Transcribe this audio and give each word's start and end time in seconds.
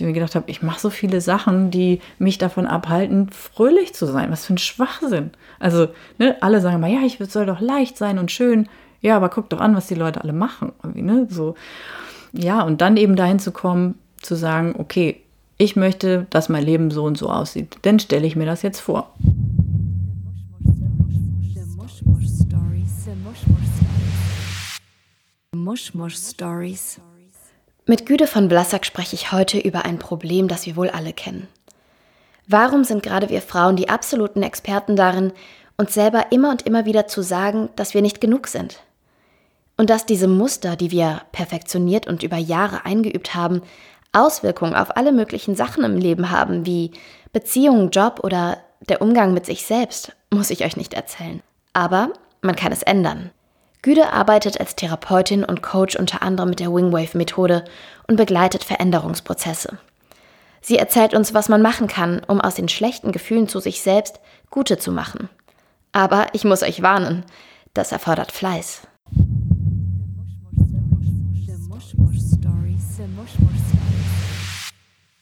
ich 0.00 0.06
mir 0.06 0.12
gedacht 0.12 0.34
habe, 0.34 0.50
ich 0.50 0.62
mache 0.62 0.80
so 0.80 0.90
viele 0.90 1.20
Sachen, 1.20 1.70
die 1.70 2.00
mich 2.18 2.38
davon 2.38 2.66
abhalten, 2.66 3.30
fröhlich 3.30 3.94
zu 3.94 4.06
sein. 4.06 4.30
Was 4.30 4.46
für 4.46 4.54
ein 4.54 4.58
Schwachsinn. 4.58 5.30
Also, 5.58 5.88
ne, 6.18 6.36
alle 6.40 6.60
sagen 6.60 6.76
immer, 6.76 6.88
ja, 6.88 7.00
ich 7.04 7.18
soll 7.28 7.46
doch 7.46 7.60
leicht 7.60 7.96
sein 7.96 8.18
und 8.18 8.30
schön. 8.30 8.68
Ja, 9.00 9.16
aber 9.16 9.28
guck 9.28 9.48
doch 9.50 9.60
an, 9.60 9.74
was 9.74 9.86
die 9.86 9.94
Leute 9.94 10.22
alle 10.22 10.32
machen. 10.32 10.72
Ne? 10.94 11.26
So. 11.30 11.54
Ja, 12.32 12.62
und 12.62 12.80
dann 12.80 12.96
eben 12.96 13.16
dahin 13.16 13.38
zu 13.38 13.52
kommen, 13.52 13.94
zu 14.20 14.34
sagen, 14.34 14.74
okay, 14.78 15.20
ich 15.56 15.76
möchte, 15.76 16.26
dass 16.30 16.48
mein 16.48 16.64
Leben 16.64 16.90
so 16.90 17.04
und 17.04 17.18
so 17.18 17.28
aussieht. 17.28 17.78
Dann 17.82 17.98
stelle 17.98 18.26
ich 18.26 18.36
mir 18.36 18.46
das 18.46 18.62
jetzt 18.62 18.80
vor. 18.80 19.12
Mushmush 25.54 26.16
Stories. 26.16 27.00
Mit 27.90 28.04
Güde 28.04 28.26
von 28.26 28.48
Blassack 28.48 28.84
spreche 28.84 29.14
ich 29.14 29.32
heute 29.32 29.58
über 29.58 29.86
ein 29.86 29.98
Problem, 29.98 30.46
das 30.46 30.66
wir 30.66 30.76
wohl 30.76 30.90
alle 30.90 31.14
kennen. 31.14 31.48
Warum 32.46 32.84
sind 32.84 33.02
gerade 33.02 33.30
wir 33.30 33.40
Frauen 33.40 33.76
die 33.76 33.88
absoluten 33.88 34.42
Experten 34.42 34.94
darin, 34.94 35.32
uns 35.78 35.94
selber 35.94 36.26
immer 36.30 36.50
und 36.50 36.66
immer 36.66 36.84
wieder 36.84 37.06
zu 37.06 37.22
sagen, 37.22 37.70
dass 37.76 37.94
wir 37.94 38.02
nicht 38.02 38.20
genug 38.20 38.46
sind? 38.46 38.80
Und 39.78 39.88
dass 39.88 40.04
diese 40.04 40.28
Muster, 40.28 40.76
die 40.76 40.90
wir 40.90 41.22
perfektioniert 41.32 42.06
und 42.06 42.22
über 42.22 42.36
Jahre 42.36 42.84
eingeübt 42.84 43.34
haben, 43.34 43.62
Auswirkungen 44.12 44.74
auf 44.74 44.94
alle 44.98 45.12
möglichen 45.12 45.56
Sachen 45.56 45.82
im 45.82 45.96
Leben 45.96 46.30
haben, 46.30 46.66
wie 46.66 46.90
Beziehungen, 47.32 47.88
Job 47.88 48.20
oder 48.22 48.58
der 48.86 49.00
Umgang 49.00 49.32
mit 49.32 49.46
sich 49.46 49.64
selbst, 49.64 50.14
muss 50.30 50.50
ich 50.50 50.62
euch 50.62 50.76
nicht 50.76 50.92
erzählen. 50.92 51.40
Aber 51.72 52.10
man 52.42 52.54
kann 52.54 52.70
es 52.70 52.82
ändern. 52.82 53.30
Güde 53.82 54.12
arbeitet 54.12 54.58
als 54.58 54.74
Therapeutin 54.74 55.44
und 55.44 55.62
Coach 55.62 55.96
unter 55.96 56.22
anderem 56.22 56.50
mit 56.50 56.60
der 56.60 56.72
Wingwave-Methode 56.72 57.64
und 58.08 58.16
begleitet 58.16 58.64
Veränderungsprozesse. 58.64 59.78
Sie 60.60 60.76
erzählt 60.76 61.14
uns, 61.14 61.32
was 61.32 61.48
man 61.48 61.62
machen 61.62 61.86
kann, 61.86 62.20
um 62.26 62.40
aus 62.40 62.56
den 62.56 62.68
schlechten 62.68 63.12
Gefühlen 63.12 63.48
zu 63.48 63.60
sich 63.60 63.80
selbst 63.80 64.20
gute 64.50 64.78
zu 64.78 64.90
machen. 64.90 65.28
Aber 65.92 66.26
ich 66.32 66.44
muss 66.44 66.62
euch 66.62 66.82
warnen, 66.82 67.24
das 67.72 67.92
erfordert 67.92 68.32
Fleiß. 68.32 68.82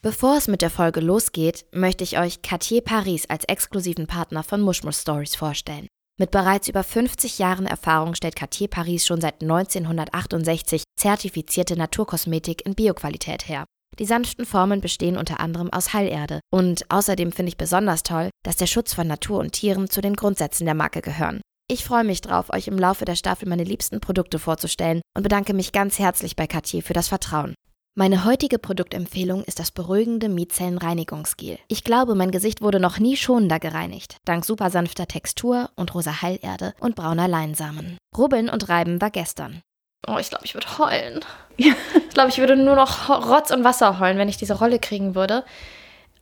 Bevor 0.01 0.37
es 0.37 0.47
mit 0.47 0.61
der 0.61 0.69
Folge 0.69 1.01
losgeht, 1.01 1.65
möchte 1.71 2.03
ich 2.03 2.17
euch 2.17 2.41
Cartier 2.41 2.81
Paris 2.81 3.29
als 3.29 3.43
exklusiven 3.45 4.07
Partner 4.07 4.41
von 4.41 4.61
Mushmush 4.61 4.97
Stories 4.97 5.35
vorstellen. 5.35 5.87
Mit 6.19 6.31
bereits 6.31 6.67
über 6.67 6.83
50 6.83 7.37
Jahren 7.37 7.67
Erfahrung 7.67 8.15
stellt 8.15 8.35
Cartier 8.35 8.67
Paris 8.67 9.05
schon 9.05 9.21
seit 9.21 9.43
1968 9.43 10.81
zertifizierte 10.95 11.77
Naturkosmetik 11.77 12.65
in 12.65 12.73
Bioqualität 12.73 13.47
her. 13.47 13.65
Die 13.99 14.05
sanften 14.05 14.45
Formen 14.45 14.81
bestehen 14.81 15.15
unter 15.15 15.39
anderem 15.39 15.71
aus 15.71 15.93
Heilerde. 15.93 16.39
Und 16.51 16.89
außerdem 16.89 17.31
finde 17.31 17.49
ich 17.49 17.57
besonders 17.57 18.01
toll, 18.01 18.31
dass 18.43 18.55
der 18.55 18.65
Schutz 18.65 18.95
von 18.95 19.05
Natur 19.05 19.39
und 19.39 19.51
Tieren 19.51 19.91
zu 19.91 20.01
den 20.01 20.15
Grundsätzen 20.15 20.65
der 20.65 20.73
Marke 20.73 21.01
gehören. 21.01 21.41
Ich 21.69 21.83
freue 21.83 22.03
mich 22.03 22.21
drauf, 22.21 22.51
euch 22.51 22.67
im 22.67 22.79
Laufe 22.79 23.05
der 23.05 23.15
Staffel 23.15 23.47
meine 23.47 23.63
liebsten 23.63 23.99
Produkte 23.99 24.39
vorzustellen 24.39 25.01
und 25.15 25.23
bedanke 25.23 25.53
mich 25.53 25.71
ganz 25.71 25.99
herzlich 25.99 26.35
bei 26.35 26.47
Cartier 26.47 26.81
für 26.81 26.93
das 26.93 27.09
Vertrauen. 27.09 27.53
Meine 27.99 28.25
heutige 28.25 28.59
Produktempfehlung 28.59 29.43
ist 29.45 29.57
das 29.57 29.71
beruhigende 29.71 30.29
Mietzellenreinigungsgel. 30.29 31.57
Ich 31.67 31.83
glaube, 31.83 32.13
mein 32.13 32.29
Gesicht 32.29 32.61
wurde 32.61 32.79
noch 32.79 32.99
nie 32.99 33.17
schonender 33.17 33.59
gereinigt, 33.59 34.17
dank 34.23 34.45
super 34.45 34.69
sanfter 34.69 35.07
Textur 35.07 35.71
und 35.75 35.95
rosa 35.95 36.21
Heilerde 36.21 36.75
und 36.79 36.95
brauner 36.95 37.27
Leinsamen. 37.27 37.97
Rubbeln 38.15 38.49
und 38.49 38.69
Reiben 38.69 39.01
war 39.01 39.09
gestern. 39.09 39.61
Oh, 40.05 40.17
ich 40.19 40.29
glaube, 40.29 40.45
ich 40.45 40.53
würde 40.53 40.77
heulen. 40.77 41.25
Ich 41.57 42.13
glaube, 42.13 42.29
ich 42.29 42.37
würde 42.37 42.55
nur 42.55 42.75
noch 42.75 43.09
Rotz 43.09 43.49
und 43.49 43.63
Wasser 43.63 43.99
heulen, 43.99 44.19
wenn 44.19 44.29
ich 44.29 44.37
diese 44.37 44.59
Rolle 44.59 44.77
kriegen 44.77 45.15
würde. 45.15 45.43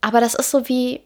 Aber 0.00 0.20
das 0.20 0.34
ist 0.34 0.50
so 0.50 0.68
wie, 0.70 1.02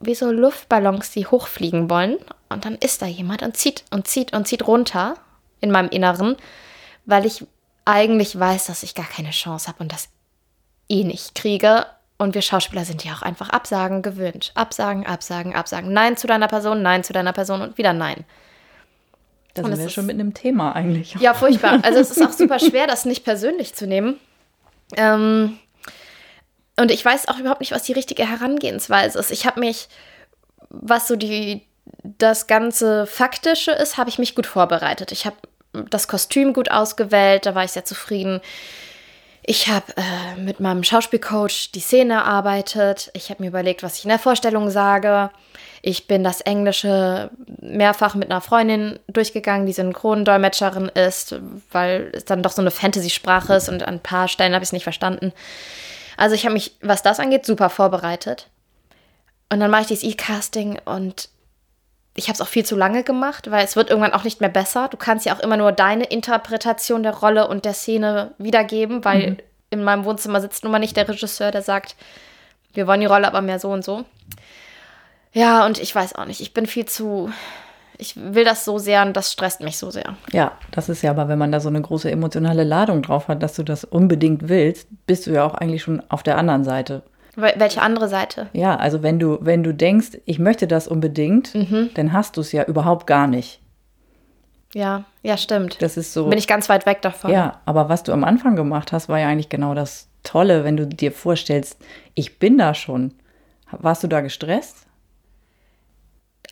wie 0.00 0.16
so 0.16 0.32
Luftballons, 0.32 1.12
die 1.12 1.28
hochfliegen 1.28 1.88
wollen. 1.88 2.16
Und 2.48 2.64
dann 2.64 2.74
ist 2.74 3.02
da 3.02 3.06
jemand 3.06 3.42
und 3.42 3.56
zieht 3.56 3.84
und 3.92 4.08
zieht 4.08 4.32
und 4.32 4.48
zieht 4.48 4.66
runter 4.66 5.14
in 5.60 5.70
meinem 5.70 5.90
Inneren, 5.90 6.36
weil 7.04 7.24
ich 7.24 7.46
eigentlich 7.84 8.38
weiß, 8.38 8.66
dass 8.66 8.82
ich 8.82 8.94
gar 8.94 9.08
keine 9.08 9.30
Chance 9.30 9.68
habe 9.68 9.80
und 9.80 9.92
das 9.92 10.08
eh 10.88 11.04
nicht 11.04 11.34
kriege. 11.34 11.86
Und 12.18 12.34
wir 12.34 12.42
Schauspieler 12.42 12.84
sind 12.84 13.04
ja 13.04 13.14
auch 13.14 13.22
einfach 13.22 13.50
Absagen 13.50 14.02
gewöhnt. 14.02 14.52
Absagen, 14.54 15.06
Absagen, 15.06 15.54
Absagen. 15.54 15.92
Nein 15.92 16.16
zu 16.16 16.26
deiner 16.26 16.46
Person, 16.46 16.82
nein 16.82 17.02
zu 17.02 17.12
deiner 17.12 17.32
Person 17.32 17.62
und 17.62 17.78
wieder 17.78 17.92
nein. 17.92 18.24
Da 19.54 19.64
sind 19.64 19.78
wir 19.78 19.88
schon 19.90 20.06
mit 20.06 20.14
einem 20.14 20.32
Thema 20.32 20.74
eigentlich. 20.74 21.14
Ja, 21.14 21.34
furchtbar. 21.34 21.80
Also 21.82 21.98
es 21.98 22.10
ist 22.10 22.22
auch 22.22 22.32
super 22.32 22.58
schwer, 22.60 22.86
das 22.86 23.04
nicht 23.04 23.24
persönlich 23.24 23.74
zu 23.74 23.86
nehmen. 23.86 24.18
Ähm, 24.96 25.58
und 26.76 26.90
ich 26.90 27.04
weiß 27.04 27.28
auch 27.28 27.38
überhaupt 27.38 27.60
nicht, 27.60 27.72
was 27.72 27.82
die 27.82 27.92
richtige 27.92 28.28
Herangehensweise 28.28 29.18
ist. 29.18 29.30
Ich 29.30 29.46
habe 29.46 29.60
mich, 29.60 29.88
was 30.70 31.06
so 31.06 31.16
die, 31.16 31.62
das 32.02 32.46
ganze 32.46 33.06
Faktische 33.06 33.72
ist, 33.72 33.98
habe 33.98 34.08
ich 34.08 34.18
mich 34.18 34.34
gut 34.34 34.46
vorbereitet. 34.46 35.12
Ich 35.12 35.26
habe 35.26 35.36
das 35.72 36.08
Kostüm 36.08 36.52
gut 36.52 36.70
ausgewählt, 36.70 37.46
da 37.46 37.54
war 37.54 37.64
ich 37.64 37.72
sehr 37.72 37.84
zufrieden. 37.84 38.40
Ich 39.44 39.68
habe 39.68 39.92
äh, 39.96 40.40
mit 40.40 40.60
meinem 40.60 40.84
Schauspielcoach 40.84 41.72
die 41.74 41.80
Szene 41.80 42.14
erarbeitet. 42.14 43.10
Ich 43.14 43.30
habe 43.30 43.42
mir 43.42 43.48
überlegt, 43.48 43.82
was 43.82 43.98
ich 43.98 44.04
in 44.04 44.10
der 44.10 44.20
Vorstellung 44.20 44.70
sage. 44.70 45.30
Ich 45.84 46.06
bin 46.06 46.22
das 46.22 46.40
Englische 46.40 47.30
mehrfach 47.60 48.14
mit 48.14 48.30
einer 48.30 48.40
Freundin 48.40 49.00
durchgegangen, 49.08 49.66
die 49.66 49.72
Synchronendolmetscherin 49.72 50.88
ist, 50.90 51.34
weil 51.72 52.12
es 52.12 52.24
dann 52.24 52.44
doch 52.44 52.52
so 52.52 52.62
eine 52.62 52.70
Fantasy-Sprache 52.70 53.54
ist 53.54 53.68
und 53.68 53.82
an 53.82 53.94
ein 53.94 54.00
paar 54.00 54.28
Stellen 54.28 54.54
habe 54.54 54.62
ich 54.62 54.68
es 54.68 54.72
nicht 54.72 54.84
verstanden. 54.84 55.32
Also 56.16 56.36
ich 56.36 56.44
habe 56.44 56.52
mich, 56.52 56.76
was 56.80 57.02
das 57.02 57.18
angeht, 57.18 57.44
super 57.44 57.68
vorbereitet. 57.68 58.48
Und 59.50 59.58
dann 59.58 59.72
mache 59.72 59.82
ich 59.82 59.88
dieses 59.88 60.04
E-Casting 60.04 60.78
und 60.84 61.28
ich 62.14 62.28
habe 62.28 62.34
es 62.34 62.40
auch 62.40 62.48
viel 62.48 62.64
zu 62.64 62.76
lange 62.76 63.04
gemacht, 63.04 63.50
weil 63.50 63.64
es 63.64 63.74
wird 63.74 63.88
irgendwann 63.88 64.12
auch 64.12 64.24
nicht 64.24 64.40
mehr 64.40 64.50
besser. 64.50 64.88
Du 64.88 64.96
kannst 64.96 65.24
ja 65.24 65.34
auch 65.34 65.40
immer 65.40 65.56
nur 65.56 65.72
deine 65.72 66.04
Interpretation 66.04 67.02
der 67.02 67.14
Rolle 67.14 67.48
und 67.48 67.64
der 67.64 67.72
Szene 67.72 68.34
wiedergeben, 68.38 69.04
weil 69.04 69.30
mhm. 69.30 69.36
in 69.70 69.84
meinem 69.84 70.04
Wohnzimmer 70.04 70.40
sitzt 70.40 70.62
nun 70.62 70.72
mal 70.72 70.78
nicht 70.78 70.96
der 70.96 71.08
Regisseur, 71.08 71.50
der 71.50 71.62
sagt, 71.62 71.96
wir 72.74 72.86
wollen 72.86 73.00
die 73.00 73.06
Rolle 73.06 73.26
aber 73.26 73.40
mehr 73.40 73.58
so 73.58 73.70
und 73.70 73.84
so. 73.84 74.04
Ja, 75.32 75.64
und 75.64 75.78
ich 75.78 75.94
weiß 75.94 76.14
auch 76.16 76.26
nicht, 76.26 76.42
ich 76.42 76.52
bin 76.52 76.66
viel 76.66 76.84
zu, 76.84 77.32
ich 77.96 78.16
will 78.16 78.44
das 78.44 78.66
so 78.66 78.78
sehr 78.78 79.02
und 79.02 79.16
das 79.16 79.32
stresst 79.32 79.62
mich 79.62 79.78
so 79.78 79.90
sehr. 79.90 80.16
Ja, 80.32 80.52
das 80.70 80.90
ist 80.90 81.00
ja 81.00 81.10
aber, 81.10 81.28
wenn 81.28 81.38
man 81.38 81.52
da 81.52 81.60
so 81.60 81.70
eine 81.70 81.80
große 81.80 82.10
emotionale 82.10 82.64
Ladung 82.64 83.00
drauf 83.00 83.28
hat, 83.28 83.42
dass 83.42 83.54
du 83.54 83.62
das 83.62 83.84
unbedingt 83.84 84.50
willst, 84.50 84.88
bist 85.06 85.26
du 85.26 85.30
ja 85.30 85.46
auch 85.46 85.54
eigentlich 85.54 85.82
schon 85.82 86.02
auf 86.10 86.22
der 86.22 86.36
anderen 86.36 86.64
Seite. 86.64 87.02
Welche 87.34 87.80
andere 87.80 88.08
Seite? 88.08 88.48
Ja, 88.52 88.76
also 88.76 89.02
wenn 89.02 89.18
du, 89.18 89.38
wenn 89.40 89.62
du 89.62 89.72
denkst, 89.72 90.18
ich 90.26 90.38
möchte 90.38 90.66
das 90.66 90.86
unbedingt, 90.86 91.54
mhm. 91.54 91.90
dann 91.94 92.12
hast 92.12 92.36
du 92.36 92.42
es 92.42 92.52
ja 92.52 92.64
überhaupt 92.64 93.06
gar 93.06 93.26
nicht. 93.26 93.60
Ja, 94.74 95.04
ja, 95.22 95.36
stimmt. 95.36 95.80
Das 95.80 95.96
ist 95.96 96.12
so. 96.12 96.28
Bin 96.28 96.38
ich 96.38 96.46
ganz 96.46 96.68
weit 96.68 96.86
weg 96.86 97.02
davon. 97.02 97.30
Ja, 97.30 97.60
aber 97.64 97.88
was 97.88 98.02
du 98.02 98.12
am 98.12 98.24
Anfang 98.24 98.56
gemacht 98.56 98.92
hast, 98.92 99.08
war 99.08 99.18
ja 99.18 99.28
eigentlich 99.28 99.48
genau 99.48 99.74
das 99.74 100.08
Tolle, 100.22 100.64
wenn 100.64 100.76
du 100.76 100.86
dir 100.86 101.12
vorstellst, 101.12 101.78
ich 102.14 102.38
bin 102.38 102.58
da 102.58 102.74
schon. 102.74 103.14
Warst 103.70 104.02
du 104.02 104.08
da 104.08 104.20
gestresst? 104.20 104.86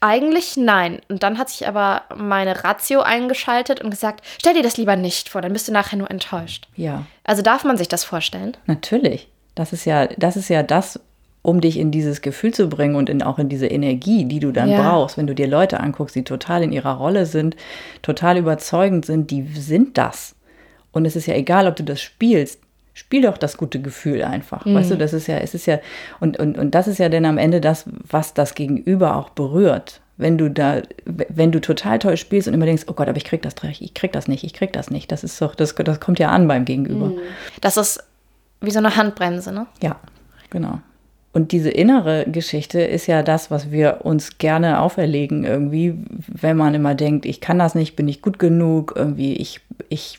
Eigentlich 0.00 0.56
nein. 0.56 1.02
Und 1.08 1.22
dann 1.22 1.36
hat 1.36 1.50
sich 1.50 1.68
aber 1.68 2.04
meine 2.16 2.64
Ratio 2.64 3.00
eingeschaltet 3.02 3.82
und 3.82 3.90
gesagt, 3.90 4.24
stell 4.38 4.54
dir 4.54 4.62
das 4.62 4.78
lieber 4.78 4.96
nicht 4.96 5.28
vor, 5.28 5.42
dann 5.42 5.52
bist 5.52 5.68
du 5.68 5.72
nachher 5.72 5.98
nur 5.98 6.10
enttäuscht. 6.10 6.68
Ja. 6.74 7.04
Also 7.22 7.42
darf 7.42 7.64
man 7.64 7.76
sich 7.76 7.88
das 7.88 8.04
vorstellen? 8.04 8.56
Natürlich. 8.64 9.28
Das 9.60 9.74
ist 9.74 9.84
ja, 9.84 10.06
das 10.06 10.38
ist 10.38 10.48
ja 10.48 10.62
das, 10.62 10.98
um 11.42 11.60
dich 11.60 11.78
in 11.78 11.90
dieses 11.90 12.22
Gefühl 12.22 12.54
zu 12.54 12.66
bringen 12.70 12.94
und 12.94 13.10
in, 13.10 13.22
auch 13.22 13.38
in 13.38 13.50
diese 13.50 13.66
Energie, 13.66 14.24
die 14.24 14.40
du 14.40 14.52
dann 14.52 14.70
ja. 14.70 14.80
brauchst, 14.80 15.18
wenn 15.18 15.26
du 15.26 15.34
dir 15.34 15.46
Leute 15.46 15.80
anguckst, 15.80 16.16
die 16.16 16.24
total 16.24 16.62
in 16.62 16.72
ihrer 16.72 16.94
Rolle 16.94 17.26
sind, 17.26 17.56
total 18.00 18.38
überzeugend 18.38 19.04
sind, 19.04 19.30
die 19.30 19.46
sind 19.48 19.98
das. 19.98 20.34
Und 20.92 21.04
es 21.04 21.14
ist 21.14 21.26
ja 21.26 21.34
egal, 21.34 21.66
ob 21.66 21.76
du 21.76 21.84
das 21.84 22.00
spielst, 22.00 22.60
spiel 22.94 23.20
doch 23.20 23.36
das 23.36 23.58
gute 23.58 23.82
Gefühl 23.82 24.24
einfach. 24.24 24.64
Mhm. 24.64 24.76
Weißt 24.76 24.92
du, 24.92 24.96
das 24.96 25.12
ist 25.12 25.26
ja, 25.26 25.36
es 25.36 25.52
ist 25.52 25.66
ja, 25.66 25.78
und, 26.20 26.38
und, 26.38 26.56
und 26.56 26.74
das 26.74 26.88
ist 26.88 26.96
ja 26.96 27.10
dann 27.10 27.26
am 27.26 27.36
Ende 27.36 27.60
das, 27.60 27.84
was 28.08 28.32
das 28.32 28.54
Gegenüber 28.54 29.14
auch 29.16 29.28
berührt. 29.28 30.00
Wenn 30.16 30.38
du 30.38 30.50
da, 30.50 30.80
wenn 31.04 31.52
du 31.52 31.60
total 31.60 31.98
toll 31.98 32.16
spielst 32.16 32.48
und 32.48 32.54
immer 32.54 32.64
denkst, 32.64 32.84
oh 32.86 32.94
Gott, 32.94 33.08
aber 33.08 33.18
ich 33.18 33.24
krieg 33.24 33.42
das, 33.42 33.54
ich 33.62 33.92
krieg 33.92 34.12
das 34.12 34.26
nicht, 34.26 34.42
ich 34.42 34.54
krieg 34.54 34.72
das 34.72 34.90
nicht. 34.90 35.12
Das 35.12 35.22
ist 35.22 35.38
doch, 35.42 35.54
das, 35.54 35.74
das 35.74 36.00
kommt 36.00 36.18
ja 36.18 36.30
an 36.30 36.48
beim 36.48 36.64
Gegenüber. 36.64 37.08
Mhm. 37.08 37.18
Das 37.60 37.76
ist 37.76 38.02
wie 38.60 38.70
so 38.70 38.78
eine 38.78 38.96
Handbremse, 38.96 39.52
ne? 39.52 39.66
Ja, 39.82 39.96
genau. 40.50 40.80
Und 41.32 41.52
diese 41.52 41.70
innere 41.70 42.24
Geschichte 42.26 42.80
ist 42.80 43.06
ja 43.06 43.22
das, 43.22 43.50
was 43.50 43.70
wir 43.70 44.00
uns 44.02 44.38
gerne 44.38 44.80
auferlegen, 44.80 45.44
irgendwie, 45.44 45.94
wenn 46.26 46.56
man 46.56 46.74
immer 46.74 46.96
denkt, 46.96 47.24
ich 47.24 47.40
kann 47.40 47.58
das 47.58 47.76
nicht, 47.76 47.94
bin 47.94 48.08
ich 48.08 48.20
gut 48.20 48.40
genug, 48.40 48.94
irgendwie, 48.96 49.34
ich, 49.34 49.60
ich 49.88 50.18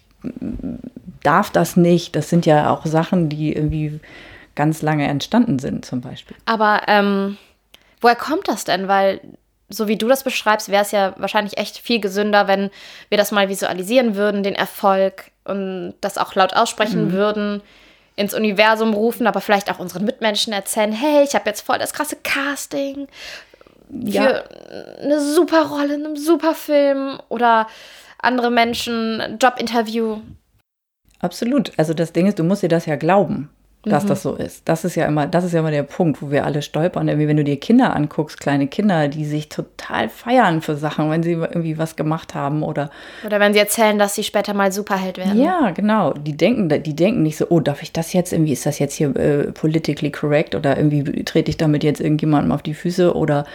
darf 1.21 1.49
das 1.49 1.75
nicht. 1.75 2.15
Das 2.15 2.29
sind 2.29 2.45
ja 2.45 2.69
auch 2.69 2.85
Sachen, 2.85 3.27
die 3.27 3.53
irgendwie 3.53 3.99
ganz 4.55 4.81
lange 4.81 5.05
entstanden 5.05 5.59
sind, 5.59 5.83
zum 5.83 5.99
Beispiel. 5.99 6.37
Aber 6.45 6.83
ähm, 6.87 7.37
woher 7.99 8.15
kommt 8.15 8.47
das 8.47 8.63
denn? 8.63 8.87
Weil, 8.87 9.19
so 9.67 9.89
wie 9.89 9.97
du 9.97 10.07
das 10.07 10.23
beschreibst, 10.23 10.69
wäre 10.69 10.83
es 10.83 10.91
ja 10.91 11.13
wahrscheinlich 11.17 11.57
echt 11.57 11.77
viel 11.77 11.99
gesünder, 11.99 12.47
wenn 12.47 12.69
wir 13.09 13.17
das 13.17 13.31
mal 13.31 13.49
visualisieren 13.49 14.15
würden, 14.15 14.43
den 14.43 14.55
Erfolg 14.55 15.31
und 15.43 15.95
das 15.99 16.17
auch 16.17 16.35
laut 16.35 16.55
aussprechen 16.55 17.07
mhm. 17.07 17.11
würden 17.11 17.61
ins 18.15 18.33
Universum 18.33 18.93
rufen, 18.93 19.27
aber 19.27 19.41
vielleicht 19.41 19.71
auch 19.71 19.79
unseren 19.79 20.05
Mitmenschen 20.05 20.53
erzählen, 20.53 20.91
hey, 20.91 21.23
ich 21.23 21.35
habe 21.35 21.49
jetzt 21.49 21.61
voll 21.61 21.79
das 21.79 21.93
krasse 21.93 22.17
Casting 22.23 23.07
für 23.89 24.09
ja. 24.09 24.43
eine 25.01 25.19
super 25.19 25.67
Rolle 25.67 25.95
in 25.95 26.05
einem 26.05 26.15
super 26.15 26.55
Film 26.55 27.19
oder 27.29 27.67
andere 28.19 28.51
Menschen, 28.51 29.37
Jobinterview. 29.41 30.21
Absolut. 31.19 31.71
Also 31.77 31.93
das 31.93 32.13
Ding 32.13 32.27
ist, 32.27 32.39
du 32.39 32.43
musst 32.43 32.63
dir 32.63 32.69
das 32.69 32.85
ja 32.85 32.95
glauben 32.95 33.49
dass 33.83 34.03
mhm. 34.03 34.07
das 34.09 34.21
so 34.21 34.35
ist. 34.35 34.61
Das 34.69 34.85
ist 34.85 34.95
ja 34.95 35.07
immer, 35.07 35.25
das 35.25 35.43
ist 35.43 35.53
ja 35.53 35.59
immer 35.59 35.71
der 35.71 35.83
Punkt, 35.83 36.21
wo 36.21 36.29
wir 36.29 36.45
alle 36.45 36.61
stolpern. 36.61 37.07
Irgendwie, 37.07 37.27
wenn 37.27 37.37
du 37.37 37.43
dir 37.43 37.59
Kinder 37.59 37.95
anguckst, 37.95 38.39
kleine 38.39 38.67
Kinder, 38.67 39.07
die 39.07 39.25
sich 39.25 39.49
total 39.49 40.09
feiern 40.09 40.61
für 40.61 40.75
Sachen, 40.75 41.09
wenn 41.09 41.23
sie 41.23 41.31
irgendwie 41.31 41.77
was 41.79 41.95
gemacht 41.95 42.35
haben 42.35 42.61
oder 42.61 42.91
oder 43.25 43.39
wenn 43.39 43.53
sie 43.53 43.59
erzählen, 43.59 43.97
dass 43.97 44.13
sie 44.13 44.23
später 44.23 44.53
mal 44.53 44.71
Superheld 44.71 45.17
werden. 45.17 45.41
Ja, 45.41 45.71
genau. 45.71 46.13
Die 46.13 46.37
denken, 46.37 46.69
die 46.83 46.95
denken 46.95 47.23
nicht 47.23 47.37
so, 47.37 47.47
oh, 47.49 47.59
darf 47.59 47.81
ich 47.81 47.91
das 47.91 48.13
jetzt 48.13 48.33
irgendwie? 48.33 48.53
Ist 48.53 48.65
das 48.65 48.77
jetzt 48.77 48.93
hier 48.93 49.15
äh, 49.15 49.51
politically 49.51 50.11
correct 50.11 50.53
oder 50.53 50.77
irgendwie 50.77 51.23
trete 51.23 51.49
ich 51.49 51.57
damit 51.57 51.83
jetzt 51.83 52.01
irgendjemandem 52.01 52.51
auf 52.51 52.61
die 52.61 52.75
Füße 52.75 53.15
oder 53.15 53.45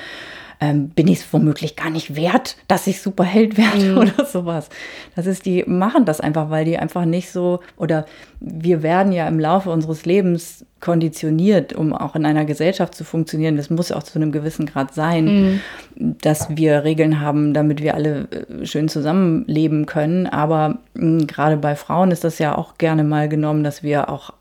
ähm, 0.60 0.88
bin 0.90 1.08
ich 1.08 1.20
es 1.20 1.32
womöglich 1.32 1.76
gar 1.76 1.90
nicht 1.90 2.16
wert, 2.16 2.56
dass 2.68 2.86
ich 2.86 3.02
Superheld 3.02 3.56
werde 3.58 3.92
mhm. 3.92 3.98
oder 3.98 4.24
sowas. 4.24 4.68
Das 5.14 5.26
ist, 5.26 5.46
die 5.46 5.64
machen 5.66 6.04
das 6.04 6.20
einfach, 6.20 6.50
weil 6.50 6.64
die 6.64 6.78
einfach 6.78 7.04
nicht 7.04 7.30
so, 7.30 7.60
oder 7.76 8.06
wir 8.40 8.82
werden 8.82 9.12
ja 9.12 9.28
im 9.28 9.38
Laufe 9.38 9.70
unseres 9.70 10.04
Lebens 10.06 10.64
konditioniert, 10.80 11.72
um 11.72 11.92
auch 11.92 12.14
in 12.16 12.26
einer 12.26 12.44
Gesellschaft 12.44 12.94
zu 12.94 13.04
funktionieren. 13.04 13.56
Das 13.56 13.70
muss 13.70 13.92
auch 13.92 14.02
zu 14.02 14.18
einem 14.18 14.32
gewissen 14.32 14.66
Grad 14.66 14.94
sein, 14.94 15.24
mhm. 15.24 16.16
dass 16.20 16.56
wir 16.56 16.84
Regeln 16.84 17.20
haben, 17.20 17.54
damit 17.54 17.82
wir 17.82 17.94
alle 17.94 18.28
äh, 18.30 18.66
schön 18.66 18.88
zusammenleben 18.88 19.86
können. 19.86 20.26
Aber 20.26 20.78
mh, 20.94 21.24
gerade 21.26 21.56
bei 21.56 21.76
Frauen 21.76 22.10
ist 22.10 22.24
das 22.24 22.38
ja 22.38 22.56
auch 22.56 22.78
gerne 22.78 23.04
mal 23.04 23.28
genommen, 23.28 23.64
dass 23.64 23.82
wir 23.82 24.08
auch 24.08 24.32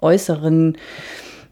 äußeren 0.00 0.76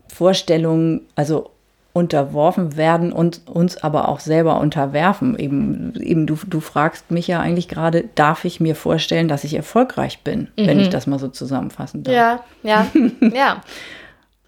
Vorstellungen, 0.08 1.02
also 1.14 1.50
unterworfen 1.98 2.76
werden 2.76 3.12
und 3.12 3.42
uns 3.46 3.76
aber 3.76 4.08
auch 4.08 4.20
selber 4.20 4.60
unterwerfen. 4.60 5.38
Eben, 5.38 5.94
eben 6.00 6.26
du, 6.26 6.38
du 6.46 6.60
fragst 6.60 7.10
mich 7.10 7.26
ja 7.26 7.40
eigentlich 7.40 7.68
gerade, 7.68 8.04
darf 8.14 8.44
ich 8.44 8.60
mir 8.60 8.74
vorstellen, 8.74 9.28
dass 9.28 9.44
ich 9.44 9.54
erfolgreich 9.54 10.22
bin, 10.22 10.48
mhm. 10.56 10.66
wenn 10.66 10.80
ich 10.80 10.88
das 10.88 11.06
mal 11.06 11.18
so 11.18 11.28
zusammenfassen 11.28 12.04
darf? 12.04 12.14
Ja, 12.14 12.44
ja, 12.62 12.86
ja. 13.34 13.62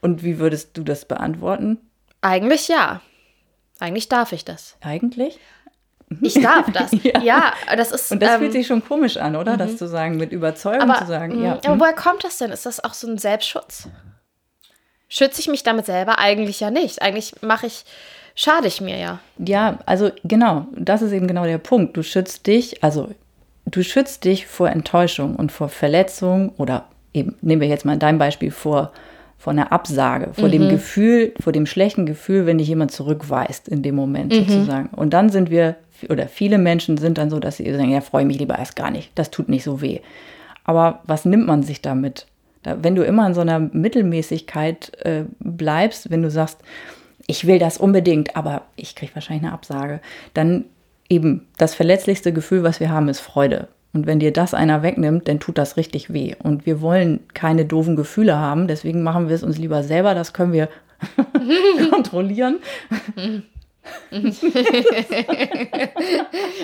Und 0.00 0.22
wie 0.22 0.38
würdest 0.38 0.76
du 0.76 0.82
das 0.82 1.04
beantworten? 1.04 1.78
Eigentlich 2.22 2.68
ja. 2.68 3.00
Eigentlich 3.80 4.08
darf 4.08 4.32
ich 4.32 4.44
das. 4.44 4.76
Eigentlich? 4.80 5.38
Ich 6.20 6.34
darf 6.34 6.70
das. 6.72 6.90
ja. 7.02 7.20
ja. 7.20 7.52
das 7.76 7.92
ist. 7.92 8.12
Und 8.12 8.20
das 8.22 8.34
ähm, 8.34 8.40
fühlt 8.40 8.52
sich 8.52 8.66
schon 8.66 8.84
komisch 8.84 9.16
an, 9.16 9.36
oder? 9.36 9.54
Mhm. 9.54 9.58
Das 9.58 9.76
zu 9.76 9.86
sagen, 9.88 10.16
mit 10.16 10.32
Überzeugung 10.32 10.90
aber, 10.90 10.98
zu 10.98 11.06
sagen. 11.06 11.42
Ja. 11.42 11.58
Aber 11.64 11.80
woher 11.80 11.94
kommt 11.94 12.24
das 12.24 12.38
denn? 12.38 12.50
Ist 12.50 12.66
das 12.66 12.82
auch 12.82 12.94
so 12.94 13.08
ein 13.08 13.18
Selbstschutz? 13.18 13.88
Schütze 15.10 15.40
ich 15.40 15.48
mich 15.48 15.62
damit 15.62 15.84
selber 15.84 16.18
eigentlich 16.18 16.60
ja 16.60 16.70
nicht. 16.70 17.02
Eigentlich 17.02 17.34
mache 17.42 17.66
ich, 17.66 17.84
schade 18.34 18.68
ich 18.68 18.80
mir 18.80 18.96
ja. 18.96 19.18
Ja, 19.36 19.78
also 19.84 20.10
genau, 20.24 20.66
das 20.74 21.02
ist 21.02 21.12
eben 21.12 21.26
genau 21.26 21.44
der 21.44 21.58
Punkt. 21.58 21.96
Du 21.96 22.02
schützt 22.02 22.46
dich, 22.46 22.82
also 22.82 23.10
du 23.66 23.82
schützt 23.82 24.24
dich 24.24 24.46
vor 24.46 24.70
Enttäuschung 24.70 25.36
und 25.36 25.52
vor 25.52 25.68
Verletzung 25.68 26.50
oder 26.56 26.86
eben, 27.12 27.36
nehmen 27.42 27.60
wir 27.60 27.68
jetzt 27.68 27.84
mal 27.84 27.98
dein 27.98 28.18
Beispiel 28.18 28.52
vor, 28.52 28.92
vor 29.36 29.52
einer 29.52 29.72
Absage, 29.72 30.32
vor 30.32 30.46
mhm. 30.48 30.52
dem 30.52 30.68
Gefühl, 30.68 31.34
vor 31.40 31.52
dem 31.52 31.66
schlechten 31.66 32.06
Gefühl, 32.06 32.46
wenn 32.46 32.58
dich 32.58 32.68
jemand 32.68 32.92
zurückweist 32.92 33.68
in 33.68 33.82
dem 33.82 33.96
Moment 33.96 34.32
mhm. 34.32 34.44
sozusagen. 34.44 34.90
Und 34.94 35.10
dann 35.12 35.28
sind 35.28 35.50
wir, 35.50 35.74
oder 36.08 36.28
viele 36.28 36.58
Menschen 36.58 36.98
sind 36.98 37.18
dann 37.18 37.30
so, 37.30 37.40
dass 37.40 37.56
sie 37.56 37.70
sagen, 37.72 37.90
ja, 37.90 38.00
freue 38.00 38.24
mich 38.24 38.38
lieber 38.38 38.56
erst 38.56 38.76
gar 38.76 38.92
nicht, 38.92 39.10
das 39.16 39.30
tut 39.32 39.48
nicht 39.48 39.64
so 39.64 39.82
weh. 39.82 40.00
Aber 40.62 41.00
was 41.04 41.24
nimmt 41.24 41.48
man 41.48 41.64
sich 41.64 41.82
damit? 41.82 42.26
Da, 42.62 42.82
wenn 42.82 42.94
du 42.94 43.04
immer 43.04 43.26
in 43.26 43.34
so 43.34 43.40
einer 43.40 43.58
Mittelmäßigkeit 43.58 44.92
äh, 45.04 45.24
bleibst, 45.38 46.10
wenn 46.10 46.22
du 46.22 46.30
sagst, 46.30 46.58
ich 47.26 47.46
will 47.46 47.58
das 47.58 47.78
unbedingt, 47.78 48.36
aber 48.36 48.62
ich 48.76 48.96
kriege 48.96 49.14
wahrscheinlich 49.14 49.44
eine 49.44 49.52
Absage, 49.52 50.00
dann 50.34 50.64
eben 51.08 51.46
das 51.58 51.74
verletzlichste 51.74 52.32
Gefühl, 52.32 52.62
was 52.62 52.80
wir 52.80 52.90
haben, 52.90 53.08
ist 53.08 53.20
Freude. 53.20 53.68
Und 53.92 54.06
wenn 54.06 54.20
dir 54.20 54.32
das 54.32 54.54
einer 54.54 54.82
wegnimmt, 54.82 55.26
dann 55.26 55.40
tut 55.40 55.58
das 55.58 55.76
richtig 55.76 56.12
weh. 56.12 56.34
Und 56.40 56.64
wir 56.64 56.80
wollen 56.80 57.20
keine 57.34 57.64
doofen 57.64 57.96
Gefühle 57.96 58.36
haben, 58.36 58.68
deswegen 58.68 59.02
machen 59.02 59.28
wir 59.28 59.34
es 59.34 59.42
uns 59.42 59.58
lieber 59.58 59.82
selber, 59.82 60.14
das 60.14 60.32
können 60.32 60.52
wir 60.52 60.68
kontrollieren. 61.90 62.58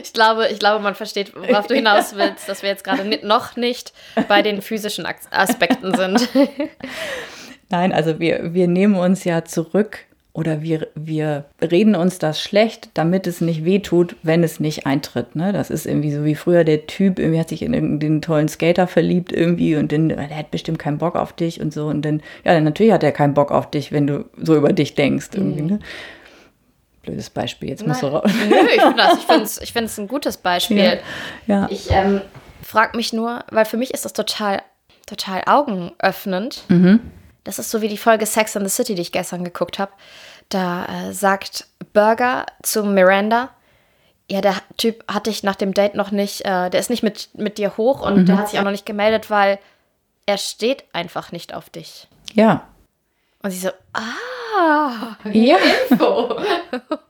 ich, 0.03 0.13
glaube, 0.13 0.49
ich 0.49 0.59
glaube, 0.59 0.83
man 0.83 0.95
versteht, 0.95 1.33
worauf 1.35 1.67
du 1.67 1.75
hinaus 1.77 2.15
willst, 2.17 2.49
dass 2.49 2.63
wir 2.63 2.71
jetzt 2.71 2.85
gerade 2.85 3.05
noch 3.27 3.57
nicht 3.57 3.93
bei 4.29 4.43
den 4.43 4.63
physischen 4.63 5.07
Aspekten 5.31 5.95
sind. 5.95 6.29
Nein, 7.69 7.93
also 7.93 8.21
wir, 8.21 8.55
wir 8.55 8.69
nehmen 8.69 8.97
uns 8.97 9.25
ja 9.25 9.45
zurück 9.45 9.99
oder 10.37 10.61
wir, 10.61 10.89
wir 10.95 11.47
reden 11.63 11.95
uns 11.95 12.19
das 12.19 12.41
schlecht, 12.43 12.91
damit 12.93 13.27
es 13.27 13.41
nicht 13.41 13.65
wehtut, 13.65 14.17
wenn 14.23 14.45
es 14.45 14.61
nicht 14.61 14.87
eintritt. 14.87 15.35
Ne? 15.35 15.53
Das 15.53 15.71
ist 15.71 15.87
irgendwie 15.87 16.13
so 16.13 16.25
wie 16.25 16.35
früher 16.35 16.63
der 16.63 16.87
Typ, 16.87 17.19
irgendwie 17.19 17.41
hat 17.41 17.49
sich 17.49 17.63
in 17.63 17.73
irgendeinen 17.73 18.21
tollen 18.21 18.49
Skater 18.49 18.87
verliebt 18.87 19.33
irgendwie 19.33 19.77
und 19.77 19.93
dann, 19.93 20.11
der 20.11 20.37
hat 20.37 20.51
bestimmt 20.51 20.79
keinen 20.79 20.99
Bock 20.99 21.17
auf 21.17 21.33
dich 21.33 21.61
und 21.63 21.73
so. 21.73 21.87
Und 21.87 22.03
dann, 22.05 22.21
ja, 22.45 22.53
dann 22.53 22.65
natürlich 22.65 22.93
hat 22.93 23.03
er 23.03 23.13
keinen 23.13 23.33
Bock 23.33 23.51
auf 23.51 23.71
dich, 23.71 23.93
wenn 23.93 24.07
du 24.07 24.27
so 24.37 24.55
über 24.55 24.75
dich 24.75 24.95
denkst 24.95 25.31
irgendwie. 25.33 25.63
Mhm. 25.63 25.69
Ne? 25.69 25.79
Blödes 27.07 27.31
Beispiel. 27.31 27.71
Jetzt 27.71 27.83
du 27.83 28.07
raus. 28.07 28.31
Nö, 28.49 28.57
ich 28.75 28.83
finde 28.83 29.43
es 29.43 29.61
ich 29.61 29.73
find 29.73 29.99
ein 29.99 30.09
gutes 30.09 30.37
Beispiel. 30.37 31.01
Ja. 31.47 31.61
ja. 31.61 31.67
Ich 31.71 31.91
ähm, 31.91 32.21
frage 32.63 32.97
mich 32.97 33.15
nur, 33.15 33.45
weil 33.51 33.65
für 33.65 33.79
mich 33.79 33.95
ist 33.95 34.05
das 34.05 34.13
total, 34.13 34.63
total 35.07 35.43
augenöffnend. 35.47 36.65
Mhm. 36.69 37.01
Das 37.45 37.59
ist 37.59 37.71
so 37.71 37.81
wie 37.81 37.89
die 37.89 37.97
Folge 37.97 38.27
Sex 38.27 38.57
and 38.57 38.69
the 38.69 38.75
City, 38.75 38.95
die 38.95 39.03
ich 39.03 39.13
gestern 39.13 39.45
geguckt 39.45 39.79
habe. 39.79 39.93
Da 40.49 40.85
äh, 40.85 41.13
sagt 41.13 41.67
Burger 41.93 42.45
zu 42.63 42.85
Miranda, 42.85 43.51
ja, 44.31 44.41
der 44.41 44.57
Typ 44.77 45.05
hatte 45.13 45.31
ich 45.31 45.45
nach 45.45 45.55
dem 45.55 45.73
Date 45.73 45.95
noch 45.95 46.11
nicht, 46.11 46.45
äh, 46.45 46.69
der 46.69 46.81
ist 46.81 46.91
nicht 46.91 47.03
mit, 47.03 47.31
mit 47.35 47.59
dir 47.59 47.77
hoch 47.77 48.01
und 48.01 48.17
mhm. 48.19 48.27
der 48.27 48.39
hat 48.39 48.49
sich 48.51 48.59
auch 48.59 48.65
noch 48.65 48.73
nicht 48.73 48.87
gemeldet, 48.87 49.31
weil 49.31 49.59
er 50.27 50.39
steht 50.39 50.85
einfach 50.93 51.31
nicht 51.31 51.55
auf 51.55 51.71
dich. 51.71 52.09
Ja. 52.35 52.67
Und 53.47 53.53
sie 53.53 53.61
so, 53.61 53.69
ah, 53.93 55.17
ja. 55.33 55.57
Info. 55.89 56.35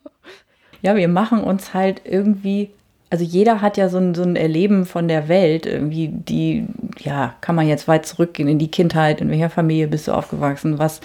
ja, 0.83 0.95
wir 0.95 1.09
machen 1.09 1.43
uns 1.43 1.73
halt 1.73 2.03
irgendwie, 2.05 2.69
also 3.09 3.25
jeder 3.25 3.63
hat 3.63 3.79
ja 3.79 3.89
so 3.89 3.97
ein, 3.97 4.15
so 4.15 4.23
ein 4.23 4.37
Erleben 4.37 4.85
von 4.85 5.09
der 5.09 5.29
Welt, 5.29 5.65
irgendwie, 5.65 6.09
die, 6.09 6.67
ja, 6.99 7.35
kann 7.41 7.55
man 7.55 7.67
jetzt 7.67 7.89
weit 7.89 8.05
zurückgehen 8.05 8.51
in 8.51 8.59
die 8.59 8.71
Kindheit, 8.71 9.23
in 9.23 9.31
welcher 9.31 9.49
Familie 9.49 9.89
bist 9.89 10.09
du 10.09 10.13
aufgewachsen, 10.13 10.79
was, 10.79 11.01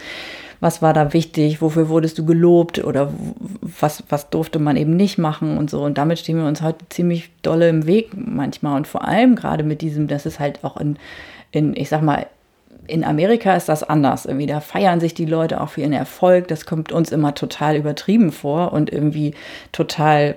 was 0.59 0.81
war 0.81 0.91
da 0.91 1.13
wichtig, 1.13 1.61
wofür 1.61 1.87
wurdest 1.87 2.17
du 2.17 2.25
gelobt 2.25 2.83
oder 2.83 3.13
was, 3.61 4.03
was 4.09 4.29
durfte 4.31 4.59
man 4.59 4.75
eben 4.75 4.97
nicht 4.97 5.17
machen 5.17 5.57
und 5.57 5.69
so. 5.69 5.81
Und 5.81 5.97
damit 5.97 6.19
stehen 6.19 6.39
wir 6.39 6.45
uns 6.45 6.61
heute 6.61 6.89
ziemlich 6.89 7.29
dolle 7.41 7.69
im 7.69 7.87
Weg 7.87 8.09
manchmal. 8.13 8.75
Und 8.75 8.85
vor 8.85 9.07
allem 9.07 9.37
gerade 9.37 9.63
mit 9.63 9.79
diesem, 9.79 10.09
das 10.09 10.25
ist 10.25 10.41
halt 10.41 10.61
auch 10.65 10.75
in, 10.75 10.97
in 11.51 11.73
ich 11.73 11.87
sag 11.87 12.01
mal, 12.01 12.27
in 12.87 13.03
Amerika 13.03 13.55
ist 13.55 13.69
das 13.69 13.83
anders. 13.83 14.25
Irgendwie, 14.25 14.47
da 14.47 14.59
feiern 14.59 14.99
sich 14.99 15.13
die 15.13 15.25
Leute 15.25 15.61
auch 15.61 15.69
für 15.69 15.81
ihren 15.81 15.93
Erfolg. 15.93 16.47
Das 16.47 16.65
kommt 16.65 16.91
uns 16.91 17.11
immer 17.11 17.33
total 17.33 17.75
übertrieben 17.75 18.31
vor 18.31 18.73
und 18.73 18.91
irgendwie 18.91 19.33
total, 19.71 20.35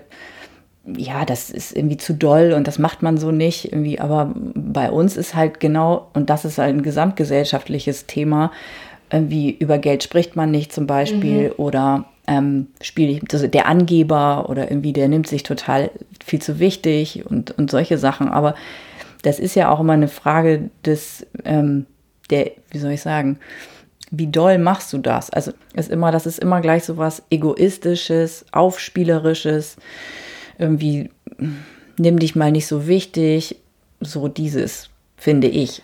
ja, 0.86 1.24
das 1.24 1.50
ist 1.50 1.76
irgendwie 1.76 1.96
zu 1.96 2.14
doll 2.14 2.52
und 2.52 2.66
das 2.66 2.78
macht 2.78 3.02
man 3.02 3.18
so 3.18 3.30
nicht. 3.30 3.72
Irgendwie, 3.72 3.98
aber 3.98 4.32
bei 4.34 4.90
uns 4.90 5.16
ist 5.16 5.34
halt 5.34 5.60
genau, 5.60 6.08
und 6.14 6.30
das 6.30 6.44
ist 6.44 6.58
halt 6.58 6.74
ein 6.74 6.82
gesamtgesellschaftliches 6.82 8.06
Thema, 8.06 8.52
irgendwie 9.10 9.50
über 9.50 9.78
Geld 9.78 10.02
spricht 10.02 10.34
man 10.34 10.50
nicht 10.50 10.72
zum 10.72 10.86
Beispiel 10.86 11.48
mhm. 11.48 11.54
oder 11.56 12.04
ähm, 12.26 12.68
spiel, 12.80 13.20
also 13.32 13.46
der 13.46 13.66
Angeber 13.66 14.48
oder 14.48 14.70
irgendwie 14.70 14.92
der 14.92 15.08
nimmt 15.08 15.26
sich 15.26 15.42
total 15.42 15.90
viel 16.24 16.40
zu 16.40 16.58
wichtig 16.58 17.24
und, 17.28 17.56
und 17.58 17.70
solche 17.70 17.98
Sachen. 17.98 18.28
Aber 18.28 18.54
das 19.22 19.38
ist 19.38 19.54
ja 19.54 19.70
auch 19.70 19.80
immer 19.80 19.92
eine 19.92 20.08
Frage 20.08 20.70
des, 20.84 21.26
ähm, 21.44 21.86
der, 22.30 22.52
wie 22.70 22.78
soll 22.78 22.92
ich 22.92 23.02
sagen, 23.02 23.38
wie 24.10 24.26
doll 24.26 24.58
machst 24.58 24.92
du 24.92 24.98
das? 24.98 25.30
Also 25.30 25.52
ist 25.74 25.90
immer, 25.90 26.12
das 26.12 26.26
ist 26.26 26.38
immer 26.38 26.60
gleich 26.60 26.84
so 26.84 26.96
was 26.96 27.22
Egoistisches, 27.30 28.46
Aufspielerisches, 28.52 29.76
irgendwie 30.58 31.10
nimm 31.96 32.18
dich 32.18 32.36
mal 32.36 32.52
nicht 32.52 32.66
so 32.66 32.86
wichtig, 32.86 33.56
so 34.00 34.28
dieses, 34.28 34.90
finde 35.16 35.48
ich. 35.48 35.82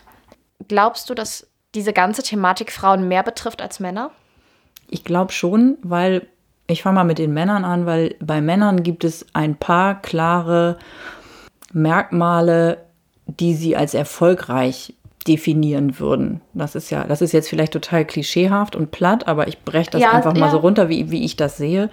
Glaubst 0.69 1.11
du, 1.11 1.15
dass 1.15 1.47
diese 1.75 1.93
ganze 1.93 2.23
Thematik 2.23 2.73
Frauen 2.73 3.09
mehr 3.09 3.23
betrifft 3.23 3.63
als 3.63 3.81
Männer? 3.81 4.11
Ich 4.89 5.05
glaube 5.05 5.33
schon, 5.33 5.79
weil 5.83 6.27
ich 6.67 6.83
fange 6.83 6.97
mal 6.97 7.05
mit 7.05 7.19
den 7.19 7.33
Männern 7.33 7.65
an, 7.65 7.87
weil 7.87 8.15
bei 8.21 8.41
Männern 8.41 8.83
gibt 8.83 9.05
es 9.05 9.27
ein 9.33 9.57
paar 9.57 10.01
klare 10.01 10.79
Merkmale, 11.73 12.85
die 13.27 13.55
sie 13.55 13.77
als 13.77 13.95
erfolgreich 13.95 14.95
definieren 15.27 15.99
würden. 15.99 16.41
Das 16.55 16.75
ist 16.75 16.91
ja, 16.91 17.05
das 17.05 17.21
ist 17.21 17.33
jetzt 17.33 17.49
vielleicht 17.49 17.73
total 17.73 18.05
klischeehaft 18.05 18.75
und 18.75 18.91
platt, 18.91 19.29
aber 19.29 19.49
ich 19.49 19.61
breche 19.65 19.91
das 19.91 20.01
ja, 20.01 20.13
einfach 20.13 20.35
ja. 20.35 20.41
mal 20.41 20.51
so 20.51 20.59
runter, 20.59 20.89
wie, 20.89 21.11
wie 21.11 21.25
ich 21.25 21.37
das 21.37 21.57
sehe. 21.57 21.91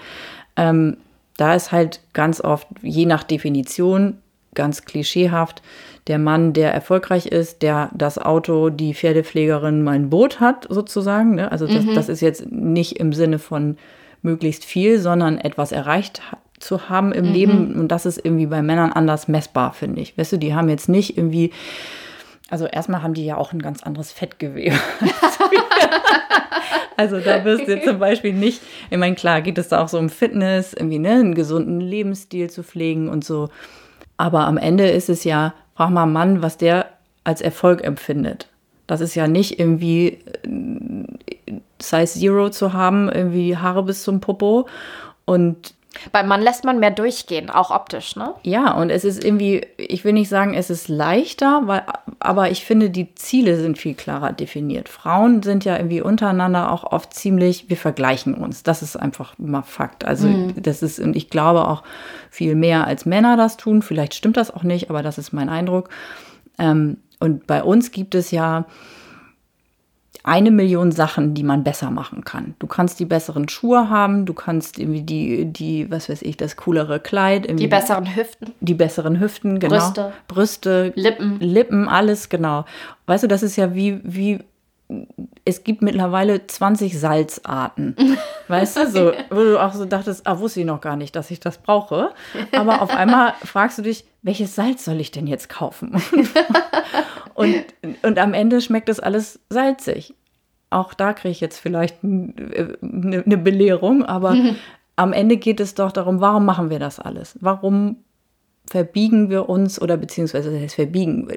Ähm, 0.56 0.98
da 1.36 1.54
ist 1.54 1.72
halt 1.72 2.02
ganz 2.14 2.42
oft, 2.42 2.68
je 2.82 3.06
nach 3.06 3.24
Definition, 3.24 4.18
ganz 4.56 4.86
klischeehaft 4.86 5.62
der 6.08 6.20
Mann, 6.20 6.54
der 6.54 6.74
erfolgreich 6.74 7.28
ist, 7.28 7.62
der 7.62 7.92
das 7.94 8.18
Auto, 8.18 8.70
die 8.70 8.94
Pferdepflegerin, 8.94 9.84
mein 9.84 10.10
Boot 10.10 10.40
hat, 10.40 10.66
sozusagen. 10.70 11.36
Ne? 11.36 11.52
Also 11.52 11.68
das, 11.68 11.86
mhm. 11.86 11.96
das 11.96 12.10
ist 12.10 12.22
jetzt 12.22 12.52
nicht 12.52 12.94
im 13.00 13.14
Sinne 13.14 13.40
von 13.40 13.78
möglichst 14.22 14.66
viel, 14.66 15.00
sondern 15.00 15.38
etwas 15.38 15.72
erreicht 15.72 16.22
zu 16.60 16.90
haben 16.90 17.12
im 17.12 17.28
mhm. 17.28 17.34
Leben. 17.34 17.76
Und 17.76 17.90
das 17.90 18.06
ist 18.06 18.24
irgendwie 18.24 18.48
bei 18.48 18.62
Männern 18.62 18.92
anders 18.92 19.28
messbar, 19.28 19.74
finde 19.74 20.02
ich. 20.02 20.18
Weißt 20.18 20.32
du, 20.32 20.38
die 20.38 20.56
haben 20.56 20.70
jetzt 20.70 20.90
nicht 20.90 21.18
irgendwie, 21.18 21.52
also 22.50 22.66
erstmal 22.66 23.04
haben 23.04 23.14
die 23.14 23.26
ja 23.26 23.38
auch 23.38 23.54
ein 23.54 23.62
ganz 23.62 23.84
anderes 23.84 24.12
Fettgewebe. 24.12 24.76
also 26.98 27.20
da 27.20 27.44
wirst 27.44 27.68
du 27.68 27.82
zum 27.82 28.00
Beispiel 28.00 28.34
nicht, 28.34 28.62
ich 28.90 28.98
meine, 28.98 29.16
klar 29.16 29.42
geht 29.42 29.58
es 29.58 29.70
da 29.70 29.84
auch 29.84 29.90
so 29.90 30.00
um 30.00 30.10
Fitness, 30.10 30.74
irgendwie 30.74 31.00
ne, 31.00 31.12
einen 31.12 31.36
gesunden 31.36 31.82
Lebensstil 31.82 32.50
zu 32.50 32.64
pflegen 32.64 33.10
und 33.10 33.26
so. 33.26 33.50
Aber 34.18 34.48
am 34.48 34.58
Ende 34.58 34.90
ist 34.90 35.10
es 35.10 35.24
ja, 35.24 35.54
frag 35.76 35.90
mal 35.90 36.04
einen 36.04 36.14
Mann, 36.14 36.42
was 36.42 36.58
der 36.58 36.88
als 37.24 37.42
Erfolg 37.42 37.84
empfindet. 37.84 38.48
Das 38.88 39.02
ist 39.02 39.16
ja 39.16 39.28
nicht 39.28 39.60
irgendwie 39.60 40.20
äh, 40.44 41.60
Size 41.80 42.20
Zero 42.20 42.50
zu 42.50 42.74
haben, 42.74 43.10
irgendwie 43.10 43.58
Haare 43.58 43.84
bis 43.84 44.04
zum 44.04 44.22
Popo 44.22 44.68
und 45.26 45.76
beim 46.12 46.28
Mann 46.28 46.42
lässt 46.42 46.64
man 46.64 46.80
mehr 46.80 46.92
durchgehen, 46.92 47.50
auch 47.50 47.72
optisch, 47.72 48.16
ne? 48.16 48.34
Ja, 48.44 48.74
und 48.74 48.90
es 48.90 49.04
ist 49.04 49.24
irgendwie, 49.24 49.66
ich 49.78 50.04
will 50.04 50.14
nicht 50.14 50.30
sagen, 50.30 50.54
es 50.54 50.70
ist 50.70 50.88
leichter, 50.88 51.64
weil, 51.66 51.84
aber 52.20 52.52
ich 52.52 52.66
finde, 52.66 52.90
die 52.90 53.14
Ziele 53.16 53.58
sind 53.58 53.78
viel 53.78 53.94
klarer 53.94 54.34
definiert. 54.34 54.90
Frauen 54.90 55.44
sind 55.44 55.66
ja 55.66 55.78
irgendwie 55.78 56.02
untereinander 56.02 56.72
auch 56.72 56.84
oft 56.84 57.14
ziemlich, 57.14 57.70
wir 57.70 57.78
vergleichen 57.78 58.34
uns. 58.34 58.64
Das 58.64 58.82
ist 58.82 58.96
einfach 58.96 59.34
mal 59.38 59.64
Fakt. 59.64 60.06
Also, 60.06 60.28
mhm. 60.28 60.54
das 60.62 60.82
ist, 60.82 61.00
und 61.00 61.16
ich 61.16 61.30
glaube 61.30 61.68
auch 61.68 61.84
viel 62.30 62.56
mehr 62.56 62.88
als 62.88 63.06
Männer 63.06 63.38
das 63.38 63.58
tun. 63.58 63.82
Vielleicht 63.82 64.14
stimmt 64.14 64.38
das 64.38 64.52
auch 64.52 64.64
nicht, 64.64 64.90
aber 64.90 65.04
das 65.04 65.18
ist 65.18 65.34
mein 65.34 65.50
Eindruck. 65.50 65.90
Ähm, 66.60 66.98
und 67.20 67.48
bei 67.48 67.64
uns 67.64 67.92
gibt 67.92 68.16
es 68.16 68.32
ja, 68.32 68.66
eine 70.28 70.52
Million 70.52 70.92
Sachen, 70.92 71.34
die 71.34 71.44
man 71.44 71.64
besser 71.64 71.90
machen 71.90 72.26
kann. 72.26 72.54
Du 72.60 72.68
kannst 72.68 73.00
die 73.00 73.06
besseren 73.06 73.48
Schuhe 73.48 73.90
haben, 73.90 74.26
du 74.26 74.34
kannst 74.34 74.78
irgendwie 74.78 75.02
die, 75.02 75.46
die, 75.46 75.90
was 75.90 76.10
weiß 76.10 76.22
ich, 76.22 76.36
das 76.36 76.58
coolere 76.58 77.00
Kleid. 77.00 77.48
Die 77.58 77.68
besseren 77.68 78.14
Hüften. 78.14 78.52
Die 78.60 78.74
besseren 78.74 79.22
Hüften, 79.22 79.60
genau. 79.60 79.78
Brüste. 79.78 80.14
Brüste. 80.28 80.94
Lippen. 80.96 81.40
Lippen, 81.40 81.88
alles, 81.88 82.28
genau. 82.28 82.66
Weißt 83.06 83.24
du, 83.24 83.28
das 83.30 83.42
ist 83.42 83.56
ja 83.56 83.74
wie, 83.74 84.02
wie, 84.04 84.40
es 85.46 85.64
gibt 85.64 85.82
mittlerweile 85.82 86.46
20 86.46 87.00
Salzarten. 87.00 87.96
Weißt 88.50 88.76
du, 88.76 88.90
so, 88.90 89.14
wo 89.30 89.44
du 89.44 89.64
auch 89.64 89.74
so 89.74 89.86
dachtest, 89.86 90.28
ah, 90.28 90.40
wusste 90.40 90.60
ich 90.60 90.66
noch 90.66 90.82
gar 90.82 90.98
nicht, 90.98 91.16
dass 91.16 91.32
ich 91.32 91.40
das 91.40 91.58
brauche. 91.58 92.12
Aber 92.52 92.82
auf 92.82 92.90
einmal 92.90 93.34
fragst 93.46 93.78
du 93.78 93.82
dich, 93.82 94.04
welches 94.24 94.56
Salz 94.56 94.84
soll 94.84 95.00
ich 95.00 95.12
denn 95.12 95.26
jetzt 95.26 95.48
kaufen? 95.48 96.02
und, 97.34 97.64
und 98.04 98.20
am 98.20 98.34
Ende 98.34 98.60
schmeckt 98.60 98.90
das 98.90 99.00
alles 99.00 99.40
salzig 99.50 100.14
auch 100.70 100.94
da 100.94 101.14
kriege 101.14 101.32
ich 101.32 101.40
jetzt 101.40 101.60
vielleicht 101.60 102.04
eine, 102.04 103.24
eine 103.26 103.38
Belehrung, 103.38 104.04
aber 104.04 104.34
mhm. 104.34 104.56
am 104.96 105.14
Ende 105.14 105.38
geht 105.38 105.60
es 105.60 105.76
doch 105.76 105.92
darum, 105.92 106.20
warum 106.20 106.46
machen 106.46 106.70
wir 106.70 106.80
das 106.80 107.00
alles? 107.00 107.38
Warum 107.40 107.98
verbiegen 108.70 109.30
wir 109.30 109.48
uns 109.48 109.82
oder 109.82 109.96
beziehungsweise 109.96 110.52
das 110.52 110.62
heißt 110.62 110.76
verbiegen? 110.76 111.30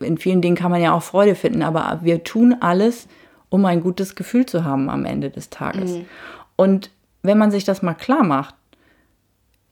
In 0.00 0.18
vielen 0.18 0.42
Dingen 0.42 0.56
kann 0.56 0.70
man 0.70 0.82
ja 0.82 0.92
auch 0.92 1.02
Freude 1.02 1.34
finden, 1.34 1.62
aber 1.62 2.00
wir 2.02 2.24
tun 2.24 2.56
alles, 2.60 3.08
um 3.48 3.64
ein 3.64 3.82
gutes 3.82 4.14
Gefühl 4.14 4.46
zu 4.46 4.64
haben 4.64 4.90
am 4.90 5.04
Ende 5.06 5.30
des 5.30 5.48
Tages. 5.48 5.92
Mhm. 5.92 6.04
Und 6.56 6.90
wenn 7.22 7.38
man 7.38 7.50
sich 7.50 7.64
das 7.64 7.82
mal 7.82 7.94
klar 7.94 8.22
macht, 8.22 8.54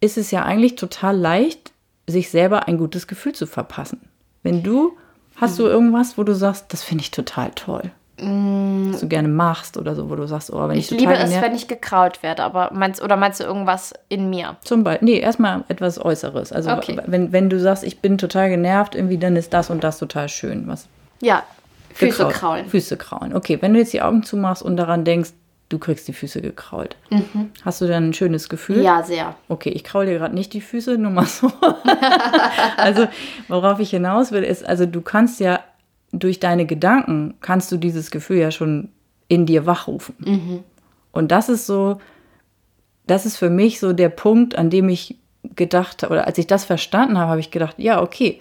ist 0.00 0.16
es 0.16 0.30
ja 0.30 0.42
eigentlich 0.44 0.76
total 0.76 1.16
leicht, 1.16 1.72
sich 2.06 2.30
selber 2.30 2.66
ein 2.66 2.78
gutes 2.78 3.06
Gefühl 3.06 3.32
zu 3.32 3.46
verpassen. 3.46 4.00
Wenn 4.42 4.62
du, 4.62 4.96
hast 5.36 5.58
mhm. 5.58 5.64
du 5.64 5.68
irgendwas, 5.68 6.16
wo 6.16 6.24
du 6.24 6.34
sagst, 6.34 6.72
das 6.72 6.82
finde 6.82 7.02
ich 7.02 7.10
total 7.10 7.50
toll? 7.54 7.92
Was 8.18 9.00
du 9.00 9.08
gerne 9.08 9.28
machst 9.28 9.76
oder 9.76 9.94
so, 9.94 10.10
wo 10.10 10.14
du 10.14 10.26
sagst, 10.26 10.52
oh, 10.52 10.68
wenn 10.68 10.76
ich, 10.76 10.92
ich 10.92 10.98
liebe 10.98 11.14
es, 11.14 11.40
wenn 11.40 11.54
ich 11.54 11.66
gekraut 11.66 12.22
werde, 12.22 12.42
aber 12.42 12.70
meinst 12.72 13.02
oder 13.02 13.16
meinst 13.16 13.40
du 13.40 13.44
irgendwas 13.44 13.94
in 14.08 14.30
mir? 14.30 14.56
Zum 14.62 14.84
Beispiel, 14.84 15.08
nee, 15.08 15.18
erstmal 15.18 15.64
etwas 15.68 15.98
Äußeres. 15.98 16.52
Also 16.52 16.70
okay. 16.70 17.00
wenn, 17.06 17.32
wenn 17.32 17.48
du 17.48 17.58
sagst, 17.58 17.84
ich 17.84 18.00
bin 18.00 18.18
total 18.18 18.50
genervt, 18.50 18.94
irgendwie, 18.94 19.18
dann 19.18 19.34
ist 19.36 19.52
das 19.54 19.70
und 19.70 19.82
das 19.82 19.98
total 19.98 20.28
schön. 20.28 20.68
Was? 20.68 20.88
Ja, 21.20 21.42
Füße 21.94 22.18
gekraut. 22.18 22.32
kraulen. 22.32 22.68
Füße 22.68 22.96
kraulen. 22.96 23.34
Okay, 23.34 23.58
wenn 23.60 23.72
du 23.72 23.80
jetzt 23.80 23.92
die 23.92 24.02
Augen 24.02 24.22
zumachst 24.22 24.62
und 24.62 24.76
daran 24.76 25.04
denkst, 25.04 25.30
du 25.68 25.78
kriegst 25.78 26.06
die 26.06 26.12
Füße 26.12 26.42
gekrault. 26.42 26.96
Mhm. 27.10 27.50
Hast 27.64 27.80
du 27.80 27.86
dann 27.86 28.10
ein 28.10 28.12
schönes 28.12 28.48
Gefühl? 28.48 28.82
Ja, 28.82 29.02
sehr. 29.02 29.34
Okay, 29.48 29.70
ich 29.70 29.84
kraule 29.84 30.06
dir 30.06 30.18
gerade 30.18 30.34
nicht 30.34 30.52
die 30.52 30.60
Füße, 30.60 30.98
nur 30.98 31.10
mal 31.10 31.26
so. 31.26 31.50
also, 32.76 33.08
worauf 33.48 33.80
ich 33.80 33.90
hinaus 33.90 34.32
will, 34.32 34.42
ist, 34.42 34.66
also 34.66 34.86
du 34.86 35.00
kannst 35.00 35.40
ja 35.40 35.60
durch 36.12 36.38
deine 36.38 36.66
Gedanken 36.66 37.34
kannst 37.40 37.72
du 37.72 37.76
dieses 37.76 38.10
Gefühl 38.10 38.38
ja 38.38 38.50
schon 38.50 38.90
in 39.28 39.46
dir 39.46 39.66
wachrufen. 39.66 40.14
Mhm. 40.18 40.64
Und 41.10 41.32
das 41.32 41.48
ist 41.48 41.66
so, 41.66 41.98
das 43.06 43.26
ist 43.26 43.36
für 43.36 43.50
mich 43.50 43.80
so 43.80 43.92
der 43.92 44.10
Punkt, 44.10 44.56
an 44.56 44.70
dem 44.70 44.88
ich 44.88 45.16
gedacht 45.56 46.02
habe, 46.02 46.12
oder 46.12 46.26
als 46.26 46.38
ich 46.38 46.46
das 46.46 46.64
verstanden 46.64 47.18
habe, 47.18 47.30
habe 47.30 47.40
ich 47.40 47.50
gedacht, 47.50 47.76
ja, 47.78 48.00
okay, 48.00 48.40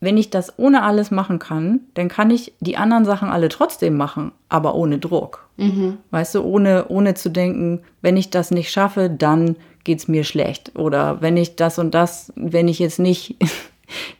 wenn 0.00 0.16
ich 0.16 0.30
das 0.30 0.58
ohne 0.58 0.82
alles 0.84 1.10
machen 1.10 1.40
kann, 1.40 1.80
dann 1.94 2.08
kann 2.08 2.30
ich 2.30 2.52
die 2.60 2.76
anderen 2.76 3.04
Sachen 3.04 3.28
alle 3.28 3.48
trotzdem 3.48 3.96
machen, 3.96 4.30
aber 4.48 4.76
ohne 4.76 4.98
Druck. 4.98 5.48
Mhm. 5.56 5.98
Weißt 6.10 6.36
du, 6.36 6.42
ohne, 6.42 6.86
ohne 6.88 7.14
zu 7.14 7.30
denken, 7.30 7.82
wenn 8.00 8.16
ich 8.16 8.30
das 8.30 8.52
nicht 8.52 8.70
schaffe, 8.70 9.10
dann 9.10 9.56
geht 9.82 9.98
es 9.98 10.08
mir 10.08 10.22
schlecht. 10.22 10.76
Oder 10.76 11.20
wenn 11.20 11.36
ich 11.36 11.56
das 11.56 11.78
und 11.80 11.94
das, 11.94 12.32
wenn 12.36 12.68
ich 12.68 12.78
jetzt 12.78 13.00
nicht 13.00 13.36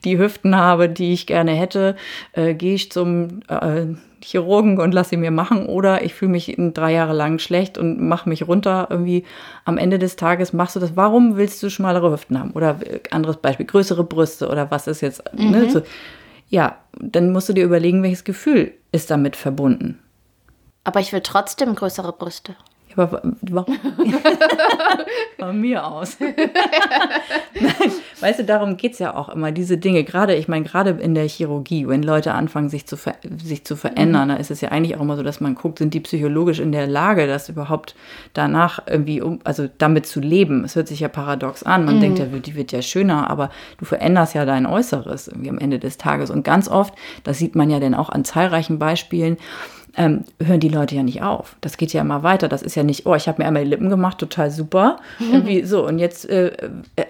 die 0.04 0.18
Hüften 0.18 0.56
habe, 0.56 0.88
die 0.88 1.12
ich 1.12 1.26
gerne 1.26 1.52
hätte, 1.52 1.96
äh, 2.32 2.54
gehe 2.54 2.75
ich 2.75 2.90
zum 2.90 3.40
äh, 3.48 3.87
Chirurgen 4.20 4.80
und 4.80 4.92
lasse 4.92 5.10
sie 5.10 5.16
mir 5.16 5.30
machen 5.30 5.66
oder 5.66 6.04
ich 6.04 6.14
fühle 6.14 6.32
mich 6.32 6.54
drei 6.75 6.92
Jahre 6.92 7.12
lang 7.12 7.38
schlecht 7.38 7.78
und 7.78 8.00
mache 8.00 8.28
mich 8.28 8.46
runter. 8.48 8.88
Irgendwie 8.90 9.25
am 9.64 9.78
Ende 9.78 9.98
des 9.98 10.16
Tages 10.16 10.52
machst 10.52 10.76
du 10.76 10.80
das. 10.80 10.96
Warum 10.96 11.37
willst 11.37 11.62
du 11.62 11.70
schmalere 11.70 12.12
Hüften 12.12 12.38
haben? 12.38 12.50
Oder 12.52 12.78
äh, 12.84 13.00
anderes 13.10 13.37
Beispiel, 13.37 13.66
größere 13.66 14.04
Brüste 14.04 14.48
oder 14.48 14.70
was 14.70 14.87
ist 14.87 15.00
jetzt? 15.00 15.22
Ne, 15.34 15.44
mhm. 15.44 15.50
Ne, 15.50 15.70
so. 15.70 15.82
Ja, 16.48 16.78
dann 16.98 17.32
musst 17.32 17.48
du 17.48 17.52
dir 17.52 17.64
überlegen, 17.64 18.02
welches 18.02 18.25
Gefühl 18.25 18.72
ist 18.90 19.10
damit 19.10 19.37
verbunden. 19.37 19.98
Aber 20.84 21.00
ich 21.00 21.12
will 21.12 21.20
trotzdem 21.20 21.75
größere 21.75 22.12
Brüste. 22.12 22.56
Warum? 22.99 23.78
Von 25.38 25.61
mir 25.61 25.87
aus. 25.87 26.17
Weißt 28.21 28.40
du, 28.40 28.45
darum 28.45 28.76
geht 28.76 28.95
es 28.95 28.99
ja 28.99 29.14
auch 29.14 29.28
immer, 29.28 29.52
diese 29.52 29.78
Dinge. 29.78 30.02
Gerade, 30.02 30.35
ich 30.35 30.49
meine, 30.49 30.64
gerade 30.64 30.90
in 30.90 31.14
der 31.14 31.28
Chirurgie, 31.28 31.87
wenn 31.87 32.02
Leute 32.02 32.35
anfangen, 32.35 32.69
sich 32.69 32.87
zu, 32.87 32.97
sich 33.43 33.64
zu 33.64 33.76
verändern, 33.76 34.28
mhm. 34.28 34.33
da 34.33 34.38
ist 34.38 34.50
es 34.50 34.61
ja 34.61 34.71
eigentlich 34.71 34.97
auch 34.97 35.00
immer 35.00 35.17
so, 35.17 35.23
dass 35.23 35.40
man 35.40 35.55
guckt, 35.55 35.78
sind 35.78 35.95
die 35.95 36.00
psychologisch 36.00 36.59
in 36.59 36.73
der 36.73 36.88
Lage, 36.88 37.28
das 37.28 37.49
überhaupt 37.49 37.95
danach 38.33 38.81
irgendwie, 38.88 39.23
um, 39.23 39.38
also 39.45 39.69
damit 39.78 40.07
zu 40.07 40.19
leben. 40.19 40.64
Es 40.64 40.75
hört 40.75 40.88
sich 40.88 40.99
ja 40.99 41.09
paradox 41.09 41.62
an. 41.62 41.85
Man 41.85 41.97
mhm. 41.97 42.00
denkt 42.00 42.19
ja, 42.19 42.26
die 42.26 42.57
wird 42.57 42.73
ja 42.73 42.83
schöner, 42.83 43.31
aber 43.31 43.50
du 43.78 43.85
veränderst 43.85 44.35
ja 44.35 44.45
dein 44.45 44.67
Äußeres 44.67 45.28
irgendwie 45.28 45.50
am 45.50 45.59
Ende 45.59 45.78
des 45.78 45.99
Tages. 45.99 46.31
Und 46.31 46.43
ganz 46.43 46.69
oft, 46.69 46.95
das 47.23 47.38
sieht 47.38 47.55
man 47.55 47.71
ja 47.71 47.78
dann 47.78 47.95
auch 47.95 48.09
an 48.09 48.25
zahlreichen 48.25 48.81
Beispielen, 48.81 49.37
ähm, 49.99 50.25
hören 50.40 50.61
die 50.61 50.69
Leute 50.69 50.95
ja 50.95 51.02
nicht 51.02 51.23
auf. 51.23 51.57
Das 51.61 51.76
geht 51.76 51.93
ja 51.93 52.00
immer 52.00 52.23
weiter. 52.23 52.49
Das 52.49 52.62
ist 52.62 52.76
ja 52.76 52.85
nicht, 52.85 53.05
oh, 53.05 53.17
ich 53.17 53.26
habe 53.26 53.43
mir 53.43 53.49
einmal 53.49 53.64
die 53.64 53.71
Lippen 53.71 53.90
gemacht, 53.90 54.19
total 54.19 54.50
super. 54.50 55.00
Irgendwie 55.19 55.64
so, 55.64 55.85
und 55.85 55.99
jetzt 55.99 56.28
äh, 56.31 56.52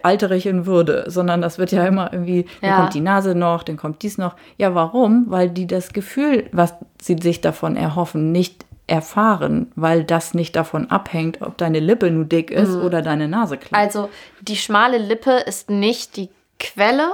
altere 0.03 0.35
ich 0.37 0.47
in 0.47 0.65
Würde, 0.65 1.05
sondern 1.07 1.43
das 1.43 1.59
wird 1.59 1.71
ja 1.71 1.87
immer 1.87 2.13
irgendwie, 2.13 2.47
dann 2.63 2.77
kommt 2.77 2.95
die 2.95 3.01
Nase 3.01 3.35
noch, 3.35 3.63
dann 3.63 3.77
kommt 3.77 4.03
dies 4.03 4.17
noch. 4.17 4.35
Ja, 4.57 4.75
warum? 4.75 5.27
Weil 5.29 5.51
die 5.51 5.67
das 5.67 5.93
Gefühl, 5.93 6.49
was 6.53 6.75
sie 7.01 7.17
sich 7.21 7.43
davon 7.43 7.77
erhoffen, 7.77 8.33
nicht 8.33 8.65
erfahren, 8.87 9.71
weil 9.77 10.03
das 10.03 10.33
nicht 10.33 10.57
davon 10.57 10.91
abhängt, 10.91 11.43
ob 11.43 11.59
deine 11.59 11.81
Lippe 11.81 12.11
nur 12.11 12.25
dick 12.25 12.51
ist 12.51 12.71
mhm. 12.71 12.83
oder 12.83 13.03
deine 13.03 13.29
Nase 13.29 13.59
klein. 13.59 13.81
Also 13.83 14.09
die 14.41 14.57
schmale 14.57 14.97
Lippe 14.97 15.33
ist 15.33 15.69
nicht 15.69 16.17
die 16.17 16.31
Quelle, 16.59 17.11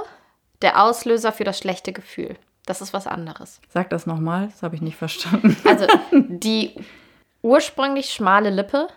der 0.61 0.81
Auslöser 0.81 1.33
für 1.33 1.43
das 1.43 1.59
schlechte 1.59 1.91
Gefühl. 1.91 2.37
Das 2.65 2.81
ist 2.81 2.93
was 2.93 3.07
anderes. 3.07 3.61
Sag 3.69 3.89
das 3.89 4.05
nochmal, 4.07 4.47
das 4.47 4.63
habe 4.63 4.75
ich 4.75 4.81
nicht 4.81 4.97
verstanden. 4.97 5.55
Also 5.65 5.85
die 6.11 6.73
ursprünglich 7.41 8.09
schmale 8.09 8.49
Lippe 8.49 8.87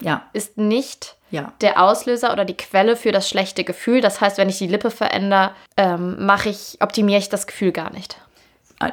ja. 0.00 0.22
ist 0.32 0.56
nicht 0.56 1.16
ja. 1.30 1.52
der 1.60 1.82
Auslöser 1.82 2.32
oder 2.32 2.44
die 2.44 2.56
Quelle 2.56 2.96
für 2.96 3.12
das 3.12 3.28
schlechte 3.28 3.64
Gefühl. 3.64 4.00
Das 4.00 4.20
heißt, 4.20 4.38
wenn 4.38 4.48
ich 4.48 4.58
die 4.58 4.68
Lippe 4.68 4.90
verändere, 4.90 5.52
ähm, 5.76 6.24
mache 6.24 6.48
ich, 6.48 6.78
optimiere 6.80 7.18
ich 7.18 7.28
das 7.28 7.46
Gefühl 7.46 7.72
gar 7.72 7.92
nicht. 7.92 8.20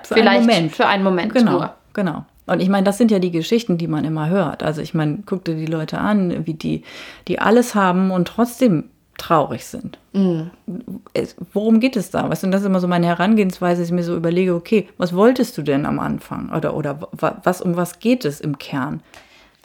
Für 0.03 0.15
Vielleicht 0.15 0.27
einen 0.27 0.46
Moment. 0.48 0.75
Für 0.75 0.88
einen 0.88 1.03
Moment 1.03 1.34
genau, 1.34 1.51
nur. 1.51 1.75
Genau. 1.94 2.25
Und 2.48 2.60
ich 2.60 2.70
meine, 2.70 2.84
das 2.84 2.98
sind 2.98 3.12
ja 3.12 3.20
die 3.20 3.32
Geschichten, 3.32 3.77
die 3.77 3.88
man 3.88 4.05
immer 4.05 4.29
hört. 4.29 4.63
Also 4.63 4.82
ich 4.82 4.94
meine, 4.94 5.20
guck 5.25 5.46
dir 5.46 5.55
die 5.55 5.65
Leute 5.65 5.98
an, 6.00 6.46
wie 6.46 6.53
die, 6.53 6.84
die 7.27 7.39
alles 7.39 7.75
haben 7.75 8.12
und 8.12 8.27
trotzdem 8.27 8.89
traurig 9.17 9.65
sind. 9.65 9.98
Mhm. 10.13 10.51
worum 11.53 11.79
geht 11.79 11.95
es 11.95 12.12
da? 12.12 12.29
Weißt 12.29 12.43
du, 12.43 12.48
das 12.48 12.62
ist 12.62 12.67
immer 12.67 12.79
so 12.79 12.88
meine 12.88 13.07
Herangehensweise, 13.07 13.81
dass 13.81 13.89
ich 13.89 13.95
mir 13.95 14.03
so 14.03 14.15
überlege, 14.15 14.55
okay, 14.55 14.88
was 14.98 15.15
wolltest 15.15 15.57
du 15.57 15.62
denn 15.62 15.86
am 15.86 16.00
Anfang? 16.00 16.53
Oder, 16.53 16.75
oder 16.75 17.00
was, 17.12 17.62
um 17.62 17.75
was 17.75 18.00
geht 18.00 18.25
es 18.25 18.41
im 18.41 18.57
Kern? 18.57 19.01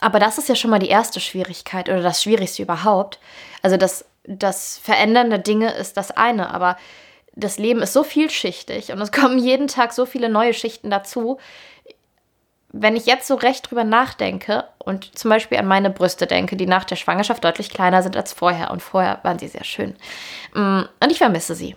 Aber 0.01 0.19
das 0.19 0.39
ist 0.39 0.49
ja 0.49 0.55
schon 0.55 0.71
mal 0.71 0.79
die 0.79 0.89
erste 0.89 1.21
Schwierigkeit 1.21 1.89
oder 1.89 2.03
das 2.03 2.23
Schwierigste 2.23 2.63
überhaupt. 2.63 3.19
Also 3.63 3.77
das, 3.77 4.05
das 4.25 4.79
Verändern 4.79 5.31
der 5.31 5.39
Dinge 5.39 5.73
ist 5.75 5.97
das 5.97 6.11
eine, 6.11 6.53
aber 6.53 6.77
das 7.35 7.59
Leben 7.59 7.83
ist 7.83 7.93
so 7.93 8.03
vielschichtig 8.03 8.93
und 8.93 9.01
es 9.01 9.13
kommen 9.13 9.39
jeden 9.39 9.69
Tag 9.69 9.93
so 9.93 10.07
viele 10.07 10.29
neue 10.29 10.55
Schichten 10.55 10.91
dazu. 10.91 11.39
Wenn 12.73 12.97
ich 12.97 13.07
jetzt 13.07 13.27
so 13.27 13.35
recht 13.35 13.71
drüber 13.71 13.85
nachdenke 13.85 14.65
und 14.79 15.19
zum 15.19 15.31
Beispiel 15.31 15.59
an 15.59 15.67
meine 15.67 15.91
Brüste 15.91 16.27
denke, 16.27 16.57
die 16.57 16.67
nach 16.67 16.85
der 16.85 16.97
Schwangerschaft 16.97 17.45
deutlich 17.45 17.71
kleiner 17.71 18.03
sind 18.03 18.17
als 18.17 18.33
vorher 18.33 18.71
und 18.71 18.81
vorher 18.83 19.19
waren 19.23 19.39
sie 19.39 19.49
sehr 19.49 19.65
schön. 19.65 19.97
Mm, 20.55 20.83
und 21.03 21.11
ich 21.11 21.19
vermisse 21.19 21.55
sie. 21.55 21.75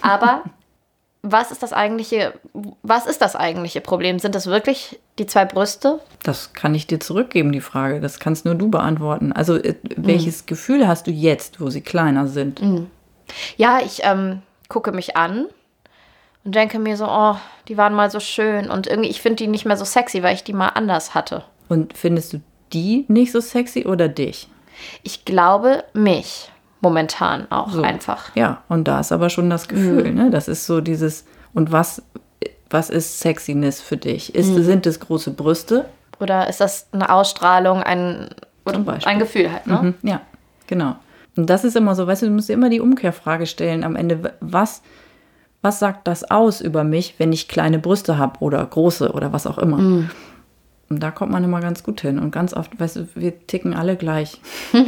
Aber 0.00 0.44
was 1.22 1.50
ist 1.50 1.62
das 1.62 1.72
eigentliche, 1.72 2.34
was 2.82 3.06
ist 3.06 3.22
das 3.22 3.36
eigentliche 3.36 3.80
Problem? 3.80 4.18
Sind 4.18 4.34
das 4.34 4.46
wirklich 4.46 5.00
die 5.18 5.26
zwei 5.26 5.44
Brüste? 5.44 6.00
Das 6.22 6.52
kann 6.52 6.74
ich 6.74 6.86
dir 6.86 7.00
zurückgeben, 7.00 7.52
die 7.52 7.60
Frage. 7.60 8.00
Das 8.00 8.18
kannst 8.18 8.44
nur 8.44 8.56
du 8.56 8.68
beantworten. 8.68 9.32
Also, 9.32 9.56
äh, 9.56 9.76
welches 9.96 10.42
mhm. 10.42 10.46
Gefühl 10.46 10.88
hast 10.88 11.06
du 11.06 11.10
jetzt, 11.10 11.60
wo 11.60 11.70
sie 11.70 11.80
kleiner 11.80 12.26
sind? 12.26 12.60
Mhm. 12.60 12.90
Ja, 13.56 13.80
ich 13.80 14.00
ähm, 14.02 14.42
gucke 14.68 14.92
mich 14.92 15.16
an 15.16 15.46
und 16.44 16.54
denke 16.54 16.78
mir 16.78 16.96
so, 16.96 17.06
oh, 17.08 17.36
die 17.68 17.76
waren 17.76 17.94
mal 17.94 18.10
so 18.10 18.20
schön 18.20 18.70
und 18.70 18.86
irgendwie, 18.86 19.10
ich 19.10 19.22
finde 19.22 19.36
die 19.36 19.46
nicht 19.46 19.64
mehr 19.64 19.76
so 19.76 19.84
sexy, 19.84 20.22
weil 20.22 20.34
ich 20.34 20.44
die 20.44 20.52
mal 20.52 20.68
anders 20.68 21.14
hatte. 21.14 21.44
Und 21.68 21.96
findest 21.96 22.32
du 22.32 22.40
die 22.72 23.04
nicht 23.08 23.32
so 23.32 23.40
sexy 23.40 23.86
oder 23.86 24.08
dich? 24.08 24.48
Ich 25.02 25.24
glaube 25.24 25.84
mich 25.92 26.50
momentan 26.80 27.46
auch 27.50 27.70
so. 27.70 27.82
einfach. 27.82 28.34
Ja, 28.34 28.62
und 28.68 28.88
da 28.88 29.00
ist 29.00 29.12
aber 29.12 29.30
schon 29.30 29.48
das 29.48 29.68
Gefühl, 29.68 30.10
mhm. 30.10 30.16
ne? 30.16 30.30
Das 30.30 30.48
ist 30.48 30.66
so 30.66 30.80
dieses, 30.80 31.24
und 31.54 31.70
was, 31.70 32.02
was 32.70 32.90
ist 32.90 33.20
Sexiness 33.20 33.80
für 33.80 33.96
dich? 33.96 34.34
Ist, 34.34 34.50
mhm. 34.50 34.64
Sind 34.64 34.86
es 34.86 34.98
große 34.98 35.30
Brüste? 35.30 35.86
Oder 36.18 36.48
ist 36.48 36.60
das 36.60 36.88
eine 36.92 37.08
Ausstrahlung, 37.10 37.82
ein, 37.82 38.30
ein 38.64 39.18
Gefühl 39.18 39.52
halt, 39.52 39.66
ne? 39.66 39.94
Mhm. 40.02 40.08
Ja, 40.08 40.20
genau. 40.66 40.96
Und 41.36 41.48
das 41.48 41.64
ist 41.64 41.76
immer 41.76 41.94
so, 41.94 42.06
weißt 42.06 42.22
du, 42.22 42.26
du 42.26 42.32
musst 42.32 42.48
dir 42.48 42.54
immer 42.54 42.68
die 42.68 42.80
Umkehrfrage 42.80 43.46
stellen 43.46 43.84
am 43.84 43.96
Ende, 43.96 44.34
was, 44.40 44.82
was 45.62 45.78
sagt 45.78 46.08
das 46.08 46.28
aus 46.30 46.60
über 46.60 46.84
mich, 46.84 47.14
wenn 47.18 47.32
ich 47.32 47.48
kleine 47.48 47.78
Brüste 47.78 48.18
habe 48.18 48.40
oder 48.40 48.64
große 48.64 49.12
oder 49.12 49.32
was 49.32 49.46
auch 49.46 49.58
immer. 49.58 49.78
Mhm. 49.78 50.10
Und 50.90 51.02
da 51.02 51.10
kommt 51.10 51.32
man 51.32 51.42
immer 51.42 51.60
ganz 51.60 51.82
gut 51.82 52.02
hin. 52.02 52.18
Und 52.18 52.32
ganz 52.32 52.52
oft, 52.52 52.78
weißt 52.78 52.96
du, 52.96 53.08
wir 53.14 53.46
ticken 53.46 53.72
alle 53.72 53.96
gleich. 53.96 54.40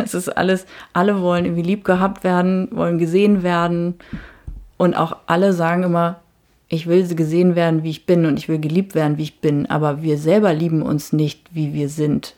Es 0.00 0.14
ist 0.14 0.28
alles, 0.28 0.64
alle 0.92 1.20
wollen 1.20 1.44
irgendwie 1.44 1.64
lieb 1.64 1.84
gehabt 1.84 2.22
werden, 2.22 2.68
wollen 2.70 2.98
gesehen 2.98 3.42
werden. 3.42 3.96
Und 4.76 4.94
auch 4.94 5.16
alle 5.26 5.52
sagen 5.52 5.82
immer, 5.82 6.20
ich 6.68 6.86
will 6.86 7.12
gesehen 7.16 7.56
werden, 7.56 7.82
wie 7.82 7.90
ich 7.90 8.06
bin 8.06 8.24
und 8.26 8.38
ich 8.38 8.48
will 8.48 8.60
geliebt 8.60 8.94
werden, 8.94 9.18
wie 9.18 9.24
ich 9.24 9.40
bin. 9.40 9.66
Aber 9.68 10.02
wir 10.02 10.18
selber 10.18 10.54
lieben 10.54 10.82
uns 10.82 11.12
nicht, 11.12 11.52
wie 11.52 11.74
wir 11.74 11.88
sind. 11.88 12.36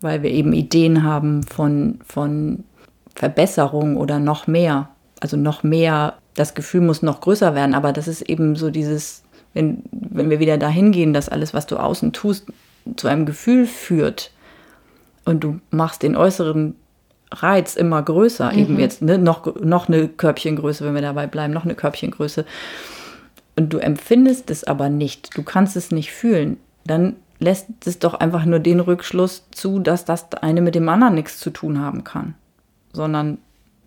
Weil 0.00 0.22
wir 0.22 0.30
eben 0.30 0.54
Ideen 0.54 1.02
haben 1.02 1.42
von, 1.42 1.98
von 2.06 2.64
Verbesserung 3.14 3.98
oder 3.98 4.18
noch 4.18 4.46
mehr. 4.46 4.88
Also 5.20 5.36
noch 5.36 5.62
mehr, 5.62 6.14
das 6.34 6.54
Gefühl 6.54 6.80
muss 6.80 7.02
noch 7.02 7.20
größer 7.20 7.54
werden, 7.54 7.74
aber 7.74 7.92
das 7.92 8.08
ist 8.08 8.22
eben 8.22 8.56
so 8.56 8.70
dieses, 8.70 9.22
wenn, 9.54 9.82
wenn 9.90 10.30
wir 10.30 10.40
wieder 10.40 10.58
dahin 10.58 10.92
gehen, 10.92 11.12
dass 11.12 11.28
alles, 11.28 11.54
was 11.54 11.66
du 11.66 11.76
außen 11.76 12.12
tust, 12.12 12.46
zu 12.96 13.08
einem 13.08 13.26
Gefühl 13.26 13.66
führt 13.66 14.32
und 15.24 15.44
du 15.44 15.60
machst 15.70 16.02
den 16.02 16.16
äußeren 16.16 16.74
Reiz 17.30 17.76
immer 17.76 18.02
größer, 18.02 18.52
mhm. 18.52 18.58
eben 18.58 18.78
jetzt 18.78 19.02
ne, 19.02 19.18
noch, 19.18 19.54
noch 19.60 19.88
eine 19.88 20.08
Körbchengröße, 20.08 20.84
wenn 20.84 20.94
wir 20.94 21.02
dabei 21.02 21.26
bleiben, 21.26 21.52
noch 21.52 21.64
eine 21.64 21.74
Körbchengröße. 21.74 22.44
Und 23.56 23.72
du 23.72 23.78
empfindest 23.78 24.50
es 24.50 24.64
aber 24.64 24.88
nicht, 24.88 25.36
du 25.36 25.42
kannst 25.42 25.76
es 25.76 25.90
nicht 25.90 26.12
fühlen, 26.12 26.56
dann 26.84 27.16
lässt 27.38 27.66
es 27.84 27.98
doch 27.98 28.14
einfach 28.14 28.44
nur 28.44 28.58
den 28.58 28.80
Rückschluss 28.80 29.44
zu, 29.50 29.78
dass 29.78 30.04
das 30.04 30.32
eine 30.34 30.60
mit 30.60 30.74
dem 30.74 30.88
anderen 30.88 31.14
nichts 31.14 31.38
zu 31.38 31.50
tun 31.50 31.80
haben 31.80 32.04
kann 32.04 32.34
sondern, 32.92 33.38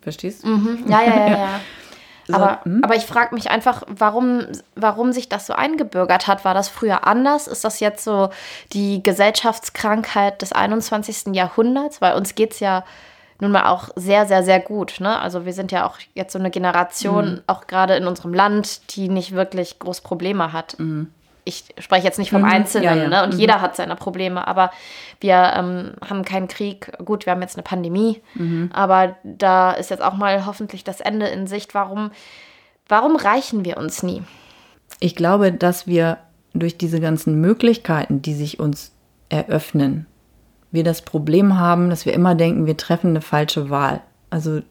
verstehst 0.01 0.43
du? 0.43 0.47
Mhm. 0.49 0.79
Ja, 0.87 1.03
ja, 1.03 1.15
ja, 1.15 1.29
ja. 1.37 1.59
So, 2.27 2.33
aber, 2.33 2.59
hm? 2.63 2.83
aber 2.83 2.95
ich 2.95 3.05
frage 3.05 3.35
mich 3.35 3.51
einfach, 3.51 3.83
warum, 3.87 4.45
warum 4.75 5.13
sich 5.13 5.29
das 5.29 5.45
so 5.45 5.53
eingebürgert 5.53 6.27
hat. 6.27 6.43
War 6.43 6.53
das 6.53 6.69
früher 6.69 7.05
anders? 7.05 7.47
Ist 7.47 7.63
das 7.63 7.79
jetzt 7.79 8.03
so 8.03 8.29
die 8.73 9.03
Gesellschaftskrankheit 9.03 10.41
des 10.41 10.51
21. 10.51 11.35
Jahrhunderts? 11.35 12.01
Weil 12.01 12.15
uns 12.15 12.35
geht 12.35 12.53
es 12.53 12.59
ja 12.59 12.83
nun 13.39 13.51
mal 13.51 13.67
auch 13.67 13.89
sehr, 13.95 14.25
sehr, 14.25 14.43
sehr 14.43 14.59
gut. 14.59 14.99
Ne? 14.99 15.19
Also 15.19 15.45
wir 15.45 15.53
sind 15.53 15.71
ja 15.71 15.85
auch 15.85 15.99
jetzt 16.13 16.33
so 16.33 16.39
eine 16.39 16.51
Generation, 16.51 17.33
mhm. 17.33 17.41
auch 17.47 17.67
gerade 17.67 17.95
in 17.95 18.07
unserem 18.07 18.33
Land, 18.33 18.95
die 18.95 19.09
nicht 19.09 19.33
wirklich 19.33 19.79
groß 19.79 20.01
Probleme 20.01 20.53
hat. 20.53 20.79
Mhm 20.79 21.11
ich 21.45 21.65
spreche 21.77 22.05
jetzt 22.05 22.19
nicht 22.19 22.31
vom 22.31 22.41
mhm. 22.41 22.49
Einzelnen, 22.49 22.97
ja, 22.97 23.03
ja. 23.03 23.07
Ne? 23.07 23.23
und 23.23 23.35
mhm. 23.35 23.39
jeder 23.39 23.61
hat 23.61 23.75
seine 23.75 23.95
Probleme, 23.95 24.47
aber 24.47 24.71
wir 25.21 25.53
ähm, 25.55 25.93
haben 26.07 26.25
keinen 26.25 26.47
Krieg. 26.47 26.91
Gut, 27.05 27.25
wir 27.25 27.31
haben 27.31 27.41
jetzt 27.41 27.55
eine 27.55 27.63
Pandemie, 27.63 28.21
mhm. 28.33 28.69
aber 28.73 29.15
da 29.23 29.71
ist 29.71 29.91
jetzt 29.91 30.03
auch 30.03 30.15
mal 30.15 30.45
hoffentlich 30.45 30.83
das 30.83 30.99
Ende 30.99 31.27
in 31.27 31.45
Sicht. 31.47 31.75
Warum, 31.75 32.11
warum 32.89 33.15
reichen 33.15 33.63
wir 33.63 33.77
uns 33.77 34.03
nie? 34.03 34.23
Ich 34.99 35.15
glaube, 35.15 35.51
dass 35.51 35.87
wir 35.87 36.17
durch 36.53 36.77
diese 36.77 36.99
ganzen 36.99 37.39
Möglichkeiten, 37.39 38.21
die 38.21 38.33
sich 38.33 38.59
uns 38.59 38.91
eröffnen, 39.29 40.07
wir 40.71 40.83
das 40.83 41.03
Problem 41.03 41.57
haben, 41.57 41.89
dass 41.89 42.05
wir 42.05 42.13
immer 42.13 42.33
denken, 42.35 42.65
wir 42.65 42.75
treffen 42.75 43.11
eine 43.11 43.21
falsche 43.21 43.69
Wahl. 43.69 44.01
Also 44.29 44.61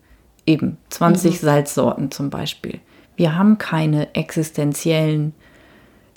eben 0.44 0.76
20 0.90 1.32
mhm. 1.32 1.36
Salzsorten 1.36 2.10
zum 2.10 2.30
Beispiel. 2.30 2.80
Wir 3.16 3.36
haben 3.36 3.58
keine 3.58 4.14
existenziellen 4.14 5.34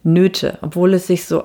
Nöte, 0.07 0.57
obwohl 0.61 0.93
es 0.93 1.07
sich 1.07 1.25
so 1.25 1.43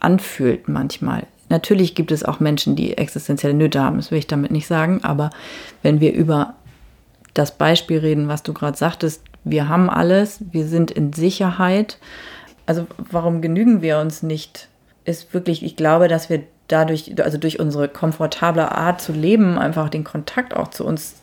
anfühlt 0.00 0.68
manchmal. 0.68 1.26
Natürlich 1.48 1.94
gibt 1.94 2.12
es 2.12 2.24
auch 2.24 2.40
Menschen, 2.40 2.76
die 2.76 2.96
existenzielle 2.98 3.54
Nöte 3.54 3.82
haben, 3.82 3.96
das 3.96 4.10
will 4.10 4.18
ich 4.18 4.26
damit 4.26 4.50
nicht 4.50 4.66
sagen, 4.66 5.00
aber 5.02 5.30
wenn 5.82 6.00
wir 6.00 6.12
über 6.12 6.54
das 7.34 7.56
Beispiel 7.56 7.98
reden, 7.98 8.28
was 8.28 8.42
du 8.42 8.52
gerade 8.52 8.76
sagtest, 8.76 9.22
wir 9.44 9.68
haben 9.68 9.88
alles, 9.88 10.40
wir 10.50 10.66
sind 10.66 10.90
in 10.90 11.12
Sicherheit. 11.12 11.98
Also 12.66 12.86
warum 12.98 13.40
genügen 13.40 13.82
wir 13.82 13.98
uns 13.98 14.22
nicht? 14.22 14.68
Ist 15.04 15.32
wirklich, 15.32 15.64
ich 15.64 15.76
glaube, 15.76 16.08
dass 16.08 16.28
wir 16.28 16.42
dadurch, 16.68 17.12
also 17.22 17.38
durch 17.38 17.58
unsere 17.58 17.88
komfortable 17.88 18.72
Art 18.72 19.00
zu 19.00 19.12
leben, 19.12 19.58
einfach 19.58 19.88
den 19.88 20.04
Kontakt 20.04 20.54
auch 20.54 20.68
zu 20.68 20.84
uns, 20.84 21.14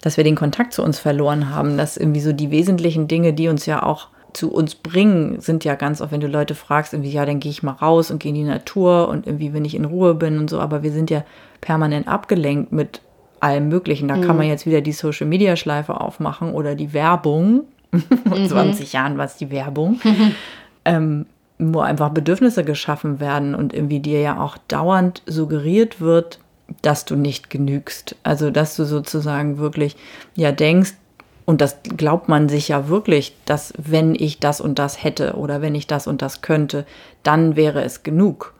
dass 0.00 0.16
wir 0.16 0.24
den 0.24 0.36
Kontakt 0.36 0.72
zu 0.72 0.82
uns 0.82 0.98
verloren 0.98 1.50
haben, 1.50 1.76
dass 1.76 1.96
irgendwie 1.96 2.20
so 2.20 2.32
die 2.32 2.50
wesentlichen 2.50 3.08
Dinge, 3.08 3.32
die 3.32 3.48
uns 3.48 3.66
ja 3.66 3.82
auch 3.82 4.08
zu 4.36 4.52
uns 4.52 4.74
bringen, 4.74 5.40
sind 5.40 5.64
ja 5.64 5.74
ganz 5.74 6.00
oft, 6.00 6.12
wenn 6.12 6.20
du 6.20 6.26
Leute 6.26 6.54
fragst, 6.54 6.92
irgendwie, 6.92 7.10
ja, 7.10 7.24
dann 7.24 7.40
gehe 7.40 7.50
ich 7.50 7.62
mal 7.62 7.72
raus 7.72 8.10
und 8.10 8.22
gehe 8.22 8.30
in 8.30 8.36
die 8.36 8.44
Natur 8.44 9.08
und 9.08 9.26
irgendwie, 9.26 9.52
wenn 9.52 9.64
ich 9.64 9.74
in 9.74 9.84
Ruhe 9.84 10.14
bin 10.14 10.38
und 10.38 10.50
so, 10.50 10.60
aber 10.60 10.82
wir 10.82 10.92
sind 10.92 11.10
ja 11.10 11.24
permanent 11.60 12.06
abgelenkt 12.06 12.72
mit 12.72 13.00
allem 13.40 13.68
Möglichen. 13.68 14.08
Da 14.08 14.16
mhm. 14.16 14.22
kann 14.22 14.36
man 14.36 14.46
jetzt 14.46 14.66
wieder 14.66 14.80
die 14.80 14.92
Social 14.92 15.26
Media 15.26 15.56
Schleife 15.56 16.00
aufmachen 16.00 16.52
oder 16.52 16.74
die 16.74 16.92
Werbung. 16.92 17.64
Vor 18.28 18.38
mhm. 18.38 18.46
20 18.46 18.92
Jahren 18.92 19.18
war 19.18 19.24
es 19.24 19.36
die 19.36 19.50
Werbung. 19.50 20.00
ähm, 20.84 21.26
wo 21.58 21.80
einfach 21.80 22.10
Bedürfnisse 22.10 22.64
geschaffen 22.64 23.18
werden 23.18 23.54
und 23.54 23.72
irgendwie 23.72 24.00
dir 24.00 24.20
ja 24.20 24.40
auch 24.40 24.58
dauernd 24.68 25.22
suggeriert 25.24 26.00
wird, 26.00 26.38
dass 26.82 27.06
du 27.06 27.16
nicht 27.16 27.48
genügst. 27.48 28.16
Also, 28.22 28.50
dass 28.50 28.76
du 28.76 28.84
sozusagen 28.84 29.56
wirklich 29.56 29.96
ja 30.34 30.52
denkst, 30.52 30.94
und 31.46 31.60
das 31.60 31.76
glaubt 31.96 32.28
man 32.28 32.48
sich 32.48 32.68
ja 32.68 32.88
wirklich, 32.88 33.34
dass 33.44 33.72
wenn 33.78 34.16
ich 34.16 34.40
das 34.40 34.60
und 34.60 34.78
das 34.80 35.02
hätte 35.02 35.34
oder 35.34 35.62
wenn 35.62 35.76
ich 35.76 35.86
das 35.86 36.08
und 36.08 36.20
das 36.20 36.42
könnte, 36.42 36.84
dann 37.22 37.54
wäre 37.54 37.82
es 37.82 38.02
genug. 38.02 38.52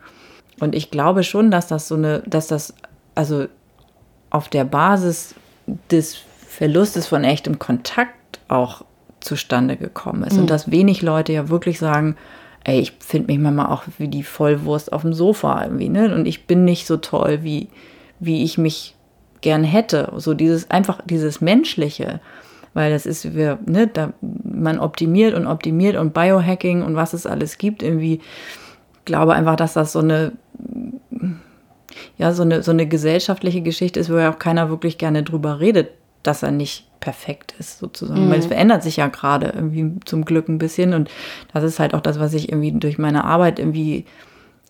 Und 0.60 0.74
ich 0.74 0.92
glaube 0.92 1.24
schon, 1.24 1.50
dass 1.50 1.66
das 1.66 1.88
so 1.88 1.96
eine, 1.96 2.22
dass 2.26 2.46
das 2.46 2.74
also 3.16 3.46
auf 4.30 4.48
der 4.48 4.64
Basis 4.64 5.34
des 5.90 6.16
Verlustes 6.46 7.08
von 7.08 7.24
echtem 7.24 7.58
Kontakt 7.58 8.38
auch 8.46 8.84
zustande 9.18 9.76
gekommen 9.76 10.22
ist. 10.22 10.34
Mhm. 10.34 10.42
Und 10.42 10.50
dass 10.50 10.70
wenig 10.70 11.02
Leute 11.02 11.32
ja 11.32 11.48
wirklich 11.48 11.80
sagen, 11.80 12.16
ey, 12.62 12.78
ich 12.78 12.92
finde 13.00 13.32
mich 13.32 13.40
manchmal 13.40 13.66
auch 13.66 13.82
wie 13.98 14.08
die 14.08 14.22
Vollwurst 14.22 14.92
auf 14.92 15.02
dem 15.02 15.12
Sofa 15.12 15.64
irgendwie, 15.64 15.88
ne? 15.88 16.14
Und 16.14 16.26
ich 16.26 16.46
bin 16.46 16.64
nicht 16.64 16.86
so 16.86 16.96
toll, 16.96 17.40
wie, 17.42 17.68
wie 18.20 18.44
ich 18.44 18.58
mich 18.58 18.94
gern 19.40 19.64
hätte. 19.64 20.12
So 20.16 20.34
dieses, 20.34 20.70
einfach 20.70 21.00
dieses 21.04 21.40
Menschliche 21.40 22.20
weil 22.76 22.90
das 22.90 23.06
ist, 23.06 23.34
wir, 23.34 23.58
ne, 23.64 23.86
da, 23.86 24.12
man 24.20 24.78
optimiert 24.78 25.34
und 25.34 25.46
optimiert 25.46 25.96
und 25.96 26.12
Biohacking 26.12 26.82
und 26.82 26.94
was 26.94 27.14
es 27.14 27.26
alles 27.26 27.56
gibt, 27.56 27.82
irgendwie 27.82 28.20
glaube 29.06 29.32
einfach, 29.32 29.56
dass 29.56 29.72
das 29.72 29.92
so 29.92 30.00
eine, 30.00 30.32
ja, 32.18 32.34
so 32.34 32.42
eine, 32.42 32.62
so 32.62 32.72
eine 32.72 32.86
gesellschaftliche 32.86 33.62
Geschichte 33.62 33.98
ist, 33.98 34.12
wo 34.12 34.18
ja 34.18 34.30
auch 34.30 34.38
keiner 34.38 34.68
wirklich 34.68 34.98
gerne 34.98 35.22
drüber 35.22 35.58
redet, 35.58 35.88
dass 36.22 36.42
er 36.42 36.50
nicht 36.50 36.86
perfekt 37.00 37.54
ist, 37.58 37.78
sozusagen. 37.78 38.26
Mhm. 38.26 38.30
Weil 38.30 38.40
es 38.40 38.46
verändert 38.46 38.82
sich 38.82 38.98
ja 38.98 39.06
gerade 39.06 39.46
irgendwie 39.54 39.98
zum 40.04 40.26
Glück 40.26 40.50
ein 40.50 40.58
bisschen. 40.58 40.92
Und 40.92 41.08
das 41.54 41.64
ist 41.64 41.78
halt 41.78 41.94
auch 41.94 42.00
das, 42.02 42.20
was 42.20 42.34
ich 42.34 42.50
irgendwie 42.50 42.72
durch 42.72 42.98
meine 42.98 43.24
Arbeit 43.24 43.58
irgendwie 43.58 44.04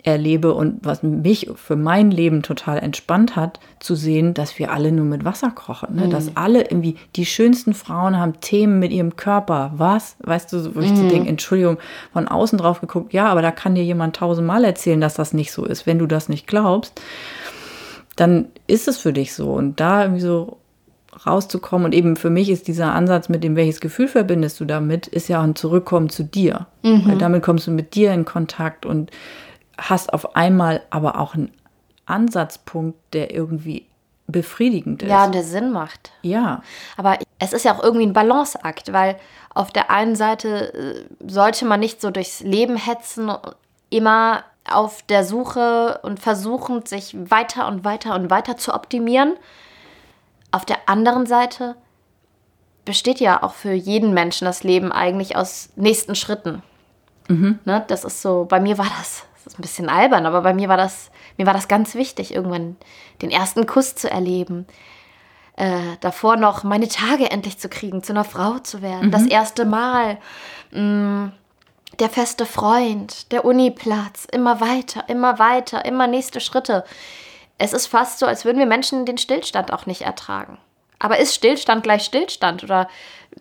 erlebe 0.06 0.54
und 0.54 0.84
was 0.84 1.02
mich 1.02 1.50
für 1.56 1.74
mein 1.74 2.12
Leben 2.12 2.42
total 2.42 2.78
entspannt 2.78 3.34
hat, 3.34 3.58
zu 3.80 3.96
sehen, 3.96 4.34
dass 4.34 4.58
wir 4.58 4.72
alle 4.72 4.92
nur 4.92 5.04
mit 5.04 5.24
Wasser 5.24 5.50
kochen. 5.50 5.96
Ne? 5.96 6.06
Mhm. 6.06 6.10
Dass 6.10 6.36
alle 6.36 6.62
irgendwie, 6.62 6.96
die 7.16 7.26
schönsten 7.26 7.74
Frauen 7.74 8.16
haben 8.16 8.40
Themen 8.40 8.78
mit 8.78 8.92
ihrem 8.92 9.16
Körper. 9.16 9.72
Was? 9.76 10.16
Weißt 10.20 10.52
du, 10.52 10.76
wo 10.76 10.80
ich 10.80 10.92
mhm. 10.92 11.08
denke, 11.08 11.28
Entschuldigung, 11.28 11.78
von 12.12 12.28
außen 12.28 12.56
drauf 12.56 12.80
geguckt, 12.80 13.12
ja, 13.12 13.26
aber 13.26 13.42
da 13.42 13.50
kann 13.50 13.74
dir 13.74 13.84
jemand 13.84 14.16
tausendmal 14.16 14.64
erzählen, 14.64 15.00
dass 15.00 15.14
das 15.14 15.32
nicht 15.32 15.50
so 15.50 15.64
ist. 15.64 15.86
Wenn 15.86 15.98
du 15.98 16.06
das 16.06 16.28
nicht 16.28 16.46
glaubst, 16.46 17.00
dann 18.14 18.46
ist 18.68 18.86
es 18.86 18.98
für 18.98 19.12
dich 19.12 19.34
so. 19.34 19.52
Und 19.52 19.80
da 19.80 20.02
irgendwie 20.02 20.22
so 20.22 20.58
rauszukommen. 21.26 21.86
Und 21.86 21.94
eben 21.94 22.16
für 22.16 22.30
mich 22.30 22.50
ist 22.50 22.68
dieser 22.68 22.94
Ansatz, 22.94 23.28
mit 23.28 23.42
dem 23.42 23.56
welches 23.56 23.80
Gefühl 23.80 24.08
verbindest 24.08 24.60
du 24.60 24.64
damit, 24.64 25.06
ist 25.06 25.28
ja 25.28 25.40
ein 25.40 25.56
Zurückkommen 25.56 26.10
zu 26.10 26.22
dir. 26.22 26.66
Mhm. 26.82 27.02
Weil 27.06 27.18
damit 27.18 27.42
kommst 27.42 27.66
du 27.66 27.70
mit 27.70 27.94
dir 27.94 28.12
in 28.12 28.24
Kontakt 28.24 28.86
und 28.86 29.10
hast 29.78 30.12
auf 30.12 30.36
einmal 30.36 30.82
aber 30.90 31.18
auch 31.18 31.34
einen 31.34 31.52
Ansatzpunkt, 32.06 32.98
der 33.12 33.32
irgendwie 33.32 33.86
befriedigend 34.26 35.02
ist. 35.02 35.08
Ja, 35.08 35.24
und 35.24 35.34
der 35.34 35.44
Sinn 35.44 35.70
macht. 35.70 36.12
Ja. 36.22 36.62
Aber 36.96 37.18
es 37.38 37.52
ist 37.52 37.64
ja 37.64 37.74
auch 37.74 37.82
irgendwie 37.82 38.06
ein 38.06 38.12
Balanceakt, 38.12 38.92
weil 38.92 39.16
auf 39.54 39.70
der 39.70 39.90
einen 39.90 40.16
Seite 40.16 40.74
äh, 40.74 41.04
sollte 41.26 41.64
man 41.64 41.80
nicht 41.80 42.00
so 42.00 42.10
durchs 42.10 42.40
Leben 42.40 42.76
hetzen, 42.76 43.30
immer 43.90 44.44
auf 44.68 45.02
der 45.02 45.24
Suche 45.24 46.00
und 46.02 46.18
versuchen, 46.18 46.84
sich 46.86 47.14
weiter 47.30 47.68
und 47.68 47.84
weiter 47.84 48.14
und 48.14 48.30
weiter 48.30 48.56
zu 48.56 48.74
optimieren. 48.74 49.34
Auf 50.50 50.64
der 50.64 50.88
anderen 50.88 51.26
Seite 51.26 51.76
besteht 52.84 53.20
ja 53.20 53.42
auch 53.42 53.54
für 53.54 53.72
jeden 53.72 54.12
Menschen 54.12 54.44
das 54.44 54.64
Leben 54.64 54.92
eigentlich 54.92 55.36
aus 55.36 55.70
nächsten 55.76 56.14
Schritten. 56.14 56.62
Mhm. 57.28 57.58
Ne, 57.64 57.84
das 57.88 58.04
ist 58.04 58.22
so, 58.22 58.46
bei 58.48 58.60
mir 58.60 58.78
war 58.78 58.88
das, 58.98 59.24
das 59.46 59.52
ist 59.52 59.60
ein 59.60 59.62
bisschen 59.62 59.88
albern, 59.88 60.26
aber 60.26 60.42
bei 60.42 60.52
mir 60.52 60.68
war 60.68 60.76
das, 60.76 61.12
mir 61.36 61.46
war 61.46 61.54
das 61.54 61.68
ganz 61.68 61.94
wichtig, 61.94 62.34
irgendwann 62.34 62.76
den 63.22 63.30
ersten 63.30 63.64
Kuss 63.64 63.94
zu 63.94 64.10
erleben. 64.10 64.66
Äh, 65.54 65.96
davor 66.00 66.36
noch 66.36 66.64
meine 66.64 66.88
Tage 66.88 67.30
endlich 67.30 67.56
zu 67.56 67.68
kriegen, 67.68 68.02
zu 68.02 68.12
einer 68.12 68.24
Frau 68.24 68.58
zu 68.58 68.82
werden. 68.82 69.06
Mhm. 69.06 69.10
Das 69.12 69.24
erste 69.24 69.64
Mal. 69.64 70.18
Mh, 70.72 70.80
mm, 70.80 71.32
der 72.00 72.10
feste 72.10 72.44
Freund, 72.44 73.30
der 73.30 73.44
Uniplatz, 73.44 74.26
immer 74.30 74.60
weiter, 74.60 75.08
immer 75.08 75.38
weiter, 75.38 75.84
immer 75.84 76.08
nächste 76.08 76.40
Schritte. 76.40 76.84
Es 77.56 77.72
ist 77.72 77.86
fast 77.86 78.18
so, 78.18 78.26
als 78.26 78.44
würden 78.44 78.58
wir 78.58 78.66
Menschen 78.66 79.06
den 79.06 79.16
Stillstand 79.16 79.72
auch 79.72 79.86
nicht 79.86 80.02
ertragen. 80.02 80.58
Aber 80.98 81.18
ist 81.18 81.34
Stillstand 81.34 81.82
gleich 81.82 82.02
Stillstand? 82.02 82.64
Oder 82.64 82.88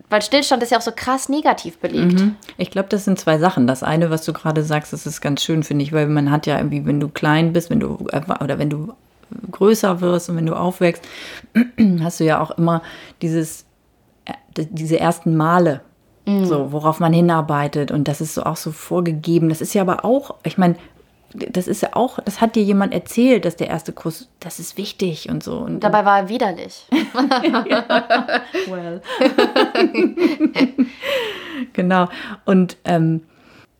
weil 0.09 0.21
Stillstand 0.21 0.61
ist 0.61 0.71
ja 0.71 0.77
auch 0.77 0.83
so 0.83 0.91
krass 0.93 1.29
negativ 1.29 1.77
belegt. 1.77 2.19
Mhm. 2.19 2.35
Ich 2.57 2.69
glaube, 2.69 2.89
das 2.89 3.05
sind 3.05 3.19
zwei 3.19 3.37
Sachen. 3.37 3.65
Das 3.65 3.81
eine, 3.81 4.09
was 4.09 4.25
du 4.25 4.33
gerade 4.33 4.63
sagst, 4.63 4.91
das 4.91 5.05
ist 5.05 5.21
ganz 5.21 5.43
schön, 5.43 5.63
finde 5.63 5.83
ich, 5.83 5.93
weil 5.93 6.07
man 6.07 6.31
hat 6.31 6.47
ja 6.47 6.57
irgendwie, 6.57 6.85
wenn 6.85 6.99
du 6.99 7.07
klein 7.07 7.53
bist, 7.53 7.69
wenn 7.69 7.79
du 7.79 8.07
oder 8.41 8.59
wenn 8.59 8.69
du 8.69 8.93
größer 9.51 10.01
wirst 10.01 10.29
und 10.29 10.35
wenn 10.35 10.45
du 10.45 10.53
aufwächst, 10.53 11.03
hast 12.01 12.19
du 12.19 12.25
ja 12.25 12.41
auch 12.41 12.51
immer 12.51 12.81
dieses, 13.21 13.65
äh, 14.25 14.33
diese 14.69 14.99
ersten 14.99 15.37
Male, 15.37 15.81
Mhm. 16.25 16.45
So, 16.45 16.71
worauf 16.71 16.99
man 16.99 17.13
hinarbeitet. 17.13 17.91
Und 17.91 18.07
das 18.07 18.21
ist 18.21 18.33
so 18.33 18.43
auch 18.43 18.57
so 18.57 18.71
vorgegeben. 18.71 19.49
Das 19.49 19.61
ist 19.61 19.73
ja 19.73 19.81
aber 19.81 20.03
auch, 20.03 20.35
ich 20.43 20.57
meine, 20.57 20.75
das 21.49 21.67
ist 21.67 21.81
ja 21.81 21.89
auch, 21.93 22.19
das 22.19 22.41
hat 22.41 22.55
dir 22.55 22.63
jemand 22.63 22.93
erzählt, 22.93 23.45
dass 23.45 23.55
der 23.55 23.67
erste 23.67 23.93
Kuss, 23.93 24.29
das 24.39 24.59
ist 24.59 24.77
wichtig 24.77 25.29
und 25.29 25.43
so. 25.43 25.57
Und, 25.57 25.81
Dabei 25.81 26.05
war 26.05 26.19
er 26.19 26.29
widerlich. 26.29 26.87
well. 28.67 29.01
genau. 31.73 32.07
Und 32.45 32.77
ähm, 32.85 33.21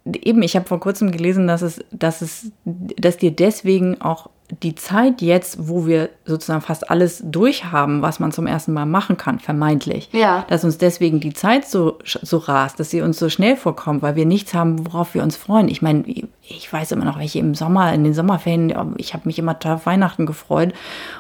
eben, 0.06 0.42
ich 0.44 0.56
habe 0.56 0.68
vor 0.68 0.80
kurzem 0.80 1.12
gelesen, 1.12 1.48
dass 1.48 1.62
es, 1.62 1.84
dass 1.92 2.22
es, 2.22 2.52
dass 2.64 3.18
dir 3.18 3.32
deswegen 3.32 4.02
auch 4.02 4.30
die 4.62 4.76
Zeit 4.76 5.22
jetzt, 5.22 5.68
wo 5.68 5.88
wir 5.88 6.10
sozusagen 6.26 6.62
fast 6.62 6.90
alles 6.90 7.24
durchhaben, 7.26 8.04
was 8.04 8.20
man 8.20 8.32
zum 8.32 8.46
ersten 8.46 8.74
Mal 8.74 8.86
machen 8.86 9.18
kann, 9.18 9.40
vermeintlich, 9.40 10.10
ja. 10.12 10.46
dass 10.50 10.64
uns 10.64 10.78
deswegen 10.78 11.20
die 11.20 11.34
Zeit 11.34 11.68
so, 11.68 11.98
so 12.04 12.38
rast, 12.38 12.80
dass 12.80 12.92
sie 12.92 13.02
uns 13.02 13.18
so 13.18 13.30
schnell 13.30 13.58
vorkommt, 13.58 14.04
weil 14.04 14.16
wir 14.16 14.26
nichts 14.26 14.54
haben, 14.54 14.86
worauf 14.86 15.16
wir 15.16 15.24
uns 15.24 15.36
freuen. 15.36 15.68
Ich 15.68 15.82
meine, 15.82 16.04
ich 16.42 16.72
weiß 16.72 16.92
immer 16.92 17.06
noch, 17.06 17.18
welche 17.18 17.40
im 17.40 17.56
Sommer, 17.56 17.92
in 17.94 18.04
den 18.04 18.14
Sommerferien, 18.14 18.96
ich 18.98 19.14
habe 19.14 19.24
mich 19.26 19.40
immer 19.40 19.58
auf 19.66 19.88
Weihnachten 19.88 20.28
gefreut. 20.28 20.74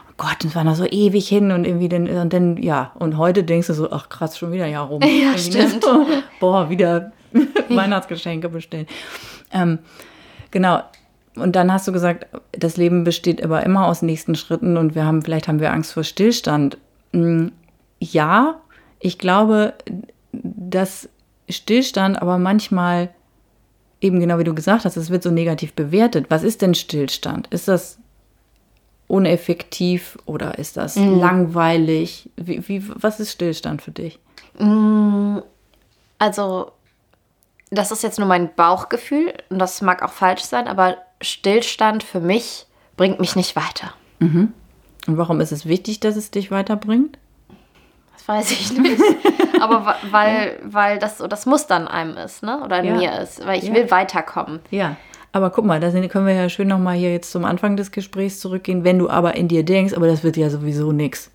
Oh 0.08 0.14
Gott, 0.18 0.46
es 0.46 0.56
war 0.56 0.64
noch 0.64 0.76
so 0.76 0.86
ewig 0.86 1.28
hin 1.28 1.52
und 1.52 1.66
irgendwie 1.66 1.90
dann, 1.90 2.08
und 2.08 2.32
dann, 2.32 2.58
ja, 2.58 2.92
und 3.00 3.18
heute 3.18 3.44
denkst 3.44 3.68
du 3.68 3.74
so, 3.74 3.92
ach 3.92 4.08
krass, 4.08 4.38
schon 4.38 4.52
wieder 4.52 4.66
ein 4.66 4.72
Jahr 4.72 4.86
rum. 4.86 5.02
Ja, 5.04 5.36
stimmt. 5.36 5.84
So, 5.84 6.06
boah, 6.40 6.70
wieder 6.70 7.12
Weihnachtsgeschenke 7.70 8.50
bestellen. 8.50 8.86
Ähm, 9.52 9.80
genau, 10.52 10.82
und 11.36 11.56
dann 11.56 11.72
hast 11.72 11.88
du 11.88 11.92
gesagt, 11.92 12.28
das 12.52 12.78
Leben 12.78 13.04
besteht 13.04 13.44
aber 13.44 13.64
immer 13.64 13.88
aus 13.88 14.02
nächsten 14.02 14.36
Schritten 14.36 14.78
und 14.78 14.96
wir 14.96 15.06
haben, 15.06 15.22
vielleicht 15.22 15.48
haben 15.48 15.60
wir 15.60 15.72
Angst 15.74 15.94
vor 15.94 16.04
Stillstand. 16.04 16.78
Mm, 17.12 17.48
ja, 18.00 18.62
ich 19.00 19.18
glaube, 19.18 19.74
dass 20.32 21.10
Stillstand 21.50 22.22
aber 22.22 22.38
manchmal 22.38 23.10
eben 24.02 24.20
genau 24.20 24.38
wie 24.40 24.44
du 24.44 24.54
gesagt 24.54 24.86
hast, 24.86 24.98
es 24.98 25.10
wird 25.10 25.24
so 25.24 25.32
negativ 25.32 25.74
bewertet. 25.74 26.28
Was 26.30 26.44
ist 26.44 26.62
denn 26.62 26.76
Stillstand? 26.76 27.48
Ist 27.48 27.68
das 27.68 27.98
uneffektiv 29.08 30.18
oder 30.26 30.58
ist 30.58 30.78
das 30.78 30.96
mhm. 30.96 31.20
langweilig? 31.20 32.30
Wie, 32.36 32.68
wie, 32.68 32.84
was 32.88 33.20
ist 33.20 33.32
Stillstand 33.32 33.82
für 33.82 33.92
dich? 33.92 34.20
Mm, 34.58 35.40
also, 36.20 36.72
das 37.72 37.92
ist 37.92 38.04
jetzt 38.04 38.20
nur 38.20 38.28
mein 38.28 38.54
Bauchgefühl 38.56 39.34
und 39.50 39.60
das 39.60 39.82
mag 39.82 40.02
auch 40.02 40.12
falsch 40.12 40.44
sein, 40.44 40.68
aber 40.68 40.98
Stillstand 41.22 42.04
für 42.04 42.20
mich 42.20 42.66
bringt 42.98 43.20
mich 43.20 43.36
nicht 43.36 43.56
weiter. 43.56 43.94
Mhm. 44.20 44.54
Und 45.08 45.18
warum 45.18 45.42
ist 45.42 45.52
es 45.52 45.66
wichtig, 45.66 46.00
dass 46.00 46.16
es 46.16 46.32
dich 46.32 46.52
weiterbringt? 46.52 47.18
Das 48.14 48.28
weiß 48.28 48.52
ich 48.52 48.78
nicht. 48.78 49.02
Aber 49.62 49.96
weil, 50.10 50.60
weil 50.64 51.00
das 51.00 51.20
so 51.20 51.28
das 51.28 51.46
Muster 51.46 51.78
in 51.78 51.88
einem 51.88 52.18
ist, 52.18 52.44
ne? 52.44 52.62
Oder 52.64 52.80
in 52.80 52.86
ja. 52.86 52.96
mir 52.96 53.20
ist. 53.22 53.46
Weil 53.46 53.60
ich 53.60 53.66
ja. 53.66 53.74
will 53.74 53.92
weiterkommen. 53.92 54.60
Ja. 54.72 54.96
Aber 55.32 55.50
guck 55.50 55.66
mal, 55.66 55.80
da 55.80 55.92
können 55.92 56.28
wir 56.28 56.34
ja 56.34 56.50
schön 56.50 56.70
nochmal 56.70 56.96
hier 56.96 57.12
jetzt 57.12 57.32
zum 57.32 57.44
Anfang 57.44 57.76
des 57.76 57.92
Gesprächs 57.92 58.40
zurückgehen. 58.40 58.84
Wenn 58.84 59.00
du 59.00 59.10
aber 59.10 59.36
in 59.36 59.48
dir 59.48 59.64
denkst, 59.64 59.94
aber 59.94 60.08
das 60.08 60.24
wird 60.24 60.38
ja 60.38 60.50
sowieso 60.50 60.92
nichts. 60.92 61.30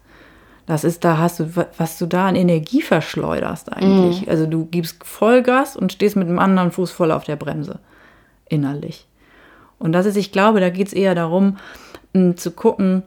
Das 0.67 0.85
ist, 0.85 1.05
da 1.05 1.19
hast 1.19 1.41
du, 1.41 1.51
was 1.77 1.99
du 1.99 2.07
da 2.07 2.29
an 2.29 2.37
Energie 2.37 2.81
verschleuderst 2.81 3.73
eigentlich. 3.73 4.27
Mm. 4.27 4.31
Also 4.31 4.47
du 4.47 4.67
gibst 4.67 5.05
Vollgas 5.05 5.77
und 5.77 5.93
stehst 5.93 6.17
mit 6.17 6.29
dem 6.29 6.39
anderen 6.39 6.71
Fuß 6.71 6.93
voll 6.93 7.11
auf 7.11 7.25
der 7.25 7.37
Bremse. 7.37 7.81
Innerlich. 8.49 9.07
Und 9.81 9.93
das 9.93 10.07
ist, 10.07 10.17
ich 10.17 10.31
glaube, 10.31 10.61
da 10.61 10.71
geht 10.71 10.87
es 10.87 10.93
eher 10.93 11.17
darum, 11.17 11.57
m, 12.13 12.37
zu 12.37 12.53
gucken, 12.53 13.03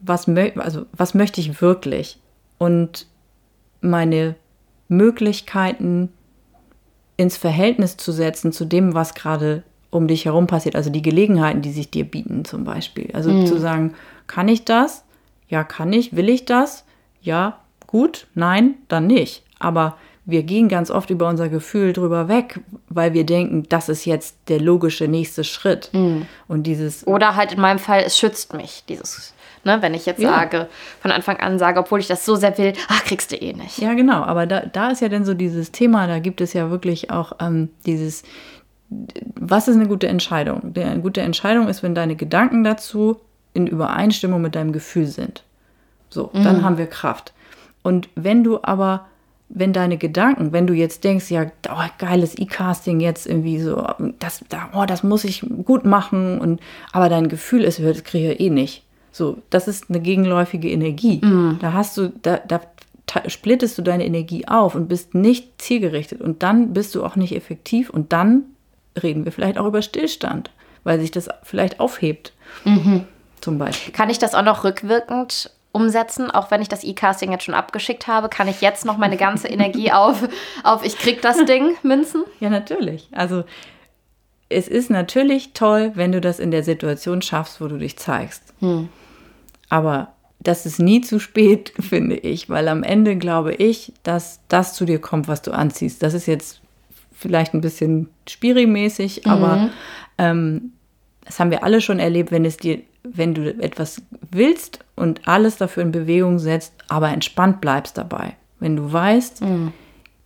was, 0.00 0.26
also, 0.28 0.86
was 0.92 1.14
möchte 1.14 1.40
ich 1.40 1.62
wirklich 1.62 2.18
und 2.58 3.06
meine 3.80 4.34
Möglichkeiten 4.88 6.08
ins 7.16 7.36
Verhältnis 7.36 7.96
zu 7.96 8.10
setzen 8.10 8.52
zu 8.52 8.64
dem, 8.64 8.94
was 8.94 9.14
gerade 9.14 9.62
um 9.90 10.08
dich 10.08 10.24
herum 10.24 10.46
passiert, 10.46 10.74
also 10.74 10.90
die 10.90 11.02
Gelegenheiten, 11.02 11.60
die 11.60 11.72
sich 11.72 11.90
dir 11.90 12.04
bieten 12.04 12.44
zum 12.44 12.64
Beispiel. 12.64 13.10
Also 13.12 13.30
mhm. 13.30 13.46
zu 13.46 13.58
sagen, 13.58 13.94
kann 14.26 14.48
ich 14.48 14.64
das? 14.64 15.04
Ja, 15.48 15.64
kann 15.64 15.92
ich. 15.92 16.16
Will 16.16 16.30
ich 16.30 16.46
das? 16.46 16.84
Ja, 17.20 17.58
gut. 17.86 18.26
Nein, 18.34 18.76
dann 18.88 19.06
nicht. 19.06 19.44
Aber 19.58 19.98
wir 20.24 20.42
gehen 20.44 20.68
ganz 20.68 20.90
oft 20.90 21.10
über 21.10 21.28
unser 21.28 21.48
Gefühl 21.48 21.92
drüber 21.92 22.28
weg, 22.28 22.60
weil 22.88 23.12
wir 23.12 23.26
denken, 23.26 23.64
das 23.68 23.88
ist 23.88 24.04
jetzt 24.04 24.36
der 24.48 24.60
logische 24.60 25.08
nächste 25.08 25.42
Schritt. 25.42 25.90
Mhm. 25.92 26.26
Und 26.46 26.64
dieses. 26.64 27.06
Oder 27.06 27.34
halt 27.34 27.52
in 27.52 27.60
meinem 27.60 27.78
Fall, 27.78 28.02
es 28.06 28.16
schützt 28.16 28.54
mich, 28.54 28.84
dieses. 28.88 29.34
Ne, 29.64 29.80
wenn 29.80 29.94
ich 29.94 30.06
jetzt 30.06 30.20
ja. 30.20 30.30
sage, 30.30 30.68
von 31.00 31.12
Anfang 31.12 31.36
an 31.36 31.56
sage, 31.56 31.78
obwohl 31.78 32.00
ich 32.00 32.08
das 32.08 32.24
so 32.24 32.34
sehr 32.34 32.56
will, 32.58 32.72
ach, 32.88 33.04
kriegst 33.04 33.30
du 33.30 33.36
eh 33.36 33.52
nicht. 33.52 33.78
Ja, 33.78 33.94
genau, 33.94 34.22
aber 34.24 34.44
da, 34.44 34.60
da 34.66 34.90
ist 34.90 35.00
ja 35.00 35.08
dann 35.08 35.24
so 35.24 35.34
dieses 35.34 35.70
Thema, 35.70 36.08
da 36.08 36.18
gibt 36.18 36.40
es 36.40 36.52
ja 36.52 36.70
wirklich 36.70 37.12
auch 37.12 37.34
ähm, 37.40 37.68
dieses, 37.86 38.24
was 39.36 39.68
ist 39.68 39.76
eine 39.76 39.86
gute 39.86 40.08
Entscheidung? 40.08 40.74
Eine 40.76 41.00
gute 41.00 41.20
Entscheidung 41.20 41.68
ist, 41.68 41.84
wenn 41.84 41.94
deine 41.94 42.16
Gedanken 42.16 42.64
dazu 42.64 43.20
in 43.54 43.68
Übereinstimmung 43.68 44.42
mit 44.42 44.56
deinem 44.56 44.72
Gefühl 44.72 45.06
sind. 45.06 45.44
So, 46.10 46.30
mhm. 46.32 46.42
dann 46.42 46.64
haben 46.64 46.78
wir 46.78 46.86
Kraft. 46.86 47.32
Und 47.84 48.08
wenn 48.16 48.42
du 48.42 48.58
aber 48.62 49.06
wenn 49.54 49.72
deine 49.72 49.98
Gedanken, 49.98 50.52
wenn 50.52 50.66
du 50.66 50.72
jetzt 50.72 51.04
denkst, 51.04 51.30
ja, 51.30 51.46
oh, 51.68 51.82
geiles 51.98 52.38
E-Casting 52.38 53.00
jetzt 53.00 53.26
irgendwie 53.26 53.60
so, 53.60 53.86
das, 54.18 54.42
oh, 54.74 54.84
das 54.86 55.02
muss 55.02 55.24
ich 55.24 55.44
gut 55.64 55.84
machen, 55.84 56.38
und 56.38 56.60
aber 56.92 57.08
dein 57.08 57.28
Gefühl 57.28 57.62
ist, 57.62 57.78
das 57.78 58.04
kriege 58.04 58.32
ich 58.32 58.40
eh 58.40 58.50
nicht. 58.50 58.82
So, 59.12 59.38
das 59.50 59.68
ist 59.68 59.90
eine 59.90 60.00
gegenläufige 60.00 60.70
Energie. 60.70 61.18
Mm. 61.22 61.58
Da 61.60 61.74
hast 61.74 61.98
du, 61.98 62.10
da, 62.22 62.38
da 62.38 62.62
splittest 63.26 63.76
du 63.76 63.82
deine 63.82 64.06
Energie 64.06 64.48
auf 64.48 64.74
und 64.74 64.88
bist 64.88 65.14
nicht 65.14 65.60
zielgerichtet 65.60 66.22
und 66.22 66.42
dann 66.42 66.72
bist 66.72 66.94
du 66.94 67.04
auch 67.04 67.16
nicht 67.16 67.36
effektiv 67.36 67.90
und 67.90 68.14
dann 68.14 68.44
reden 69.02 69.26
wir 69.26 69.32
vielleicht 69.32 69.58
auch 69.58 69.66
über 69.66 69.82
Stillstand, 69.82 70.50
weil 70.82 70.98
sich 70.98 71.10
das 71.10 71.28
vielleicht 71.42 71.78
aufhebt. 71.78 72.32
Mhm. 72.64 73.04
Zum 73.42 73.58
Beispiel. 73.58 73.92
Kann 73.92 74.08
ich 74.08 74.18
das 74.18 74.34
auch 74.34 74.44
noch 74.44 74.64
rückwirkend 74.64 75.50
umsetzen, 75.72 76.30
auch 76.30 76.50
wenn 76.50 76.62
ich 76.62 76.68
das 76.68 76.84
E-Casting 76.84 77.32
jetzt 77.32 77.44
schon 77.44 77.54
abgeschickt 77.54 78.06
habe, 78.06 78.28
kann 78.28 78.48
ich 78.48 78.60
jetzt 78.60 78.84
noch 78.84 78.98
meine 78.98 79.16
ganze 79.16 79.48
Energie 79.48 79.90
auf, 79.92 80.28
auf 80.62 80.84
ich 80.84 80.98
krieg 80.98 81.22
das 81.22 81.44
Ding 81.44 81.76
münzen? 81.82 82.24
Ja, 82.40 82.50
natürlich. 82.50 83.08
Also 83.12 83.44
es 84.48 84.68
ist 84.68 84.90
natürlich 84.90 85.52
toll, 85.54 85.92
wenn 85.94 86.12
du 86.12 86.20
das 86.20 86.38
in 86.38 86.50
der 86.50 86.62
Situation 86.62 87.22
schaffst, 87.22 87.60
wo 87.60 87.68
du 87.68 87.78
dich 87.78 87.96
zeigst. 87.96 88.52
Hm. 88.60 88.88
Aber 89.70 90.12
das 90.40 90.66
ist 90.66 90.78
nie 90.78 91.00
zu 91.00 91.18
spät, 91.18 91.72
finde 91.80 92.16
ich, 92.16 92.50
weil 92.50 92.68
am 92.68 92.82
Ende 92.82 93.16
glaube 93.16 93.54
ich, 93.54 93.92
dass 94.02 94.40
das 94.48 94.74
zu 94.74 94.84
dir 94.84 95.00
kommt, 95.00 95.28
was 95.28 95.42
du 95.42 95.52
anziehst. 95.52 96.02
Das 96.02 96.14
ist 96.14 96.26
jetzt 96.26 96.60
vielleicht 97.12 97.54
ein 97.54 97.60
bisschen 97.60 98.08
spirimäßig, 98.28 99.24
mhm. 99.24 99.30
aber 99.30 99.70
ähm, 100.18 100.72
das 101.24 101.38
haben 101.38 101.50
wir 101.50 101.62
alle 101.62 101.80
schon 101.80 102.00
erlebt, 102.00 102.32
wenn 102.32 102.44
es 102.44 102.56
dir 102.56 102.80
wenn 103.04 103.34
du 103.34 103.50
etwas 103.60 104.02
willst 104.30 104.80
und 104.96 105.26
alles 105.26 105.56
dafür 105.56 105.82
in 105.82 105.92
Bewegung 105.92 106.38
setzt, 106.38 106.74
aber 106.88 107.08
entspannt 107.08 107.60
bleibst 107.60 107.98
dabei. 107.98 108.36
Wenn 108.60 108.76
du 108.76 108.92
weißt, 108.92 109.42
mhm. 109.42 109.72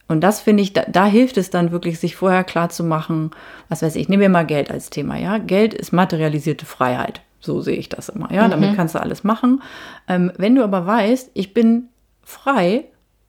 und 0.08 0.20
das 0.20 0.40
finde 0.40 0.62
ich, 0.62 0.72
da, 0.72 0.84
da, 0.86 1.06
hilft 1.06 1.38
es 1.38 1.50
dann 1.50 1.72
wirklich, 1.72 1.98
sich 1.98 2.16
vorher 2.16 2.44
klar 2.44 2.68
zu 2.68 2.84
machen, 2.84 3.30
was 3.68 3.82
weiß 3.82 3.96
ich, 3.96 4.08
nehmen 4.08 4.20
wir 4.20 4.28
mal 4.28 4.46
Geld 4.46 4.70
als 4.70 4.90
Thema, 4.90 5.16
ja. 5.16 5.38
Geld 5.38 5.72
ist 5.72 5.92
materialisierte 5.92 6.66
Freiheit. 6.66 7.22
So 7.40 7.60
sehe 7.60 7.76
ich 7.76 7.88
das 7.88 8.08
immer, 8.08 8.30
ja. 8.32 8.46
Mhm. 8.46 8.50
Damit 8.50 8.76
kannst 8.76 8.94
du 8.94 9.00
alles 9.00 9.24
machen. 9.24 9.62
Ähm, 10.08 10.32
wenn 10.36 10.54
du 10.54 10.62
aber 10.62 10.86
weißt, 10.86 11.30
ich 11.34 11.54
bin 11.54 11.88
frei, 12.22 12.86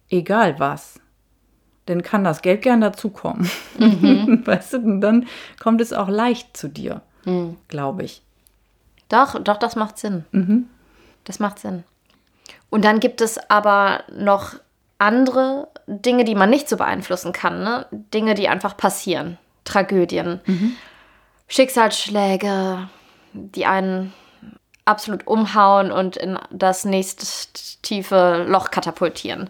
egal 0.10 0.60
was, 0.60 1.00
dann 1.86 2.02
kann 2.04 2.24
das 2.24 2.42
Geld 2.42 2.62
gern 2.64 2.82
dazukommen. 2.82 3.50
Mhm. 3.80 4.42
weißt 4.46 4.74
du, 4.74 5.00
dann 5.00 5.28
kommt 5.60 5.80
es 5.80 5.94
auch 5.94 6.10
leicht 6.10 6.58
zu 6.58 6.68
dir, 6.68 7.02
mhm. 7.26 7.56
glaube 7.70 8.04
ich. 8.04 8.24
Doch, 9.10 9.40
doch, 9.40 9.58
das 9.58 9.76
macht 9.76 9.98
Sinn. 9.98 10.26
Mhm. 10.32 10.70
Das 11.24 11.40
macht 11.40 11.60
Sinn. 11.60 11.84
Und 12.70 12.86
dann 12.86 13.00
gibt 13.00 13.22
es 13.22 13.38
aber 13.50 14.04
noch 14.12 14.56
andere 14.98 15.68
Dinge, 15.88 16.24
die 16.24 16.36
man 16.36 16.50
nicht 16.50 16.68
so 16.68 16.78
beeinflussen 16.78 17.32
kann. 17.32 17.64
Ne? 17.64 17.86
Dinge, 17.92 18.34
die 18.34 18.50
einfach 18.50 18.76
passieren. 18.76 19.38
Tragödien. 19.64 20.42
Mhm. 20.46 20.76
Schicksalsschläge, 21.48 22.90
die 23.34 23.66
einen 23.66 24.14
absolut 24.86 25.28
umhauen 25.28 25.92
und 25.92 26.18
in 26.18 26.40
das 26.50 26.86
nächste 26.86 27.26
tiefe 27.82 28.46
Loch 28.48 28.72
katapultieren. 28.72 29.50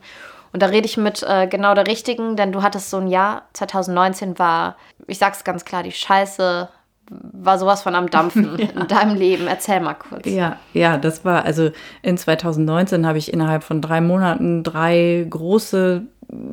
Und 0.51 0.63
da 0.63 0.67
rede 0.67 0.87
ich 0.87 0.97
mit 0.97 1.23
äh, 1.23 1.47
genau 1.47 1.75
der 1.75 1.87
richtigen, 1.87 2.35
denn 2.35 2.51
du 2.51 2.63
hattest 2.63 2.89
so 2.89 2.97
ein 2.97 3.07
Jahr, 3.07 3.43
2019 3.53 4.39
war, 4.39 4.75
ich 5.05 5.19
sag's 5.19 5.43
ganz 5.43 5.65
klar, 5.65 5.83
die 5.83 5.91
Scheiße 5.91 6.69
war 7.09 7.57
sowas 7.57 7.81
von 7.81 7.95
am 7.95 8.09
Dampfen 8.09 8.49
ja. 8.57 8.81
in 8.81 8.87
deinem 8.87 9.15
Leben. 9.15 9.47
Erzähl 9.47 9.79
mal 9.79 9.93
kurz. 9.93 10.25
Ja, 10.25 10.57
ja, 10.73 10.97
das 10.97 11.25
war, 11.25 11.45
also 11.45 11.71
in 12.01 12.17
2019 12.17 13.05
habe 13.07 13.17
ich 13.17 13.31
innerhalb 13.33 13.63
von 13.63 13.81
drei 13.81 14.01
Monaten 14.01 14.63
drei 14.63 15.25
große 15.29 16.03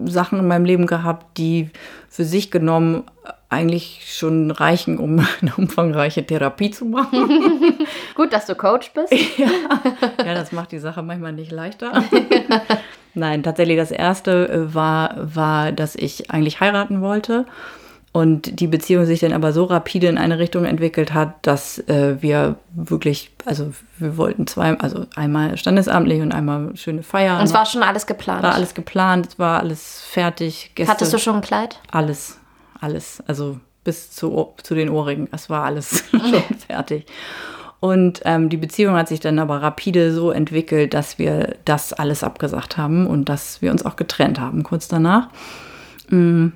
Sachen 0.05 0.39
in 0.39 0.47
meinem 0.47 0.65
Leben 0.65 0.87
gehabt, 0.87 1.39
die 1.39 1.71
für 2.09 2.25
sich 2.25 2.51
genommen 2.51 3.05
eigentlich 3.49 4.03
schon 4.07 4.51
reichen, 4.51 4.99
um 4.99 5.27
eine 5.41 5.55
umfangreiche 5.57 6.25
Therapie 6.25 6.71
zu 6.71 6.85
machen. 6.85 7.29
Gut, 8.15 8.33
dass 8.33 8.47
du 8.47 8.55
Coach 8.55 8.93
bist. 8.93 9.13
ja. 9.39 9.49
ja, 10.25 10.35
das 10.35 10.53
macht 10.53 10.73
die 10.73 10.79
Sache 10.79 11.03
manchmal 11.03 11.33
nicht 11.33 11.53
leichter. 11.53 12.05
Nein, 13.15 13.43
tatsächlich 13.43 13.77
das 13.77 13.93
erste 13.93 14.49
äh, 14.49 14.75
war, 14.75 15.15
war, 15.17 15.73
dass 15.73 15.95
ich 15.95 16.31
eigentlich 16.31 16.61
heiraten 16.61 17.01
wollte 17.01 17.47
und 18.15 18.61
die 18.61 18.69
Beziehung 18.69 19.07
sich 19.07 19.19
dann 19.19 19.33
aber 19.33 19.53
so 19.53 19.65
rapide 19.65 20.07
in 20.07 20.19
eine 20.19 20.39
Richtung 20.39 20.67
entwickelt 20.67 21.13
hat, 21.13 21.35
dass 21.43 21.81
äh, 21.89 22.23
wir 22.23 22.55
wirklich, 22.73 23.33
also 23.45 23.73
wir 23.99 24.17
wollten 24.17 24.47
zwei, 24.47 24.79
also 24.79 25.07
einmal 25.17 25.57
standesamtlich 25.57 26.23
und 26.23 26.31
einmal 26.31 26.77
schöne 26.77 27.03
Feier. 27.03 27.41
Und 27.41 27.47
es 27.47 27.53
war 27.53 27.67
schon 27.67 27.83
alles 27.83 28.07
geplant. 28.07 28.45
War 28.45 28.55
alles 28.55 28.75
geplant, 28.75 29.27
es 29.31 29.39
war 29.41 29.59
alles 29.59 30.01
fertig. 30.09 30.71
Gäste, 30.77 30.93
Hattest 30.93 31.13
du 31.13 31.19
schon 31.19 31.35
ein 31.35 31.41
Kleid? 31.41 31.81
Alles, 31.91 32.39
alles. 32.81 33.21
Also 33.27 33.59
bis 33.83 34.13
zu, 34.13 34.55
zu 34.63 34.77
den 34.77 34.91
Ohrringen. 34.91 35.27
Es 35.33 35.51
war 35.51 35.65
alles 35.65 36.05
schon 36.11 36.45
fertig. 36.69 37.07
Und 37.81 38.21
ähm, 38.25 38.49
die 38.49 38.59
Beziehung 38.59 38.95
hat 38.95 39.09
sich 39.09 39.19
dann 39.19 39.41
aber 39.41 39.61
rapide 39.61 40.15
so 40.15 40.31
entwickelt, 40.31 40.95
dass 40.95 41.19
wir 41.19 41.57
das 41.65 41.93
alles 41.93 42.23
abgesagt 42.23 42.77
haben 42.77 43.09
und 43.09 43.29
dass 43.29 43.61
wir 43.61 43.73
uns 43.73 43.85
auch 43.85 43.97
getrennt 43.97 44.39
haben 44.39 44.63
kurz 44.63 44.87
danach. 44.87 45.31
Mhm 46.11 46.53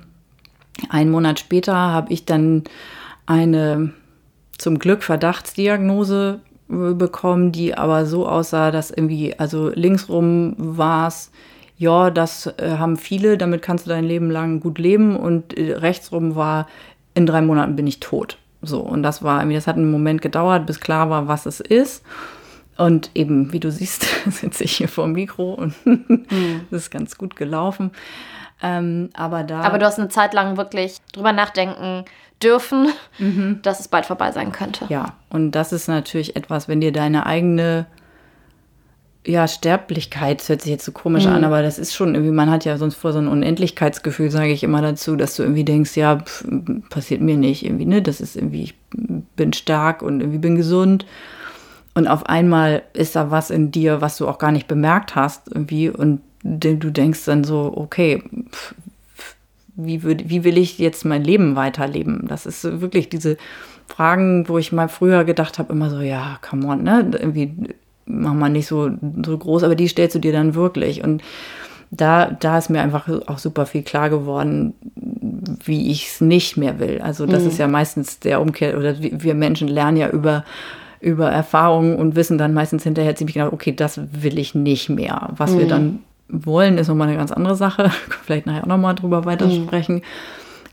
einen 0.89 1.11
Monat 1.11 1.39
später 1.39 1.75
habe 1.75 2.11
ich 2.13 2.25
dann 2.25 2.63
eine 3.25 3.93
zum 4.57 4.79
Glück 4.79 5.03
Verdachtsdiagnose 5.03 6.41
äh, 6.69 6.93
bekommen, 6.93 7.51
die 7.51 7.75
aber 7.75 8.05
so 8.05 8.27
aussah, 8.27 8.71
dass 8.71 8.91
irgendwie, 8.91 9.37
also 9.39 9.69
linksrum 9.69 10.55
war 10.57 11.07
es, 11.07 11.31
ja, 11.77 12.11
das 12.11 12.47
äh, 12.57 12.75
haben 12.77 12.97
viele, 12.97 13.37
damit 13.37 13.61
kannst 13.61 13.85
du 13.85 13.89
dein 13.89 14.03
Leben 14.03 14.29
lang 14.29 14.59
gut 14.59 14.77
leben 14.79 15.15
und 15.15 15.57
äh, 15.57 15.73
rechtsrum 15.73 16.35
war, 16.35 16.67
in 17.13 17.25
drei 17.25 17.41
Monaten 17.41 17.75
bin 17.75 17.87
ich 17.87 17.99
tot. 17.99 18.37
So, 18.61 18.81
und 18.81 19.03
das 19.03 19.23
war 19.23 19.39
irgendwie, 19.39 19.55
das 19.55 19.67
hat 19.67 19.77
einen 19.77 19.91
Moment 19.91 20.21
gedauert, 20.21 20.65
bis 20.65 20.79
klar 20.79 21.09
war, 21.09 21.27
was 21.27 21.45
es 21.45 21.59
ist. 21.61 22.03
Und 22.77 23.11
eben, 23.13 23.51
wie 23.53 23.59
du 23.59 23.71
siehst, 23.71 24.05
sitze 24.29 24.63
ich 24.63 24.73
hier 24.73 24.89
vor 24.89 25.05
dem 25.05 25.13
Mikro 25.13 25.53
und 25.53 25.73
das 26.71 26.83
ist 26.83 26.91
ganz 26.91 27.17
gut 27.17 27.35
gelaufen. 27.35 27.91
Ähm, 28.61 29.09
aber 29.13 29.43
da. 29.43 29.61
Aber 29.61 29.77
du 29.77 29.85
hast 29.85 29.99
eine 29.99 30.09
Zeit 30.09 30.33
lang 30.33 30.57
wirklich 30.57 30.97
drüber 31.13 31.31
nachdenken 31.31 32.05
dürfen, 32.41 32.89
mhm. 33.17 33.59
dass 33.61 33.79
es 33.79 33.87
bald 33.87 34.05
vorbei 34.05 34.31
sein 34.31 34.51
könnte. 34.51 34.85
Ja, 34.89 35.13
und 35.29 35.51
das 35.51 35.71
ist 35.71 35.87
natürlich 35.87 36.35
etwas, 36.35 36.67
wenn 36.67 36.81
dir 36.81 36.91
deine 36.91 37.25
eigene 37.25 37.85
ja, 39.25 39.47
Sterblichkeit, 39.47 40.39
das 40.39 40.49
hört 40.49 40.61
sich 40.61 40.71
jetzt 40.71 40.85
so 40.85 40.91
komisch 40.91 41.25
mhm. 41.25 41.33
an, 41.33 41.43
aber 41.43 41.61
das 41.61 41.77
ist 41.77 41.93
schon 41.93 42.15
irgendwie, 42.15 42.31
man 42.31 42.49
hat 42.49 42.65
ja 42.65 42.77
sonst 42.77 42.95
vor 42.95 43.11
so 43.11 43.19
ein 43.19 43.27
Unendlichkeitsgefühl, 43.27 44.31
sage 44.31 44.51
ich 44.51 44.63
immer 44.63 44.81
dazu, 44.81 45.15
dass 45.15 45.35
du 45.35 45.43
irgendwie 45.43 45.65
denkst, 45.65 45.97
ja, 45.97 46.19
pff, 46.19 46.45
passiert 46.89 47.21
mir 47.21 47.37
nicht 47.37 47.65
irgendwie, 47.65 47.85
ne? 47.85 48.01
Das 48.01 48.21
ist 48.21 48.37
irgendwie, 48.37 48.63
ich 48.63 48.75
bin 49.35 49.53
stark 49.53 50.01
und 50.01 50.21
irgendwie 50.21 50.39
bin 50.39 50.55
gesund. 50.55 51.05
Und 51.95 52.07
auf 52.07 52.27
einmal 52.27 52.83
ist 52.93 53.15
da 53.15 53.29
was 53.29 53.49
in 53.49 53.71
dir, 53.71 53.99
was 53.99 54.17
du 54.17 54.27
auch 54.27 54.37
gar 54.37 54.51
nicht 54.51 54.67
bemerkt 54.67 55.15
hast, 55.15 55.51
irgendwie. 55.53 55.89
Und 55.89 56.21
du 56.43 56.89
denkst 56.91 57.25
dann 57.25 57.43
so, 57.43 57.73
okay, 57.75 58.23
wie, 59.75 60.03
würd, 60.03 60.29
wie 60.29 60.43
will 60.43 60.57
ich 60.57 60.77
jetzt 60.77 61.05
mein 61.05 61.23
Leben 61.23 61.55
weiterleben? 61.55 62.25
Das 62.27 62.45
ist 62.45 62.81
wirklich 62.81 63.09
diese 63.09 63.37
Fragen, 63.87 64.47
wo 64.47 64.57
ich 64.57 64.71
mal 64.71 64.89
früher 64.89 65.23
gedacht 65.23 65.59
habe, 65.59 65.73
immer 65.73 65.89
so, 65.89 65.99
ja, 66.01 66.37
come 66.47 66.67
on, 66.67 66.83
ne? 66.83 67.09
Irgendwie 67.13 67.53
mach 68.05 68.33
mal 68.33 68.49
nicht 68.49 68.67
so, 68.67 68.89
so 69.25 69.37
groß, 69.37 69.63
aber 69.63 69.75
die 69.75 69.87
stellst 69.87 70.15
du 70.15 70.19
dir 70.19 70.33
dann 70.33 70.55
wirklich. 70.55 71.03
Und 71.03 71.21
da, 71.91 72.27
da 72.27 72.57
ist 72.57 72.69
mir 72.69 72.81
einfach 72.81 73.09
auch 73.27 73.39
super 73.39 73.65
viel 73.65 73.83
klar 73.83 74.09
geworden, 74.09 74.73
wie 75.63 75.91
ich 75.91 76.07
es 76.07 76.21
nicht 76.21 76.57
mehr 76.57 76.79
will. 76.79 77.01
Also 77.01 77.25
das 77.25 77.43
mhm. 77.43 77.49
ist 77.49 77.57
ja 77.57 77.67
meistens 77.67 78.19
der 78.19 78.41
Umkehr, 78.41 78.77
oder 78.77 78.95
wir 78.99 79.33
Menschen 79.33 79.67
lernen 79.67 79.97
ja 79.97 80.09
über 80.09 80.43
über 81.01 81.31
Erfahrungen 81.31 81.95
und 81.95 82.17
wissen 82.17 82.37
dann 82.37 82.53
meistens 82.53 82.83
hinterher 82.83 83.15
ziemlich 83.15 83.35
genau, 83.35 83.53
okay, 83.53 83.73
das 83.73 84.01
will 84.11 84.37
ich 84.37 84.53
nicht 84.53 84.89
mehr. 84.89 85.29
Was 85.37 85.51
mhm. 85.51 85.59
wir 85.59 85.67
dann 85.67 85.99
wollen, 86.29 86.77
ist 86.77 86.87
nochmal 86.87 87.07
eine 87.07 87.17
ganz 87.17 87.31
andere 87.31 87.55
Sache. 87.55 87.91
Vielleicht 88.23 88.45
nachher 88.45 88.63
auch 88.63 88.67
nochmal 88.67 88.95
drüber 88.95 89.25
weitersprechen. 89.25 89.95
Mhm. 89.95 90.03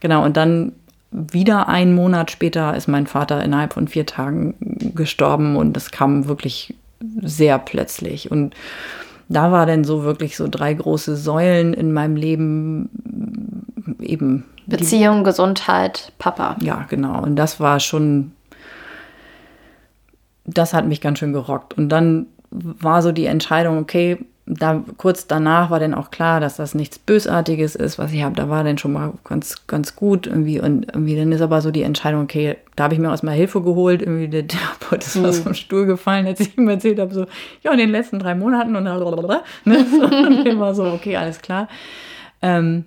Genau, 0.01 0.25
und 0.25 0.37
dann 0.37 0.73
wieder 1.11 1.69
einen 1.69 1.95
Monat 1.95 2.31
später 2.31 2.77
ist 2.77 2.89
mein 2.89 3.07
Vater 3.07 3.43
innerhalb 3.43 3.73
von 3.73 3.89
vier 3.89 4.07
Tagen 4.07 4.55
gestorben 4.95 5.57
und 5.57 5.73
das 5.75 5.91
kam 5.91 6.29
wirklich 6.29 6.75
sehr 7.23 7.59
plötzlich. 7.59 8.31
Und 8.31 8.55
da 9.29 9.51
war 9.51 9.67
dann 9.67 9.85
so 9.85 10.05
wirklich 10.05 10.37
so 10.37 10.49
drei 10.49 10.75
große 10.75 11.17
Säulen 11.17 11.75
in 11.75 11.93
meinem 11.93 12.17
Leben 12.17 12.91
eben. 14.01 14.45
Beziehung, 14.67 15.19
die, 15.19 15.25
Gesundheit, 15.25 16.13
Papa. 16.19 16.57
Ja, 16.61 16.87
genau. 16.89 17.23
Und 17.23 17.37
das 17.37 17.61
war 17.61 17.81
schon, 17.81 18.33
das 20.45 20.75
hat 20.75 20.87
mich 20.87 21.01
ganz 21.01 21.19
schön 21.21 21.33
gerockt. 21.33 21.75
Und 21.75 21.89
dann 21.89 22.27
war 22.51 23.03
so 23.03 23.13
die 23.13 23.27
Entscheidung, 23.27 23.79
okay, 23.79 24.19
da 24.47 24.85
kurz 24.97 25.27
danach 25.27 25.71
war 25.71 25.81
dann 25.81 25.93
auch 25.93 26.13
klar, 26.13 26.39
dass 26.39 26.57
das 26.57 26.77
nichts 26.77 27.01
Bösartiges 27.01 27.75
ist, 27.75 27.99
was 27.99 28.13
ich 28.13 28.23
habe. 28.23 28.37
Da 28.37 28.49
war 28.49 28.63
dann 28.63 28.79
schon 28.79 28.93
mal 28.93 29.13
ganz, 29.25 29.67
ganz 29.67 29.97
gut 29.97 30.29
irgendwie. 30.29 30.61
Und 30.61 30.87
irgendwie 30.87 31.17
dann 31.17 31.33
ist 31.33 31.41
aber 31.41 31.61
so 31.61 31.73
die 31.73 31.83
Entscheidung, 31.83 32.23
okay, 32.23 32.57
da 32.77 32.85
habe 32.85 32.95
ich 32.95 33.01
mir 33.01 33.09
erstmal 33.09 33.35
Hilfe 33.35 33.61
geholt. 33.61 34.03
Irgendwie 34.03 34.29
der 34.29 34.47
Therapeut 34.47 35.03
ist 35.05 35.17
mhm. 35.17 35.33
vom 35.33 35.55
Stuhl 35.55 35.87
gefallen, 35.87 36.27
als 36.27 36.39
ich 36.39 36.57
ihm 36.57 36.69
erzählt 36.69 37.01
habe, 37.01 37.13
so, 37.13 37.27
ja, 37.65 37.73
in 37.73 37.79
den 37.79 37.91
letzten 37.91 38.21
drei 38.21 38.37
Monaten 38.37 38.77
und, 38.77 38.85
ne? 38.85 38.95
so, 39.91 40.05
und 40.05 40.45
dann 40.47 40.61
war 40.61 40.75
so, 40.77 40.85
okay, 40.85 41.17
alles 41.17 41.41
klar. 41.41 41.69
Ähm, 42.41 42.85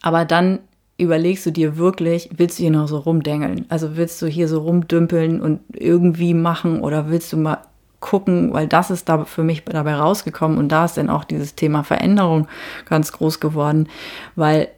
aber 0.00 0.24
dann 0.24 0.60
überlegst 0.96 1.44
du 1.44 1.50
dir 1.50 1.76
wirklich, 1.76 2.30
willst 2.34 2.58
du 2.58 2.62
hier 2.62 2.70
noch 2.70 2.88
so 2.88 2.96
rumdengeln? 2.96 3.66
Also 3.68 3.98
willst 3.98 4.22
du 4.22 4.26
hier 4.26 4.48
so 4.48 4.60
rumdümpeln 4.60 5.42
und 5.42 5.60
irgendwie 5.74 6.32
machen 6.32 6.80
oder 6.80 7.10
willst 7.10 7.34
du 7.34 7.36
mal 7.36 7.58
gucken, 8.06 8.52
weil 8.52 8.68
das 8.68 8.90
ist 8.90 9.08
da 9.08 9.24
für 9.24 9.42
mich 9.42 9.64
dabei 9.64 9.96
rausgekommen 9.96 10.58
und 10.58 10.68
da 10.70 10.84
ist 10.84 10.96
dann 10.96 11.10
auch 11.10 11.24
dieses 11.24 11.56
Thema 11.56 11.82
Veränderung 11.82 12.46
ganz 12.88 13.10
groß 13.10 13.40
geworden, 13.40 13.88
weil 14.36 14.68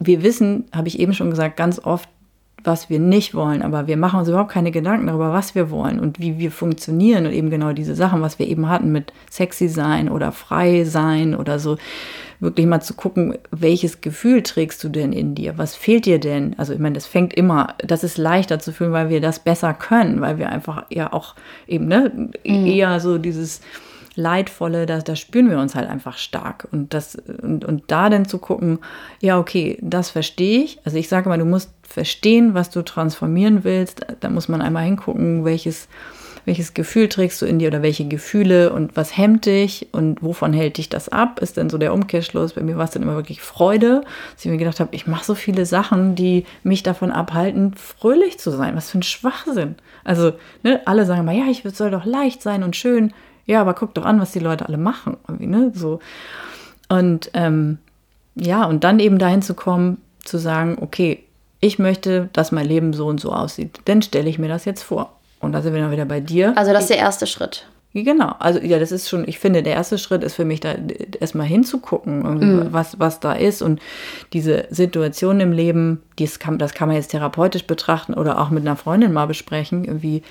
wir 0.00 0.22
wissen, 0.22 0.64
habe 0.74 0.88
ich 0.88 0.98
eben 0.98 1.14
schon 1.14 1.30
gesagt, 1.30 1.56
ganz 1.56 1.78
oft, 1.78 2.08
was 2.66 2.90
wir 2.90 2.98
nicht 2.98 3.34
wollen, 3.34 3.62
aber 3.62 3.86
wir 3.86 3.96
machen 3.96 4.20
uns 4.20 4.28
überhaupt 4.28 4.52
keine 4.52 4.70
Gedanken 4.70 5.06
darüber, 5.06 5.32
was 5.32 5.54
wir 5.54 5.70
wollen 5.70 6.00
und 6.00 6.20
wie 6.20 6.38
wir 6.38 6.50
funktionieren 6.50 7.26
und 7.26 7.32
eben 7.32 7.50
genau 7.50 7.72
diese 7.72 7.94
Sachen, 7.94 8.22
was 8.22 8.38
wir 8.38 8.46
eben 8.46 8.68
hatten 8.68 8.92
mit 8.92 9.12
sexy 9.30 9.68
sein 9.68 10.08
oder 10.08 10.32
frei 10.32 10.84
sein 10.84 11.34
oder 11.34 11.58
so, 11.58 11.76
wirklich 12.40 12.66
mal 12.66 12.80
zu 12.80 12.94
gucken, 12.94 13.38
welches 13.50 14.00
Gefühl 14.00 14.42
trägst 14.42 14.82
du 14.84 14.88
denn 14.88 15.12
in 15.12 15.34
dir? 15.34 15.56
Was 15.56 15.74
fehlt 15.74 16.06
dir 16.06 16.18
denn? 16.18 16.54
Also 16.58 16.72
ich 16.72 16.78
meine, 16.78 16.94
das 16.94 17.06
fängt 17.06 17.34
immer, 17.34 17.74
das 17.78 18.04
ist 18.04 18.18
leichter 18.18 18.58
zu 18.58 18.72
fühlen, 18.72 18.92
weil 18.92 19.08
wir 19.08 19.20
das 19.20 19.38
besser 19.38 19.72
können, 19.74 20.20
weil 20.20 20.38
wir 20.38 20.50
einfach 20.50 20.84
ja 20.90 21.12
auch 21.12 21.34
eben 21.66 21.86
ne, 21.86 22.12
mhm. 22.44 22.66
eher 22.66 23.00
so 23.00 23.18
dieses 23.18 23.60
Leidvolle, 24.16 24.86
da, 24.86 24.98
da 24.98 25.14
spüren 25.14 25.50
wir 25.50 25.58
uns 25.58 25.74
halt 25.74 25.88
einfach 25.88 26.18
stark. 26.18 26.66
Und, 26.72 26.94
das, 26.94 27.14
und, 27.14 27.64
und 27.64 27.84
da 27.88 28.10
dann 28.10 28.26
zu 28.26 28.38
gucken, 28.38 28.80
ja, 29.20 29.38
okay, 29.38 29.78
das 29.80 30.10
verstehe 30.10 30.64
ich. 30.64 30.80
Also 30.84 30.96
ich 30.96 31.08
sage 31.08 31.28
mal, 31.28 31.38
du 31.38 31.44
musst 31.44 31.70
verstehen, 31.82 32.54
was 32.54 32.70
du 32.70 32.82
transformieren 32.82 33.62
willst. 33.62 34.06
Da 34.20 34.28
muss 34.30 34.48
man 34.48 34.62
einmal 34.62 34.84
hingucken, 34.84 35.44
welches 35.44 35.88
welches 36.46 36.74
Gefühl 36.74 37.08
trägst 37.08 37.42
du 37.42 37.46
in 37.46 37.58
dir 37.58 37.68
oder 37.68 37.82
welche 37.82 38.06
Gefühle 38.06 38.72
und 38.72 38.96
was 38.96 39.16
hemmt 39.16 39.46
dich 39.46 39.88
und 39.90 40.22
wovon 40.22 40.52
hält 40.52 40.78
dich 40.78 40.88
das 40.88 41.08
ab, 41.08 41.40
ist 41.40 41.56
dann 41.56 41.68
so 41.68 41.76
der 41.76 41.92
Umkehrschluss. 41.92 42.52
Bei 42.52 42.62
mir 42.62 42.78
war 42.78 42.84
es 42.84 42.92
dann 42.92 43.02
immer 43.02 43.16
wirklich 43.16 43.42
Freude, 43.42 44.02
dass 44.32 44.44
ich 44.44 44.50
mir 44.50 44.56
gedacht 44.56 44.78
habe, 44.78 44.94
ich 44.94 45.08
mache 45.08 45.24
so 45.24 45.34
viele 45.34 45.66
Sachen, 45.66 46.14
die 46.14 46.46
mich 46.62 46.84
davon 46.84 47.10
abhalten, 47.10 47.74
fröhlich 47.74 48.38
zu 48.38 48.52
sein. 48.52 48.76
Was 48.76 48.90
für 48.90 48.98
ein 48.98 49.02
Schwachsinn. 49.02 49.74
Also, 50.04 50.34
ne, 50.62 50.80
alle 50.86 51.04
sagen 51.04 51.24
mal, 51.24 51.36
ja, 51.36 51.46
ich 51.50 51.64
soll 51.74 51.90
doch 51.90 52.04
leicht 52.04 52.40
sein 52.42 52.62
und 52.62 52.76
schön. 52.76 53.12
Ja, 53.46 53.60
aber 53.60 53.74
guck 53.74 53.94
doch 53.94 54.04
an, 54.04 54.20
was 54.20 54.32
die 54.32 54.40
Leute 54.40 54.66
alle 54.66 54.78
machen. 54.78 55.16
Ne? 55.38 55.72
So. 55.74 56.00
Und 56.88 57.30
ähm, 57.34 57.78
ja, 58.34 58.64
und 58.64 58.84
dann 58.84 58.98
eben 58.98 59.18
dahin 59.18 59.42
zu 59.42 59.54
kommen, 59.54 59.98
zu 60.24 60.38
sagen, 60.38 60.78
okay, 60.80 61.22
ich 61.60 61.78
möchte, 61.78 62.28
dass 62.32 62.52
mein 62.52 62.66
Leben 62.66 62.92
so 62.92 63.06
und 63.06 63.20
so 63.20 63.32
aussieht. 63.32 63.80
Dann 63.86 64.02
stelle 64.02 64.28
ich 64.28 64.38
mir 64.38 64.48
das 64.48 64.64
jetzt 64.64 64.82
vor. 64.82 65.12
Und 65.40 65.52
da 65.52 65.62
sind 65.62 65.74
wir 65.74 65.80
dann 65.80 65.90
wieder 65.90 66.04
bei 66.04 66.20
dir. 66.20 66.56
Also 66.56 66.72
das 66.72 66.82
ist 66.82 66.90
der 66.90 66.98
erste 66.98 67.26
Schritt. 67.26 67.66
Genau, 68.04 68.34
also 68.38 68.60
ja, 68.60 68.78
das 68.78 68.92
ist 68.92 69.08
schon, 69.08 69.26
ich 69.26 69.38
finde, 69.38 69.62
der 69.62 69.72
erste 69.72 69.96
Schritt 69.96 70.22
ist 70.22 70.34
für 70.34 70.44
mich 70.44 70.60
da 70.60 70.74
erstmal 71.18 71.46
hinzugucken, 71.46 72.20
mm. 72.20 72.68
was, 72.70 73.00
was 73.00 73.20
da 73.20 73.32
ist. 73.32 73.62
Und 73.62 73.80
diese 74.34 74.66
Situation 74.68 75.40
im 75.40 75.50
Leben, 75.50 76.02
das 76.18 76.38
kann, 76.38 76.58
das 76.58 76.74
kann 76.74 76.88
man 76.88 76.96
jetzt 76.96 77.12
therapeutisch 77.12 77.66
betrachten 77.66 78.12
oder 78.12 78.38
auch 78.38 78.50
mit 78.50 78.66
einer 78.66 78.76
Freundin 78.76 79.14
mal 79.14 79.26
besprechen, 79.26 79.84
irgendwie, 79.84 80.22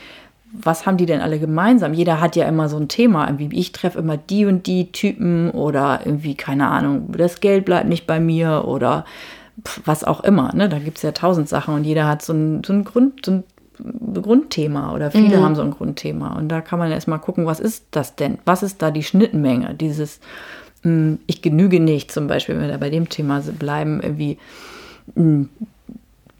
was 0.51 0.85
haben 0.85 0.97
die 0.97 1.05
denn 1.05 1.21
alle 1.21 1.39
gemeinsam? 1.39 1.93
Jeder 1.93 2.21
hat 2.21 2.35
ja 2.35 2.45
immer 2.47 2.69
so 2.69 2.77
ein 2.77 2.87
Thema. 2.87 3.27
Irgendwie, 3.27 3.57
ich 3.57 3.71
treffe 3.71 3.99
immer 3.99 4.17
die 4.17 4.45
und 4.45 4.67
die 4.67 4.91
Typen 4.91 5.51
oder 5.51 6.01
irgendwie, 6.05 6.35
keine 6.35 6.67
Ahnung, 6.67 7.11
das 7.17 7.39
Geld 7.39 7.65
bleibt 7.65 7.89
nicht 7.89 8.07
bei 8.07 8.19
mir 8.19 8.65
oder 8.65 9.05
was 9.85 10.03
auch 10.03 10.23
immer. 10.23 10.53
Ne? 10.53 10.69
Da 10.69 10.79
gibt 10.79 10.97
es 10.97 11.03
ja 11.03 11.11
tausend 11.11 11.49
Sachen 11.49 11.73
und 11.75 11.83
jeder 11.83 12.07
hat 12.07 12.21
so 12.21 12.33
ein, 12.33 12.63
so 12.63 12.73
ein 12.73 12.83
Grund, 12.83 13.25
so 13.25 13.31
ein 13.31 13.43
Grundthema 14.21 14.93
oder 14.93 15.11
viele 15.11 15.37
mhm. 15.37 15.43
haben 15.43 15.55
so 15.55 15.61
ein 15.61 15.71
Grundthema. 15.71 16.37
Und 16.37 16.49
da 16.49 16.61
kann 16.61 16.79
man 16.79 16.91
erstmal 16.91 17.19
gucken, 17.19 17.45
was 17.45 17.59
ist 17.59 17.85
das 17.91 18.15
denn? 18.15 18.37
Was 18.45 18.63
ist 18.63 18.81
da 18.81 18.91
die 18.91 19.03
Schnittmenge? 19.03 19.73
Dieses 19.73 20.19
mh, 20.83 20.91
hm, 20.91 21.19
Ich 21.27 21.41
genüge 21.41 21.79
nicht, 21.79 22.11
zum 22.11 22.27
Beispiel, 22.27 22.55
wenn 22.55 22.63
wir 22.63 22.71
da 22.71 22.77
bei 22.77 22.89
dem 22.89 23.09
Thema 23.09 23.41
bleiben, 23.41 24.01
irgendwie, 24.01 24.37
mh, 25.15 25.23
hm, 25.23 25.49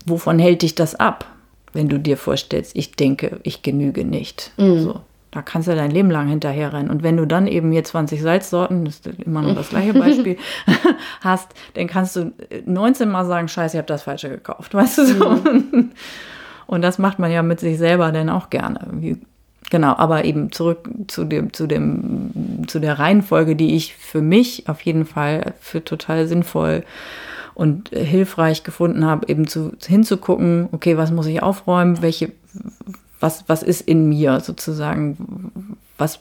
wovon 0.05 0.39
hält 0.39 0.61
dich 0.61 0.75
das 0.75 0.95
ab, 0.95 1.25
wenn 1.75 1.89
du 1.89 1.99
dir 1.99 2.17
vorstellst, 2.17 2.75
ich 2.75 2.93
denke, 2.93 3.39
ich 3.43 3.61
genüge 3.61 4.05
nicht? 4.05 4.51
Mhm. 4.57 4.79
So. 4.79 5.01
Da 5.31 5.41
kannst 5.41 5.67
du 5.67 5.75
dein 5.75 5.91
Leben 5.91 6.09
lang 6.09 6.29
hinterher 6.29 6.71
rennen. 6.71 6.89
Und 6.89 7.03
wenn 7.03 7.17
du 7.17 7.25
dann 7.25 7.45
eben 7.45 7.69
hier 7.71 7.83
20 7.83 8.21
Salzsorten, 8.21 8.85
das 8.85 9.01
ist 9.01 9.19
immer 9.19 9.41
noch 9.41 9.53
das 9.53 9.69
gleiche 9.69 9.93
Beispiel, 9.93 10.37
hast, 11.21 11.49
dann 11.73 11.87
kannst 11.87 12.15
du 12.15 12.31
19 12.65 13.09
Mal 13.09 13.25
sagen, 13.25 13.49
scheiße, 13.49 13.75
ich 13.75 13.79
habe 13.79 13.87
das 13.87 14.03
Falsche 14.03 14.29
gekauft. 14.29 14.73
Weißt 14.73 14.97
du 14.97 15.05
so? 15.05 15.29
Mhm. 15.31 15.91
Und 16.67 16.81
das 16.81 16.97
macht 16.97 17.19
man 17.19 17.31
ja 17.31 17.43
mit 17.43 17.59
sich 17.59 17.77
selber 17.77 18.11
dann 18.13 18.29
auch 18.29 18.49
gerne. 18.49 18.79
Genau, 19.69 19.95
aber 19.97 20.25
eben 20.25 20.51
zurück 20.51 20.89
zu 21.07 21.25
dem, 21.25 21.53
zu 21.53 21.67
dem, 21.67 22.63
zu 22.67 22.79
der 22.79 22.97
Reihenfolge, 22.97 23.55
die 23.55 23.75
ich 23.75 23.95
für 23.95 24.21
mich 24.21 24.69
auf 24.69 24.81
jeden 24.81 25.05
Fall 25.05 25.53
für 25.59 25.83
total 25.83 26.27
sinnvoll 26.27 26.83
und 27.55 27.89
hilfreich 27.89 28.63
gefunden 28.63 29.05
habe, 29.05 29.27
eben 29.27 29.47
zu, 29.47 29.71
hinzugucken, 29.85 30.69
okay, 30.71 30.97
was 30.97 31.11
muss 31.11 31.25
ich 31.25 31.41
aufräumen, 31.41 32.01
welche, 32.01 32.31
was, 33.19 33.45
was 33.47 33.63
ist 33.63 33.81
in 33.81 34.07
mir 34.07 34.41
sozusagen, 34.41 35.77
was 35.97 36.19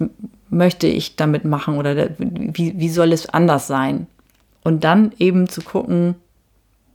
möchte 0.48 0.86
ich 0.86 1.16
damit 1.16 1.44
machen 1.44 1.76
oder 1.76 2.10
wie, 2.18 2.78
wie 2.78 2.88
soll 2.88 3.12
es 3.12 3.28
anders 3.28 3.66
sein? 3.66 4.06
Und 4.62 4.84
dann 4.84 5.12
eben 5.18 5.48
zu 5.48 5.60
gucken, 5.60 6.14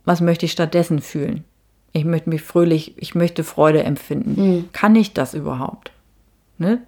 was 0.04 0.20
möchte 0.20 0.46
ich 0.46 0.52
stattdessen 0.52 1.00
fühlen? 1.00 1.44
Ich 1.92 2.04
möchte 2.04 2.30
mich 2.30 2.42
fröhlich, 2.42 2.94
ich 2.96 3.14
möchte 3.14 3.44
Freude 3.44 3.82
empfinden. 3.82 4.40
Mhm. 4.40 4.68
Kann 4.72 4.96
ich 4.96 5.12
das 5.12 5.34
überhaupt? 5.34 5.92
Ne? 6.58 6.80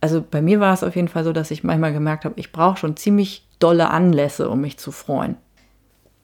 Also 0.00 0.22
bei 0.28 0.42
mir 0.42 0.58
war 0.60 0.74
es 0.74 0.82
auf 0.82 0.96
jeden 0.96 1.08
Fall 1.08 1.24
so, 1.24 1.32
dass 1.32 1.50
ich 1.50 1.64
manchmal 1.64 1.92
gemerkt 1.92 2.24
habe, 2.24 2.38
ich 2.38 2.52
brauche 2.52 2.78
schon 2.78 2.96
ziemlich 2.96 3.46
dolle 3.58 3.90
Anlässe, 3.90 4.50
um 4.50 4.60
mich 4.60 4.78
zu 4.78 4.90
freuen. 4.90 5.36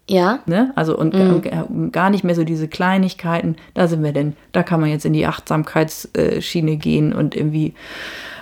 Ja. 0.09 0.41
Ne? 0.47 0.73
Also 0.75 0.97
und, 0.97 1.15
und, 1.15 1.93
gar 1.93 2.11
nicht 2.11 2.25
mehr 2.25 2.35
so 2.35 2.45
diese 2.45 2.69
Kleinigkeiten, 2.69 3.57
da 3.75 3.87
sind 3.87 4.03
wir 4.03 4.13
denn, 4.13 4.37
da 4.53 4.63
kann 4.63 4.81
man 4.81 4.91
jetzt 4.91 5.05
in 5.05 5.13
die 5.13 5.27
Achtsamkeitsschiene 5.27 6.77
gehen 6.77 7.13
und 7.13 7.37
irgendwie 7.37 7.75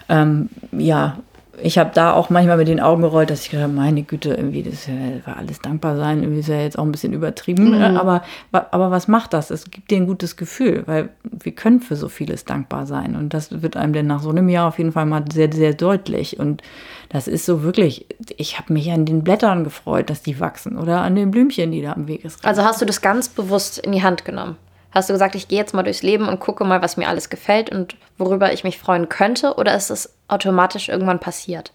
ähm, 0.09 0.49
ja 0.73 1.19
ich 1.63 1.79
habe 1.79 1.91
da 1.95 2.13
auch 2.13 2.31
manchmal 2.31 2.57
mit 2.57 2.69
den 2.69 2.81
Augen 2.81 3.03
gerollt, 3.03 3.31
dass 3.31 3.43
ich 3.43 3.51
gedacht 3.51 3.65
habe, 3.65 3.73
meine 3.73 4.03
Güte, 4.03 4.31
irgendwie, 4.31 4.63
das 4.63 4.89
war 5.25 5.37
alles 5.37 5.61
dankbar 5.61 5.97
sein, 5.97 6.23
irgendwie 6.23 6.41
ist 6.41 6.49
ja 6.49 6.61
jetzt 6.61 6.79
auch 6.79 6.85
ein 6.85 6.93
bisschen 6.93 7.13
übertrieben. 7.13 7.77
Mhm. 7.77 7.97
Aber, 7.97 8.23
aber 8.51 8.91
was 8.91 9.09
macht 9.09 9.33
das? 9.33 9.51
Es 9.51 9.71
gibt 9.71 9.91
dir 9.91 9.97
ein 9.97 10.07
gutes 10.07 10.37
Gefühl, 10.37 10.83
weil 10.87 11.11
wir 11.23 11.53
können 11.53 11.81
für 11.81 11.97
so 11.97 12.09
vieles 12.09 12.45
dankbar 12.45 12.87
sein. 12.87 13.17
Und 13.17 13.35
das 13.35 13.63
wird 13.63 13.77
einem 13.77 13.93
dann 13.93 14.07
nach 14.07 14.23
so 14.23 14.31
einem 14.31 14.49
Jahr 14.49 14.69
auf 14.69 14.79
jeden 14.79 14.93
Fall 14.93 15.07
mal 15.07 15.25
sehr, 15.33 15.53
sehr 15.53 15.75
deutlich. 15.75 16.39
Und 16.39 16.63
das 17.09 17.29
ist 17.29 17.45
so 17.45 17.63
wirklich, 17.63 18.07
ich 18.37 18.59
habe 18.59 18.73
mich 18.73 18.91
an 18.91 19.05
den 19.05 19.25
Blättern 19.25 19.65
gefreut, 19.65 20.11
dass 20.11 20.23
die 20.23 20.41
wachsen 20.41 20.79
oder 20.79 21.01
an 21.01 21.17
den 21.17 21.31
Blümchen, 21.31 21.73
die 21.73 21.83
da 21.83 21.93
am 21.93 22.09
Weg 22.09 22.25
ist. 22.25 22.45
Also 22.45 22.63
hast 22.63 22.81
du 22.81 22.87
das 22.87 23.01
ganz 23.01 23.29
bewusst 23.29 23.79
in 23.79 23.93
die 23.93 24.03
Hand 24.03 24.25
genommen? 24.25 24.57
Hast 24.93 25.09
du 25.09 25.13
gesagt, 25.13 25.35
ich 25.35 25.49
gehe 25.49 25.59
jetzt 25.59 25.75
mal 25.75 25.83
durchs 25.83 26.03
Leben 26.03 26.29
und 26.29 26.41
gucke 26.41 26.65
mal, 26.65 26.83
was 26.83 26.97
mir 26.97 27.09
alles 27.09 27.31
gefällt 27.31 27.71
und 27.71 27.97
worüber 28.19 28.53
ich 28.53 28.65
mich 28.65 28.79
freuen 28.79 29.09
könnte? 29.09 29.55
Oder 29.55 29.75
ist 29.77 29.91
es 29.91 30.15
automatisch 30.29 30.89
irgendwann 30.89 31.21
passiert? 31.21 31.73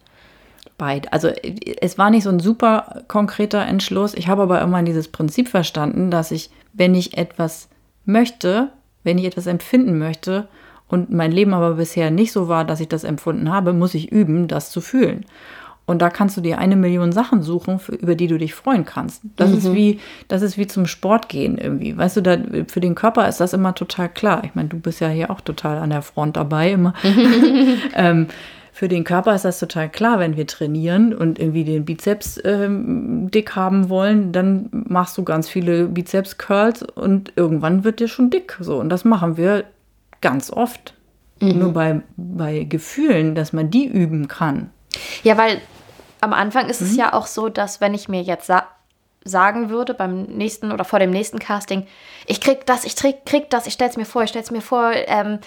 Beid. 0.78 1.14
Also 1.14 1.30
es 1.30 1.98
war 1.98 2.10
nicht 2.10 2.24
so 2.24 2.30
ein 2.30 2.42
super 2.42 3.04
konkreter 3.08 3.66
Entschluss. 3.66 4.14
Ich 4.14 4.28
habe 4.28 4.42
aber 4.42 4.62
immer 4.62 4.84
dieses 4.84 5.08
Prinzip 5.08 5.48
verstanden, 5.48 6.12
dass 6.12 6.32
ich, 6.32 6.50
wenn 6.74 6.94
ich 6.94 7.18
etwas 7.18 7.70
möchte, 8.04 8.70
wenn 9.04 9.18
ich 9.18 9.26
etwas 9.26 9.48
empfinden 9.48 9.98
möchte 9.98 10.50
und 10.90 11.12
mein 11.12 11.32
Leben 11.32 11.54
aber 11.54 11.76
bisher 11.76 12.12
nicht 12.12 12.34
so 12.34 12.50
war, 12.50 12.66
dass 12.66 12.82
ich 12.82 12.90
das 12.90 13.06
empfunden 13.06 13.52
habe, 13.52 13.72
muss 13.72 13.94
ich 13.94 14.12
üben, 14.12 14.50
das 14.50 14.70
zu 14.70 14.82
fühlen. 14.82 15.26
Und 15.88 16.02
da 16.02 16.10
kannst 16.10 16.36
du 16.36 16.42
dir 16.42 16.58
eine 16.58 16.76
Million 16.76 17.12
Sachen 17.12 17.44
suchen, 17.44 17.78
für, 17.78 17.94
über 17.94 18.16
die 18.16 18.28
du 18.28 18.38
dich 18.38 18.56
freuen 18.56 18.86
kannst. 18.86 19.22
Das 19.36 19.52
mhm. 19.52 19.58
ist 19.58 19.74
wie, 19.74 20.00
das 20.28 20.42
ist 20.42 20.58
wie 20.58 20.66
zum 20.66 20.88
Sport 20.88 21.30
gehen 21.30 21.58
irgendwie. 21.58 21.96
Weißt 21.96 22.18
du, 22.18 22.22
da, 22.22 22.38
für 22.68 22.80
den 22.80 22.96
Körper 22.96 23.28
ist 23.28 23.40
das 23.40 23.54
immer 23.54 23.76
total 23.76 24.10
klar. 24.10 24.44
Ich 24.44 24.56
meine, 24.56 24.70
du 24.70 24.80
bist 24.80 25.00
ja 25.00 25.10
hier 25.10 25.30
auch 25.30 25.42
total 25.42 25.78
an 25.78 25.92
der 25.92 26.02
Front 26.02 26.38
dabei 26.38 26.72
immer. 26.72 26.94
ähm, 27.96 28.28
für 28.76 28.90
den 28.90 29.06
Körper 29.06 29.34
ist 29.34 29.46
das 29.46 29.60
total 29.60 29.90
klar, 29.90 30.20
wenn 30.20 30.36
wir 30.36 30.48
trainieren 30.48 31.14
und 31.14 31.40
irgendwie 31.40 31.64
den 31.64 31.86
Bizeps 31.86 32.42
ähm, 32.44 33.32
dick 33.32 33.56
haben 33.56 33.88
wollen, 33.88 34.34
dann 34.34 34.68
machst 34.72 35.18
du 35.18 35.24
ganz 35.24 35.48
viele 35.48 35.86
Bizeps-Curls 35.86 36.84
und 36.84 37.32
irgendwann 37.38 37.86
wird 37.86 38.02
dir 38.02 38.10
schon 38.10 38.32
dick. 38.32 38.58
So, 38.60 38.78
und 38.78 38.90
das 38.90 39.06
machen 39.06 39.38
wir 39.38 39.64
ganz 40.20 40.52
oft. 40.52 40.94
Mhm. 41.40 41.60
Nur 41.60 41.72
bei, 41.72 42.02
bei 42.18 42.66
Gefühlen, 42.66 43.34
dass 43.34 43.54
man 43.54 43.70
die 43.70 43.86
üben 43.86 44.28
kann. 44.28 44.72
Ja, 45.24 45.38
weil 45.38 45.62
am 46.22 46.34
Anfang 46.34 46.70
ist 46.70 46.82
mhm. 46.82 46.88
es 46.88 46.96
ja 46.96 47.14
auch 47.14 47.28
so, 47.28 47.50
dass 47.50 47.82
wenn 47.82 47.94
ich 47.94 48.08
mir 48.10 48.22
jetzt 48.22 48.48
sa 48.48 48.68
sagen 49.28 49.72
würde 49.72 49.96
beim 49.96 50.22
nächsten 50.26 50.72
oder 50.72 50.86
vor 50.86 51.00
dem 51.00 51.10
nächsten 51.10 51.40
Casting, 51.40 51.88
ich 52.28 52.40
krieg 52.40 52.64
das, 52.68 52.86
ich 52.86 52.96
krieg, 52.96 53.26
krieg 53.26 53.50
das, 53.50 53.66
ich 53.66 53.74
stell's 53.74 53.98
mir 53.98 54.06
vor, 54.06 54.22
ich 54.22 54.30
stell's 54.30 54.52
mir 54.52 54.62
vor, 54.62 54.92
ähm, 54.94 55.40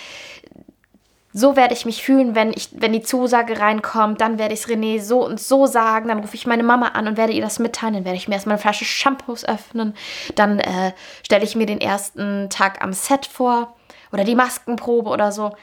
so 1.33 1.54
werde 1.57 1.74
ich 1.74 1.85
mich 1.85 2.02
fühlen, 2.02 2.35
wenn, 2.35 2.50
ich, 2.50 2.70
wenn 2.72 2.92
die 2.92 3.02
Zusage 3.02 3.61
reinkommt, 3.61 4.20
dann 4.20 4.38
werde 4.38 4.54
ich 4.54 4.61
es 4.61 4.68
René 4.68 5.00
so 5.00 5.24
und 5.24 5.38
so 5.38 5.66
sagen, 5.66 6.09
dann 6.09 6.18
rufe 6.18 6.35
ich 6.35 6.46
meine 6.46 6.64
Mama 6.64 6.88
an 6.88 7.07
und 7.07 7.16
werde 7.16 7.33
ihr 7.33 7.42
das 7.42 7.59
mitteilen, 7.61 7.94
dann 7.94 8.04
werde 8.04 8.16
ich 8.16 8.26
mir 8.26 8.35
erstmal 8.35 8.54
eine 8.54 8.62
Flasche 8.62 8.85
Shampoos 8.85 9.44
öffnen, 9.44 9.94
dann 10.35 10.59
äh, 10.59 10.92
stelle 11.22 11.44
ich 11.44 11.54
mir 11.54 11.66
den 11.66 11.81
ersten 11.81 12.50
Tag 12.50 12.83
am 12.83 12.92
Set 12.92 13.26
vor 13.26 13.76
oder 14.11 14.24
die 14.24 14.35
Maskenprobe 14.35 15.11
oder 15.11 15.31
so. 15.31 15.54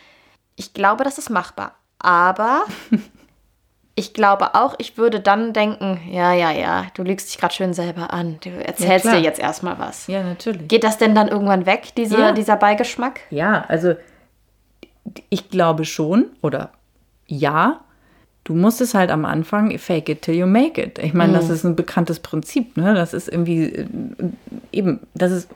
Ich 0.56 0.74
glaube, 0.74 1.04
das 1.04 1.18
ist 1.18 1.30
machbar. 1.30 1.76
Aber 2.00 2.64
ich 3.96 4.14
glaube 4.14 4.56
auch, 4.56 4.76
ich 4.78 4.98
würde 4.98 5.22
dann 5.22 5.54
denken, 5.54 6.02
ja, 6.12 6.34
ja, 6.34 6.52
ja, 6.52 6.88
du 6.96 7.04
lügst 7.04 7.30
dich 7.30 7.38
gerade 7.38 7.54
schön 7.54 7.74
selber 7.74 8.12
an. 8.12 8.38
Du 8.44 8.50
erzählst 8.50 9.06
ja, 9.06 9.14
dir 9.14 9.22
jetzt 9.22 9.40
erstmal 9.40 9.80
was. 9.80 10.08
Ja, 10.08 10.22
natürlich. 10.22 10.68
Geht 10.68 10.84
das 10.84 10.98
denn 10.98 11.16
dann 11.16 11.30
irgendwann 11.30 11.66
weg, 11.66 11.94
diese, 11.96 12.20
ja. 12.20 12.32
dieser 12.34 12.58
Beigeschmack? 12.58 13.22
Ja, 13.30 13.64
also 13.70 13.96
ich 15.30 15.50
glaube 15.50 15.86
schon, 15.86 16.26
oder 16.42 16.72
ja, 17.26 17.80
du 18.44 18.54
musst 18.54 18.82
es 18.82 18.94
halt 18.94 19.12
am 19.12 19.24
Anfang 19.24 19.78
fake 19.78 20.10
it 20.10 20.22
till 20.24 20.36
you 20.36 20.46
make 20.46 20.82
it. 20.82 21.00
Ich 21.00 21.14
meine, 21.14 21.32
mhm. 21.32 21.36
das 21.38 21.50
ist 21.50 21.64
ein 21.64 21.78
bekanntes 21.78 22.20
Prinzip, 22.20 22.76
ne? 22.76 22.96
Das 22.96 23.14
ist 23.14 23.30
irgendwie 23.30 23.64
äh, 23.64 23.88
eben, 24.74 25.00
das 25.14 25.32
ist, 25.32 25.50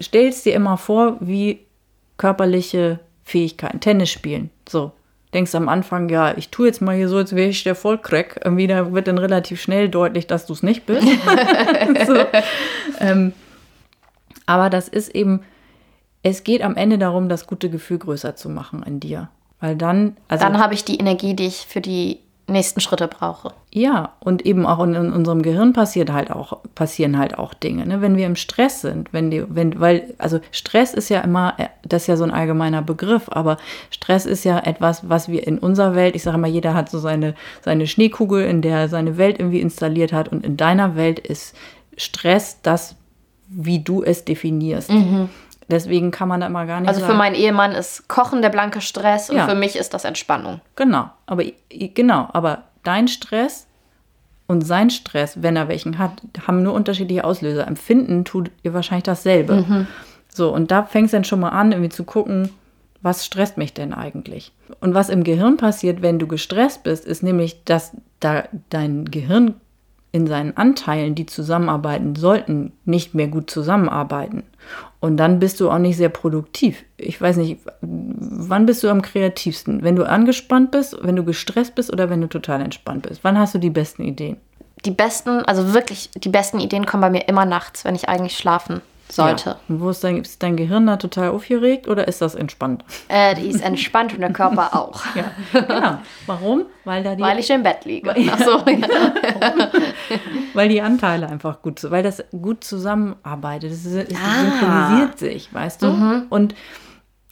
stellst 0.00 0.46
dir 0.46 0.54
immer 0.54 0.78
vor, 0.78 1.18
wie 1.20 1.60
körperliche 2.16 3.00
Fähigkeiten, 3.24 3.80
Tennis 3.80 4.08
spielen, 4.08 4.48
so 4.66 4.92
denkst 5.36 5.54
am 5.54 5.68
Anfang, 5.68 6.08
ja, 6.08 6.36
ich 6.36 6.48
tue 6.48 6.66
jetzt 6.66 6.80
mal 6.80 6.96
hier 6.96 7.10
so, 7.10 7.18
als 7.18 7.36
wäre 7.36 7.50
ich 7.50 7.62
der 7.62 7.74
Vollcrack. 7.74 8.40
Irgendwie 8.42 8.66
da 8.66 8.92
wird 8.92 9.06
dann 9.06 9.18
relativ 9.18 9.60
schnell 9.60 9.90
deutlich, 9.90 10.26
dass 10.26 10.46
du 10.46 10.54
es 10.54 10.62
nicht 10.62 10.86
bist. 10.86 11.06
so. 12.06 12.16
ähm, 13.00 13.34
aber 14.46 14.70
das 14.70 14.88
ist 14.88 15.14
eben, 15.14 15.42
es 16.22 16.42
geht 16.42 16.62
am 16.62 16.74
Ende 16.74 16.96
darum, 16.96 17.28
das 17.28 17.46
gute 17.46 17.68
Gefühl 17.68 17.98
größer 17.98 18.34
zu 18.34 18.48
machen 18.48 18.82
in 18.82 18.98
dir. 18.98 19.28
Weil 19.60 19.76
dann, 19.76 20.16
also. 20.28 20.44
Dann 20.44 20.58
habe 20.58 20.72
ich 20.72 20.84
die 20.84 20.96
Energie, 20.96 21.34
die 21.34 21.46
ich 21.46 21.66
für 21.66 21.82
die 21.82 22.20
nächsten 22.48 22.80
Schritte 22.80 23.08
brauche. 23.08 23.52
Ja, 23.72 24.12
und 24.20 24.46
eben 24.46 24.66
auch 24.66 24.82
in, 24.82 24.94
in, 24.94 25.12
unserem 25.12 25.42
Gehirn 25.42 25.72
passiert 25.72 26.12
halt 26.12 26.30
auch, 26.30 26.58
passieren 26.74 27.18
halt 27.18 27.38
auch 27.38 27.54
Dinge. 27.54 27.84
Ne? 27.86 28.00
Wenn 28.00 28.16
wir 28.16 28.26
im 28.26 28.36
Stress 28.36 28.82
sind, 28.82 29.12
wenn 29.12 29.30
die, 29.30 29.44
wenn, 29.48 29.80
weil, 29.80 30.14
also 30.18 30.38
Stress 30.52 30.94
ist 30.94 31.08
ja 31.08 31.20
immer, 31.20 31.56
das 31.82 32.02
ist 32.02 32.06
ja 32.06 32.16
so 32.16 32.24
ein 32.24 32.30
allgemeiner 32.30 32.82
Begriff, 32.82 33.28
aber 33.30 33.56
Stress 33.90 34.26
ist 34.26 34.44
ja 34.44 34.60
etwas, 34.60 35.08
was 35.08 35.28
wir 35.28 35.46
in 35.46 35.58
unserer 35.58 35.96
Welt, 35.96 36.14
ich 36.14 36.22
sage 36.22 36.38
mal, 36.38 36.46
jeder 36.46 36.74
hat 36.74 36.88
so 36.88 37.00
seine, 37.00 37.34
seine 37.62 37.86
Schneekugel, 37.86 38.44
in 38.44 38.62
der 38.62 38.78
er 38.78 38.88
seine 38.88 39.16
Welt 39.18 39.40
irgendwie 39.40 39.60
installiert 39.60 40.12
hat 40.12 40.28
und 40.28 40.44
in 40.44 40.56
deiner 40.56 40.94
Welt 40.94 41.18
ist 41.18 41.56
Stress 41.96 42.60
das, 42.62 42.94
wie 43.48 43.80
du 43.80 44.02
es 44.02 44.24
definierst. 44.24 44.90
Mhm. 44.90 45.30
Deswegen 45.68 46.12
kann 46.12 46.28
man 46.28 46.40
da 46.40 46.46
immer 46.46 46.66
gar 46.66 46.80
nicht. 46.80 46.88
Also 46.88 47.04
für 47.04 47.14
meinen 47.14 47.34
Ehemann 47.34 47.72
ist 47.72 48.08
Kochen 48.08 48.40
der 48.40 48.50
blanke 48.50 48.80
Stress 48.80 49.30
und 49.30 49.36
ja. 49.36 49.48
für 49.48 49.56
mich 49.56 49.76
ist 49.76 49.94
das 49.94 50.04
Entspannung. 50.04 50.60
Genau, 50.76 51.10
aber 51.26 51.42
genau, 51.70 52.28
aber 52.32 52.64
dein 52.84 53.08
Stress 53.08 53.66
und 54.46 54.62
sein 54.62 54.90
Stress, 54.90 55.42
wenn 55.42 55.56
er 55.56 55.68
welchen 55.68 55.98
hat, 55.98 56.22
haben 56.46 56.62
nur 56.62 56.72
unterschiedliche 56.72 57.24
Auslöser. 57.24 57.66
Empfinden 57.66 58.24
tut 58.24 58.50
ihr 58.62 58.74
wahrscheinlich 58.74 59.04
dasselbe. 59.04 59.64
Mhm. 59.68 59.86
So, 60.28 60.52
und 60.52 60.70
da 60.70 60.84
fängst 60.84 61.12
du 61.12 61.16
dann 61.16 61.24
schon 61.24 61.40
mal 61.40 61.48
an, 61.48 61.72
irgendwie 61.72 61.88
zu 61.88 62.04
gucken, 62.04 62.50
was 63.02 63.24
stresst 63.26 63.56
mich 63.56 63.74
denn 63.74 63.92
eigentlich? 63.92 64.52
Und 64.80 64.94
was 64.94 65.08
im 65.08 65.24
Gehirn 65.24 65.56
passiert, 65.56 66.02
wenn 66.02 66.18
du 66.18 66.26
gestresst 66.26 66.82
bist, 66.82 67.04
ist 67.04 67.22
nämlich, 67.22 67.64
dass 67.64 67.92
da 68.20 68.44
dein 68.70 69.06
Gehirn 69.06 69.54
in 70.12 70.26
seinen 70.26 70.56
Anteilen, 70.56 71.14
die 71.14 71.26
zusammenarbeiten 71.26 72.16
sollten, 72.16 72.72
nicht 72.84 73.14
mehr 73.14 73.28
gut 73.28 73.50
zusammenarbeiten. 73.50 74.44
Und 75.00 75.16
dann 75.16 75.38
bist 75.38 75.60
du 75.60 75.70
auch 75.70 75.78
nicht 75.78 75.96
sehr 75.96 76.08
produktiv. 76.08 76.84
Ich 76.96 77.20
weiß 77.20 77.36
nicht, 77.36 77.60
wann 77.80 78.66
bist 78.66 78.82
du 78.82 78.88
am 78.88 79.02
kreativsten? 79.02 79.82
Wenn 79.82 79.96
du 79.96 80.04
angespannt 80.04 80.70
bist, 80.70 80.96
wenn 81.02 81.16
du 81.16 81.24
gestresst 81.24 81.74
bist 81.74 81.92
oder 81.92 82.10
wenn 82.10 82.20
du 82.20 82.28
total 82.28 82.60
entspannt 82.60 83.08
bist? 83.08 83.22
Wann 83.22 83.38
hast 83.38 83.54
du 83.54 83.58
die 83.58 83.70
besten 83.70 84.02
Ideen? 84.02 84.36
Die 84.84 84.90
besten, 84.90 85.42
also 85.44 85.74
wirklich 85.74 86.10
die 86.14 86.28
besten 86.28 86.60
Ideen 86.60 86.86
kommen 86.86 87.00
bei 87.00 87.10
mir 87.10 87.28
immer 87.28 87.44
nachts, 87.44 87.84
wenn 87.84 87.94
ich 87.94 88.08
eigentlich 88.08 88.36
schlafen 88.36 88.82
sollte. 89.12 89.50
Ja. 89.50 89.56
Und 89.68 89.80
wo 89.80 89.90
ist 89.90 90.02
dein, 90.02 90.18
ist 90.18 90.42
dein 90.42 90.56
Gehirn 90.56 90.86
da 90.86 90.96
total 90.96 91.30
aufgeregt 91.30 91.88
oder 91.88 92.08
ist 92.08 92.20
das 92.20 92.34
entspannt? 92.34 92.84
Äh, 93.08 93.34
die 93.34 93.48
ist 93.48 93.62
entspannt 93.62 94.14
und 94.14 94.20
der 94.20 94.32
Körper 94.32 94.70
auch. 94.74 95.02
ja, 95.14 95.30
genau. 95.52 95.98
Warum? 96.26 96.66
Weil, 96.84 97.02
da 97.02 97.14
die, 97.14 97.22
weil 97.22 97.38
ich 97.38 97.50
im 97.50 97.62
Bett 97.62 97.84
liege. 97.84 98.14
Ach 98.30 98.38
so, 98.38 98.70
ja. 98.70 98.88
weil 100.54 100.68
die 100.68 100.82
Anteile 100.82 101.28
einfach 101.28 101.62
gut, 101.62 101.88
weil 101.90 102.02
das 102.02 102.24
gut 102.30 102.64
zusammenarbeitet. 102.64 103.72
Es, 103.72 103.86
es 103.86 104.08
ah. 104.14 104.40
synchronisiert 104.40 105.18
sich, 105.18 105.52
weißt 105.52 105.82
du? 105.82 105.86
Mhm. 105.88 106.26
Und 106.28 106.54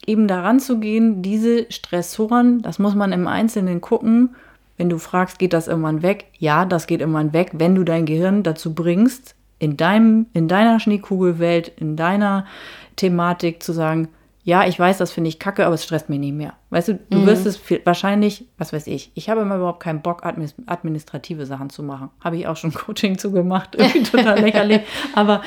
eben 0.06 0.28
daran 0.28 0.60
zu 0.60 0.78
gehen, 0.78 1.22
diese 1.22 1.70
Stressoren, 1.70 2.62
das 2.62 2.78
muss 2.78 2.94
man 2.94 3.12
im 3.12 3.26
Einzelnen 3.26 3.80
gucken. 3.80 4.34
Wenn 4.76 4.88
du 4.88 4.98
fragst, 4.98 5.38
geht 5.38 5.52
das 5.52 5.68
irgendwann 5.68 6.02
weg? 6.02 6.26
Ja, 6.38 6.64
das 6.64 6.86
geht 6.86 7.00
irgendwann 7.00 7.32
weg, 7.32 7.52
wenn 7.54 7.74
du 7.74 7.84
dein 7.84 8.06
Gehirn 8.06 8.42
dazu 8.42 8.74
bringst, 8.74 9.36
in, 9.58 9.76
deinem, 9.76 10.26
in 10.32 10.48
deiner 10.48 10.80
Schneekugelwelt, 10.80 11.68
in 11.68 11.96
deiner 11.96 12.46
Thematik 12.96 13.62
zu 13.62 13.72
sagen, 13.72 14.08
ja, 14.46 14.66
ich 14.66 14.78
weiß, 14.78 14.98
das 14.98 15.10
finde 15.10 15.28
ich 15.28 15.38
kacke, 15.38 15.64
aber 15.64 15.74
es 15.74 15.84
stresst 15.84 16.10
mich 16.10 16.18
nicht 16.18 16.34
mehr. 16.34 16.52
Weißt 16.68 16.88
du, 16.88 17.00
du 17.08 17.18
mhm. 17.18 17.26
wirst 17.26 17.46
es 17.46 17.58
wahrscheinlich, 17.84 18.44
was 18.58 18.74
weiß 18.74 18.86
ich, 18.88 19.10
ich 19.14 19.30
habe 19.30 19.40
immer 19.40 19.56
überhaupt 19.56 19.80
keinen 19.80 20.02
Bock, 20.02 20.22
administrative 20.22 21.46
Sachen 21.46 21.70
zu 21.70 21.82
machen. 21.82 22.10
Habe 22.20 22.36
ich 22.36 22.46
auch 22.46 22.56
schon 22.56 22.74
Coaching 22.74 23.16
zugemacht, 23.16 23.74
irgendwie 23.74 24.02
total 24.02 24.40
lächerlich. 24.40 24.82
Aber 25.14 25.40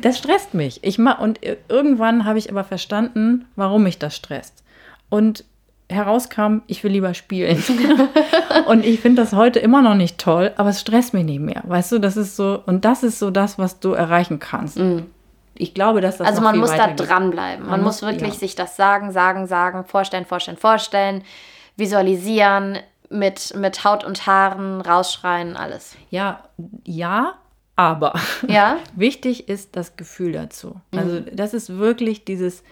das 0.00 0.16
stresst 0.16 0.54
mich. 0.54 0.82
Ich 0.82 0.98
mach, 0.98 1.18
und 1.18 1.40
irgendwann 1.68 2.24
habe 2.24 2.38
ich 2.38 2.50
aber 2.50 2.64
verstanden, 2.64 3.44
warum 3.54 3.82
mich 3.82 3.98
das 3.98 4.16
stresst. 4.16 4.64
Und 5.10 5.44
herauskam, 5.90 6.58
ich 6.66 6.84
will 6.84 6.92
lieber 6.92 7.14
spielen. 7.14 7.62
und 8.66 8.84
ich 8.84 9.00
finde 9.00 9.22
das 9.22 9.32
heute 9.32 9.58
immer 9.58 9.82
noch 9.82 9.94
nicht 9.94 10.18
toll, 10.18 10.52
aber 10.56 10.70
es 10.70 10.80
stresst 10.80 11.14
mich 11.14 11.24
nicht 11.24 11.40
mehr. 11.40 11.62
Weißt 11.66 11.92
du, 11.92 11.98
das 11.98 12.16
ist 12.16 12.36
so, 12.36 12.62
und 12.66 12.84
das 12.84 13.02
ist 13.02 13.18
so 13.18 13.30
das, 13.30 13.58
was 13.58 13.80
du 13.80 13.92
erreichen 13.92 14.38
kannst. 14.38 14.78
Mm. 14.78 15.00
Ich 15.54 15.74
glaube, 15.74 16.00
dass 16.00 16.18
das 16.18 16.28
Also 16.28 16.40
man 16.40 16.58
muss 16.58 16.70
da 16.70 16.88
dranbleiben. 16.88 17.62
Man, 17.62 17.72
man 17.72 17.82
muss 17.82 18.02
wirklich 18.02 18.34
ja. 18.34 18.38
sich 18.38 18.54
das 18.54 18.76
sagen, 18.76 19.10
sagen, 19.12 19.46
sagen, 19.46 19.84
vorstellen, 19.84 20.24
vorstellen, 20.24 20.56
vorstellen, 20.56 21.22
visualisieren, 21.76 22.78
mit, 23.10 23.54
mit 23.56 23.84
Haut 23.84 24.04
und 24.04 24.26
Haaren 24.26 24.80
rausschreien, 24.80 25.56
alles. 25.56 25.96
Ja, 26.10 26.44
ja, 26.84 27.34
aber 27.76 28.14
ja? 28.46 28.78
wichtig 28.94 29.48
ist 29.48 29.76
das 29.76 29.96
Gefühl 29.96 30.32
dazu. 30.32 30.80
Also 30.94 31.20
mhm. 31.20 31.26
das 31.32 31.54
ist 31.54 31.78
wirklich 31.78 32.24
dieses 32.24 32.62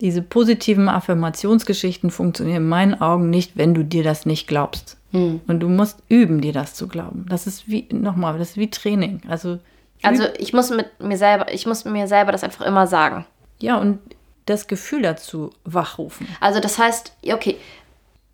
diese 0.00 0.22
positiven 0.22 0.88
Affirmationsgeschichten 0.88 2.10
funktionieren 2.10 2.58
in 2.58 2.68
meinen 2.68 3.00
Augen 3.00 3.30
nicht, 3.30 3.56
wenn 3.56 3.74
du 3.74 3.82
dir 3.82 4.04
das 4.04 4.26
nicht 4.26 4.46
glaubst. 4.46 4.98
Hm. 5.12 5.40
Und 5.46 5.60
du 5.60 5.68
musst 5.68 6.02
üben, 6.08 6.40
dir 6.40 6.52
das 6.52 6.74
zu 6.74 6.86
glauben. 6.86 7.26
Das 7.28 7.46
ist 7.46 7.68
wie, 7.68 7.88
nochmal, 7.90 8.38
das 8.38 8.50
ist 8.50 8.56
wie 8.58 8.70
Training. 8.70 9.22
Also, 9.28 9.58
also 10.02 10.24
ich 10.38 10.52
muss 10.52 10.70
mit 10.70 11.00
mir 11.00 11.16
selber, 11.16 11.52
ich 11.52 11.66
muss 11.66 11.84
mir 11.84 12.08
selber 12.08 12.32
das 12.32 12.44
einfach 12.44 12.66
immer 12.66 12.86
sagen. 12.86 13.24
Ja, 13.58 13.78
und 13.78 13.98
das 14.44 14.66
Gefühl 14.66 15.02
dazu 15.02 15.50
wachrufen. 15.64 16.28
Also 16.40 16.60
das 16.60 16.78
heißt, 16.78 17.14
okay, 17.32 17.56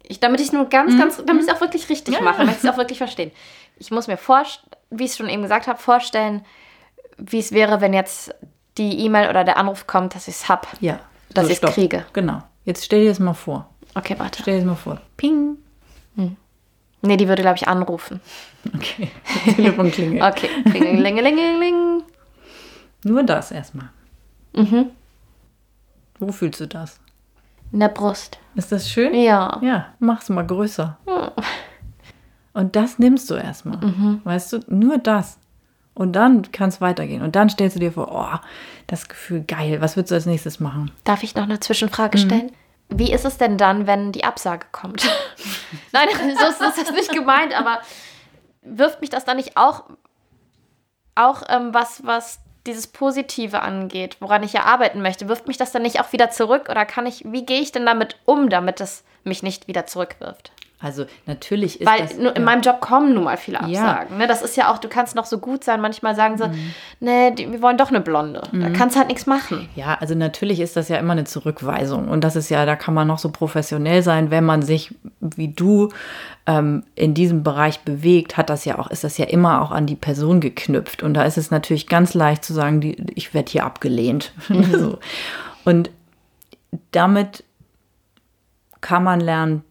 ich, 0.02 0.18
damit 0.18 0.40
ich 0.40 0.48
es 0.48 0.52
nur 0.52 0.68
ganz, 0.68 0.94
mhm. 0.94 0.98
ganz, 0.98 1.16
damit 1.24 1.44
ich 1.44 1.48
es 1.48 1.54
auch 1.54 1.60
wirklich 1.60 1.88
richtig 1.88 2.14
ja. 2.16 2.22
mache, 2.22 2.38
damit 2.38 2.56
ich 2.56 2.64
es 2.64 2.68
auch 2.68 2.76
wirklich 2.76 2.98
verstehen. 2.98 3.30
Ich 3.78 3.92
muss 3.92 4.08
mir 4.08 4.16
vorstellen, 4.16 4.68
wie 4.90 5.04
ich 5.04 5.12
es 5.12 5.16
schon 5.16 5.28
eben 5.28 5.42
gesagt 5.42 5.68
habe, 5.68 5.78
vorstellen, 5.78 6.44
wie 7.16 7.38
es 7.38 7.52
wäre, 7.52 7.80
wenn 7.80 7.94
jetzt 7.94 8.34
die 8.78 8.98
E-Mail 9.04 9.30
oder 9.30 9.44
der 9.44 9.58
Anruf 9.58 9.86
kommt, 9.86 10.14
dass 10.14 10.26
ich 10.26 10.34
es 10.34 10.48
habe. 10.48 10.66
Ja 10.80 10.98
dass 11.34 11.46
so, 11.46 11.52
ich 11.52 11.62
es 11.62 11.74
kriege. 11.74 12.04
Genau. 12.12 12.42
Jetzt 12.64 12.84
stell 12.84 13.02
dir 13.02 13.08
das 13.08 13.18
mal 13.18 13.34
vor. 13.34 13.68
Okay, 13.94 14.14
warte. 14.18 14.42
Stell 14.42 14.54
dir 14.54 14.60
das 14.60 14.66
mal 14.66 14.76
vor. 14.76 15.00
Ping. 15.16 15.56
Hm. 16.16 16.36
Nee, 17.02 17.16
die 17.16 17.28
würde, 17.28 17.42
glaube 17.42 17.56
ich, 17.56 17.66
anrufen. 17.66 18.20
Okay. 18.74 19.10
Telefon 19.56 19.90
klingelt. 19.90 20.22
okay. 20.36 20.48
Klingelingelingeling. 20.70 22.02
Nur 23.04 23.22
das 23.24 23.50
erstmal. 23.50 23.90
Mhm. 24.54 24.90
Wo 26.18 26.30
fühlst 26.30 26.60
du 26.60 26.68
das? 26.68 27.00
In 27.72 27.80
der 27.80 27.88
Brust. 27.88 28.38
Ist 28.54 28.70
das 28.70 28.88
schön? 28.88 29.14
Ja. 29.14 29.58
Ja, 29.62 29.94
mach's 29.98 30.28
mal 30.28 30.46
größer. 30.46 30.98
Mhm. 31.06 31.42
Und 32.52 32.76
das 32.76 32.98
nimmst 32.98 33.30
du 33.30 33.34
erstmal. 33.34 33.78
Mhm. 33.78 34.20
Weißt 34.24 34.52
du, 34.52 34.60
nur 34.68 34.98
das. 34.98 35.38
Und 35.94 36.12
dann 36.14 36.50
kann 36.52 36.70
es 36.70 36.80
weitergehen. 36.80 37.22
Und 37.22 37.36
dann 37.36 37.50
stellst 37.50 37.76
du 37.76 37.80
dir 37.80 37.92
vor, 37.92 38.08
oh, 38.10 38.38
das 38.86 39.08
Gefühl 39.08 39.42
geil. 39.42 39.80
Was 39.80 39.96
würdest 39.96 40.10
du 40.10 40.14
als 40.14 40.26
nächstes 40.26 40.58
machen? 40.58 40.90
Darf 41.04 41.22
ich 41.22 41.34
noch 41.34 41.42
eine 41.42 41.60
Zwischenfrage 41.60 42.18
mhm. 42.18 42.22
stellen? 42.22 42.52
Wie 42.88 43.12
ist 43.12 43.24
es 43.24 43.38
denn 43.38 43.58
dann, 43.58 43.86
wenn 43.86 44.12
die 44.12 44.24
Absage 44.24 44.66
kommt? 44.72 45.02
Nein, 45.92 46.08
so 46.38 46.46
ist 46.46 46.60
das 46.60 46.92
nicht 46.92 47.12
gemeint, 47.12 47.58
aber 47.58 47.80
wirft 48.62 49.00
mich 49.00 49.10
das 49.10 49.24
dann 49.24 49.36
nicht 49.36 49.56
auch, 49.56 49.84
auch 51.14 51.42
ähm, 51.48 51.74
was, 51.74 52.06
was 52.06 52.40
dieses 52.66 52.86
Positive 52.86 53.60
angeht, 53.60 54.16
woran 54.20 54.42
ich 54.42 54.52
ja 54.52 54.64
arbeiten 54.64 55.02
möchte, 55.02 55.28
wirft 55.28 55.48
mich 55.48 55.56
das 55.56 55.72
dann 55.72 55.82
nicht 55.82 56.00
auch 56.00 56.12
wieder 56.12 56.30
zurück 56.30 56.68
oder 56.68 56.86
kann 56.86 57.06
ich, 57.06 57.24
wie 57.26 57.44
gehe 57.44 57.60
ich 57.60 57.72
denn 57.72 57.86
damit 57.86 58.16
um, 58.24 58.48
damit 58.48 58.80
es 58.80 59.04
mich 59.24 59.42
nicht 59.42 59.68
wieder 59.68 59.86
zurückwirft? 59.86 60.52
Also 60.82 61.06
natürlich 61.26 61.80
ist 61.80 61.86
Weil 61.86 62.00
das, 62.00 62.12
in 62.14 62.24
ja. 62.24 62.40
meinem 62.40 62.60
Job 62.60 62.80
kommen 62.80 63.14
nun 63.14 63.24
mal 63.24 63.36
viele 63.36 63.60
Absagen. 63.60 64.12
Ja. 64.12 64.18
Ne? 64.18 64.26
Das 64.26 64.42
ist 64.42 64.56
ja 64.56 64.72
auch, 64.72 64.78
du 64.78 64.88
kannst 64.88 65.14
noch 65.14 65.26
so 65.26 65.38
gut 65.38 65.62
sein, 65.62 65.80
manchmal 65.80 66.14
sagen 66.14 66.36
sie, 66.38 66.48
mhm. 66.48 66.74
nee, 67.00 67.32
wir 67.36 67.62
wollen 67.62 67.78
doch 67.78 67.90
eine 67.90 68.00
Blonde. 68.00 68.42
Mhm. 68.50 68.60
Da 68.60 68.70
kannst 68.70 68.96
du 68.96 68.98
halt 68.98 69.08
nichts 69.08 69.26
machen. 69.26 69.68
Ja, 69.76 69.96
also 70.00 70.14
natürlich 70.14 70.60
ist 70.60 70.76
das 70.76 70.88
ja 70.88 70.96
immer 70.98 71.12
eine 71.12 71.24
Zurückweisung. 71.24 72.08
Und 72.08 72.24
das 72.24 72.36
ist 72.36 72.48
ja, 72.48 72.66
da 72.66 72.76
kann 72.76 72.94
man 72.94 73.06
noch 73.06 73.18
so 73.18 73.30
professionell 73.30 74.02
sein, 74.02 74.30
wenn 74.30 74.44
man 74.44 74.62
sich 74.62 74.94
wie 75.20 75.48
du 75.48 75.90
ähm, 76.46 76.82
in 76.94 77.14
diesem 77.14 77.42
Bereich 77.42 77.80
bewegt, 77.80 78.36
hat 78.36 78.50
das 78.50 78.64
ja 78.64 78.78
auch, 78.78 78.90
ist 78.90 79.04
das 79.04 79.18
ja 79.18 79.26
immer 79.26 79.62
auch 79.62 79.70
an 79.70 79.86
die 79.86 79.96
Person 79.96 80.40
geknüpft. 80.40 81.02
Und 81.02 81.14
da 81.14 81.22
ist 81.22 81.38
es 81.38 81.50
natürlich 81.50 81.86
ganz 81.86 82.14
leicht 82.14 82.44
zu 82.44 82.52
sagen, 82.52 82.80
die, 82.80 82.96
ich 83.14 83.34
werde 83.34 83.50
hier 83.50 83.64
abgelehnt. 83.64 84.32
Mhm. 84.48 84.78
so. 84.78 84.98
Und 85.64 85.90
damit 86.90 87.44
kann 88.80 89.04
man 89.04 89.20
lernen, 89.20 89.62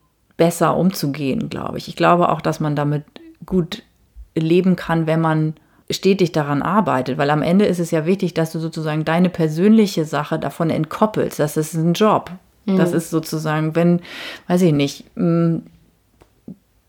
besser 0.42 0.76
umzugehen, 0.76 1.52
glaube 1.52 1.78
ich. 1.78 1.88
Ich 1.88 1.96
glaube 1.96 2.30
auch, 2.30 2.42
dass 2.42 2.60
man 2.60 2.76
damit 2.76 3.04
gut 3.46 3.84
leben 4.34 4.76
kann, 4.76 5.06
wenn 5.06 5.22
man 5.22 5.54
stetig 5.88 6.32
daran 6.32 6.64
arbeitet, 6.64 7.20
weil 7.20 7.30
am 7.30 7.44
Ende 7.44 7.66
ist 7.66 7.78
es 7.78 7.92
ja 7.92 8.08
wichtig, 8.08 8.34
dass 8.34 8.52
du 8.52 8.58
sozusagen 8.58 9.06
deine 9.06 9.30
persönliche 9.30 10.04
Sache 10.04 10.40
davon 10.40 10.72
entkoppelst. 10.72 11.38
Das 11.38 11.58
ist 11.58 11.76
ein 11.76 11.94
Job. 11.94 12.32
Mhm. 12.66 12.78
Das 12.78 12.92
ist 12.92 13.12
sozusagen, 13.12 13.76
wenn, 13.76 14.02
weiß 14.48 14.64
ich 14.64 14.74
nicht, 14.74 15.06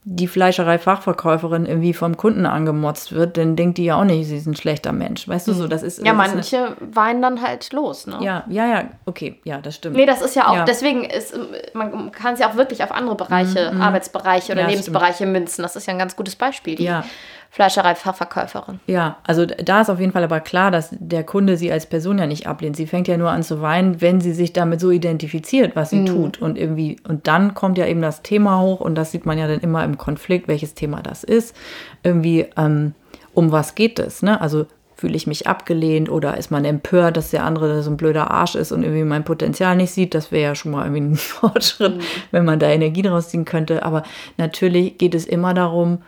die 0.04 0.26
Fleischerei-Fachverkäuferin 0.26 1.64
irgendwie 1.64 1.94
vom 1.94 2.16
Kunden 2.16 2.44
angemotzt 2.44 3.12
wird, 3.12 3.36
dann 3.36 3.54
denkt 3.54 3.78
die 3.78 3.84
ja 3.84 3.96
auch 3.96 4.04
nicht, 4.04 4.26
sie 4.26 4.36
ist 4.36 4.46
ein 4.46 4.56
schlechter 4.56 4.90
Mensch. 4.90 5.28
Weißt 5.28 5.46
du 5.46 5.52
so, 5.52 5.68
das 5.68 5.84
ist. 5.84 6.04
Ja, 6.04 6.12
das 6.12 6.16
manche 6.16 6.56
ist 6.56 6.96
weinen 6.96 7.22
dann 7.22 7.40
halt 7.40 7.72
los, 7.72 8.08
ne? 8.08 8.18
Ja, 8.20 8.44
ja, 8.48 8.66
ja, 8.66 8.84
okay, 9.06 9.40
ja, 9.44 9.58
das 9.58 9.76
stimmt. 9.76 9.94
Nee, 9.94 10.06
das 10.06 10.20
ist 10.20 10.34
ja 10.34 10.48
auch, 10.48 10.56
ja. 10.56 10.64
deswegen 10.64 11.04
ist, 11.04 11.38
man 11.74 12.10
kann 12.10 12.34
es 12.34 12.40
ja 12.40 12.50
auch 12.50 12.56
wirklich 12.56 12.82
auf 12.82 12.90
andere 12.90 13.14
Bereiche, 13.14 13.70
mhm. 13.70 13.76
mhm. 13.76 13.82
Arbeitsbereiche 13.82 14.52
oder 14.52 14.62
ja, 14.62 14.68
Lebensbereiche 14.68 15.14
stimmt. 15.14 15.32
münzen. 15.32 15.62
Das 15.62 15.76
ist 15.76 15.86
ja 15.86 15.92
ein 15.92 15.98
ganz 16.00 16.16
gutes 16.16 16.34
Beispiel. 16.34 16.74
Die 16.74 16.84
ja. 16.84 17.04
Fleischereifachverkäuferin. 17.52 18.80
Ja, 18.86 19.18
also 19.24 19.44
da 19.44 19.82
ist 19.82 19.90
auf 19.90 20.00
jeden 20.00 20.12
Fall 20.12 20.24
aber 20.24 20.40
klar, 20.40 20.70
dass 20.70 20.88
der 20.90 21.22
Kunde 21.22 21.58
sie 21.58 21.70
als 21.70 21.84
Person 21.84 22.16
ja 22.16 22.26
nicht 22.26 22.46
ablehnt. 22.46 22.76
Sie 22.76 22.86
fängt 22.86 23.08
ja 23.08 23.18
nur 23.18 23.30
an 23.30 23.42
zu 23.42 23.60
weinen, 23.60 24.00
wenn 24.00 24.22
sie 24.22 24.32
sich 24.32 24.54
damit 24.54 24.80
so 24.80 24.90
identifiziert, 24.90 25.76
was 25.76 25.90
sie 25.90 26.00
mhm. 26.00 26.06
tut. 26.06 26.40
Und 26.40 26.56
irgendwie, 26.56 26.96
und 27.06 27.28
dann 27.28 27.52
kommt 27.52 27.76
ja 27.76 27.84
eben 27.86 28.00
das 28.00 28.22
Thema 28.22 28.58
hoch 28.58 28.80
und 28.80 28.94
das 28.94 29.10
sieht 29.10 29.26
man 29.26 29.36
ja 29.36 29.48
dann 29.48 29.60
immer 29.60 29.84
im 29.84 29.98
Konflikt, 29.98 30.48
welches 30.48 30.72
Thema 30.72 31.02
das 31.02 31.24
ist. 31.24 31.54
Irgendwie, 32.02 32.46
ähm, 32.56 32.94
um 33.34 33.52
was 33.52 33.74
geht 33.74 33.98
es? 33.98 34.22
Ne? 34.22 34.40
Also 34.40 34.64
fühle 34.96 35.14
ich 35.14 35.26
mich 35.26 35.46
abgelehnt 35.46 36.08
oder 36.08 36.38
ist 36.38 36.50
man 36.50 36.64
empört, 36.64 37.18
dass 37.18 37.32
der 37.32 37.44
andere 37.44 37.82
so 37.82 37.90
ein 37.90 37.98
blöder 37.98 38.30
Arsch 38.30 38.54
ist 38.54 38.72
und 38.72 38.82
irgendwie 38.82 39.04
mein 39.04 39.24
Potenzial 39.24 39.76
nicht 39.76 39.90
sieht. 39.90 40.14
Das 40.14 40.32
wäre 40.32 40.42
ja 40.42 40.54
schon 40.54 40.72
mal 40.72 40.86
irgendwie 40.86 41.02
ein 41.02 41.16
Fortschritt, 41.16 41.96
mhm. 41.96 42.02
wenn 42.30 42.46
man 42.46 42.58
da 42.58 42.70
Energie 42.70 43.02
draus 43.02 43.28
ziehen 43.28 43.44
könnte. 43.44 43.82
Aber 43.82 44.04
natürlich 44.38 44.96
geht 44.96 45.14
es 45.14 45.26
immer 45.26 45.52
darum, 45.52 45.98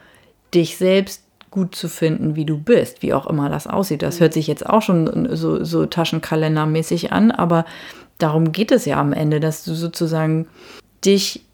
dich 0.54 0.78
selbst 0.78 1.23
gut 1.54 1.76
zu 1.76 1.88
finden, 1.88 2.34
wie 2.34 2.44
du 2.44 2.58
bist, 2.58 3.00
wie 3.00 3.14
auch 3.14 3.28
immer 3.28 3.48
das 3.48 3.68
aussieht. 3.68 4.02
Das 4.02 4.18
hört 4.18 4.32
sich 4.32 4.48
jetzt 4.48 4.66
auch 4.66 4.82
schon 4.82 5.28
so, 5.36 5.62
so 5.62 5.86
taschenkalendermäßig 5.86 7.12
an, 7.12 7.30
aber 7.30 7.64
darum 8.18 8.50
geht 8.50 8.72
es 8.72 8.86
ja 8.86 8.98
am 8.98 9.12
Ende, 9.12 9.38
dass 9.38 9.64
du 9.64 9.74
sozusagen 9.74 10.48
dich 11.04 11.44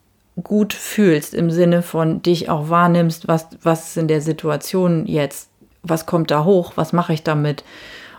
gut 0.42 0.72
fühlst 0.72 1.34
im 1.34 1.50
Sinne 1.50 1.82
von 1.82 2.22
dich 2.22 2.48
auch 2.48 2.70
wahrnimmst, 2.70 3.28
was, 3.28 3.48
was 3.62 3.90
ist 3.90 3.96
in 3.98 4.08
der 4.08 4.22
Situation 4.22 5.04
jetzt, 5.04 5.50
was 5.82 6.06
kommt 6.06 6.30
da 6.30 6.44
hoch, 6.44 6.72
was 6.76 6.94
mache 6.94 7.12
ich 7.12 7.22
damit. 7.22 7.62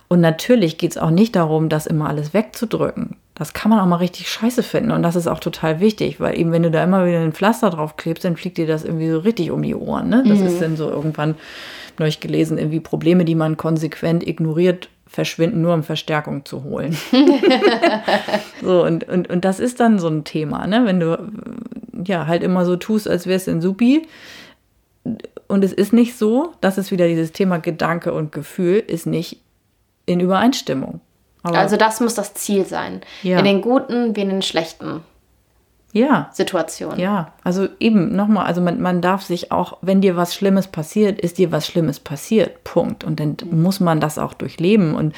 Und 0.08 0.22
natürlich 0.22 0.78
geht 0.78 0.92
es 0.92 0.98
auch 1.00 1.10
nicht 1.10 1.36
darum, 1.36 1.68
das 1.68 1.88
immer 1.88 2.10
alles 2.10 2.36
wegzudrücken. 2.36 3.16
Das 3.42 3.54
kann 3.54 3.72
man 3.72 3.80
auch 3.80 3.88
mal 3.88 3.96
richtig 3.96 4.30
scheiße 4.30 4.62
finden 4.62 4.92
und 4.92 5.02
das 5.02 5.16
ist 5.16 5.26
auch 5.26 5.39
total 5.39 5.80
wichtig, 5.80 6.20
weil 6.20 6.38
eben 6.38 6.52
wenn 6.52 6.62
du 6.62 6.70
da 6.70 6.84
immer 6.84 7.08
wieder 7.08 7.22
ein 7.22 7.34
Pflaster 7.34 7.72
drauf 7.72 7.98
klebst, 7.98 8.24
dann 8.24 8.38
fliegt 8.38 8.60
dir 8.60 8.68
das 8.68 8.84
irgendwie 8.84 9.10
so 9.10 9.18
richtig 9.18 9.50
um 9.50 9.64
die 9.64 9.74
Ohren. 9.74 10.10
Ne? 10.10 10.24
Das 10.28 10.38
mhm. 10.38 10.46
ist 10.46 10.62
dann 10.62 10.78
so 10.78 10.88
irgendwann, 10.88 11.34
neulich 11.98 12.20
gelesen, 12.20 12.60
irgendwie 12.60 12.80
Probleme, 12.80 13.26
die 13.26 13.34
man 13.34 13.58
konsequent 13.58 14.28
ignoriert, 14.28 14.89
verschwinden, 15.08 15.64
nur 15.64 15.74
um 15.74 15.82
Verstärkung 15.82 16.46
zu 16.46 16.64
holen. 16.64 16.96
so, 18.62 18.86
und, 18.86 19.10
und, 19.10 19.28
und 19.28 19.44
das 19.44 19.60
ist 19.60 19.80
dann 19.80 19.98
so 19.98 20.08
ein 20.08 20.24
Thema, 20.24 20.68
ne? 20.68 20.86
wenn 20.86 21.00
du 21.00 21.18
ja 22.06 22.28
halt 22.28 22.44
immer 22.44 22.64
so 22.64 22.76
tust, 22.76 23.10
als 23.10 23.26
wärst 23.26 23.48
du 23.48 23.52
ein 23.54 23.62
Supi. 23.62 24.04
Und 25.48 25.64
es 25.64 25.74
ist 25.74 25.94
nicht 25.94 26.16
so, 26.16 26.54
das 26.62 26.78
ist 26.78 26.92
wieder 26.92 27.08
dieses 27.08 27.32
Thema 27.32 27.58
Gedanke 27.58 28.14
und 28.14 28.32
Gefühl, 28.32 28.84
ist 28.86 29.08
nicht 29.08 29.39
in 30.06 30.20
Übereinstimmung. 30.20 31.02
Aber 31.44 31.58
also 31.58 31.78
das 31.78 32.00
muss 32.00 32.14
das 32.14 32.34
Ziel 32.34 32.66
sein. 32.66 33.02
Ja. 33.24 33.39
In 33.39 33.46
den 33.46 33.62
guten 33.62 34.16
wie 34.16 34.22
in 34.22 34.30
den 34.30 34.42
schlechten 34.42 35.02
ja. 35.94 36.30
Situationen. 36.32 37.00
Ja, 37.00 37.34
also 37.44 37.68
eben 37.80 38.16
nochmal, 38.16 38.46
also 38.46 38.62
man, 38.62 38.82
man 38.82 39.02
darf 39.02 39.24
sich 39.24 39.52
auch, 39.52 39.78
wenn 39.82 40.02
dir 40.02 40.16
was 40.16 40.34
Schlimmes 40.34 40.68
passiert, 40.68 41.20
ist 41.20 41.38
dir 41.38 41.52
was 41.52 41.68
Schlimmes 41.68 42.00
passiert. 42.00 42.64
Punkt. 42.64 43.04
Und 43.04 43.20
dann 43.20 43.38
muss 43.52 43.80
man 43.80 44.00
das 44.00 44.18
auch 44.18 44.34
durchleben. 44.34 44.96
Und 44.96 45.14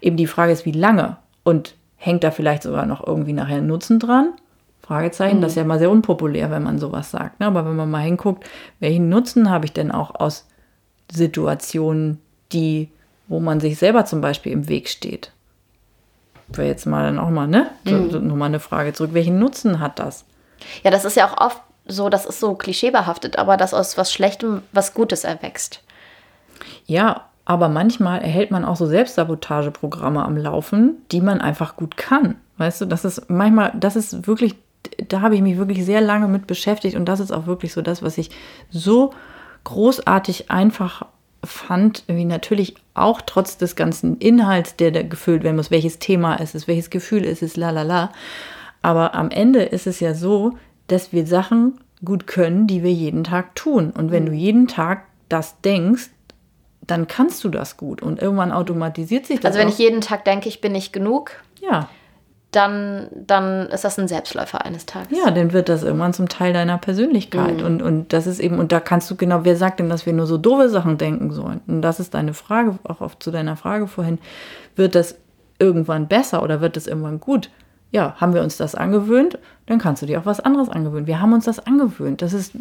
eben 0.00 0.16
die 0.16 0.26
Frage 0.26 0.52
ist, 0.52 0.66
wie 0.66 0.72
lange? 0.72 1.16
Und 1.42 1.74
hängt 1.96 2.24
da 2.24 2.30
vielleicht 2.30 2.62
sogar 2.62 2.86
noch 2.86 3.06
irgendwie 3.06 3.32
nachher 3.32 3.62
Nutzen 3.62 3.98
dran? 3.98 4.34
Fragezeichen, 4.82 5.38
mhm. 5.38 5.42
das 5.42 5.52
ist 5.52 5.56
ja 5.56 5.64
mal 5.64 5.78
sehr 5.78 5.90
unpopulär, 5.90 6.50
wenn 6.50 6.64
man 6.64 6.78
sowas 6.78 7.10
sagt. 7.10 7.40
Ne? 7.40 7.46
Aber 7.46 7.64
wenn 7.64 7.76
man 7.76 7.90
mal 7.90 8.02
hinguckt, 8.02 8.44
welchen 8.80 9.08
Nutzen 9.08 9.48
habe 9.48 9.64
ich 9.64 9.72
denn 9.72 9.90
auch 9.90 10.14
aus 10.16 10.46
Situationen, 11.10 12.18
die, 12.52 12.88
wo 13.28 13.40
man 13.40 13.60
sich 13.60 13.78
selber 13.78 14.04
zum 14.04 14.20
Beispiel 14.20 14.52
im 14.52 14.68
Weg 14.68 14.88
steht? 14.88 15.32
Wäre 16.52 16.68
jetzt 16.68 16.86
mal 16.86 17.04
dann 17.04 17.18
auch 17.18 17.30
mal, 17.30 17.46
ne? 17.46 17.70
Mhm. 17.84 18.10
so, 18.10 18.18
nochmal 18.18 18.48
eine 18.48 18.60
Frage 18.60 18.92
zurück. 18.92 19.10
Welchen 19.12 19.38
Nutzen 19.38 19.80
hat 19.80 19.98
das? 19.98 20.24
Ja, 20.82 20.90
das 20.90 21.04
ist 21.04 21.16
ja 21.16 21.28
auch 21.28 21.38
oft 21.38 21.60
so, 21.86 22.08
das 22.08 22.26
ist 22.26 22.40
so 22.40 22.54
klischeebehaftet, 22.54 23.38
aber 23.38 23.56
dass 23.56 23.74
aus 23.74 23.96
was 23.96 24.12
Schlechtem 24.12 24.62
was 24.72 24.94
Gutes 24.94 25.24
erwächst. 25.24 25.82
Ja, 26.86 27.26
aber 27.44 27.68
manchmal 27.68 28.20
erhält 28.20 28.50
man 28.50 28.64
auch 28.64 28.76
so 28.76 28.86
Selbstsabotageprogramme 28.86 30.24
am 30.24 30.36
Laufen, 30.36 30.98
die 31.10 31.20
man 31.20 31.40
einfach 31.40 31.76
gut 31.76 31.96
kann. 31.96 32.36
Weißt 32.58 32.80
du, 32.80 32.86
das 32.86 33.04
ist 33.04 33.28
manchmal, 33.28 33.72
das 33.74 33.96
ist 33.96 34.26
wirklich, 34.26 34.54
da 35.08 35.20
habe 35.20 35.34
ich 35.34 35.40
mich 35.40 35.56
wirklich 35.56 35.84
sehr 35.84 36.00
lange 36.00 36.28
mit 36.28 36.46
beschäftigt 36.46 36.96
und 36.96 37.06
das 37.06 37.20
ist 37.20 37.32
auch 37.32 37.46
wirklich 37.46 37.72
so 37.72 37.82
das, 37.82 38.02
was 38.02 38.18
ich 38.18 38.30
so 38.70 39.12
großartig 39.64 40.50
einfach 40.50 41.06
fand, 41.44 42.04
irgendwie 42.06 42.26
natürlich 42.26 42.74
auch 42.94 43.20
trotz 43.22 43.56
des 43.56 43.76
ganzen 43.76 44.18
Inhalts, 44.18 44.76
der 44.76 44.90
da 44.90 45.02
gefüllt 45.02 45.42
werden 45.42 45.56
muss, 45.56 45.70
welches 45.70 45.98
Thema 45.98 46.36
ist 46.36 46.54
es, 46.54 46.68
welches 46.68 46.90
Gefühl 46.90 47.24
ist 47.24 47.42
es, 47.42 47.56
la 47.56 47.70
la 47.70 47.82
la. 47.82 48.12
Aber 48.82 49.14
am 49.14 49.30
Ende 49.30 49.62
ist 49.62 49.86
es 49.86 50.00
ja 50.00 50.14
so, 50.14 50.52
dass 50.86 51.12
wir 51.12 51.26
Sachen 51.26 51.80
gut 52.04 52.26
können, 52.26 52.66
die 52.66 52.82
wir 52.82 52.92
jeden 52.92 53.24
Tag 53.24 53.54
tun. 53.54 53.90
Und 53.90 54.10
wenn 54.10 54.26
du 54.26 54.32
mhm. 54.32 54.38
jeden 54.38 54.68
Tag 54.68 55.04
das 55.28 55.60
denkst, 55.60 56.10
dann 56.86 57.06
kannst 57.06 57.44
du 57.44 57.48
das 57.48 57.76
gut. 57.76 58.02
Und 58.02 58.20
irgendwann 58.20 58.52
automatisiert 58.52 59.26
sich 59.26 59.40
das. 59.40 59.52
Also 59.52 59.58
wenn 59.60 59.68
auch. 59.68 59.72
ich 59.72 59.78
jeden 59.78 60.00
Tag 60.00 60.24
denke, 60.24 60.48
ich 60.48 60.60
bin 60.60 60.72
nicht 60.72 60.92
genug. 60.92 61.32
Ja 61.60 61.88
dann, 62.50 63.08
dann 63.14 63.68
ist 63.68 63.84
das 63.84 63.98
ein 63.98 64.08
Selbstläufer 64.08 64.64
eines 64.64 64.84
Tages. 64.84 65.16
Ja, 65.16 65.30
dann 65.30 65.52
wird 65.52 65.68
das 65.68 65.84
irgendwann 65.84 66.12
zum 66.12 66.28
Teil 66.28 66.52
deiner 66.52 66.78
Persönlichkeit. 66.78 67.58
Mhm. 67.58 67.66
Und, 67.66 67.82
und 67.82 68.12
das 68.12 68.26
ist 68.26 68.40
eben, 68.40 68.58
und 68.58 68.72
da 68.72 68.80
kannst 68.80 69.08
du 69.10 69.16
genau, 69.16 69.40
wer 69.44 69.56
sagt 69.56 69.78
denn, 69.78 69.88
dass 69.88 70.04
wir 70.04 70.12
nur 70.12 70.26
so 70.26 70.36
doofe 70.36 70.68
Sachen 70.68 70.98
denken 70.98 71.30
sollen? 71.30 71.60
Und 71.68 71.82
das 71.82 72.00
ist 72.00 72.14
deine 72.14 72.34
Frage, 72.34 72.78
auch 72.82 73.00
oft 73.00 73.22
zu 73.22 73.30
deiner 73.30 73.56
Frage 73.56 73.86
vorhin. 73.86 74.18
Wird 74.74 74.96
das 74.96 75.16
irgendwann 75.60 76.08
besser 76.08 76.42
oder 76.42 76.60
wird 76.60 76.76
das 76.76 76.88
irgendwann 76.88 77.20
gut? 77.20 77.50
Ja, 77.92 78.14
haben 78.16 78.34
wir 78.34 78.42
uns 78.42 78.56
das 78.56 78.74
angewöhnt, 78.74 79.38
dann 79.66 79.78
kannst 79.78 80.02
du 80.02 80.06
dir 80.06 80.20
auch 80.20 80.26
was 80.26 80.40
anderes 80.40 80.68
angewöhnen. 80.68 81.06
Wir 81.06 81.20
haben 81.20 81.32
uns 81.32 81.44
das 81.44 81.60
angewöhnt. 81.60 82.22
Das 82.22 82.32
ist 82.32 82.52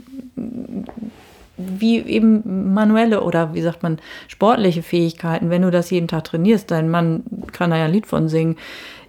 wie 1.57 1.99
eben 1.99 2.73
manuelle 2.73 3.21
oder 3.21 3.53
wie 3.53 3.61
sagt 3.61 3.83
man, 3.83 3.99
sportliche 4.27 4.81
Fähigkeiten. 4.81 5.49
Wenn 5.49 5.63
du 5.63 5.71
das 5.71 5.89
jeden 5.89 6.07
Tag 6.07 6.23
trainierst, 6.23 6.71
dein 6.71 6.89
Mann 6.89 7.23
kann 7.51 7.71
da 7.71 7.77
ja 7.77 7.85
ein 7.85 7.91
Lied 7.91 8.07
von 8.07 8.29
singen 8.29 8.55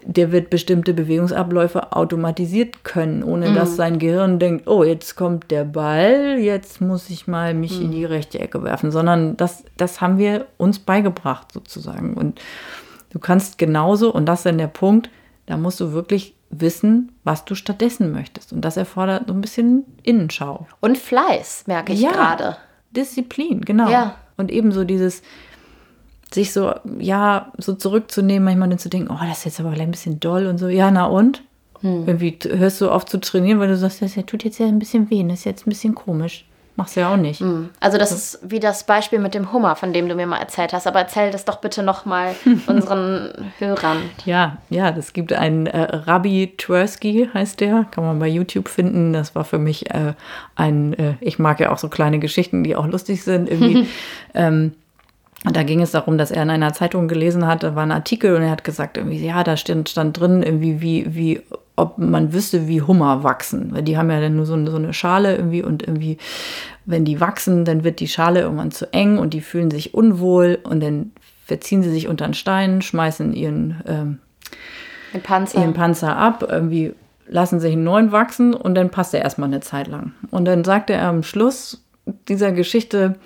der 0.04 0.32
wird 0.32 0.50
bestimmte 0.50 0.94
Bewegungsabläufe 0.94 1.92
automatisiert 1.92 2.84
können, 2.84 3.22
ohne 3.22 3.50
mhm. 3.50 3.54
dass 3.54 3.76
sein 3.76 3.98
Gehirn 3.98 4.38
denkt, 4.38 4.66
oh, 4.66 4.84
jetzt 4.84 5.16
kommt 5.16 5.50
der 5.50 5.64
Ball, 5.64 6.38
jetzt 6.38 6.80
muss 6.80 7.10
ich 7.10 7.26
mal 7.26 7.54
mich 7.54 7.78
mhm. 7.78 7.86
in 7.86 7.90
die 7.92 8.04
rechte 8.04 8.38
Ecke 8.38 8.62
werfen, 8.62 8.90
sondern 8.90 9.36
das, 9.36 9.64
das 9.76 10.00
haben 10.00 10.18
wir 10.18 10.46
uns 10.56 10.78
beigebracht 10.78 11.52
sozusagen. 11.52 12.14
Und 12.14 12.40
du 13.10 13.18
kannst 13.18 13.58
genauso, 13.58 14.12
und 14.12 14.26
das 14.26 14.40
ist 14.40 14.46
dann 14.46 14.58
der 14.58 14.68
Punkt, 14.68 15.10
da 15.46 15.56
musst 15.56 15.80
du 15.80 15.92
wirklich 15.92 16.34
wissen, 16.50 17.12
was 17.24 17.44
du 17.44 17.54
stattdessen 17.54 18.12
möchtest. 18.12 18.52
Und 18.52 18.64
das 18.64 18.76
erfordert 18.76 19.24
so 19.28 19.34
ein 19.34 19.40
bisschen 19.40 19.84
Innenschau. 20.02 20.66
Und 20.80 20.98
Fleiß, 20.98 21.64
merke 21.66 21.92
ich 21.92 22.00
ja, 22.00 22.10
gerade. 22.10 22.56
Disziplin, 22.90 23.60
genau. 23.60 23.88
Ja. 23.88 24.16
Und 24.36 24.50
ebenso 24.50 24.84
dieses, 24.84 25.22
sich 26.32 26.52
so, 26.52 26.74
ja, 26.98 27.52
so 27.58 27.74
zurückzunehmen, 27.74 28.44
manchmal 28.44 28.68
dann 28.68 28.78
zu 28.78 28.88
denken, 28.88 29.12
oh, 29.12 29.24
das 29.26 29.38
ist 29.38 29.44
jetzt 29.46 29.60
aber 29.60 29.70
ein 29.70 29.90
bisschen 29.90 30.20
doll 30.20 30.46
und 30.46 30.58
so, 30.58 30.68
ja, 30.68 30.90
na 30.90 31.06
und? 31.06 31.42
Hm. 31.80 32.06
Irgendwie 32.06 32.38
hörst 32.48 32.80
du 32.80 32.90
auf 32.90 33.06
zu 33.06 33.18
trainieren, 33.18 33.58
weil 33.58 33.68
du 33.68 33.76
sagst, 33.76 34.02
das 34.02 34.14
tut 34.26 34.44
jetzt 34.44 34.58
ja 34.58 34.66
ein 34.66 34.78
bisschen 34.78 35.10
weh, 35.10 35.22
das 35.24 35.40
ist 35.40 35.44
jetzt 35.44 35.66
ein 35.66 35.70
bisschen 35.70 35.94
komisch. 35.94 36.44
Machst 36.76 36.96
du 36.96 37.00
ja 37.00 37.12
auch 37.12 37.16
nicht. 37.18 37.40
Hm. 37.40 37.68
Also 37.80 37.98
das 37.98 38.10
ist 38.10 38.38
wie 38.42 38.60
das 38.60 38.84
Beispiel 38.84 39.18
mit 39.18 39.34
dem 39.34 39.52
Hummer, 39.52 39.76
von 39.76 39.92
dem 39.92 40.08
du 40.08 40.14
mir 40.14 40.26
mal 40.26 40.38
erzählt 40.38 40.72
hast. 40.72 40.86
Aber 40.86 41.00
erzähl 41.00 41.30
das 41.30 41.44
doch 41.44 41.56
bitte 41.56 41.82
noch 41.82 42.06
mal 42.06 42.34
unseren 42.66 43.32
Hörern. 43.58 43.98
Ja, 44.24 44.56
ja, 44.70 44.90
das 44.90 45.12
gibt 45.12 45.32
einen 45.32 45.66
äh, 45.66 45.78
Rabbi 45.78 46.54
Tversky, 46.56 47.28
heißt 47.34 47.60
der, 47.60 47.86
kann 47.90 48.04
man 48.04 48.18
bei 48.18 48.28
YouTube 48.28 48.68
finden. 48.68 49.12
Das 49.12 49.34
war 49.34 49.44
für 49.44 49.58
mich 49.58 49.90
äh, 49.90 50.14
ein, 50.54 50.94
äh, 50.94 51.14
ich 51.20 51.38
mag 51.38 51.60
ja 51.60 51.70
auch 51.70 51.78
so 51.78 51.88
kleine 51.88 52.18
Geschichten, 52.18 52.64
die 52.64 52.76
auch 52.76 52.86
lustig 52.86 53.24
sind. 53.24 53.50
Irgendwie. 53.50 53.86
ähm, 54.34 54.72
und 55.44 55.56
da 55.56 55.62
ging 55.62 55.80
es 55.80 55.92
darum, 55.92 56.18
dass 56.18 56.30
er 56.30 56.42
in 56.42 56.50
einer 56.50 56.74
Zeitung 56.74 57.08
gelesen 57.08 57.46
hat, 57.46 57.62
da 57.62 57.74
war 57.74 57.82
ein 57.82 57.92
Artikel 57.92 58.34
und 58.34 58.42
er 58.42 58.50
hat 58.50 58.62
gesagt, 58.62 58.98
irgendwie, 58.98 59.24
ja, 59.24 59.42
da 59.42 59.56
stand, 59.56 59.88
stand 59.88 60.20
drin, 60.20 60.42
irgendwie, 60.42 60.82
wie, 60.82 61.14
wie, 61.14 61.40
ob 61.76 61.96
man 61.96 62.34
wüsste, 62.34 62.68
wie 62.68 62.82
Hummer 62.82 63.24
wachsen. 63.24 63.72
Weil 63.72 63.82
die 63.82 63.96
haben 63.96 64.10
ja 64.10 64.20
dann 64.20 64.36
nur 64.36 64.44
so, 64.44 64.66
so 64.66 64.76
eine 64.76 64.92
Schale 64.92 65.34
irgendwie 65.34 65.62
und 65.62 65.82
irgendwie, 65.82 66.18
wenn 66.84 67.06
die 67.06 67.20
wachsen, 67.20 67.64
dann 67.64 67.84
wird 67.84 68.00
die 68.00 68.08
Schale 68.08 68.40
irgendwann 68.40 68.70
zu 68.70 68.92
eng 68.92 69.16
und 69.16 69.32
die 69.32 69.40
fühlen 69.40 69.70
sich 69.70 69.94
unwohl 69.94 70.58
und 70.62 70.80
dann 70.80 71.12
verziehen 71.46 71.82
sie 71.82 71.90
sich 71.90 72.06
unter 72.06 72.26
einen 72.26 72.34
Stein, 72.34 72.82
schmeißen 72.82 73.32
ihren, 73.32 73.80
ähm, 73.86 74.18
Panzer. 75.22 75.58
ihren 75.58 75.72
Panzer 75.72 76.16
ab, 76.16 76.46
irgendwie 76.48 76.92
lassen 77.26 77.60
sich 77.60 77.72
einen 77.72 77.84
neuen 77.84 78.12
wachsen 78.12 78.52
und 78.52 78.74
dann 78.74 78.90
passt 78.90 79.14
er 79.14 79.22
erstmal 79.22 79.48
eine 79.48 79.60
Zeit 79.60 79.88
lang. 79.88 80.12
Und 80.30 80.44
dann 80.44 80.64
sagte 80.64 80.92
er 80.92 81.08
am 81.08 81.22
Schluss 81.22 81.82
dieser 82.28 82.52
Geschichte, 82.52 83.16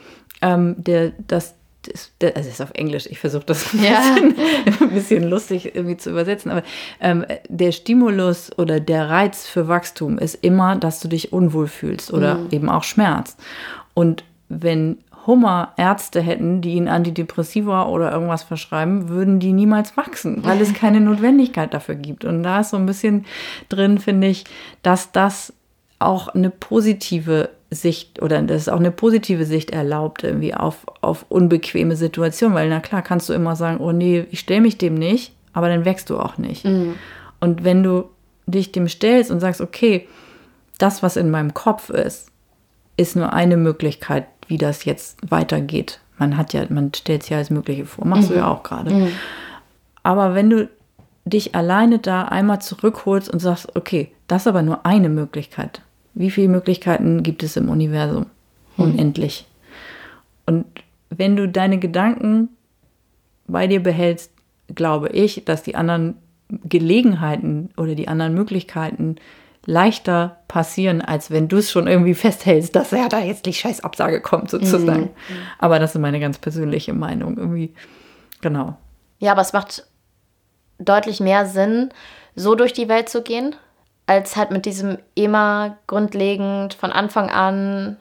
ähm, 0.43 0.77
der, 0.79 1.13
dass 1.27 1.55
ist, 1.89 2.13
also 2.23 2.49
ist 2.49 2.63
auf 2.63 2.73
Englisch, 2.75 3.07
ich 3.07 3.19
versuche 3.19 3.45
das 3.47 3.73
ein, 3.73 3.83
ja. 3.83 4.15
bisschen, 4.15 4.35
ein, 4.81 4.91
bisschen, 4.91 5.25
lustig 5.25 5.75
irgendwie 5.75 5.97
zu 5.97 6.11
übersetzen, 6.11 6.51
aber 6.51 6.63
ähm, 7.01 7.25
der 7.49 7.73
Stimulus 7.73 8.51
oder 8.59 8.81
der 8.81 9.11
Reiz 9.11 9.47
für 9.47 9.69
Wachstum 9.69 10.19
ist 10.19 10.37
immer, 10.37 10.77
dass 10.77 11.01
du 11.01 11.09
dich 11.09 11.33
unwohl 11.33 11.67
fühlst 11.67 12.13
oder 12.13 12.37
mhm. 12.37 12.49
eben 12.51 12.69
auch 12.69 12.85
Schmerz. 12.85 13.37
Und 13.95 14.25
wenn 14.49 14.99
Hummer 15.27 15.73
Ärzte 15.77 16.21
hätten, 16.21 16.61
die 16.61 16.75
ihnen 16.75 16.89
Antidepressiva 16.89 17.87
oder 17.87 18.13
irgendwas 18.13 18.43
verschreiben, 18.43 19.09
würden 19.09 19.41
die 19.41 19.53
niemals 19.53 19.97
wachsen, 19.97 20.45
weil 20.45 20.61
es 20.61 20.75
keine 20.75 21.01
Notwendigkeit 21.01 21.73
dafür 21.73 21.95
gibt. 21.95 22.25
Und 22.25 22.43
da 22.43 22.61
ist 22.61 22.71
so 22.71 22.77
ein 22.77 22.87
bisschen 22.87 23.25
drin, 23.69 23.99
finde 23.99 24.29
ich, 24.29 24.45
dass 24.83 25.13
das 25.13 25.53
auch 25.99 26.29
eine 26.29 26.51
positive 26.51 27.51
Sicht 27.75 28.23
oder 28.23 28.41
das 28.43 28.63
ist 28.63 28.69
auch 28.69 28.79
eine 28.79 28.91
positive 28.91 29.45
Sicht 29.45 29.71
erlaubt, 29.71 30.25
irgendwie 30.25 30.55
auf, 30.55 30.87
auf 31.01 31.27
unbequeme 31.29 31.97
Situationen, 31.97 32.55
weil 32.55 32.69
na 32.69 32.81
klar 32.81 33.03
kannst 33.03 33.29
du 33.29 33.33
immer 33.33 33.57
sagen, 33.57 33.79
oh 33.81 33.93
nee, 33.93 34.27
ich 34.31 34.41
stelle 34.41 34.61
mich 34.61 34.79
dem 34.79 34.95
nicht, 34.95 35.33
aber 35.53 35.69
dann 35.69 35.85
wächst 35.85 36.11
du 36.11 36.19
auch 36.19 36.39
nicht. 36.39 36.65
Mhm. 36.65 36.95
Und 37.41 37.65
wenn 37.65 37.83
du 37.83 38.05
dich 38.47 38.73
dem 38.73 38.89
stellst 38.89 39.31
und 39.31 39.41
sagst, 39.41 39.61
okay, 39.61 40.09
das, 40.79 41.03
was 41.03 41.17
in 41.17 41.31
meinem 41.31 41.55
Kopf 41.55 41.91
ist, 41.91 42.29
ist 42.97 43.17
nur 43.17 43.33
eine 43.33 43.57
Möglichkeit, 43.57 44.27
wie 44.49 44.59
das 44.59 44.85
jetzt 44.85 45.19
weitergeht. 45.31 46.01
Man 46.19 46.37
hat 46.37 46.53
ja, 46.53 46.65
man 46.69 46.93
stellt 46.95 47.23
sich 47.23 47.31
ja 47.31 47.39
alles 47.39 47.51
Mögliche 47.51 47.87
vor, 47.87 48.07
machst 48.07 48.31
mhm. 48.31 48.35
du 48.35 48.39
ja 48.41 48.49
auch 48.49 48.63
gerade. 48.63 48.93
Mhm. 48.93 49.09
Aber 50.03 50.35
wenn 50.35 50.51
du 50.51 50.69
dich 51.25 51.55
alleine 51.55 51.99
da 51.99 52.25
einmal 52.25 52.61
zurückholst 52.61 53.31
und 53.31 53.41
sagst, 53.41 53.75
okay, 53.77 54.13
das 54.27 54.43
ist 54.43 54.49
aber 54.49 54.63
nur 54.63 54.85
eine 54.85 55.09
Möglichkeit. 55.09 55.81
Wie 56.15 56.31
viele 56.31 56.49
Möglichkeiten 56.49 57.23
gibt 57.23 57.43
es 57.43 57.57
im 57.57 57.69
Universum? 57.69 58.27
Mhm. 58.77 58.85
Unendlich. 58.85 59.47
Und 60.47 60.67
wenn 61.11 61.37
du 61.37 61.49
deine 61.49 61.79
Gedanken 61.79 62.49
bei 63.47 63.67
dir 63.67 63.83
behältst, 63.83 64.31
glaube 64.75 65.09
ich, 65.09 65.45
dass 65.45 65.63
die 65.63 65.75
anderen 65.75 66.17
Gelegenheiten 66.49 67.71
oder 67.77 67.95
die 67.95 68.09
anderen 68.09 68.35
Möglichkeiten 68.35 69.17
leichter 69.67 70.39
passieren, 70.47 71.01
als 71.01 71.31
wenn 71.31 71.49
du 71.49 71.57
es 71.57 71.71
schon 71.71 71.87
irgendwie 71.87 72.15
festhältst, 72.15 72.77
dass 72.77 72.91
ja 72.91 73.09
da 73.09 73.21
jetzt 73.21 73.47
die 73.47 73.55
scheiß 73.55 73.83
Absage 73.83 74.21
kommt, 74.21 74.51
sozusagen. 74.51 75.03
Mhm. 75.03 75.37
Aber 75.59 75.79
das 75.79 75.95
ist 75.95 76.01
meine 76.01 76.21
ganz 76.21 76.39
persönliche 76.39 76.93
Meinung. 76.93 77.39
Irgendwie, 77.39 77.75
genau. 78.41 78.77
Ja, 79.21 79.33
aber 79.33 79.41
es 79.41 79.53
macht 79.53 79.87
deutlich 80.79 81.21
mehr 81.21 81.47
Sinn, 81.47 81.91
so 82.37 82.55
durch 82.55 82.73
die 82.73 82.89
Welt 82.89 83.09
zu 83.09 83.23
gehen, 83.23 83.55
als 84.07 84.37
halt 84.37 84.51
mit 84.51 84.67
diesem 84.67 84.99
immer 85.15 85.79
grundlegend 85.87 86.75
von 86.75 86.93
Anfang 86.93 87.31
an 87.31 87.97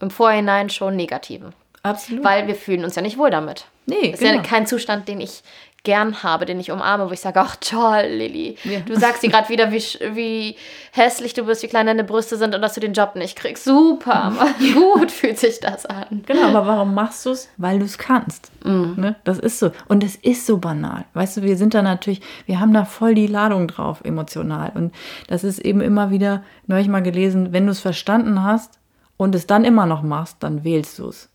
im 0.00 0.10
Vorhinein 0.10 0.70
schon 0.70 0.96
negativen. 0.96 1.54
Absolut. 1.86 2.24
Weil 2.24 2.46
wir 2.46 2.54
fühlen 2.54 2.84
uns 2.84 2.96
ja 2.96 3.02
nicht 3.02 3.18
wohl 3.18 3.30
damit. 3.30 3.66
Nee, 3.86 4.10
das 4.10 4.20
ist 4.20 4.26
genau. 4.26 4.36
ja 4.36 4.42
kein 4.42 4.66
Zustand, 4.66 5.08
den 5.08 5.20
ich 5.20 5.42
gern 5.86 6.24
habe, 6.24 6.46
den 6.46 6.58
ich 6.58 6.72
umarme, 6.72 7.08
wo 7.08 7.12
ich 7.12 7.20
sage, 7.20 7.40
ach 7.40 7.56
toll, 7.60 8.06
Lilly, 8.08 8.56
ja. 8.64 8.80
du 8.80 8.98
sagst 8.98 9.22
dir 9.22 9.30
gerade 9.30 9.48
wieder, 9.48 9.70
wie, 9.70 9.80
wie 10.14 10.56
hässlich 10.90 11.32
du 11.32 11.44
bist, 11.44 11.62
wie 11.62 11.68
klein 11.68 11.86
deine 11.86 12.02
Brüste 12.02 12.36
sind 12.36 12.56
und 12.56 12.60
dass 12.60 12.74
du 12.74 12.80
den 12.80 12.92
Job 12.92 13.14
nicht 13.14 13.36
kriegst. 13.36 13.64
Super, 13.64 14.32
gut 14.74 15.12
fühlt 15.12 15.38
sich 15.38 15.60
das 15.60 15.86
an. 15.86 16.24
Genau, 16.26 16.48
aber 16.48 16.66
warum 16.66 16.92
machst 16.92 17.24
du 17.24 17.30
es? 17.30 17.48
Weil 17.56 17.78
du 17.78 17.84
es 17.84 17.98
kannst. 17.98 18.50
Mm. 18.64 19.00
Ne? 19.00 19.16
Das 19.22 19.38
ist 19.38 19.60
so. 19.60 19.70
Und 19.86 20.02
es 20.02 20.16
ist 20.16 20.44
so 20.44 20.58
banal. 20.58 21.04
Weißt 21.14 21.36
du, 21.36 21.42
wir 21.42 21.56
sind 21.56 21.72
da 21.72 21.82
natürlich, 21.82 22.20
wir 22.46 22.58
haben 22.58 22.74
da 22.74 22.84
voll 22.84 23.14
die 23.14 23.28
Ladung 23.28 23.68
drauf, 23.68 24.00
emotional. 24.02 24.72
Und 24.74 24.92
das 25.28 25.44
ist 25.44 25.60
eben 25.60 25.80
immer 25.80 26.10
wieder, 26.10 26.42
neulich 26.66 26.88
mal 26.88 27.02
gelesen, 27.02 27.52
wenn 27.52 27.66
du 27.66 27.70
es 27.70 27.80
verstanden 27.80 28.42
hast 28.42 28.80
und 29.16 29.36
es 29.36 29.46
dann 29.46 29.64
immer 29.64 29.86
noch 29.86 30.02
machst, 30.02 30.38
dann 30.40 30.64
wählst 30.64 30.98
du 30.98 31.10
es. 31.10 31.28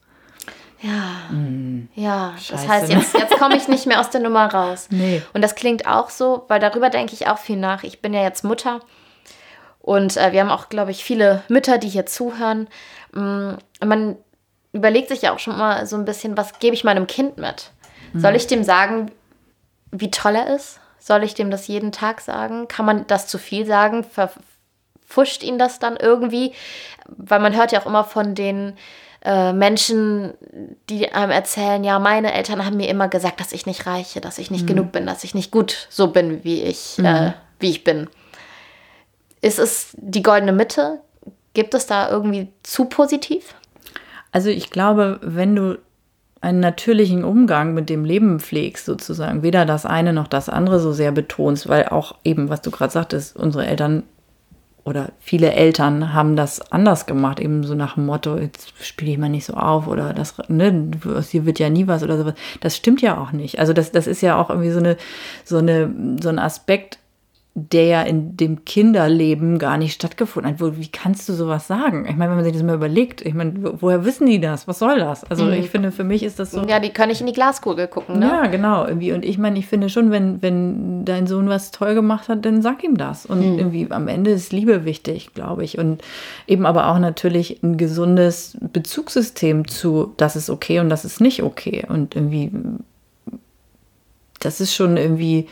Ja, 0.82 1.32
mm. 1.32 1.90
ja. 1.96 2.34
Scheiße, 2.38 2.52
das 2.52 2.68
heißt, 2.68 2.92
jetzt, 2.92 3.14
jetzt 3.14 3.38
komme 3.38 3.56
ich 3.56 3.68
nicht 3.68 3.86
mehr 3.86 4.00
aus 4.00 4.10
der 4.10 4.22
Nummer 4.22 4.52
raus. 4.52 4.88
Nee. 4.92 5.22
Und 5.34 5.42
das 5.42 5.56
klingt 5.56 5.88
auch 5.88 6.10
so, 6.10 6.46
weil 6.48 6.60
darüber 6.60 6.90
denke 6.90 7.14
ich 7.14 7.28
auch 7.28 7.38
viel 7.38 7.58
nach. 7.58 7.84
Ich 7.84 8.02
bin 8.02 8.14
ja 8.14 8.22
jetzt 8.22 8.44
Mutter 8.44 8.82
und 9.80 10.16
äh, 10.18 10.32
wir 10.32 10.42
haben 10.42 10.52
auch, 10.52 10.70
glaube 10.70 10.92
ich, 10.92 11.04
viele 11.04 11.44
Mütter, 11.48 11.78
die 11.78 11.90
hier 11.90 12.06
zuhören. 12.06 12.68
Mm, 13.14 13.54
man 13.84 14.18
überlegt 14.74 15.10
sich 15.10 15.24
ja 15.24 15.34
auch 15.34 15.40
schon 15.40 15.58
mal 15.58 15.86
so 15.86 15.96
ein 15.96 16.06
bisschen, 16.06 16.38
was 16.38 16.60
gebe 16.60 16.76
ich 16.76 16.84
meinem 16.84 17.08
Kind 17.08 17.38
mit? 17.38 17.72
Mhm. 18.14 18.20
Soll 18.20 18.36
ich 18.36 18.48
dem 18.48 18.64
sagen, 18.64 19.12
wie 19.92 20.12
toll 20.12 20.36
er 20.36 20.56
ist? 20.56 20.80
Soll 21.00 21.24
ich 21.24 21.34
dem 21.34 21.50
das 21.50 21.68
jeden 21.68 21.92
Tag 21.92 22.22
sagen? 22.22 22.68
Kann 22.68 22.86
man 22.86 23.08
das 23.08 23.28
zu 23.28 23.38
viel 23.38 23.66
sagen? 23.66 24.04
Verfuscht 24.04 25.44
ihn 25.44 25.58
das 25.58 25.80
dann 25.80 25.98
irgendwie? 25.98 26.54
Weil 27.08 27.40
man 27.40 27.56
hört 27.56 27.72
ja 27.72 27.82
auch 27.82 27.88
immer 27.88 28.04
von 28.04 28.36
den 28.36 28.78
äh, 29.24 29.54
Menschen, 29.54 30.34
die 30.90 31.12
einem 31.12 31.32
erzählen, 31.32 31.84
ja, 31.84 32.00
meine 32.00 32.34
Eltern 32.34 32.66
haben 32.66 32.78
mir 32.78 32.90
immer 32.90 33.08
gesagt, 33.08 33.40
dass 33.40 33.52
ich 33.52 33.66
nicht 33.66 33.86
reiche, 33.86 34.20
dass 34.20 34.40
ich 34.40 34.50
nicht 34.50 34.64
mhm. 34.64 34.68
genug 34.68 34.92
bin, 34.92 35.06
dass 35.06 35.24
ich 35.24 35.36
nicht 35.36 35.52
gut 35.52 35.88
so 35.90 36.08
bin, 36.08 36.44
wie 36.44 36.64
ich, 36.64 36.98
mhm. 36.98 37.06
äh, 37.06 37.34
wie 37.60 37.70
ich 37.70 37.84
bin. 37.84 38.10
Ist 39.42 39.60
es 39.60 39.96
die 39.98 40.24
goldene 40.24 40.54
Mitte? 40.54 41.00
Gibt 41.54 41.74
es 41.74 41.86
da 41.86 42.10
irgendwie 42.10 42.50
zu 42.64 42.86
positiv? 42.86 43.56
Also 44.32 44.50
ich 44.50 44.70
glaube, 44.70 45.20
wenn 45.22 45.56
du 45.56 45.78
einen 46.40 46.60
natürlichen 46.60 47.24
Umgang 47.24 47.74
mit 47.76 47.90
dem 47.90 48.04
Leben 48.04 48.40
pflegst, 48.40 48.86
sozusagen, 48.86 49.44
weder 49.44 49.66
das 49.66 49.86
eine 49.86 50.14
noch 50.14 50.28
das 50.28 50.50
andere 50.50 50.80
so 50.80 50.92
sehr 50.92 51.12
betonst, 51.12 51.70
weil 51.70 51.86
auch 51.86 52.16
eben, 52.24 52.50
was 52.50 52.62
du 52.62 52.72
gerade 52.72 52.92
sagtest, 52.92 53.36
unsere 53.36 53.68
Eltern 53.68 54.04
oder 54.84 55.12
viele 55.20 55.54
Eltern 55.54 56.14
haben 56.14 56.36
das 56.36 56.72
anders 56.72 57.06
gemacht, 57.06 57.40
eben 57.40 57.64
so 57.64 57.76
nach 57.76 57.96
dem 57.96 58.06
Motto, 58.06 58.38
jetzt 58.38 58.74
spiele 58.84 59.12
ich 59.12 59.18
mal 59.18 59.30
nicht 59.30 59.46
so 59.46 59.54
auf 59.54 59.88
oder 59.88 60.14
das, 60.14 60.36
ne, 60.48 60.92
hier 61.30 61.46
wird 61.46 61.60
ja 61.60 61.70
nie 61.70 61.88
was 61.88 62.04
oder 62.04 62.18
sowas. 62.18 62.34
Das 62.62 62.76
stimmt 62.76 63.02
ja 63.02 63.20
auch 63.20 63.32
nicht. 63.32 63.60
Also 63.60 63.74
das, 63.74 63.92
das 63.92 64.08
ist 64.08 64.22
ja 64.22 64.40
auch 64.40 64.50
irgendwie 64.50 64.72
so 64.72 64.80
eine, 64.80 64.98
so 65.44 65.58
eine, 65.58 66.18
so 66.22 66.30
ein 66.30 66.40
Aspekt, 66.40 66.98
der 67.54 67.86
ja 67.86 68.02
in 68.04 68.38
dem 68.38 68.64
Kinderleben 68.64 69.60
gar 69.60 69.78
nicht 69.78 69.94
stattgefunden 69.94 70.54
hat. 70.54 70.78
Wie 70.78 70.88
kannst 70.88 71.28
du 71.28 71.34
sowas 71.34 71.68
sagen? 71.68 72.06
Ich 72.08 72.16
meine, 72.16 72.30
wenn 72.30 72.38
man 72.38 72.46
sich 72.46 72.54
das 72.54 72.64
mal 72.64 72.76
überlegt, 72.76 73.22
ich 73.22 73.34
meine, 73.34 73.54
woher 73.82 74.06
wissen 74.06 74.26
die 74.26 74.40
das? 74.40 74.70
Was 74.70 74.80
soll 74.80 75.00
das? 75.00 75.26
Also 75.26 75.44
mhm. 75.44 75.54
ich 75.54 75.70
finde, 75.70 75.92
für 75.92 76.06
mich 76.06 76.24
ist 76.24 76.40
das 76.40 76.52
so. 76.52 76.64
Ja, 76.64 76.80
die 76.80 76.92
können 76.92 77.10
nicht 77.10 77.20
in 77.20 77.28
die 77.28 77.34
Glaskugel 77.34 77.90
gucken, 77.90 78.20
ne? 78.20 78.28
Ja, 78.28 78.48
genau. 78.48 78.86
Irgendwie. 78.86 79.12
Und 79.12 79.26
ich 79.26 79.38
meine, 79.38 79.60
ich 79.60 79.68
finde 79.68 79.90
schon, 79.90 80.12
wenn, 80.12 80.42
wenn 80.42 81.04
dein 81.04 81.28
Sohn 81.28 81.50
was 81.50 81.72
toll 81.72 81.94
gemacht 81.94 82.30
hat, 82.30 82.46
dann 82.46 82.62
sag 82.62 82.86
ihm 82.86 82.96
das. 82.96 83.26
Und 83.26 83.40
mhm. 83.40 83.60
irgendwie 83.60 83.88
am 83.90 84.08
Ende 84.08 84.32
ist 84.32 84.54
Liebe 84.54 84.86
wichtig, 84.86 85.34
glaube 85.34 85.66
ich. 85.66 85.78
Und 85.78 86.02
eben 86.48 86.66
aber 86.66 86.88
auch 86.88 87.00
natürlich 87.00 87.62
ein 87.64 87.76
gesundes 87.76 88.58
Bezugssystem 88.62 89.68
zu, 89.68 90.14
das 90.16 90.38
ist 90.38 90.50
okay 90.50 90.80
und 90.80 90.88
das 90.88 91.04
ist 91.04 91.20
nicht 91.20 91.44
okay. 91.44 91.86
Und 91.90 92.16
irgendwie, 92.16 92.50
das 94.40 94.62
ist 94.62 94.74
schon 94.74 94.96
irgendwie 94.96 95.48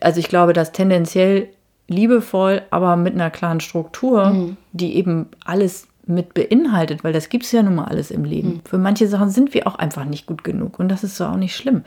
also 0.00 0.20
ich 0.20 0.28
glaube, 0.28 0.52
dass 0.52 0.72
tendenziell 0.72 1.48
liebevoll, 1.88 2.62
aber 2.70 2.96
mit 2.96 3.14
einer 3.14 3.30
klaren 3.30 3.60
Struktur, 3.60 4.30
mhm. 4.30 4.56
die 4.72 4.96
eben 4.96 5.26
alles 5.44 5.86
mit 6.06 6.34
beinhaltet, 6.34 7.04
weil 7.04 7.12
das 7.12 7.28
gibt 7.28 7.44
es 7.44 7.52
ja 7.52 7.62
nun 7.62 7.76
mal 7.76 7.86
alles 7.86 8.10
im 8.10 8.24
Leben. 8.24 8.48
Mhm. 8.48 8.60
Für 8.64 8.78
manche 8.78 9.08
Sachen 9.08 9.30
sind 9.30 9.54
wir 9.54 9.66
auch 9.66 9.76
einfach 9.76 10.04
nicht 10.04 10.26
gut 10.26 10.44
genug 10.44 10.78
und 10.78 10.88
das 10.88 11.04
ist 11.04 11.16
so 11.16 11.26
auch 11.26 11.36
nicht 11.36 11.56
schlimm. 11.56 11.84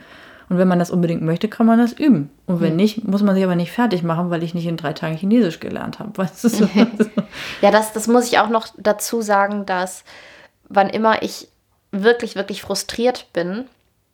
Und 0.48 0.56
wenn 0.56 0.68
man 0.68 0.78
das 0.78 0.90
unbedingt 0.90 1.20
möchte, 1.20 1.46
kann 1.48 1.66
man 1.66 1.78
das 1.78 1.92
üben. 1.92 2.30
Und 2.46 2.60
wenn 2.60 2.70
mhm. 2.70 2.76
nicht, 2.76 3.04
muss 3.06 3.22
man 3.22 3.34
sich 3.34 3.44
aber 3.44 3.54
nicht 3.54 3.70
fertig 3.70 4.02
machen, 4.02 4.30
weil 4.30 4.42
ich 4.42 4.54
nicht 4.54 4.66
in 4.66 4.78
drei 4.78 4.94
Tagen 4.94 5.16
Chinesisch 5.16 5.60
gelernt 5.60 5.98
habe. 5.98 6.16
Weißt 6.16 6.42
du? 6.42 6.48
So? 6.48 6.68
ja, 7.60 7.70
das, 7.70 7.92
das 7.92 8.08
muss 8.08 8.26
ich 8.26 8.38
auch 8.38 8.48
noch 8.48 8.68
dazu 8.78 9.20
sagen, 9.20 9.66
dass 9.66 10.04
wann 10.68 10.88
immer 10.88 11.22
ich 11.22 11.48
wirklich, 11.92 12.34
wirklich 12.34 12.62
frustriert 12.62 13.26
bin, 13.34 13.64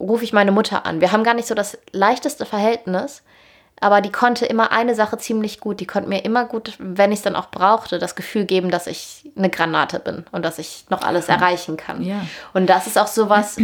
rufe 0.01 0.25
ich 0.25 0.33
meine 0.33 0.53
Mutter 0.53 0.87
an. 0.87 1.01
Wir 1.01 1.13
haben 1.13 1.25
gar 1.25 1.35
nicht 1.35 1.47
so 1.47 1.55
das 1.55 1.79
leichteste 1.93 2.47
Verhältnis, 2.47 3.23
aber 3.85 4.01
die 4.01 4.11
konnte 4.11 4.47
immer 4.47 4.73
eine 4.73 4.95
Sache 4.95 5.19
ziemlich 5.19 5.61
gut. 5.61 5.79
Die 5.79 5.87
konnte 5.87 6.09
mir 6.09 6.25
immer 6.25 6.47
gut, 6.47 6.73
wenn 6.79 7.13
ich 7.13 7.19
es 7.19 7.23
dann 7.23 7.37
auch 7.37 7.51
brauchte, 7.51 7.99
das 7.99 8.15
Gefühl 8.15 8.47
geben, 8.47 8.71
dass 8.71 8.87
ich 8.87 9.31
eine 9.37 9.51
Granate 9.51 9.99
bin 10.01 10.25
und 10.33 10.43
dass 10.43 10.59
ich 10.59 10.87
noch 10.89 11.03
alles 11.03 11.29
erreichen 11.29 11.77
kann. 11.77 12.01
Ja. 12.01 12.25
Und 12.55 12.71
das 12.71 12.87
ist 12.87 12.99
auch 12.99 13.09
sowas, 13.09 13.59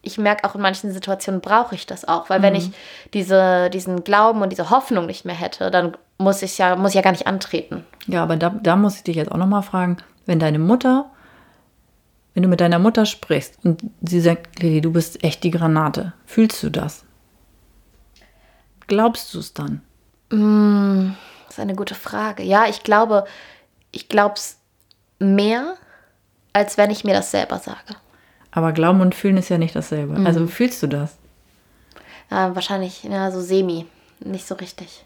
ich 0.00 0.16
merke 0.16 0.48
auch 0.48 0.54
in 0.54 0.62
manchen 0.62 0.90
Situationen 0.90 1.42
brauche 1.42 1.74
ich 1.74 1.84
das 1.84 2.08
auch, 2.08 2.30
weil 2.30 2.38
mhm. 2.38 2.44
wenn 2.44 2.54
ich 2.54 2.70
diese, 3.12 3.68
diesen 3.68 4.04
Glauben 4.04 4.40
und 4.40 4.48
diese 4.48 4.70
Hoffnung 4.70 5.04
nicht 5.04 5.26
mehr 5.26 5.34
hätte, 5.34 5.70
dann 5.70 5.98
muss 6.16 6.40
ich 6.40 6.56
ja, 6.56 6.74
muss 6.74 6.92
ich 6.92 6.96
ja 6.96 7.02
gar 7.02 7.12
nicht 7.12 7.26
antreten. 7.26 7.84
Ja, 8.06 8.22
aber 8.22 8.38
da, 8.38 8.48
da 8.48 8.74
muss 8.74 8.96
ich 8.96 9.02
dich 9.02 9.16
jetzt 9.16 9.30
auch 9.30 9.36
nochmal 9.36 9.60
fragen, 9.60 9.98
wenn 10.24 10.38
deine 10.38 10.60
Mutter, 10.60 11.10
wenn 12.32 12.42
du 12.42 12.48
mit 12.48 12.62
deiner 12.62 12.78
Mutter 12.78 13.04
sprichst 13.04 13.58
und 13.64 13.82
sie 14.00 14.22
sagt, 14.22 14.62
Lili, 14.62 14.80
du 14.80 14.92
bist 14.92 15.22
echt 15.22 15.44
die 15.44 15.50
Granate, 15.50 16.14
fühlst 16.24 16.62
du 16.62 16.70
das? 16.70 17.04
Glaubst 18.88 19.32
du 19.34 19.38
es 19.38 19.54
dann? 19.54 19.82
Mm, 20.30 21.14
das 21.46 21.56
ist 21.56 21.60
eine 21.60 21.76
gute 21.76 21.94
Frage. 21.94 22.42
Ja, 22.42 22.66
ich 22.66 22.82
glaube, 22.82 23.24
ich 23.92 24.08
glaube 24.08 24.34
es 24.34 24.58
mehr, 25.20 25.76
als 26.52 26.76
wenn 26.76 26.90
ich 26.90 27.04
mir 27.04 27.14
das 27.14 27.30
selber 27.30 27.58
sage. 27.58 27.96
Aber 28.50 28.72
Glauben 28.72 29.00
und 29.00 29.14
Fühlen 29.14 29.36
ist 29.36 29.50
ja 29.50 29.58
nicht 29.58 29.76
dasselbe. 29.76 30.18
Mhm. 30.18 30.26
Also 30.26 30.46
fühlst 30.46 30.82
du 30.82 30.88
das? 30.88 31.16
Ja, 32.30 32.54
wahrscheinlich, 32.54 33.04
ja, 33.04 33.30
so 33.30 33.40
semi. 33.40 33.86
Nicht 34.20 34.46
so 34.46 34.56
richtig. 34.56 35.04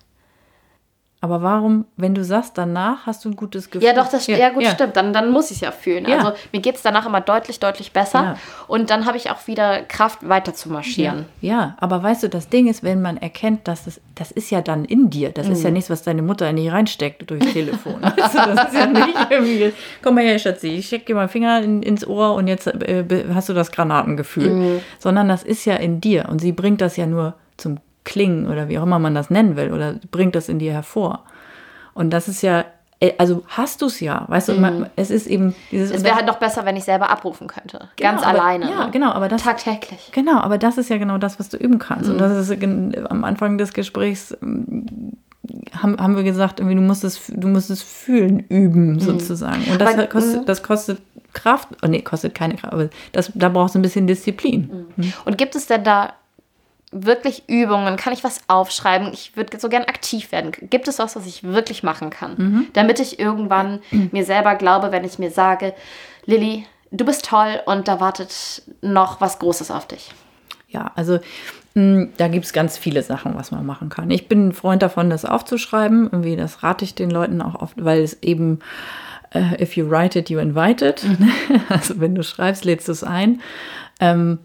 Aber 1.25 1.41
warum, 1.41 1.85
wenn 1.97 2.17
du 2.17 2.25
sagst, 2.25 2.59
danach 2.59 3.07
hast 3.07 3.25
du 3.25 3.29
ein 3.29 3.37
gutes 3.37 3.71
Gefühl? 3.71 3.87
Ja, 3.87 3.95
doch, 3.95 4.09
das 4.09 4.27
ja, 4.27 4.37
ja 4.37 4.51
gut, 4.51 4.65
ja. 4.65 4.71
stimmt. 4.73 4.97
Dann, 4.97 5.13
dann 5.13 5.31
muss 5.31 5.53
ich 5.53 5.59
es 5.59 5.61
ja 5.61 5.71
fühlen. 5.71 6.05
Ja. 6.05 6.19
Also 6.19 6.33
mir 6.51 6.61
geht 6.61 6.75
es 6.75 6.83
danach 6.83 7.07
immer 7.07 7.21
deutlich, 7.21 7.61
deutlich 7.61 7.93
besser. 7.93 8.37
Und 8.67 8.91
dann 8.91 9.07
habe 9.07 9.17
ich 9.17 9.31
auch 9.31 9.47
wieder 9.47 9.83
Kraft, 9.83 10.29
weiter 10.29 10.53
zu 10.53 10.69
marschieren. 10.69 11.27
Ja. 11.41 11.77
aber 11.79 12.03
weißt 12.03 12.25
du, 12.25 12.29
das 12.29 12.49
Ding 12.49 12.67
ist, 12.67 12.83
wenn 12.83 13.01
man 13.01 13.19
erkennt, 13.19 13.69
dass 13.69 13.85
das, 13.85 14.01
das 14.17 14.33
ist 14.33 14.51
ja 14.51 14.63
dann 14.63 14.85
in 14.85 15.11
dir. 15.11 15.31
Das 15.31 15.47
mhm. 15.47 15.53
ist 15.53 15.63
ja 15.63 15.71
mhm. 15.71 15.75
nichts, 15.75 15.91
was 15.91 16.03
deine 16.03 16.23
Mutter 16.23 16.51
in 16.51 16.57
dich 16.57 16.73
reinsteckt 16.73 17.31
durchs 17.31 17.53
Telefon. 17.53 18.03
also, 18.03 18.39
das 18.39 18.73
ist 18.73 18.75
ja 18.75 18.87
nicht 18.87 19.15
irgendwie, 19.31 19.73
komm 20.03 20.17
mal 20.17 20.25
her, 20.25 20.41
Schatzi, 20.41 20.71
ich 20.71 20.89
stecke 20.89 21.05
dir 21.05 21.15
mal 21.15 21.29
Finger 21.29 21.63
in, 21.63 21.85
ins 21.85 22.05
Ohr 22.05 22.35
und 22.35 22.49
jetzt 22.49 22.67
äh, 22.67 23.05
hast 23.33 23.49
du 23.49 23.55
das 23.55 23.71
Granatengefühl. 23.71 24.51
Mhm. 24.51 24.81
Sondern 24.99 25.29
das 25.29 25.45
ist 25.45 25.65
ja 25.67 25.77
in 25.77 26.01
dir. 26.01 26.29
Und 26.29 26.41
sie 26.41 26.51
bringt 26.51 26.81
das 26.81 26.97
ja 26.97 27.07
nur 27.07 27.35
zum 27.57 27.79
klingen 28.05 28.49
oder 28.49 28.69
wie 28.69 28.79
auch 28.79 28.83
immer 28.83 28.99
man 28.99 29.15
das 29.15 29.31
nennen 29.31 29.57
will 29.57 29.73
oder 29.73 29.97
bringt 30.11 30.35
das 30.35 30.49
in 30.49 30.59
dir 30.59 30.73
hervor. 30.73 31.25
Und 31.95 32.11
das 32.11 32.29
ist 32.29 32.43
ja 32.43 32.65
äh, 33.03 33.15
also 33.19 33.43
hast 33.49 33.83
du 33.83 33.87
es 33.87 33.99
ja, 33.99 34.25
weißt 34.29 34.49
du, 34.51 34.53
mhm. 34.55 34.87
es 34.95 35.11
ist 35.11 35.27
eben 35.27 35.55
dieses. 35.73 35.91
Es 35.91 36.05
wäre 36.05 36.15
halt 36.15 36.27
noch 36.27 36.39
besser, 36.39 36.65
wenn 36.65 36.77
ich 36.77 36.85
selber 36.85 37.11
abrufen 37.11 37.49
könnte. 37.49 37.89
Genau, 37.97 38.11
Ganz 38.11 38.23
aber, 38.23 38.41
alleine. 38.41 38.71
Ja, 38.71 38.85
ne? 38.85 38.91
genau, 38.93 39.11
aber 39.11 39.29
das. 39.29 39.43
Tagtäglich. 39.43 40.11
Genau, 40.13 40.39
aber 40.39 40.57
das 40.57 40.79
ist 40.79 40.89
ja 40.89 40.99
genau 40.99 41.19
das, 41.19 41.41
was 41.41 41.49
du 41.49 41.57
üben 41.57 41.81
kannst. 41.81 42.07
Mhm. 42.07 42.13
Und 42.13 42.21
das 42.21 42.49
ist 42.49 42.63
am 43.11 43.25
Anfang 43.25 43.59
des 43.59 43.73
Gesprächs 43.73 44.37
ähm, 44.41 45.17
haben, 45.75 45.99
haben 45.99 46.15
wir 46.15 46.23
gesagt, 46.23 46.61
irgendwie, 46.61 46.77
du 46.77 46.83
musst 46.83 47.03
es, 47.03 47.21
du 47.27 47.49
musst 47.49 47.71
es 47.71 47.83
fühlen, 47.83 48.41
üben, 48.49 48.93
mhm. 48.93 49.01
sozusagen. 49.01 49.65
Und 49.71 49.81
das, 49.81 49.95
aber, 49.95 50.07
kostet, 50.07 50.43
mhm. 50.43 50.47
das 50.47 50.63
kostet 50.63 51.03
Kraft. 51.33 51.69
Oh 51.83 51.89
nee, 51.89 52.03
kostet 52.03 52.37
keine 52.37 52.55
Kraft, 52.55 52.73
aber 52.73 52.89
das, 53.11 53.33
da 53.35 53.49
brauchst 53.49 53.75
du 53.75 53.81
ein 53.81 53.83
bisschen 53.83 54.07
Disziplin. 54.07 54.87
Mhm. 54.95 55.13
Und 55.25 55.39
gibt 55.39 55.57
es 55.57 55.67
denn 55.67 55.83
da 55.83 56.13
wirklich 56.93 57.49
Übungen? 57.49 57.97
Kann 57.97 58.13
ich 58.13 58.23
was 58.23 58.41
aufschreiben? 58.49 59.13
Ich 59.13 59.37
würde 59.37 59.59
so 59.59 59.69
gern 59.69 59.85
aktiv 59.85 60.31
werden. 60.31 60.53
Gibt 60.53 60.87
es 60.89 60.99
was, 60.99 61.17
was 61.17 61.27
ich 61.27 61.43
wirklich 61.43 61.83
machen 61.83 62.11
kann? 62.11 62.35
Mhm. 62.37 62.67
Damit 62.75 63.01
ich 63.01 63.19
irgendwann 63.19 63.81
mir 64.13 64.25
selber 64.25 64.55
glaube, 64.55 64.93
wenn 64.93 65.05
ich 65.05 65.19
mir 65.19 65.31
sage, 65.31 65.75
Lilly, 66.27 66.67
du 66.91 67.05
bist 67.05 67.27
toll 67.27 67.61
und 67.67 67.89
da 67.89 67.99
wartet 67.99 68.63
noch 68.81 69.21
was 69.21 69.39
Großes 69.39 69.71
auf 69.71 69.89
dich. 69.89 70.13
Ja, 70.69 70.93
also 70.95 71.19
mh, 71.75 72.09
da 72.17 72.29
gibt 72.29 72.45
es 72.45 72.53
ganz 72.53 72.79
viele 72.79 73.03
Sachen, 73.03 73.35
was 73.35 73.51
man 73.51 73.67
machen 73.67 73.89
kann. 73.89 74.11
Ich 74.11 74.29
bin 74.29 74.49
ein 74.49 74.53
Freund 74.53 74.83
davon, 74.83 75.11
das 75.11 75.25
aufzuschreiben. 75.25 76.09
Irgendwie, 76.13 76.37
das 76.37 76.63
rate 76.63 76.85
ich 76.85 76.95
den 76.95 77.11
Leuten 77.11 77.43
auch 77.43 77.57
oft, 77.57 77.83
weil 77.83 78.03
es 78.03 78.23
eben 78.23 78.61
uh, 79.35 79.61
if 79.61 79.77
you 79.77 79.89
write 79.89 80.19
it, 80.19 80.31
you 80.31 80.39
invite 80.39 80.85
it. 80.85 81.05
Mhm. 81.05 81.33
Also 81.69 82.01
wenn 82.01 82.15
du 82.15 82.23
schreibst, 82.23 82.65
lädst 82.65 82.89
du 82.89 82.93
es 82.93 83.05
ein. 83.05 83.41
Ähm, 84.01 84.39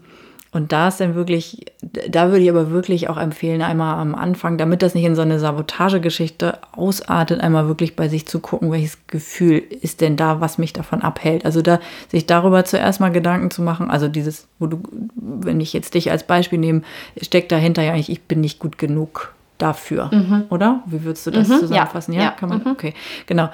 und 0.58 0.72
da 0.72 0.88
ist 0.88 0.98
dann 0.98 1.14
wirklich, 1.14 1.66
da 2.10 2.30
würde 2.30 2.42
ich 2.42 2.50
aber 2.50 2.72
wirklich 2.72 3.08
auch 3.08 3.16
empfehlen, 3.16 3.62
einmal 3.62 4.00
am 4.00 4.16
Anfang, 4.16 4.58
damit 4.58 4.82
das 4.82 4.96
nicht 4.96 5.04
in 5.04 5.14
so 5.14 5.22
eine 5.22 5.38
Sabotagegeschichte 5.38 6.58
ausartet, 6.72 7.40
einmal 7.40 7.68
wirklich 7.68 7.94
bei 7.94 8.08
sich 8.08 8.26
zu 8.26 8.40
gucken, 8.40 8.72
welches 8.72 8.98
Gefühl 9.06 9.58
ist 9.58 10.00
denn 10.00 10.16
da, 10.16 10.40
was 10.40 10.58
mich 10.58 10.72
davon 10.72 11.00
abhält. 11.02 11.44
Also 11.44 11.62
da 11.62 11.78
sich 12.08 12.26
darüber 12.26 12.64
zuerst 12.64 12.98
mal 12.98 13.12
Gedanken 13.12 13.52
zu 13.52 13.62
machen, 13.62 13.88
also 13.88 14.08
dieses, 14.08 14.48
wo 14.58 14.66
du, 14.66 14.82
wenn 15.14 15.60
ich 15.60 15.72
jetzt 15.72 15.94
dich 15.94 16.10
als 16.10 16.24
Beispiel 16.24 16.58
nehme, 16.58 16.82
steckt 17.22 17.52
dahinter 17.52 17.84
ja 17.84 17.92
eigentlich, 17.92 18.10
ich 18.10 18.22
bin 18.22 18.40
nicht 18.40 18.58
gut 18.58 18.78
genug 18.78 19.32
dafür, 19.58 20.10
mhm. 20.12 20.46
oder? 20.50 20.82
Wie 20.86 21.04
würdest 21.04 21.24
du 21.28 21.30
das 21.30 21.46
mhm, 21.46 21.60
zusammenfassen? 21.60 22.14
Ja, 22.14 22.22
ja, 22.22 22.30
kann 22.32 22.48
man, 22.48 22.64
mhm. 22.64 22.72
okay, 22.72 22.94
genau. 23.26 23.48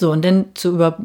So, 0.00 0.12
und 0.12 0.24
dann 0.24 0.46
zu 0.54 0.70
über, 0.70 0.96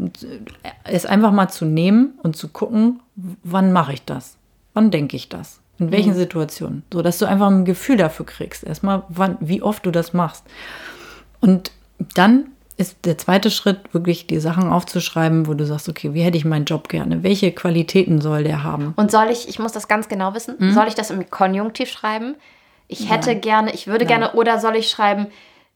es 0.86 1.06
einfach 1.06 1.34
mal 1.34 1.50
zu 1.50 1.66
nehmen 1.66 2.14
und 2.24 2.38
zu 2.38 2.48
gucken, 2.48 3.02
wann 3.44 3.74
mache 3.74 3.92
ich 3.92 4.06
das? 4.06 4.38
Wann 4.74 4.92
denke 4.92 5.16
ich 5.16 5.30
das? 5.30 5.60
In 5.80 5.92
welchen 5.92 6.14
mhm. 6.14 6.18
Situationen? 6.18 6.84
So, 6.92 7.02
dass 7.02 7.18
du 7.18 7.26
einfach 7.26 7.48
ein 7.48 7.66
Gefühl 7.66 7.98
dafür 7.98 8.26
kriegst. 8.26 8.64
Erstmal, 8.64 9.04
wann, 9.10 9.38
wie 9.40 9.62
oft 9.62 9.86
du 9.86 9.92
das 9.92 10.14
machst. 10.14 10.44
Und 11.42 11.72
dann 12.16 12.46
ist 12.78 13.06
der 13.06 13.18
zweite 13.18 13.52
Schritt, 13.52 13.94
wirklich 13.94 14.28
die 14.28 14.40
Sachen 14.40 14.70
aufzuschreiben, 14.70 15.48
wo 15.48 15.54
du 15.54 15.66
sagst, 15.66 15.90
okay, 15.90 16.14
wie 16.14 16.22
hätte 16.22 16.38
ich 16.38 16.46
meinen 16.46 16.66
Job 16.66 16.90
gerne? 16.90 17.22
Welche 17.24 17.52
Qualitäten 17.52 18.20
soll 18.20 18.44
der 18.44 18.64
haben? 18.64 18.94
Und 18.96 19.12
soll 19.12 19.28
ich, 19.30 19.48
ich 19.48 19.60
muss 19.60 19.72
das 19.72 19.88
ganz 19.88 20.08
genau 20.08 20.34
wissen, 20.34 20.56
mhm. 20.58 20.74
soll 20.74 20.88
ich 20.88 20.96
das 20.96 21.12
im 21.12 21.30
Konjunktiv 21.30 21.90
schreiben? 21.90 22.36
Ich 22.88 23.10
hätte 23.10 23.30
Nein. 23.32 23.42
gerne, 23.42 23.74
ich 23.74 23.88
würde 23.88 24.06
Nein. 24.06 24.20
gerne, 24.20 24.34
oder 24.34 24.60
soll 24.60 24.76
ich 24.76 24.90
schreiben, 24.90 25.28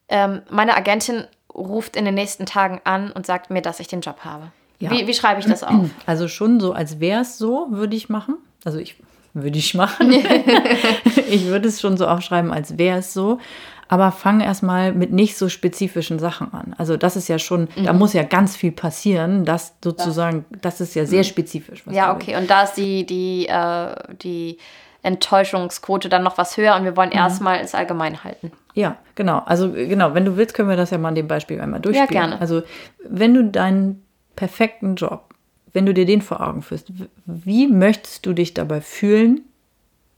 ähm, 0.10 0.42
meine 0.50 0.76
Agentin 0.76 1.26
ruft 1.54 1.96
in 1.96 2.06
den 2.06 2.16
nächsten 2.16 2.46
Tagen 2.46 2.82
an 2.84 3.12
und 3.12 3.26
sagt 3.26 3.50
mir, 3.52 3.62
dass 3.62 3.80
ich 3.80 3.88
den 3.88 4.02
Job 4.02 4.20
habe? 4.24 4.52
Ja. 4.80 4.92
Wie, 4.92 5.08
wie 5.08 5.14
schreibe 5.14 5.40
ich 5.40 5.46
das 5.46 5.64
auf? 5.64 5.90
Also 6.06 6.28
schon 6.28 6.60
so, 6.60 6.74
als 6.74 7.00
wäre 7.00 7.22
es 7.22 7.38
so, 7.38 7.68
würde 7.70 7.96
ich 7.96 8.10
machen. 8.10 8.38
Also 8.68 8.80
ich 8.80 8.98
würde 9.34 9.58
ich 9.58 9.74
machen. 9.76 10.12
ich 11.30 11.46
würde 11.46 11.70
es 11.70 11.80
schon 11.80 11.96
so 11.96 12.06
aufschreiben, 12.06 12.52
als 12.52 12.78
wäre 12.78 12.98
es 12.98 13.14
so. 13.14 13.40
Aber 13.88 14.12
fang 14.12 14.42
erstmal 14.42 14.92
mit 14.92 15.14
nicht 15.14 15.38
so 15.38 15.48
spezifischen 15.48 16.20
Sachen 16.20 16.54
an. 16.54 16.76
Also 16.78 16.98
das 16.98 17.16
ist 17.16 17.30
ja 17.30 17.40
schon, 17.40 17.70
mhm. 17.78 17.86
da 17.86 17.94
muss 17.94 18.12
ja 18.12 18.24
ganz 18.24 18.58
viel 18.58 18.74
passieren, 18.74 19.46
das 19.46 19.76
sozusagen, 19.82 20.44
das 20.62 20.82
ist 20.82 20.96
ja 20.96 21.06
sehr 21.06 21.20
mhm. 21.20 21.24
spezifisch. 21.24 21.86
ja, 21.90 22.14
okay. 22.14 22.36
Und 22.36 22.50
da 22.50 22.64
ist 22.64 22.74
die, 22.74 23.06
die, 23.06 23.48
äh, 23.48 23.96
die 24.22 24.58
Enttäuschungsquote 25.02 26.10
dann 26.10 26.24
noch 26.24 26.38
was 26.38 26.58
höher 26.58 26.76
und 26.76 26.84
wir 26.84 26.98
wollen 26.98 27.12
mhm. 27.12 27.20
erstmal 27.20 27.62
es 27.62 27.74
allgemein 27.74 28.26
halten. 28.26 28.52
Ja, 28.74 28.98
genau. 29.16 29.44
Also 29.46 29.72
genau, 29.72 30.14
wenn 30.14 30.26
du 30.26 30.36
willst, 30.36 30.56
können 30.56 30.68
wir 30.68 30.76
das 30.76 30.90
ja 30.90 30.98
mal 30.98 31.08
an 31.08 31.16
dem 31.16 31.30
Beispiel 31.30 31.62
einmal 31.62 31.80
durchspielen. 31.80 32.14
Ja, 32.14 32.20
gerne. 32.28 32.42
Also 32.42 32.64
wenn 33.08 33.34
du 33.34 33.46
deinen 33.46 34.04
perfekten 34.36 34.96
Job 34.96 35.34
wenn 35.78 35.86
du 35.86 35.94
dir 35.94 36.08
den 36.08 36.24
vor 36.24 36.42
Augen 36.42 36.64
führst, 36.64 36.92
wie 37.28 37.68
möchtest 37.68 38.26
du 38.26 38.34
dich 38.34 38.56
dabei 38.56 38.82
fühlen, 38.82 39.42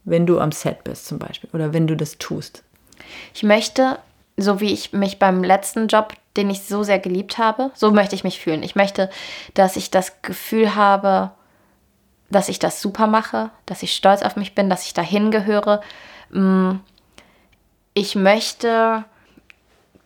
wenn 0.06 0.26
du 0.26 0.40
am 0.40 0.54
Set 0.54 0.86
bist 0.86 1.06
zum 1.06 1.20
Beispiel 1.20 1.50
oder 1.52 1.74
wenn 1.74 1.86
du 1.86 1.98
das 1.98 2.18
tust? 2.18 2.64
Ich 3.34 3.44
möchte, 3.44 4.00
so 4.38 4.62
wie 4.62 4.72
ich 4.72 4.94
mich 4.94 5.20
beim 5.20 5.44
letzten 5.44 5.88
Job, 5.88 6.14
den 6.38 6.50
ich 6.50 6.62
so 6.62 6.84
sehr 6.84 7.00
geliebt 7.00 7.38
habe, 7.38 7.72
so 7.76 7.92
möchte 7.92 8.16
ich 8.16 8.24
mich 8.24 8.40
fühlen. 8.40 8.64
Ich 8.64 8.78
möchte, 8.78 9.10
dass 9.54 9.76
ich 9.76 9.92
das 9.92 10.22
Gefühl 10.22 10.76
habe, 10.76 11.32
dass 12.32 12.48
ich 12.48 12.60
das 12.60 12.82
super 12.82 13.08
mache, 13.08 13.50
dass 13.66 13.84
ich 13.84 13.94
stolz 13.94 14.22
auf 14.22 14.38
mich 14.38 14.56
bin, 14.56 14.70
dass 14.70 14.86
ich 14.86 14.94
dahin 14.94 15.30
gehöre. 15.30 15.82
Mm, 16.30 16.76
ich 17.94 18.16
möchte 18.16 19.04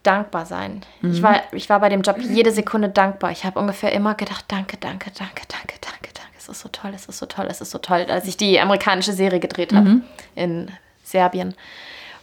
dankbar 0.04 0.46
sein. 0.46 0.82
Mhm. 1.02 1.12
Ich, 1.12 1.24
war, 1.24 1.42
ich 1.52 1.70
war 1.70 1.80
bei 1.80 1.90
dem 1.90 2.02
Job 2.02 2.18
jede 2.20 2.52
Sekunde 2.52 2.90
dankbar. 2.90 3.32
Ich 3.32 3.46
habe 3.46 3.60
ungefähr 3.60 3.92
immer 3.94 4.16
gedacht, 4.16 4.46
danke, 4.50 4.78
danke, 4.78 5.12
danke, 5.18 5.44
danke, 5.48 5.76
danke, 5.82 6.10
danke. 6.14 6.34
Es 6.38 6.50
ist 6.50 6.60
so 6.60 6.70
toll, 6.70 6.92
es 6.94 7.06
ist 7.08 7.20
so 7.20 7.26
toll, 7.26 7.48
es 7.50 7.62
ist 7.62 7.72
so 7.72 7.78
toll, 7.78 8.06
als 8.10 8.28
ich 8.28 8.38
die 8.38 8.60
amerikanische 8.60 9.14
Serie 9.14 9.40
gedreht 9.40 9.74
habe 9.74 9.90
mhm. 9.90 10.04
in 10.36 10.72
Serbien. 11.04 11.56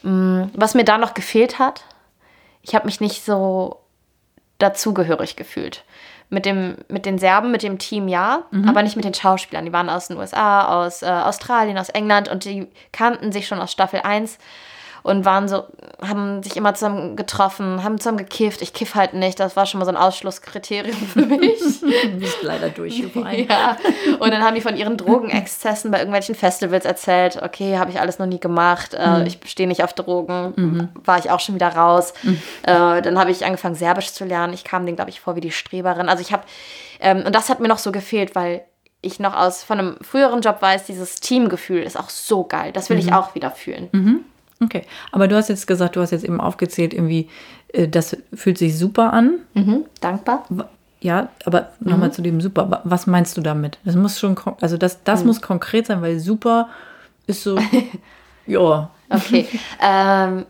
Mm, 0.02 0.44
was 0.54 0.74
mir 0.74 0.84
da 0.84 0.98
noch 0.98 1.14
gefehlt 1.14 1.58
hat, 1.58 1.84
ich 2.62 2.74
habe 2.74 2.86
mich 2.86 3.00
nicht 3.00 3.24
so 3.24 3.80
dazugehörig 4.58 5.36
gefühlt. 5.36 5.84
Mit, 6.32 6.46
dem, 6.46 6.76
mit 6.86 7.06
den 7.06 7.18
Serben, 7.18 7.50
mit 7.50 7.64
dem 7.64 7.78
Team 7.78 8.06
ja, 8.06 8.44
mhm. 8.52 8.68
aber 8.68 8.82
nicht 8.82 8.94
mit 8.94 9.04
den 9.04 9.14
Schauspielern. 9.14 9.64
Die 9.64 9.72
waren 9.72 9.88
aus 9.88 10.06
den 10.06 10.16
USA, 10.16 10.84
aus 10.84 11.02
äh, 11.02 11.06
Australien, 11.06 11.76
aus 11.76 11.88
England 11.88 12.28
und 12.28 12.44
die 12.44 12.68
kannten 12.92 13.32
sich 13.32 13.48
schon 13.48 13.58
aus 13.58 13.72
Staffel 13.72 14.00
1 14.04 14.38
und 15.02 15.24
waren 15.24 15.48
so, 15.48 15.64
haben 16.02 16.42
sich 16.42 16.56
immer 16.56 16.74
zusammen 16.74 17.16
getroffen, 17.16 17.82
haben 17.82 17.98
zusammen 17.98 18.18
gekifft. 18.18 18.62
Ich 18.62 18.72
kiff 18.72 18.94
halt 18.94 19.14
nicht, 19.14 19.40
das 19.40 19.56
war 19.56 19.66
schon 19.66 19.78
mal 19.78 19.84
so 19.84 19.90
ein 19.90 19.96
Ausschlusskriterium 19.96 20.96
für 21.12 21.26
mich. 21.26 21.58
du 21.80 22.18
bist 22.18 22.42
leider 22.42 22.68
durch 22.68 22.98
überall. 22.98 23.40
ja. 23.48 23.76
Und 24.18 24.30
dann 24.30 24.42
haben 24.42 24.54
die 24.54 24.60
von 24.60 24.76
ihren 24.76 24.96
Drogenexzessen 24.96 25.90
bei 25.90 25.98
irgendwelchen 25.98 26.34
Festivals 26.34 26.84
erzählt. 26.84 27.40
Okay, 27.42 27.78
habe 27.78 27.90
ich 27.90 28.00
alles 28.00 28.18
noch 28.18 28.26
nie 28.26 28.40
gemacht. 28.40 28.94
Äh, 28.94 29.20
mhm. 29.20 29.26
Ich 29.26 29.38
stehe 29.46 29.68
nicht 29.68 29.82
auf 29.84 29.92
Drogen. 29.92 30.52
Mhm. 30.56 30.88
War 31.04 31.18
ich 31.18 31.30
auch 31.30 31.40
schon 31.40 31.54
wieder 31.54 31.68
raus. 31.68 32.12
Mhm. 32.22 32.40
Äh, 32.62 33.02
dann 33.02 33.18
habe 33.18 33.30
ich 33.30 33.44
angefangen, 33.44 33.74
Serbisch 33.74 34.12
zu 34.12 34.24
lernen. 34.24 34.52
Ich 34.52 34.64
kam 34.64 34.84
denen, 34.84 34.96
glaube 34.96 35.10
ich, 35.10 35.20
vor 35.20 35.36
wie 35.36 35.40
die 35.40 35.52
Streberin. 35.52 36.08
Also 36.08 36.22
ich 36.22 36.32
habe, 36.32 36.42
ähm, 37.00 37.24
und 37.24 37.34
das 37.34 37.48
hat 37.48 37.60
mir 37.60 37.68
noch 37.68 37.78
so 37.78 37.92
gefehlt, 37.92 38.34
weil 38.34 38.62
ich 39.02 39.18
noch 39.18 39.34
aus 39.34 39.62
von 39.62 39.78
einem 39.78 39.96
früheren 40.02 40.42
Job 40.42 40.60
weiß, 40.60 40.84
dieses 40.84 41.20
Teamgefühl 41.20 41.82
ist 41.82 41.98
auch 41.98 42.10
so 42.10 42.44
geil. 42.44 42.70
Das 42.72 42.90
will 42.90 42.98
ich 42.98 43.06
mhm. 43.06 43.14
auch 43.14 43.34
wieder 43.34 43.50
fühlen. 43.50 43.88
Mhm. 44.60 44.66
Okay, 44.66 44.82
aber 45.10 45.26
du 45.26 45.36
hast 45.36 45.48
jetzt 45.48 45.66
gesagt, 45.66 45.96
du 45.96 46.00
hast 46.00 46.10
jetzt 46.12 46.24
eben 46.24 46.40
aufgezählt, 46.40 46.94
irgendwie, 46.94 47.28
äh, 47.68 47.88
das 47.88 48.16
fühlt 48.34 48.58
sich 48.58 48.78
super 48.78 49.12
an. 49.12 49.40
Mhm, 49.54 49.84
dankbar. 50.00 50.44
Ja, 51.00 51.30
aber 51.44 51.72
mhm. 51.80 51.90
nochmal 51.90 52.12
zu 52.12 52.22
dem 52.22 52.40
super. 52.40 52.82
Was 52.84 53.06
meinst 53.06 53.36
du 53.36 53.40
damit? 53.40 53.78
Das 53.84 53.96
muss 53.96 54.18
schon, 54.18 54.36
also 54.60 54.76
das, 54.76 55.02
das 55.02 55.20
mhm. 55.20 55.28
muss 55.28 55.42
konkret 55.42 55.86
sein, 55.86 56.02
weil 56.02 56.18
super 56.20 56.68
ist 57.26 57.42
so, 57.42 57.58
ja. 58.46 58.90
Okay. 59.08 59.48
ähm, 59.80 60.46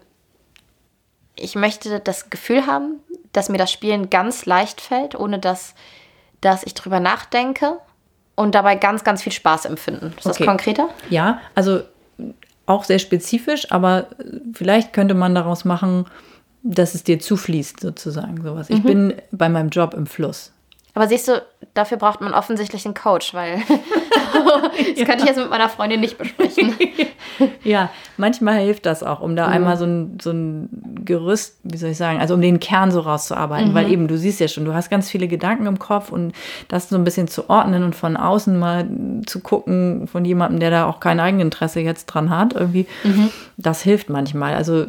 ich 1.37 1.55
möchte 1.55 2.01
das 2.01 2.31
Gefühl 2.31 2.67
haben, 2.67 2.97
dass 3.33 3.49
mir 3.49 3.59
das 3.59 3.73
Spielen 3.73 4.11
ganz 4.11 4.45
leicht 4.45 4.81
fällt, 4.81 5.15
ohne 5.15 5.39
dass, 5.39 5.75
dass 6.41 6.65
ich 6.65 6.75
drüber 6.75 7.01
nachdenke 7.01 7.79
und 8.35 8.55
dabei 8.55 8.75
ganz, 8.75 9.05
ganz 9.05 9.23
viel 9.23 9.33
Spaß 9.33 9.67
empfinden. 9.67 10.15
Ist 10.19 10.27
okay. 10.27 10.39
das 10.39 10.47
konkreter? 10.47 10.89
Ja, 11.09 11.41
also 11.55 11.83
auch 12.71 12.85
sehr 12.85 12.99
spezifisch, 12.99 13.71
aber 13.71 14.07
vielleicht 14.55 14.93
könnte 14.93 15.15
man 15.15 15.35
daraus 15.35 15.65
machen, 15.65 16.07
dass 16.63 16.95
es 16.95 17.05
dir 17.05 17.19
zufließt, 17.19 17.81
sozusagen 17.81 18.43
sowas. 18.43 18.71
Ich 18.71 18.83
mhm. 18.83 18.89
bin 18.89 19.15
bei 19.33 19.49
meinem 19.49 19.71
Job 19.71 19.95
im 19.95 20.07
Fluss. 20.07 20.53
Aber 20.95 21.09
siehst 21.09 21.29
du, 21.29 21.43
dafür 21.75 21.99
braucht 21.99 22.21
man 22.21 22.35
offensichtlich 22.35 22.85
einen 22.85 22.95
Coach, 22.95 23.35
weil 23.35 23.59
das 24.97 25.07
könnte 25.07 25.19
ich 25.19 25.27
jetzt 25.27 25.37
mit 25.37 25.51
meiner 25.51 25.69
Freundin 25.69 26.01
nicht 26.01 26.19
besprechen. 26.19 26.75
ja, 27.65 27.91
manchmal 28.17 28.59
hilft 28.61 28.87
das 28.87 29.03
auch, 29.03 29.21
um 29.21 29.37
da 29.37 29.47
mhm. 29.47 29.53
einmal 29.53 29.77
so 29.77 29.85
ein, 29.85 30.19
so 30.21 30.31
ein 30.31 31.03
Gerüst, 31.05 31.59
wie 31.63 31.77
soll 31.77 31.91
ich 31.91 31.97
sagen, 31.97 32.19
also 32.19 32.35
um 32.35 32.41
den 32.41 32.61
Kern 32.61 32.91
so 32.91 33.01
rauszuarbeiten, 33.01 33.71
mhm. 33.71 33.75
weil 33.75 33.91
eben, 33.91 34.09
du 34.09 34.17
siehst 34.17 34.41
ja 34.41 34.49
schon, 34.49 34.65
du 34.65 34.75
hast 34.75 34.91
ganz 34.91 35.11
viele 35.11 35.29
Gedanken 35.29 35.67
im 35.67 35.79
Kopf 35.79 36.11
und 36.11 36.33
das 36.69 36.89
so 36.89 36.97
ein 36.97 37.05
bisschen 37.05 37.29
zu 37.29 37.51
ordnen 37.51 37.85
und 37.85 37.95
von 37.95 38.17
außen 38.17 38.59
mal 38.59 38.89
zu 39.27 39.41
gucken, 39.41 40.07
von 40.07 40.25
jemandem, 40.25 40.61
der 40.61 40.71
da 40.71 40.87
auch 40.87 40.99
kein 40.99 41.21
Eigeninteresse 41.21 41.81
jetzt 41.81 42.07
dran 42.07 42.31
hat, 42.31 42.55
irgendwie, 42.55 42.87
mhm. 43.05 43.31
das 43.59 43.83
hilft 43.83 44.09
manchmal. 44.09 44.55
Also 44.55 44.87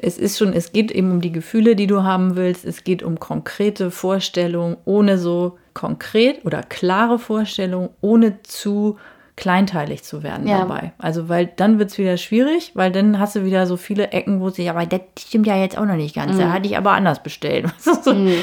es 0.00 0.18
ist 0.18 0.38
schon, 0.38 0.52
es 0.54 0.72
geht 0.72 0.90
eben 0.90 1.10
um 1.10 1.20
die 1.20 1.32
Gefühle, 1.32 1.76
die 1.76 1.86
du 1.86 2.02
haben 2.02 2.36
willst, 2.36 2.64
es 2.64 2.84
geht 2.84 3.02
um 3.02 3.20
konkrete 3.20 3.90
Vorstellungen, 3.90 4.76
ohne 4.84 5.18
so 5.18 5.58
konkret 5.74 6.44
oder 6.44 6.62
klare 6.62 7.18
Vorstellungen, 7.18 7.90
ohne 8.00 8.42
zu 8.42 8.96
kleinteilig 9.36 10.04
zu 10.04 10.22
werden 10.22 10.46
ja. 10.46 10.60
dabei. 10.60 10.92
Also, 10.98 11.28
weil 11.28 11.50
dann 11.56 11.78
wird 11.78 11.90
es 11.90 11.98
wieder 11.98 12.16
schwierig, 12.16 12.70
weil 12.74 12.92
dann 12.92 13.18
hast 13.18 13.34
du 13.36 13.44
wieder 13.44 13.66
so 13.66 13.76
viele 13.76 14.08
Ecken, 14.08 14.40
wo 14.40 14.50
sich, 14.50 14.70
aber 14.70 14.86
das 14.86 15.00
stimmt 15.18 15.46
ja 15.46 15.56
jetzt 15.56 15.76
auch 15.76 15.86
noch 15.86 15.96
nicht 15.96 16.14
ganz. 16.14 16.34
Mhm. 16.34 16.38
Da 16.38 16.52
hatte 16.52 16.66
ich 16.66 16.76
aber 16.76 16.92
anders 16.92 17.22
bestellt. 17.22 17.66
mhm. 18.06 18.34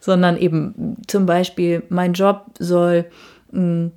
Sondern 0.00 0.36
eben 0.36 0.96
zum 1.06 1.26
Beispiel, 1.26 1.82
mein 1.88 2.12
Job 2.12 2.44
soll, 2.58 3.06
hm, 3.52 3.90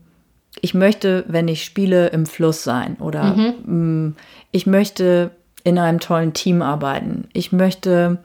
ich 0.62 0.74
möchte, 0.74 1.26
wenn 1.28 1.48
ich 1.48 1.64
spiele, 1.64 2.08
im 2.08 2.26
Fluss 2.26 2.64
sein. 2.64 2.96
Oder 3.00 3.36
mhm. 3.36 3.44
mh, 3.44 3.54
hm, 3.66 4.16
ich 4.52 4.66
möchte 4.66 5.32
in 5.64 5.78
einem 5.78 6.00
tollen 6.00 6.34
Team 6.34 6.62
arbeiten. 6.62 7.28
Ich 7.34 7.52
möchte 7.52 8.20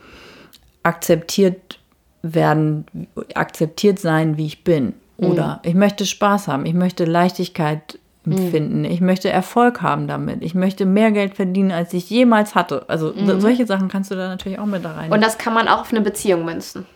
akzeptiert 0.82 1.78
werden, 2.23 2.87
akzeptiert 3.35 3.99
sein, 3.99 4.37
wie 4.37 4.47
ich 4.47 4.64
bin. 4.64 4.95
Oder 5.19 5.61
mhm. 5.62 5.71
ich 5.71 5.75
möchte 5.75 6.07
Spaß 6.07 6.49
haben, 6.49 6.67
ich 6.67 6.75
möchte 6.75 7.05
Leichtigkeit 7.05 7.99
empfinden, 8.27 8.81
mhm. 8.81 8.87
ich 8.87 9.01
möchte 9.01 9.31
Erfolg 9.31 9.83
haben 9.83 10.09
damit, 10.09 10.43
ich 10.43 10.55
möchte 10.55 10.85
mehr 10.85 11.12
Geld 11.12 11.35
verdienen, 11.35 11.71
als 11.71 11.95
ich 11.95 12.11
jemals 12.11 12.55
hatte. 12.55 12.85
Also 12.89 13.12
mhm. 13.14 13.41
solche 13.41 13.67
Sachen 13.67 13.89
kannst 13.89 14.11
du 14.11 14.14
da 14.14 14.29
natürlich 14.29 14.59
auch 14.59 14.67
mit 14.67 14.85
da 14.85 14.93
rein. 14.93 15.12
Und 15.12 15.23
das 15.23 15.39
kann 15.39 15.55
man 15.55 15.69
auch 15.69 15.81
auf 15.81 15.93
eine 15.93 16.01
Beziehung 16.01 16.45
münzen. 16.45 16.87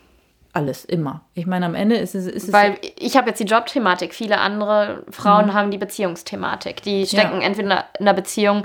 Alles, 0.52 0.84
immer. 0.84 1.22
Ich 1.34 1.46
meine, 1.46 1.64
am 1.64 1.76
Ende 1.76 1.96
ist 1.96 2.16
es. 2.16 2.26
Ist 2.26 2.48
es 2.48 2.52
Weil 2.52 2.76
ich 2.98 3.16
habe 3.16 3.28
jetzt 3.28 3.38
die 3.38 3.44
Jobthematik, 3.44 4.12
viele 4.12 4.38
andere 4.38 5.04
Frauen 5.10 5.46
mhm. 5.46 5.54
haben 5.54 5.70
die 5.70 5.78
Beziehungsthematik. 5.78 6.82
Die 6.82 7.06
stecken 7.06 7.40
ja. 7.40 7.46
entweder 7.46 7.84
in 7.98 8.06
einer 8.08 8.14
Beziehung, 8.14 8.64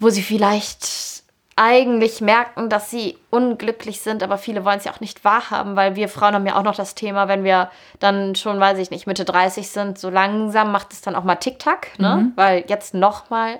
wo 0.00 0.10
sie 0.10 0.22
vielleicht 0.22 1.17
eigentlich 1.58 2.20
merken, 2.20 2.70
dass 2.70 2.88
sie 2.88 3.18
unglücklich 3.30 4.00
sind, 4.00 4.22
aber 4.22 4.38
viele 4.38 4.64
wollen 4.64 4.78
es 4.78 4.84
ja 4.84 4.92
auch 4.92 5.00
nicht 5.00 5.24
wahrhaben, 5.24 5.74
weil 5.74 5.96
wir 5.96 6.08
Frauen 6.08 6.34
haben 6.34 6.46
ja 6.46 6.56
auch 6.56 6.62
noch 6.62 6.76
das 6.76 6.94
Thema, 6.94 7.26
wenn 7.26 7.42
wir 7.42 7.70
dann 7.98 8.36
schon, 8.36 8.60
weiß 8.60 8.78
ich 8.78 8.90
nicht, 8.90 9.08
Mitte 9.08 9.24
30 9.24 9.68
sind, 9.68 9.98
so 9.98 10.08
langsam 10.08 10.70
macht 10.70 10.92
es 10.92 11.00
dann 11.00 11.16
auch 11.16 11.24
mal 11.24 11.34
Tick-Tack, 11.34 11.98
ne? 11.98 12.16
Mhm. 12.16 12.32
Weil 12.36 12.64
jetzt 12.68 12.94
nochmal 12.94 13.58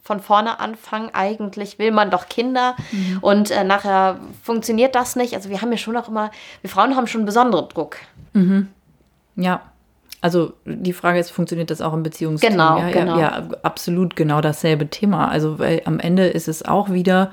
von 0.00 0.20
vorne 0.20 0.60
anfangen, 0.60 1.10
eigentlich 1.12 1.80
will 1.80 1.90
man 1.90 2.10
doch 2.10 2.28
Kinder 2.28 2.76
mhm. 2.92 3.18
und 3.20 3.50
äh, 3.50 3.64
nachher 3.64 4.20
funktioniert 4.42 4.94
das 4.94 5.16
nicht. 5.16 5.34
Also 5.34 5.48
wir 5.48 5.60
haben 5.60 5.72
ja 5.72 5.78
schon 5.78 5.96
auch 5.96 6.08
immer, 6.08 6.30
wir 6.60 6.70
Frauen 6.70 6.94
haben 6.94 7.08
schon 7.08 7.24
besonderen 7.24 7.68
Druck. 7.68 7.96
Mhm. 8.32 8.68
Ja. 9.34 9.62
Also 10.24 10.54
die 10.64 10.94
Frage 10.94 11.18
ist, 11.18 11.28
funktioniert 11.28 11.70
das 11.70 11.82
auch 11.82 11.92
im 11.92 12.02
Beziehungsteam? 12.02 12.52
Genau, 12.52 12.78
ja, 12.78 12.90
genau. 12.90 13.18
Ja, 13.18 13.40
ja, 13.40 13.48
absolut 13.62 14.16
genau 14.16 14.40
dasselbe 14.40 14.88
Thema. 14.88 15.28
Also 15.28 15.58
weil 15.58 15.82
am 15.84 16.00
Ende 16.00 16.26
ist 16.26 16.48
es 16.48 16.64
auch 16.64 16.90
wieder, 16.90 17.30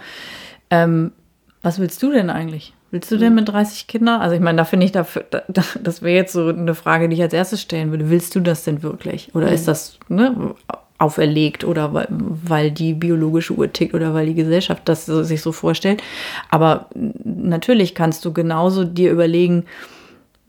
ähm, 0.69 1.13
was 1.61 1.79
willst 1.79 2.03
du 2.03 2.11
denn 2.11 2.29
eigentlich? 2.29 2.73
Willst 2.89 3.09
du 3.09 3.15
denn 3.15 3.29
mhm. 3.29 3.35
mit 3.35 3.47
30 3.47 3.87
Kindern? 3.87 4.19
Also 4.19 4.35
ich 4.35 4.41
meine, 4.41 4.57
da 4.57 4.65
finde 4.65 4.85
ich, 4.85 4.91
dafür, 4.91 5.23
da, 5.29 5.41
das 5.81 6.01
wäre 6.01 6.17
jetzt 6.17 6.33
so 6.33 6.49
eine 6.49 6.75
Frage, 6.75 7.07
die 7.07 7.15
ich 7.15 7.21
als 7.21 7.31
erstes 7.33 7.61
stellen 7.61 7.91
würde. 7.91 8.09
Willst 8.09 8.35
du 8.35 8.41
das 8.41 8.65
denn 8.65 8.83
wirklich? 8.83 9.33
Oder 9.33 9.47
mhm. 9.47 9.53
ist 9.53 9.69
das 9.69 9.97
ne, 10.09 10.53
auferlegt 10.97 11.63
oder 11.63 11.93
weil, 11.93 12.07
weil 12.09 12.71
die 12.71 12.93
biologische 12.93 13.53
Uhr 13.53 13.71
tickt 13.71 13.93
oder 13.93 14.13
weil 14.13 14.25
die 14.25 14.35
Gesellschaft 14.35 14.81
das 14.89 15.05
sich 15.05 15.41
so 15.41 15.53
vorstellt? 15.53 16.03
Aber 16.49 16.87
natürlich 17.23 17.95
kannst 17.95 18.25
du 18.25 18.33
genauso 18.33 18.83
dir 18.83 19.11
überlegen, 19.11 19.63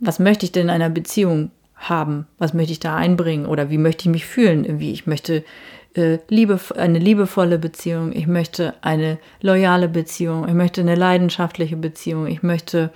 was 0.01 0.19
möchte 0.19 0.45
ich 0.45 0.51
denn 0.51 0.65
in 0.65 0.71
einer 0.71 0.91
Beziehung? 0.91 1.53
Haben? 1.89 2.27
Was 2.39 2.55
möchte 2.55 2.73
ich 2.73 2.81
da 2.81 2.97
einbringen? 2.97 3.47
Oder 3.47 3.71
wie 3.71 3.79
möchte 3.79 4.03
ich 4.03 4.13
mich 4.13 4.27
fühlen? 4.27 4.65
Irgendwie, 4.65 4.93
ich 4.93 5.07
möchte 5.07 5.45
äh, 5.95 6.19
Liebe, 6.29 6.59
eine 6.77 6.99
liebevolle 6.99 7.59
Beziehung, 7.59 8.13
ich 8.13 8.27
möchte 8.27 8.75
eine 8.81 9.19
loyale 9.41 9.89
Beziehung, 9.89 10.49
ich 10.49 10.55
möchte 10.55 10.81
eine 10.81 10.95
leidenschaftliche 10.95 11.77
Beziehung, 11.77 12.27
ich 12.27 12.43
möchte 12.43 12.91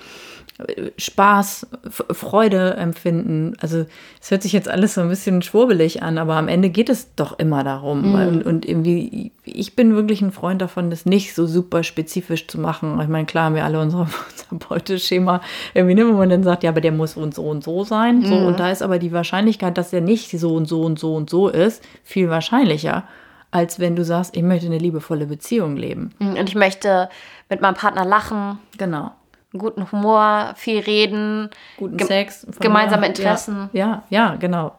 Spaß, 0.96 1.66
Freude 1.90 2.74
empfinden. 2.76 3.54
Also 3.60 3.84
es 4.22 4.30
hört 4.30 4.42
sich 4.42 4.52
jetzt 4.52 4.68
alles 4.68 4.94
so 4.94 5.02
ein 5.02 5.08
bisschen 5.10 5.42
schwurbelig 5.42 6.02
an, 6.02 6.16
aber 6.16 6.36
am 6.36 6.48
Ende 6.48 6.70
geht 6.70 6.88
es 6.88 7.14
doch 7.14 7.38
immer 7.38 7.62
darum. 7.62 8.08
Mhm. 8.08 8.14
Und, 8.14 8.46
und, 8.46 8.66
irgendwie, 8.66 9.32
ich 9.44 9.76
bin 9.76 9.94
wirklich 9.94 10.22
ein 10.22 10.32
Freund 10.32 10.62
davon, 10.62 10.88
das 10.88 11.04
nicht 11.04 11.34
so 11.34 11.46
super 11.46 11.82
spezifisch 11.82 12.46
zu 12.46 12.58
machen. 12.58 12.98
Ich 13.02 13.08
meine, 13.08 13.26
klar 13.26 13.44
haben 13.46 13.54
wir 13.54 13.66
alle 13.66 13.80
unser, 13.80 14.08
unser 14.50 14.66
Beuteschema 14.66 15.42
irgendwie, 15.74 15.94
ne, 15.94 16.08
wo 16.08 16.14
man 16.14 16.30
dann 16.30 16.42
sagt, 16.42 16.62
ja, 16.62 16.70
aber 16.70 16.80
der 16.80 16.92
muss 16.92 17.16
und 17.16 17.34
so 17.34 17.44
und 17.44 17.62
so 17.62 17.84
sein. 17.84 18.20
Mhm. 18.20 18.26
So, 18.26 18.34
und 18.36 18.58
da 18.58 18.70
ist 18.70 18.82
aber 18.82 18.98
die 18.98 19.12
Wahrscheinlichkeit, 19.12 19.76
dass 19.76 19.90
der 19.90 20.00
nicht 20.00 20.30
so 20.30 20.54
und 20.54 20.66
so 20.66 20.82
und 20.82 20.98
so 20.98 21.14
und 21.14 21.28
so 21.28 21.48
ist, 21.48 21.84
viel 22.02 22.30
wahrscheinlicher 22.30 23.04
als 23.52 23.78
wenn 23.78 23.96
du 23.96 24.04
sagst, 24.04 24.36
ich 24.36 24.42
möchte 24.42 24.66
eine 24.66 24.76
liebevolle 24.76 25.24
Beziehung 25.24 25.76
leben. 25.76 26.10
Mhm, 26.18 26.34
und 26.34 26.48
ich 26.48 26.56
möchte 26.56 27.08
mit 27.48 27.62
meinem 27.62 27.74
Partner 27.74 28.04
lachen. 28.04 28.58
Genau 28.76 29.12
guten 29.58 29.90
Humor, 29.90 30.52
viel 30.56 30.80
reden, 30.80 31.50
guten 31.76 31.96
ge 31.96 32.06
Sex, 32.06 32.46
gemeinsame 32.60 33.06
Interessen. 33.06 33.70
Ja, 33.72 34.04
ja, 34.10 34.30
ja, 34.30 34.36
genau. 34.36 34.76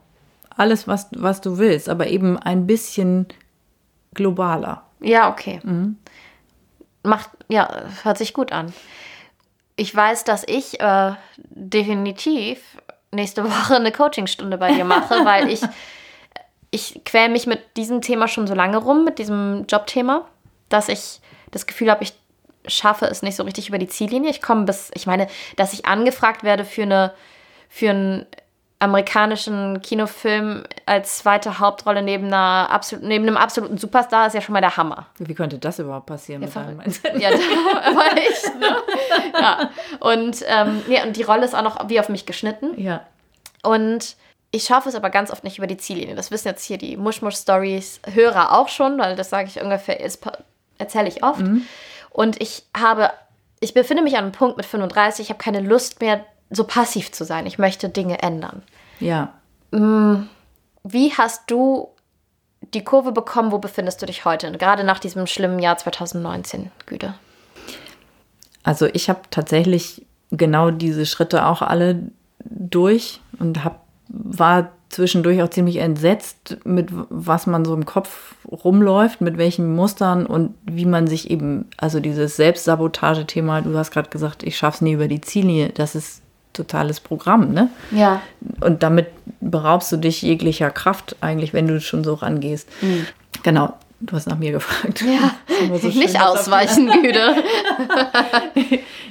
Alles, 0.55 0.87
was, 0.87 1.07
was 1.15 1.41
du 1.41 1.57
willst, 1.57 1.87
aber 1.87 2.07
eben 2.07 2.37
ein 2.37 2.65
bisschen 2.65 3.27
globaler. 4.13 4.83
Ja, 4.99 5.29
okay. 5.29 5.59
Mhm. 5.63 5.97
Macht, 7.03 7.29
ja, 7.47 7.69
hört 8.03 8.17
sich 8.17 8.33
gut 8.33 8.51
an. 8.51 8.73
Ich 9.75 9.95
weiß, 9.95 10.23
dass 10.23 10.43
ich 10.47 10.79
äh, 10.79 11.13
definitiv 11.37 12.77
nächste 13.11 13.43
Woche 13.43 13.75
eine 13.75 13.91
Coachingstunde 13.91 14.57
bei 14.57 14.73
dir 14.73 14.85
mache, 14.85 15.13
weil 15.25 15.49
ich, 15.49 15.61
ich 16.71 17.01
quäle 17.05 17.29
mich 17.29 17.47
mit 17.47 17.77
diesem 17.77 18.01
Thema 18.01 18.27
schon 18.27 18.47
so 18.47 18.55
lange 18.55 18.77
rum, 18.77 19.05
mit 19.05 19.19
diesem 19.19 19.65
Jobthema, 19.69 20.25
dass 20.69 20.89
ich 20.89 21.21
das 21.51 21.67
Gefühl 21.67 21.91
habe, 21.91 22.03
ich 22.03 22.13
schaffe 22.67 23.05
es 23.05 23.21
nicht 23.21 23.35
so 23.35 23.43
richtig 23.43 23.69
über 23.69 23.77
die 23.77 23.87
Ziellinie. 23.87 24.29
Ich 24.29 24.41
komme 24.41 24.65
bis, 24.65 24.91
ich 24.93 25.07
meine, 25.07 25.27
dass 25.55 25.73
ich 25.73 25.85
angefragt 25.85 26.43
werde 26.43 26.65
für 26.65 26.83
eine, 26.83 27.13
für 27.69 27.89
einen 27.89 28.25
amerikanischen 28.79 29.81
Kinofilm 29.81 30.63
als 30.85 31.17
zweite 31.17 31.59
Hauptrolle 31.59 32.03
neben, 32.03 32.27
einer 32.27 32.69
absolut, 32.69 33.03
neben 33.03 33.25
einem 33.25 33.37
absoluten 33.37 33.77
Superstar 33.77 34.27
ist 34.27 34.33
ja 34.33 34.41
schon 34.41 34.53
mal 34.53 34.61
der 34.61 34.77
Hammer. 34.77 35.07
Wie 35.17 35.33
könnte 35.33 35.57
das 35.57 35.79
überhaupt 35.79 36.05
passieren? 36.05 36.43
Ja, 36.43 36.61
mit 36.61 37.21
ja 37.21 37.31
war 37.31 38.17
ich. 38.17 38.43
Ne? 38.59 38.77
Ja. 39.33 39.69
Und, 39.99 40.43
ähm, 40.47 40.83
ja, 40.87 41.03
und 41.03 41.15
die 41.15 41.23
Rolle 41.23 41.45
ist 41.45 41.55
auch 41.55 41.63
noch 41.63 41.89
wie 41.89 41.99
auf 41.99 42.09
mich 42.09 42.27
geschnitten. 42.27 42.79
Ja. 42.79 43.01
Und 43.63 44.15
ich 44.51 44.63
schaffe 44.63 44.89
es 44.89 44.95
aber 44.95 45.09
ganz 45.09 45.31
oft 45.31 45.43
nicht 45.43 45.57
über 45.57 45.67
die 45.67 45.77
Ziellinie. 45.77 46.15
Das 46.15 46.29
wissen 46.29 46.47
jetzt 46.47 46.63
hier 46.63 46.77
die 46.77 46.97
Mushmush-Stories-Hörer 46.97 48.57
auch 48.57 48.69
schon, 48.69 48.99
weil 48.99 49.15
das 49.15 49.29
sage 49.29 49.47
ich 49.47 49.61
ungefähr, 49.61 49.99
erzähle 50.77 51.07
ich 51.07 51.23
oft. 51.23 51.41
Mhm. 51.41 51.65
Und 52.17 52.41
ich 52.41 52.63
habe, 52.75 53.11
ich 53.59 53.75
befinde 53.75 54.01
mich 54.01 54.17
an 54.17 54.23
einem 54.23 54.31
Punkt 54.31 54.57
mit 54.57 54.65
35, 54.65 55.25
ich 55.25 55.29
habe 55.29 55.37
keine 55.37 55.59
Lust 55.59 56.01
mehr, 56.01 56.25
so 56.49 56.63
passiv 56.63 57.11
zu 57.11 57.23
sein. 57.23 57.45
Ich 57.45 57.59
möchte 57.59 57.89
Dinge 57.89 58.23
ändern. 58.23 58.63
Ja. 58.99 59.33
Mm, 59.69 60.23
wie 60.83 61.13
hast 61.13 61.43
du 61.45 61.89
die 62.73 62.83
Kurve 62.83 63.11
bekommen? 63.11 63.51
Wo 63.51 63.59
befindest 63.59 64.01
du 64.01 64.07
dich 64.07 64.25
heute? 64.25 64.51
Gerade 64.53 64.83
nach 64.83 64.97
diesem 64.97 65.27
schlimmen 65.27 65.59
Jahr 65.59 65.77
2019, 65.77 66.71
Güte. 66.87 67.13
Also 68.63 68.87
ich 68.87 69.09
habe 69.09 69.21
tatsächlich 69.29 70.03
genau 70.31 70.71
diese 70.71 71.05
Schritte 71.05 71.45
auch 71.45 71.61
alle 71.61 72.01
durch 72.39 73.21
und 73.37 73.63
hab, 73.63 73.85
war 74.07 74.71
zwischendurch 74.89 75.41
auch 75.41 75.49
ziemlich 75.49 75.77
entsetzt, 75.77 76.57
mit 76.63 76.89
was 76.91 77.45
man 77.45 77.65
so 77.65 77.73
im 77.73 77.85
Kopf 77.85 78.35
rumläuft, 78.49 79.21
mit 79.21 79.37
welchen 79.37 79.75
Mustern 79.75 80.25
und 80.25 80.53
wie 80.63 80.85
man 80.85 81.07
sich 81.07 81.29
eben, 81.29 81.65
also 81.77 81.99
dieses 81.99 82.37
Selbstsabotage-Thema, 82.37 83.61
du 83.61 83.77
hast 83.77 83.91
gerade 83.91 84.09
gesagt, 84.09 84.43
ich 84.43 84.57
schaff's 84.57 84.81
nie 84.81 84.93
über 84.93 85.07
die 85.07 85.21
Ziellinie, 85.21 85.69
das 85.69 85.95
ist 85.95 86.21
totales 86.53 86.99
Programm, 86.99 87.53
ne? 87.53 87.69
Ja. 87.91 88.21
Und 88.61 88.81
damit 88.81 89.07
beraubst 89.41 89.91
du 89.91 89.97
dich 89.97 90.21
jeglicher 90.21 90.71
Kraft 90.71 91.15
eigentlich, 91.21 91.53
wenn 91.53 91.67
du 91.67 91.79
schon 91.79 92.03
so 92.03 92.15
rangehst. 92.15 92.67
Mhm. 92.81 93.05
Genau. 93.43 93.73
Du 93.99 94.15
hast 94.15 94.27
nach 94.27 94.37
mir 94.37 94.51
gefragt. 94.51 95.01
Ja, 95.01 95.31
so 95.77 95.87
nicht 95.87 96.21
ausweichen, 96.21 96.87
Güte. 97.01 97.35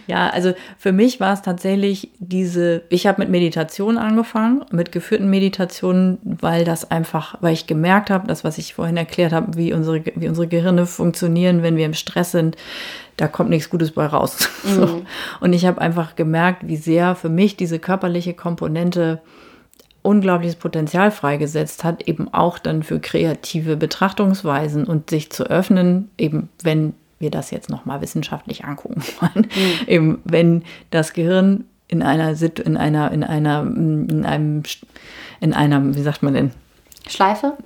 ja, 0.07 0.31
also 0.31 0.55
für 0.79 0.93
mich 0.93 1.19
war 1.19 1.33
es 1.33 1.43
tatsächlich 1.43 2.11
diese, 2.21 2.83
ich 2.89 3.09
habe 3.09 3.23
mit 3.23 3.29
Meditation 3.29 3.99
angefangen, 3.99 4.65
mit 4.71 4.93
geführten 4.93 5.29
Meditationen, 5.29 6.19
weil 6.23 6.65
das 6.65 6.89
einfach, 6.89 7.37
weil 7.41 7.53
ich 7.53 7.67
gemerkt 7.67 8.11
habe, 8.11 8.29
das, 8.29 8.45
was 8.45 8.59
ich 8.59 8.75
vorhin 8.75 8.97
erklärt 8.97 9.33
habe, 9.33 9.57
wie 9.57 9.73
unsere, 9.73 10.05
wie 10.15 10.29
unsere 10.29 10.47
Gehirne 10.47 10.87
funktionieren, 10.87 11.65
wenn 11.65 11.77
wir 11.77 11.87
im 11.87 11.95
Stress 11.95 12.31
sind, 12.31 12.57
da 13.17 13.27
kommt 13.27 13.51
nichts 13.51 13.71
Gutes 13.71 13.91
bei 13.91 14.07
raus. 14.07 14.49
Mhm. 14.67 14.75
So. 14.75 15.03
Und 15.41 15.53
ich 15.53 15.65
habe 15.65 15.81
einfach 15.81 16.17
gemerkt, 16.17 16.67
wie 16.67 16.77
sehr 16.77 17.15
für 17.15 17.29
mich 17.29 17.57
diese 17.57 17.79
körperliche 17.79 18.35
Komponente 18.35 19.21
unglaubliches 20.07 20.57
Potenzial 20.57 21.11
freigesetzt 21.11 21.85
hat, 21.85 22.07
eben 22.09 22.33
auch 22.33 22.59
dann 22.59 22.83
für 22.83 23.01
kreative 23.01 23.77
Betrachtungsweisen 23.77 24.85
und 24.85 25.11
sich 25.11 25.31
zu 25.31 25.45
öffnen, 25.45 26.11
eben 26.17 26.49
wenn 26.63 26.95
wir 27.19 27.31
das 27.31 27.51
jetzt 27.51 27.71
nochmal 27.71 28.01
wissenschaftlich 28.01 28.65
angucken 28.65 29.03
wollen, 29.21 29.47
mhm. 29.47 29.89
eben 29.89 30.19
wenn 30.25 30.65
das 30.91 31.13
Gehirn 31.13 31.65
in 31.89 32.03
einer 32.03 32.31
in 32.41 32.77
einer 32.77 33.11
in 33.13 33.25
einer 33.25 33.61
in 33.63 34.25
einem 34.25 34.63
in 35.41 35.53
einer 35.53 35.95
wie 35.95 36.03
sagt 36.03 36.23
man 36.23 36.35
denn 36.35 36.51
Schleife? 37.09 37.57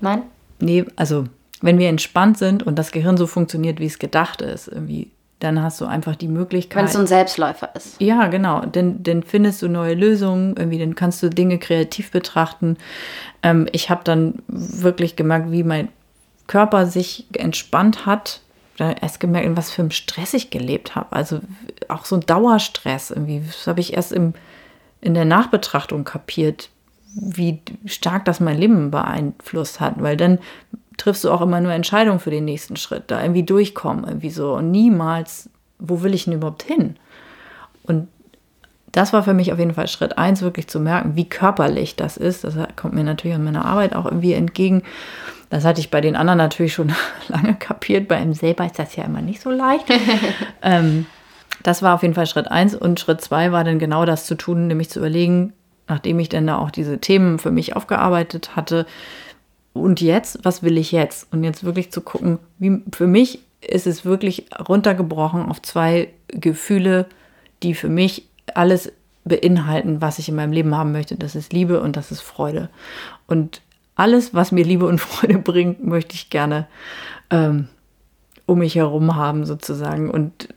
Nein? 0.00 0.22
Nee, 0.60 0.84
also 0.96 1.24
wenn 1.60 1.78
wir 1.78 1.88
entspannt 1.88 2.38
sind 2.38 2.62
und 2.62 2.78
das 2.78 2.92
Gehirn 2.92 3.16
so 3.16 3.26
funktioniert, 3.26 3.80
wie 3.80 3.86
es 3.86 3.98
gedacht 3.98 4.42
ist, 4.42 4.68
irgendwie 4.68 5.10
dann 5.40 5.62
hast 5.62 5.80
du 5.80 5.86
einfach 5.86 6.16
die 6.16 6.28
Möglichkeit. 6.28 6.78
Wenn 6.78 6.86
es 6.86 6.92
so 6.94 6.98
ein 6.98 7.06
Selbstläufer 7.06 7.70
ist. 7.74 8.00
Ja, 8.00 8.26
genau. 8.26 8.62
Dann, 8.62 9.02
dann 9.02 9.22
findest 9.22 9.62
du 9.62 9.68
neue 9.68 9.94
Lösungen, 9.94 10.56
irgendwie, 10.56 10.78
dann 10.78 10.94
kannst 10.94 11.22
du 11.22 11.30
Dinge 11.30 11.58
kreativ 11.58 12.10
betrachten. 12.10 12.76
Ähm, 13.42 13.68
ich 13.72 13.88
habe 13.88 14.02
dann 14.02 14.42
wirklich 14.48 15.14
gemerkt, 15.14 15.52
wie 15.52 15.62
mein 15.62 15.88
Körper 16.48 16.86
sich 16.86 17.26
entspannt 17.32 18.06
hat. 18.06 18.40
Erst 18.78 19.18
gemerkt, 19.18 19.46
in 19.46 19.56
was 19.56 19.72
für 19.72 19.82
einem 19.82 19.90
Stress 19.90 20.34
ich 20.34 20.50
gelebt 20.50 20.94
habe. 20.94 21.14
Also 21.14 21.40
auch 21.88 22.04
so 22.04 22.16
ein 22.16 22.26
Dauerstress 22.26 23.10
irgendwie. 23.10 23.42
Das 23.44 23.66
habe 23.66 23.80
ich 23.80 23.94
erst 23.94 24.12
im, 24.12 24.34
in 25.00 25.14
der 25.14 25.24
Nachbetrachtung 25.24 26.04
kapiert, 26.04 26.70
wie 27.14 27.60
stark 27.86 28.24
das 28.24 28.38
mein 28.38 28.56
Leben 28.56 28.92
beeinflusst 28.92 29.80
hat. 29.80 30.00
Weil 30.00 30.16
dann 30.16 30.38
triffst 30.98 31.24
du 31.24 31.30
auch 31.30 31.40
immer 31.40 31.60
nur 31.60 31.72
Entscheidungen 31.72 32.20
für 32.20 32.30
den 32.30 32.44
nächsten 32.44 32.76
Schritt, 32.76 33.04
da 33.06 33.22
irgendwie 33.22 33.44
durchkommen, 33.44 34.04
irgendwie 34.04 34.30
so. 34.30 34.54
Und 34.54 34.70
niemals, 34.70 35.48
wo 35.78 36.02
will 36.02 36.12
ich 36.12 36.24
denn 36.24 36.34
überhaupt 36.34 36.64
hin? 36.64 36.96
Und 37.84 38.08
das 38.92 39.12
war 39.12 39.22
für 39.22 39.34
mich 39.34 39.52
auf 39.52 39.58
jeden 39.58 39.74
Fall 39.74 39.88
Schritt 39.88 40.18
eins, 40.18 40.42
wirklich 40.42 40.68
zu 40.68 40.80
merken, 40.80 41.14
wie 41.14 41.28
körperlich 41.28 41.96
das 41.96 42.16
ist. 42.16 42.44
Das 42.44 42.54
kommt 42.76 42.94
mir 42.94 43.04
natürlich 43.04 43.36
an 43.36 43.44
meiner 43.44 43.64
Arbeit 43.64 43.94
auch 43.94 44.04
irgendwie 44.04 44.32
entgegen. 44.32 44.82
Das 45.50 45.64
hatte 45.64 45.80
ich 45.80 45.90
bei 45.90 46.00
den 46.00 46.16
anderen 46.16 46.38
natürlich 46.38 46.74
schon 46.74 46.92
lange 47.28 47.54
kapiert. 47.54 48.08
Bei 48.08 48.16
einem 48.16 48.34
selber 48.34 48.66
ist 48.66 48.78
das 48.78 48.96
ja 48.96 49.04
immer 49.04 49.22
nicht 49.22 49.40
so 49.40 49.50
leicht. 49.50 49.86
ähm, 50.62 51.06
das 51.62 51.82
war 51.82 51.94
auf 51.94 52.02
jeden 52.02 52.14
Fall 52.14 52.26
Schritt 52.26 52.50
eins. 52.50 52.74
Und 52.74 52.98
Schritt 52.98 53.20
zwei 53.20 53.52
war 53.52 53.64
dann 53.64 53.78
genau 53.78 54.04
das 54.04 54.26
zu 54.26 54.34
tun, 54.34 54.66
nämlich 54.66 54.90
zu 54.90 54.98
überlegen, 54.98 55.52
nachdem 55.86 56.18
ich 56.18 56.28
dann 56.28 56.46
da 56.46 56.58
auch 56.58 56.70
diese 56.70 56.98
Themen 56.98 57.38
für 57.38 57.50
mich 57.50 57.76
aufgearbeitet 57.76 58.56
hatte, 58.56 58.86
und 59.80 60.00
jetzt, 60.00 60.44
was 60.44 60.62
will 60.62 60.78
ich 60.78 60.92
jetzt? 60.92 61.32
Und 61.32 61.44
jetzt 61.44 61.64
wirklich 61.64 61.90
zu 61.90 62.00
gucken, 62.00 62.38
wie 62.58 62.82
für 62.92 63.06
mich 63.06 63.40
ist 63.60 63.86
es 63.86 64.04
wirklich 64.04 64.46
runtergebrochen 64.68 65.46
auf 65.46 65.60
zwei 65.62 66.10
Gefühle, 66.28 67.06
die 67.62 67.74
für 67.74 67.88
mich 67.88 68.28
alles 68.54 68.92
beinhalten, 69.24 70.00
was 70.00 70.18
ich 70.18 70.28
in 70.28 70.36
meinem 70.36 70.52
Leben 70.52 70.76
haben 70.76 70.92
möchte. 70.92 71.16
Das 71.16 71.34
ist 71.34 71.52
Liebe 71.52 71.80
und 71.80 71.96
das 71.96 72.10
ist 72.10 72.20
Freude. 72.20 72.70
Und 73.26 73.60
alles, 73.94 74.32
was 74.32 74.52
mir 74.52 74.64
Liebe 74.64 74.86
und 74.86 75.00
Freude 75.00 75.38
bringt, 75.38 75.84
möchte 75.84 76.14
ich 76.14 76.30
gerne 76.30 76.66
ähm, 77.30 77.68
um 78.46 78.60
mich 78.60 78.76
herum 78.76 79.16
haben, 79.16 79.44
sozusagen. 79.44 80.10
Und 80.10 80.48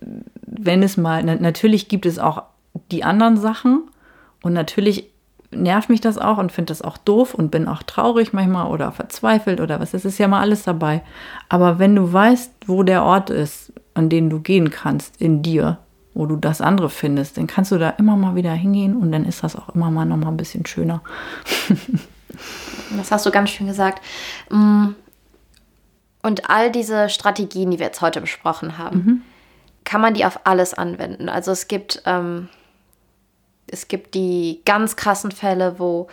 wenn 0.46 0.84
es 0.84 0.96
mal, 0.96 1.24
na, 1.24 1.36
natürlich 1.36 1.90
gibt 1.90 2.06
es 2.06 2.20
auch 2.20 2.44
die 2.92 3.04
anderen 3.04 3.38
Sachen 3.38 3.90
und 4.42 4.54
natürlich 4.54 5.11
nervt 5.52 5.90
mich 5.90 6.02
das 6.02 6.18
auch 6.18 6.38
und 6.38 6.52
finde 6.52 6.72
das 6.72 6.82
auch 6.82 6.98
doof 6.98 7.34
und 7.34 7.52
bin 7.52 7.68
auch 7.68 7.84
traurig 7.84 8.34
manchmal 8.34 8.68
oder 8.68 8.92
verzweifelt 8.92 9.60
oder 9.60 9.80
was. 9.80 9.94
Es 9.94 10.06
ist 10.06 10.18
ja 10.18 10.28
mal 10.28 10.42
alles 10.42 10.64
dabei. 10.64 11.04
Aber 11.50 11.80
wenn 11.80 11.96
du 11.96 12.12
weißt, 12.12 12.52
wo 12.68 12.84
der 12.84 13.04
Ort 13.04 13.30
ist, 13.30 13.74
an 13.94 14.10
den 14.10 14.30
du 14.30 14.40
gehen 14.40 14.72
kannst 14.72 15.22
in 15.22 15.42
dir, 15.42 15.78
wo 16.14 16.26
du 16.26 16.36
das 16.36 16.62
andere 16.62 16.90
findest, 16.90 17.38
dann 17.38 17.48
kannst 17.48 17.72
du 17.72 17.78
da 17.78 17.92
immer 17.92 18.16
mal 18.16 18.36
wieder 18.36 18.54
hingehen 18.54 18.96
und 18.96 19.12
dann 19.12 19.26
ist 19.26 19.44
das 19.44 19.56
auch 19.56 19.70
immer 19.70 19.92
mal 19.92 20.06
noch 20.06 20.18
mal 20.18 20.30
ein 20.30 20.38
bisschen 20.38 20.66
schöner. 20.66 21.02
das 22.98 23.12
hast 23.12 23.26
du 23.26 23.32
ganz 23.32 23.50
schön 23.50 23.68
gesagt. 23.68 24.02
Mm. 24.50 24.90
Und 26.24 26.50
all 26.50 26.72
diese 26.72 27.10
Strategien, 27.10 27.72
die 27.72 27.80
wir 27.80 27.88
jetzt 27.88 28.02
heute 28.02 28.22
besprochen 28.22 28.78
haben, 28.78 28.98
mhm. 28.98 29.22
kann 29.84 30.02
man 30.02 30.14
die 30.14 30.24
auf 30.24 30.42
alles 30.44 30.76
anwenden. 30.76 31.30
Also 31.30 31.52
es 31.52 31.68
gibt 31.68 32.04
ähm, 32.06 32.48
es 33.72 33.88
gibt 33.88 34.14
die 34.14 34.62
ganz 34.66 34.96
krassen 34.96 35.32
Fälle, 35.32 35.80
wo 35.80 36.08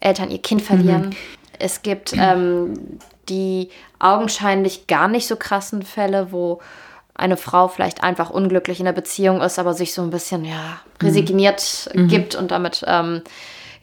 Eltern 0.00 0.30
ihr 0.30 0.42
Kind 0.42 0.62
verlieren. 0.62 1.10
Mhm. 1.10 1.16
Es 1.58 1.82
gibt 1.82 2.12
ähm, 2.16 2.98
die 3.28 3.70
augenscheinlich 3.98 4.86
gar 4.86 5.08
nicht 5.08 5.26
so 5.26 5.36
krassen 5.36 5.82
Fälle, 5.82 6.32
wo 6.32 6.60
eine 7.14 7.36
Frau 7.36 7.68
vielleicht 7.68 8.02
einfach 8.02 8.30
unglücklich 8.30 8.80
in 8.80 8.86
der 8.86 8.92
Beziehung 8.92 9.40
ist, 9.40 9.58
aber 9.58 9.72
sich 9.72 9.94
so 9.94 10.02
ein 10.02 10.10
bisschen 10.10 10.44
ja, 10.44 10.80
resigniert 11.00 11.88
mhm. 11.94 12.08
gibt 12.08 12.34
und 12.34 12.50
damit 12.50 12.84
ähm, 12.86 13.22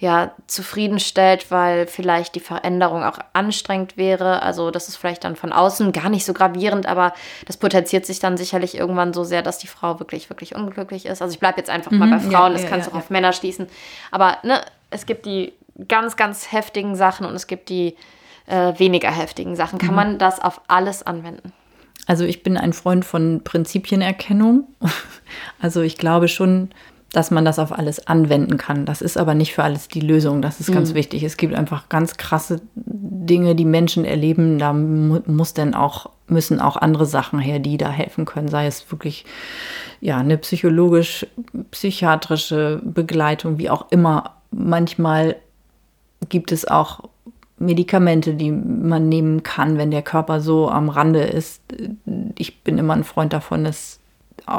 ja, 0.02 0.32
zufriedenstellt, 0.48 1.52
weil 1.52 1.86
vielleicht 1.86 2.34
die 2.34 2.40
Veränderung 2.40 3.04
auch 3.04 3.20
anstrengend 3.34 3.98
wäre. 3.98 4.42
Also 4.42 4.72
das 4.72 4.90
ist 4.90 4.96
vielleicht 4.98 5.24
dann 5.24 5.36
von 5.36 5.54
außen 5.54 5.92
gar 5.92 6.10
nicht 6.10 6.26
so 6.26 6.34
gravierend, 6.34 6.88
aber 6.88 7.14
das 7.46 7.58
potenziert 7.58 8.08
sich 8.08 8.20
dann 8.20 8.36
sicherlich 8.36 8.76
irgendwann 8.76 9.14
so 9.14 9.24
sehr, 9.24 9.44
dass 9.44 9.60
die 9.60 9.68
Frau 9.68 10.00
wirklich, 10.00 10.32
wirklich 10.32 10.56
unglücklich 10.56 11.06
ist. 11.06 11.22
Also 11.22 11.36
ich 11.36 11.40
bleibe 11.40 11.60
jetzt 11.60 11.70
einfach 11.70 11.92
mhm, 11.92 12.00
mal 12.00 12.10
bei 12.10 12.20
Frauen, 12.20 12.32
ja, 12.32 12.54
das 12.54 12.64
ja, 12.64 12.70
kannst 12.70 12.88
du 12.88 12.92
ja, 12.92 12.98
auch 12.98 13.04
auf 13.04 13.10
Männer 13.12 13.32
schließen. 13.32 13.68
Aber 14.10 14.40
ne, 14.42 14.62
es 14.90 15.06
gibt 15.06 15.28
die 15.28 15.54
ganz, 15.88 16.16
ganz 16.16 16.52
heftigen 16.52 16.96
Sachen 16.96 17.28
und 17.28 17.36
es 17.36 17.46
gibt 17.46 17.70
die 17.70 17.96
äh, 18.48 18.74
weniger 18.80 19.12
heftigen 19.12 19.56
Sachen. 19.56 19.78
Kann 19.78 19.92
mhm. 19.92 19.96
man 19.96 20.18
das 20.18 20.40
auf 20.40 20.62
alles 20.68 21.06
anwenden? 21.06 21.54
Also 22.08 22.26
ich 22.26 22.42
bin 22.42 22.58
ein 22.58 22.74
Freund 22.74 23.06
von 23.06 23.44
Prinzipienerkennung. 23.44 24.68
Also 25.62 25.80
ich 25.80 25.98
glaube 25.98 26.28
schon, 26.28 26.72
dass 27.14 27.30
man 27.30 27.44
das 27.44 27.60
auf 27.60 27.78
alles 27.78 28.08
anwenden 28.08 28.58
kann. 28.58 28.86
Das 28.86 29.02
ist 29.02 29.18
aber 29.18 29.36
nicht 29.36 29.54
für 29.54 29.64
alles 29.64 29.88
die 29.90 30.00
Lösung. 30.00 30.42
Das 30.42 30.60
ist 30.60 30.70
mhm. 30.70 30.76
ganz 30.76 30.94
wichtig. 30.94 31.24
Es 31.24 31.38
gibt 31.38 31.54
einfach 31.54 31.90
ganz 31.90 32.16
krasse 32.16 32.62
Dinge, 32.76 33.56
die 33.56 33.66
Menschen 33.66 34.06
erleben. 34.06 34.60
Da 34.60 34.72
muss 34.74 35.54
dann 35.54 35.74
auch, 35.74 36.10
müssen 36.28 36.62
auch 36.62 36.78
andere 36.78 37.06
Sachen 37.06 37.40
her, 37.40 37.60
die 37.60 37.78
da 37.78 37.90
helfen 37.90 38.26
können. 38.26 38.48
Sei 38.48 38.66
es 38.66 38.90
wirklich 38.92 39.26
ja, 40.00 40.18
eine 40.18 40.38
psychologisch, 40.38 41.28
psychiatrische 41.72 42.82
Begleitung, 42.84 43.58
wie 43.58 43.70
auch 43.70 43.92
immer. 43.92 44.36
Manchmal 44.52 45.36
gibt 46.30 46.52
es 46.52 46.66
auch 46.66 47.10
Medikamente, 47.60 48.34
die 48.34 48.52
man 48.52 49.08
nehmen 49.08 49.44
kann, 49.44 49.78
wenn 49.78 49.92
der 49.92 50.02
Körper 50.02 50.42
so 50.42 50.70
am 50.70 50.90
Rande 50.90 51.24
ist. 51.24 51.62
Ich 52.38 52.64
bin 52.64 52.78
immer 52.78 52.96
ein 52.96 53.04
Freund 53.04 53.34
davon, 53.34 53.64
dass 53.66 54.01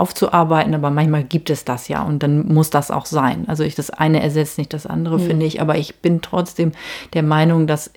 aufzuarbeiten, 0.01 0.75
aber 0.75 0.91
manchmal 0.91 1.25
gibt 1.25 1.51
es 1.51 1.65
das 1.65 1.89
ja 1.89 2.03
und 2.03 2.23
dann 2.23 2.47
muss 2.53 2.71
das 2.71 2.91
auch 2.91 3.07
sein. 3.07 3.49
Also 3.49 3.65
ich 3.65 3.75
das 3.75 3.91
eine 3.91 4.23
ersetzt 4.23 4.59
nicht 4.59 4.73
das 4.73 4.87
andere, 4.87 5.19
mhm. 5.19 5.27
finde 5.27 5.47
ich, 5.47 5.61
aber 5.61 5.77
ich 5.77 5.97
bin 5.97 6.23
trotzdem 6.23 6.73
der 7.15 7.23
Meinung, 7.23 7.67
dass 7.67 7.91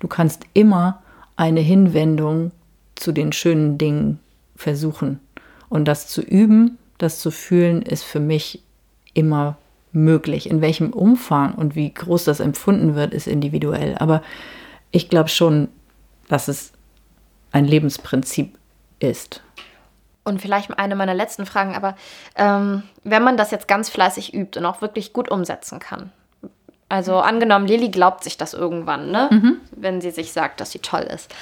du 0.00 0.08
kannst 0.08 0.44
immer 0.54 1.02
eine 1.36 1.60
Hinwendung 1.60 2.52
zu 2.94 3.12
den 3.12 3.32
schönen 3.32 3.78
Dingen 3.78 4.20
versuchen 4.56 5.20
und 5.68 5.86
das 5.86 6.06
zu 6.06 6.22
üben, 6.22 6.78
das 6.98 7.18
zu 7.18 7.30
fühlen, 7.30 7.82
ist 7.82 8.04
für 8.04 8.20
mich 8.20 8.62
immer 9.14 9.56
möglich. 9.92 10.50
In 10.50 10.60
welchem 10.60 10.92
Umfang 10.92 11.54
und 11.54 11.74
wie 11.74 11.92
groß 11.92 12.24
das 12.24 12.40
empfunden 12.40 12.94
wird, 12.94 13.14
ist 13.14 13.26
individuell, 13.26 13.96
aber 13.98 14.22
ich 14.90 15.08
glaube 15.08 15.28
schon, 15.28 15.68
dass 16.28 16.48
es 16.48 16.72
ein 17.52 17.64
Lebensprinzip 17.64 18.56
ist 19.00 19.42
und 20.24 20.40
vielleicht 20.40 20.76
eine 20.78 20.96
meiner 20.96 21.14
letzten 21.14 21.46
Fragen, 21.46 21.74
aber 21.74 21.96
ähm, 22.36 22.82
wenn 23.04 23.22
man 23.22 23.36
das 23.36 23.50
jetzt 23.50 23.68
ganz 23.68 23.88
fleißig 23.88 24.34
übt 24.34 24.58
und 24.58 24.66
auch 24.66 24.82
wirklich 24.82 25.12
gut 25.12 25.30
umsetzen 25.30 25.78
kann. 25.78 26.12
Also 26.88 27.18
angenommen, 27.18 27.66
Lilly 27.66 27.88
glaubt 27.88 28.24
sich 28.24 28.36
das 28.36 28.52
irgendwann, 28.52 29.10
ne? 29.10 29.28
Mhm. 29.30 29.56
Wenn 29.70 30.00
sie 30.00 30.10
sich 30.10 30.32
sagt, 30.32 30.60
dass 30.60 30.72
sie 30.72 30.80
toll 30.80 31.02
ist. 31.02 31.32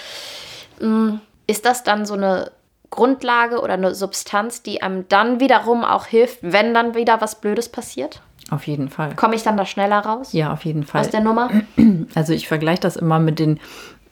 Mm, 0.79 1.17
ist 1.47 1.65
das 1.65 1.85
dann 1.85 2.05
so 2.05 2.15
eine 2.15 2.53
Grundlage 2.91 3.61
oder 3.61 3.75
eine 3.75 3.95
Substanz, 3.95 4.63
die 4.63 4.83
einem 4.83 5.09
dann 5.09 5.41
wiederum 5.41 5.85
auch 5.85 6.07
hilft, 6.07 6.39
wenn 6.43 6.75
dann 6.75 6.95
wieder 6.95 7.21
was 7.23 7.41
Blödes 7.41 7.71
passiert? 7.71 8.21
Auf 8.51 8.67
jeden 8.67 8.89
Fall. 8.89 9.15
Komme 9.15 9.35
ich 9.35 9.43
dann 9.43 9.57
da 9.57 9.67
schneller 9.67 9.99
raus? 10.01 10.33
Ja, 10.33 10.53
auf 10.53 10.65
jeden 10.65 10.85
Fall. 10.85 11.01
Aus 11.01 11.11
der 11.11 11.21
Nummer? 11.21 11.51
Also 12.15 12.33
ich 12.33 12.49
vergleiche 12.49 12.81
das 12.81 12.97
immer 12.97 13.19
mit 13.19 13.39
den, 13.39 13.61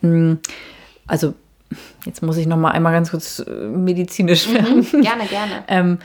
mm, 0.00 0.34
also 1.06 1.34
jetzt 2.04 2.22
muss 2.22 2.36
ich 2.36 2.46
noch 2.46 2.56
mal 2.56 2.70
einmal 2.70 2.92
ganz 2.92 3.10
kurz 3.10 3.40
äh, 3.40 3.50
medizinisch 3.50 4.48
mhm, 4.48 4.54
werden. 4.54 4.76
Mhm, 4.76 5.02
gerne, 5.02 5.26
gerne. 5.26 5.64
ähm, 5.68 5.98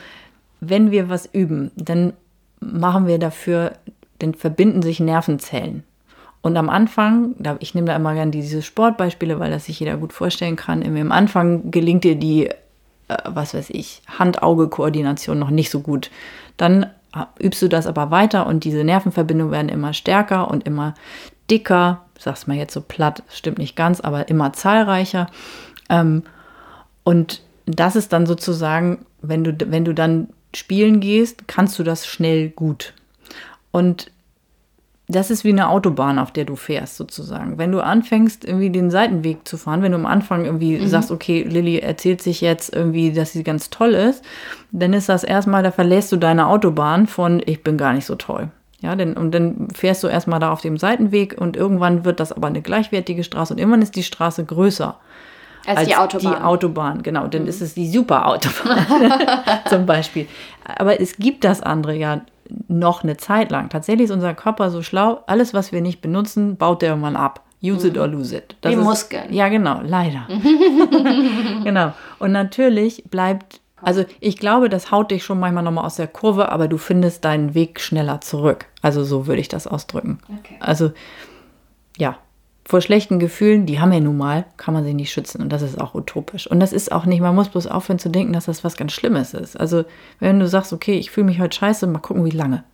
wenn 0.60 0.90
wir 0.90 1.08
was 1.08 1.26
üben, 1.32 1.70
dann 1.76 2.12
machen 2.60 3.06
wir 3.06 3.18
dafür, 3.18 3.72
dann 4.18 4.34
verbinden 4.34 4.82
sich 4.82 5.00
Nervenzellen. 5.00 5.82
Und 6.40 6.56
am 6.56 6.68
Anfang, 6.68 7.36
ich 7.60 7.74
nehme 7.74 7.86
da 7.86 7.96
immer 7.96 8.14
gerne 8.14 8.32
diese 8.32 8.62
Sportbeispiele, 8.62 9.38
weil 9.38 9.50
das 9.50 9.66
sich 9.66 9.78
jeder 9.78 9.96
gut 9.96 10.12
vorstellen 10.12 10.56
kann. 10.56 10.82
Am 10.82 11.12
Anfang 11.12 11.70
gelingt 11.70 12.04
dir 12.04 12.16
die, 12.16 12.46
äh, 12.48 12.54
was 13.24 13.54
weiß 13.54 13.70
ich, 13.70 14.02
Hand-Auge-Koordination 14.18 15.38
noch 15.38 15.50
nicht 15.50 15.70
so 15.70 15.80
gut. 15.80 16.10
Dann 16.56 16.86
übst 17.38 17.62
du 17.62 17.68
das 17.68 17.86
aber 17.86 18.10
weiter 18.10 18.46
und 18.46 18.64
diese 18.64 18.84
Nervenverbindungen 18.84 19.52
werden 19.52 19.68
immer 19.68 19.92
stärker 19.92 20.50
und 20.50 20.66
immer 20.66 20.94
dicker 21.50 22.06
sag's 22.22 22.46
mal 22.46 22.56
jetzt 22.56 22.74
so 22.74 22.80
platt, 22.80 23.22
stimmt 23.30 23.58
nicht 23.58 23.76
ganz, 23.76 24.00
aber 24.00 24.28
immer 24.28 24.52
zahlreicher. 24.52 25.28
Ähm, 25.88 26.22
und 27.04 27.42
das 27.66 27.96
ist 27.96 28.12
dann 28.12 28.26
sozusagen, 28.26 29.04
wenn 29.20 29.44
du, 29.44 29.56
wenn 29.70 29.84
du 29.84 29.94
dann 29.94 30.28
spielen 30.54 31.00
gehst, 31.00 31.48
kannst 31.48 31.78
du 31.78 31.82
das 31.82 32.06
schnell 32.06 32.50
gut. 32.50 32.94
Und 33.70 34.10
das 35.08 35.30
ist 35.30 35.44
wie 35.44 35.50
eine 35.50 35.68
Autobahn, 35.68 36.18
auf 36.18 36.30
der 36.30 36.44
du 36.44 36.56
fährst, 36.56 36.96
sozusagen. 36.96 37.58
Wenn 37.58 37.72
du 37.72 37.80
anfängst, 37.80 38.44
irgendwie 38.44 38.70
den 38.70 38.90
Seitenweg 38.90 39.46
zu 39.46 39.56
fahren, 39.56 39.82
wenn 39.82 39.92
du 39.92 39.98
am 39.98 40.06
Anfang 40.06 40.44
irgendwie 40.44 40.78
mhm. 40.78 40.86
sagst, 40.86 41.10
okay, 41.10 41.42
Lilly 41.42 41.78
erzählt 41.78 42.22
sich 42.22 42.40
jetzt 42.40 42.74
irgendwie, 42.74 43.12
dass 43.12 43.32
sie 43.32 43.42
ganz 43.42 43.70
toll 43.70 43.94
ist, 43.94 44.24
dann 44.70 44.92
ist 44.92 45.08
das 45.08 45.24
erstmal, 45.24 45.62
da 45.62 45.70
verlässt 45.70 46.12
du 46.12 46.16
deine 46.16 46.46
Autobahn 46.46 47.06
von, 47.06 47.42
ich 47.44 47.62
bin 47.62 47.76
gar 47.76 47.92
nicht 47.92 48.06
so 48.06 48.14
toll. 48.14 48.50
Ja, 48.82 48.96
denn, 48.96 49.14
und 49.14 49.32
dann 49.32 49.68
fährst 49.72 50.02
du 50.02 50.08
erstmal 50.08 50.40
da 50.40 50.52
auf 50.52 50.60
dem 50.60 50.76
Seitenweg 50.76 51.40
und 51.40 51.56
irgendwann 51.56 52.04
wird 52.04 52.18
das 52.18 52.32
aber 52.32 52.48
eine 52.48 52.62
gleichwertige 52.62 53.22
Straße 53.22 53.54
und 53.54 53.58
irgendwann 53.58 53.80
ist 53.80 53.94
die 53.94 54.02
Straße 54.02 54.44
größer. 54.44 54.98
als, 55.66 55.78
als 55.78 55.88
die 55.88 55.96
Autobahn. 55.96 56.32
Die 56.32 56.42
Autobahn, 56.42 57.02
genau. 57.02 57.28
Dann 57.28 57.42
mhm. 57.42 57.48
ist 57.48 57.62
es 57.62 57.74
die 57.74 57.88
Superautobahn 57.88 59.12
zum 59.68 59.86
Beispiel. 59.86 60.26
Aber 60.64 61.00
es 61.00 61.16
gibt 61.16 61.44
das 61.44 61.62
andere 61.62 61.94
ja 61.94 62.22
noch 62.66 63.04
eine 63.04 63.16
Zeit 63.16 63.50
lang. 63.52 63.68
Tatsächlich 63.70 64.06
ist 64.06 64.10
unser 64.10 64.34
Körper 64.34 64.70
so 64.70 64.82
schlau, 64.82 65.20
alles, 65.26 65.54
was 65.54 65.70
wir 65.70 65.80
nicht 65.80 66.02
benutzen, 66.02 66.56
baut 66.56 66.82
der 66.82 66.90
irgendwann 66.90 67.16
ab. 67.16 67.40
Use 67.62 67.86
it 67.86 67.96
or 67.96 68.08
lose 68.08 68.36
it. 68.36 68.56
Das 68.60 68.74
ist, 68.74 68.80
Muskeln. 68.80 69.32
Ja, 69.32 69.48
genau, 69.48 69.80
leider. 69.84 70.26
genau. 71.64 71.92
Und 72.18 72.32
natürlich 72.32 73.04
bleibt, 73.08 73.60
also 73.82 74.04
ich 74.20 74.38
glaube, 74.38 74.68
das 74.68 74.90
haut 74.90 75.10
dich 75.10 75.24
schon 75.24 75.40
manchmal 75.40 75.64
nochmal 75.64 75.84
aus 75.84 75.96
der 75.96 76.06
Kurve, 76.06 76.50
aber 76.50 76.68
du 76.68 76.78
findest 76.78 77.24
deinen 77.24 77.54
Weg 77.54 77.80
schneller 77.80 78.20
zurück. 78.20 78.66
Also 78.80 79.04
so 79.04 79.26
würde 79.26 79.40
ich 79.40 79.48
das 79.48 79.66
ausdrücken. 79.66 80.18
Okay. 80.38 80.56
Also 80.60 80.92
ja, 81.98 82.18
vor 82.64 82.80
schlechten 82.80 83.18
Gefühlen, 83.18 83.66
die 83.66 83.80
haben 83.80 83.92
wir 83.92 84.00
nun 84.00 84.16
mal, 84.16 84.46
kann 84.56 84.74
man 84.74 84.84
sie 84.84 84.94
nicht 84.94 85.12
schützen. 85.12 85.42
Und 85.42 85.50
das 85.50 85.62
ist 85.62 85.80
auch 85.80 85.94
utopisch. 85.94 86.46
Und 86.46 86.60
das 86.60 86.72
ist 86.72 86.92
auch 86.92 87.06
nicht, 87.06 87.20
man 87.20 87.34
muss 87.34 87.48
bloß 87.48 87.66
aufhören 87.66 87.98
zu 87.98 88.08
denken, 88.08 88.32
dass 88.32 88.46
das 88.46 88.64
was 88.64 88.76
ganz 88.76 88.92
Schlimmes 88.92 89.34
ist. 89.34 89.58
Also, 89.58 89.84
wenn 90.20 90.38
du 90.38 90.46
sagst, 90.46 90.72
okay, 90.72 90.94
ich 90.94 91.10
fühle 91.10 91.26
mich 91.26 91.40
heute 91.40 91.56
scheiße, 91.56 91.86
mal 91.86 91.98
gucken, 91.98 92.24
wie 92.24 92.30
lange. 92.30 92.64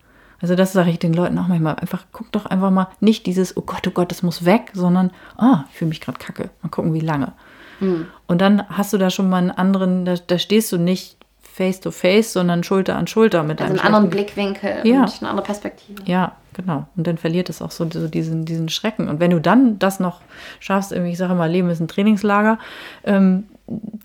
Also, 0.40 0.54
das 0.54 0.72
sage 0.72 0.90
ich 0.90 0.98
den 0.98 1.14
Leuten 1.14 1.38
auch 1.38 1.48
manchmal. 1.48 1.76
Einfach, 1.76 2.04
guck 2.12 2.30
doch 2.32 2.46
einfach 2.46 2.70
mal 2.70 2.88
nicht 3.00 3.26
dieses, 3.26 3.56
oh 3.56 3.62
Gott, 3.62 3.86
oh 3.88 3.90
Gott, 3.90 4.10
das 4.10 4.22
muss 4.22 4.44
weg, 4.44 4.70
sondern, 4.74 5.10
ah, 5.36 5.64
ich 5.70 5.78
fühle 5.78 5.88
mich 5.88 6.00
gerade 6.00 6.18
kacke. 6.18 6.50
Mal 6.62 6.68
gucken, 6.68 6.92
wie 6.92 7.00
lange. 7.00 7.32
Mhm. 7.80 8.06
Und 8.26 8.40
dann 8.40 8.68
hast 8.68 8.92
du 8.92 8.98
da 8.98 9.10
schon 9.10 9.28
mal 9.28 9.38
einen 9.38 9.50
anderen, 9.50 10.04
da, 10.04 10.14
da 10.14 10.38
stehst 10.38 10.72
du 10.72 10.78
nicht 10.78 11.16
face 11.58 11.80
to 11.80 11.90
face, 11.90 12.32
sondern 12.32 12.62
Schulter 12.62 12.96
an 12.96 13.08
Schulter 13.08 13.42
mit 13.42 13.60
also 13.60 13.72
einem 13.72 13.80
einen 13.80 13.94
anderen 13.94 14.10
Blickwinkel 14.10 14.80
ja. 14.84 15.00
und 15.00 15.16
eine 15.20 15.30
andere 15.30 15.44
Perspektive. 15.44 16.02
Ja, 16.04 16.36
genau. 16.54 16.86
Und 16.96 17.06
dann 17.06 17.18
verliert 17.18 17.48
es 17.48 17.60
auch 17.60 17.72
so, 17.72 17.88
so, 17.90 18.06
diesen, 18.06 18.44
diesen 18.44 18.68
Schrecken. 18.68 19.08
Und 19.08 19.18
wenn 19.18 19.32
du 19.32 19.40
dann 19.40 19.78
das 19.80 19.98
noch 19.98 20.20
schaffst, 20.60 20.92
irgendwie, 20.92 21.12
ich 21.12 21.18
sage 21.18 21.34
mal, 21.34 21.50
Leben 21.50 21.68
ist 21.68 21.80
ein 21.80 21.88
Trainingslager, 21.88 22.60
ähm, 23.02 23.44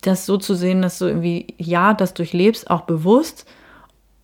das 0.01 0.26
so 0.26 0.38
zu 0.38 0.55
sehen, 0.55 0.82
dass 0.82 0.97
du 0.97 1.05
irgendwie, 1.05 1.53
ja, 1.57 1.93
das 1.93 2.15
durchlebst, 2.15 2.71
auch 2.71 2.82
bewusst, 2.82 3.45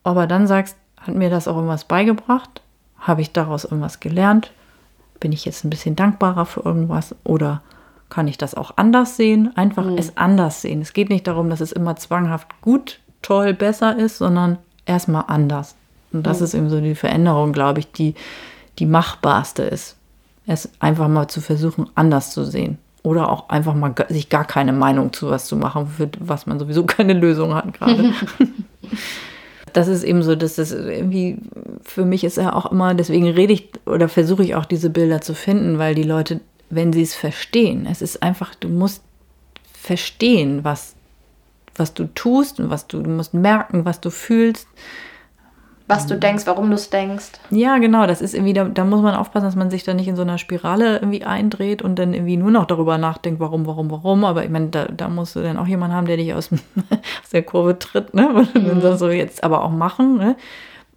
aber 0.04 0.26
dann 0.26 0.48
sagst, 0.48 0.76
hat 0.98 1.14
mir 1.14 1.30
das 1.30 1.48
auch 1.48 1.56
irgendwas 1.56 1.86
beigebracht? 1.86 2.62
Habe 2.98 3.22
ich 3.22 3.32
daraus 3.32 3.64
irgendwas 3.64 4.00
gelernt? 4.00 4.52
Bin 5.20 5.32
ich 5.32 5.46
jetzt 5.46 5.64
ein 5.64 5.70
bisschen 5.70 5.96
dankbarer 5.96 6.48
für 6.48 6.62
irgendwas? 6.62 7.16
Oder 7.24 7.62
kann 8.10 8.28
ich 8.28 8.38
das 8.38 8.56
auch 8.56 8.72
anders 8.76 9.18
sehen? 9.18 9.52
Einfach 9.56 9.86
mhm. 9.86 9.98
es 9.98 10.18
anders 10.18 10.62
sehen. 10.62 10.82
Es 10.82 10.94
geht 10.94 11.10
nicht 11.10 11.28
darum, 11.28 11.50
dass 11.50 11.62
es 11.62 11.72
immer 11.72 11.96
zwanghaft 11.96 12.48
gut, 12.62 13.00
toll, 13.22 13.54
besser 13.54 13.98
ist, 13.98 14.18
sondern 14.18 14.58
erstmal 14.86 15.26
anders. 15.28 15.76
Und 16.12 16.26
das 16.26 16.40
mhm. 16.40 16.46
ist 16.46 16.54
eben 16.56 16.70
so 16.70 16.82
die 16.82 16.96
Veränderung, 16.96 17.54
glaube 17.54 17.80
ich, 17.80 17.92
die 17.92 18.16
die 18.80 18.86
machbarste 18.86 19.64
ist. 19.64 19.98
Es 20.48 20.70
einfach 20.80 21.08
mal 21.08 21.28
zu 21.28 21.42
versuchen, 21.42 21.90
anders 21.96 22.32
zu 22.32 22.44
sehen. 22.44 22.80
Oder 23.04 23.30
auch 23.30 23.50
einfach 23.50 23.76
mal 23.76 23.94
sich 24.10 24.30
gar 24.30 24.46
keine 24.46 24.74
Meinung 24.74 25.14
zu 25.14 25.30
was 25.30 25.46
zu 25.46 25.56
machen, 25.56 25.88
für 25.88 26.10
was 26.20 26.48
man 26.48 26.60
sowieso 26.60 26.86
keine 26.88 27.14
Lösung 27.14 27.54
hat 27.54 27.74
gerade. 27.74 28.14
das 29.74 29.88
ist 29.88 30.04
eben 30.04 30.24
so, 30.24 30.36
dass 30.36 30.56
das 30.56 30.72
irgendwie 30.72 31.38
für 31.84 32.06
mich 32.06 32.24
ist 32.24 32.38
ja 32.38 32.54
auch 32.54 32.72
immer, 32.72 32.94
deswegen 32.94 33.28
rede 33.28 33.54
ich 33.54 33.70
oder 33.86 34.10
versuche 34.10 34.44
ich 34.44 34.56
auch 34.56 34.66
diese 34.66 34.90
Bilder 34.90 35.22
zu 35.22 35.34
finden, 35.34 35.78
weil 35.78 35.96
die 35.96 36.04
Leute, 36.04 36.42
wenn 36.70 36.94
sie 36.94 37.02
es 37.02 37.16
verstehen, 37.16 37.88
es 37.90 38.02
ist 38.02 38.22
einfach, 38.22 38.56
du 38.56 38.68
musst 38.68 39.04
verstehen, 39.74 40.64
was, 40.64 40.96
was 41.76 41.94
du 41.94 42.06
tust 42.14 42.60
und 42.60 42.70
was 42.70 42.88
du, 42.88 43.02
du 43.02 43.10
musst 43.10 43.34
merken, 43.34 43.86
was 43.86 44.02
du 44.02 44.10
fühlst 44.10 44.68
was 45.90 46.06
du 46.06 46.16
denkst, 46.16 46.46
warum 46.46 46.70
du 46.70 46.76
es 46.76 46.92
denkst. 46.92 47.32
Ja, 47.50 47.80
genau. 47.80 48.06
Das 48.06 48.22
ist 48.22 48.36
irgendwie, 48.36 48.54
da, 48.54 48.66
da, 48.66 48.86
muss 48.86 49.02
man 49.02 49.16
aufpassen, 49.16 49.46
dass 49.46 49.56
man 49.56 49.72
sich 49.72 49.84
da 49.84 49.96
nicht 49.96 50.08
in 50.08 50.16
so 50.16 50.22
einer 50.22 50.38
Spirale 50.38 50.98
irgendwie 50.98 51.24
eindreht 51.24 51.82
und 51.82 51.98
dann 51.98 52.14
irgendwie 52.14 52.38
nur 52.38 52.52
noch 52.52 52.66
darüber 52.66 53.00
nachdenkt, 53.00 53.40
warum, 53.40 53.66
warum, 53.66 53.90
warum. 53.90 54.24
Aber 54.24 54.44
ich 54.44 54.52
meine, 54.52 54.68
da, 54.68 54.86
da 54.86 55.10
musst 55.10 55.36
du 55.36 55.42
dann 55.42 55.58
auch 55.58 55.66
jemanden 55.66 55.96
haben, 55.96 56.06
der 56.06 56.18
dich 56.18 56.32
aus, 56.36 56.52
aus 57.24 57.30
der 57.34 57.42
Kurve 57.42 57.80
tritt, 57.80 58.14
ne? 58.14 58.30
Und 58.54 58.54
mhm. 58.54 58.82
dann 58.82 58.98
so 59.00 59.10
jetzt 59.10 59.44
aber 59.44 59.64
auch 59.64 59.72
machen, 59.72 60.18
ne? 60.18 60.36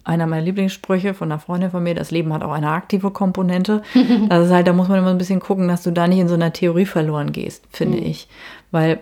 Einer 0.03 0.27
meiner 0.27 0.43
Lieblingssprüche 0.43 1.13
von 1.13 1.31
einer 1.31 1.39
Freundin 1.39 1.71
von 1.71 1.83
mir, 1.83 1.95
das 1.95 2.11
Leben 2.11 2.33
hat 2.33 2.43
auch 2.43 2.51
eine 2.51 2.69
aktive 2.69 3.11
Komponente. 3.11 3.81
Das 4.29 4.47
ist 4.47 4.51
halt, 4.51 4.67
da 4.67 4.73
muss 4.73 4.87
man 4.87 4.99
immer 4.99 5.11
ein 5.11 5.17
bisschen 5.17 5.39
gucken, 5.39 5.67
dass 5.67 5.83
du 5.83 5.91
da 5.91 6.07
nicht 6.07 6.19
in 6.19 6.27
so 6.27 6.33
einer 6.33 6.53
Theorie 6.53 6.85
verloren 6.85 7.31
gehst, 7.31 7.63
finde 7.71 7.99
mhm. 7.99 8.05
ich. 8.05 8.27
Weil 8.71 8.99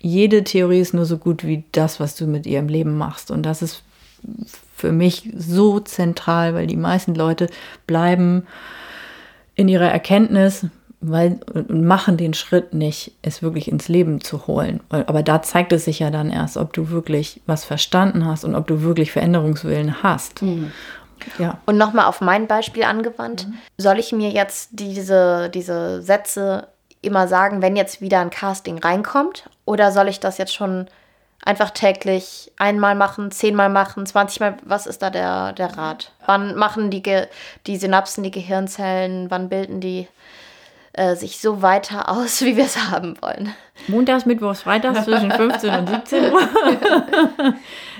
jede 0.00 0.44
Theorie 0.44 0.80
ist 0.80 0.94
nur 0.94 1.06
so 1.06 1.18
gut 1.18 1.44
wie 1.44 1.64
das, 1.72 1.98
was 1.98 2.14
du 2.14 2.26
mit 2.26 2.46
ihrem 2.46 2.68
Leben 2.68 2.96
machst. 2.96 3.30
Und 3.30 3.44
das 3.44 3.62
ist 3.62 3.82
für 4.74 4.92
mich 4.92 5.30
so 5.36 5.80
zentral, 5.80 6.54
weil 6.54 6.66
die 6.66 6.76
meisten 6.76 7.14
Leute 7.14 7.48
bleiben 7.86 8.46
in 9.54 9.68
ihrer 9.68 9.90
Erkenntnis 9.90 10.66
weil, 11.00 11.40
und 11.52 11.84
machen 11.84 12.16
den 12.16 12.34
Schritt 12.34 12.74
nicht, 12.74 13.12
es 13.22 13.42
wirklich 13.42 13.68
ins 13.68 13.88
Leben 13.88 14.20
zu 14.20 14.46
holen. 14.46 14.80
Aber 14.88 15.22
da 15.22 15.42
zeigt 15.42 15.72
es 15.72 15.84
sich 15.84 15.98
ja 15.98 16.10
dann 16.10 16.30
erst, 16.30 16.56
ob 16.56 16.72
du 16.72 16.90
wirklich 16.90 17.40
was 17.46 17.64
verstanden 17.64 18.24
hast 18.24 18.44
und 18.44 18.54
ob 18.54 18.66
du 18.66 18.82
wirklich 18.82 19.12
Veränderungswillen 19.12 20.02
hast. 20.02 20.42
Mhm. 20.42 20.72
Ja. 21.38 21.58
Und 21.66 21.78
nochmal 21.78 22.06
auf 22.06 22.20
mein 22.20 22.46
Beispiel 22.46 22.84
angewandt, 22.84 23.46
mhm. 23.46 23.54
soll 23.78 23.98
ich 23.98 24.12
mir 24.12 24.30
jetzt 24.30 24.70
diese, 24.72 25.50
diese 25.50 26.02
Sätze 26.02 26.68
immer 27.02 27.28
sagen, 27.28 27.62
wenn 27.62 27.76
jetzt 27.76 28.00
wieder 28.00 28.20
ein 28.20 28.30
Casting 28.30 28.78
reinkommt? 28.78 29.48
Oder 29.64 29.92
soll 29.92 30.08
ich 30.08 30.20
das 30.20 30.38
jetzt 30.38 30.54
schon 30.54 30.86
einfach 31.44 31.70
täglich 31.70 32.52
einmal 32.58 32.94
machen, 32.94 33.30
zehnmal 33.30 33.68
machen, 33.68 34.04
zwanzigmal. 34.04 34.56
Was 34.64 34.86
ist 34.86 35.02
da 35.02 35.10
der, 35.10 35.52
der 35.52 35.76
Rat? 35.76 36.12
Wann 36.26 36.56
machen 36.56 36.90
die, 36.90 37.02
Ge 37.02 37.28
die 37.66 37.76
Synapsen, 37.76 38.24
die 38.24 38.30
Gehirnzellen, 38.30 39.30
wann 39.30 39.48
bilden 39.48 39.80
die 39.80 40.08
äh, 40.96 41.14
sich 41.14 41.38
so 41.38 41.62
weiter 41.62 42.08
aus, 42.16 42.42
wie 42.42 42.56
wir 42.56 42.64
es 42.64 42.90
haben 42.90 43.16
wollen? 43.20 43.54
Montags, 43.88 44.26
Mittwochs, 44.26 44.62
Freitags 44.62 45.04
zwischen 45.04 45.30
15 45.32 45.74
und 45.74 45.88
17 45.88 46.32
Uhr. 46.32 46.40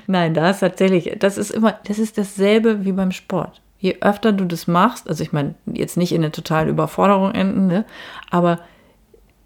Nein, 0.06 0.34
da 0.34 0.50
ist 0.50 0.60
tatsächlich, 0.60 1.16
das 1.18 1.36
ist 1.36 1.50
immer, 1.50 1.78
das 1.84 1.98
ist 1.98 2.16
dasselbe 2.18 2.84
wie 2.84 2.92
beim 2.92 3.12
Sport. 3.12 3.60
Je 3.78 3.98
öfter 4.00 4.32
du 4.32 4.44
das 4.44 4.66
machst, 4.66 5.08
also 5.08 5.22
ich 5.22 5.32
meine, 5.32 5.54
jetzt 5.66 5.96
nicht 5.96 6.12
in 6.12 6.22
der 6.22 6.32
totalen 6.32 6.68
Überforderung 6.68 7.32
enden, 7.32 7.66
ne, 7.66 7.84
aber 8.30 8.60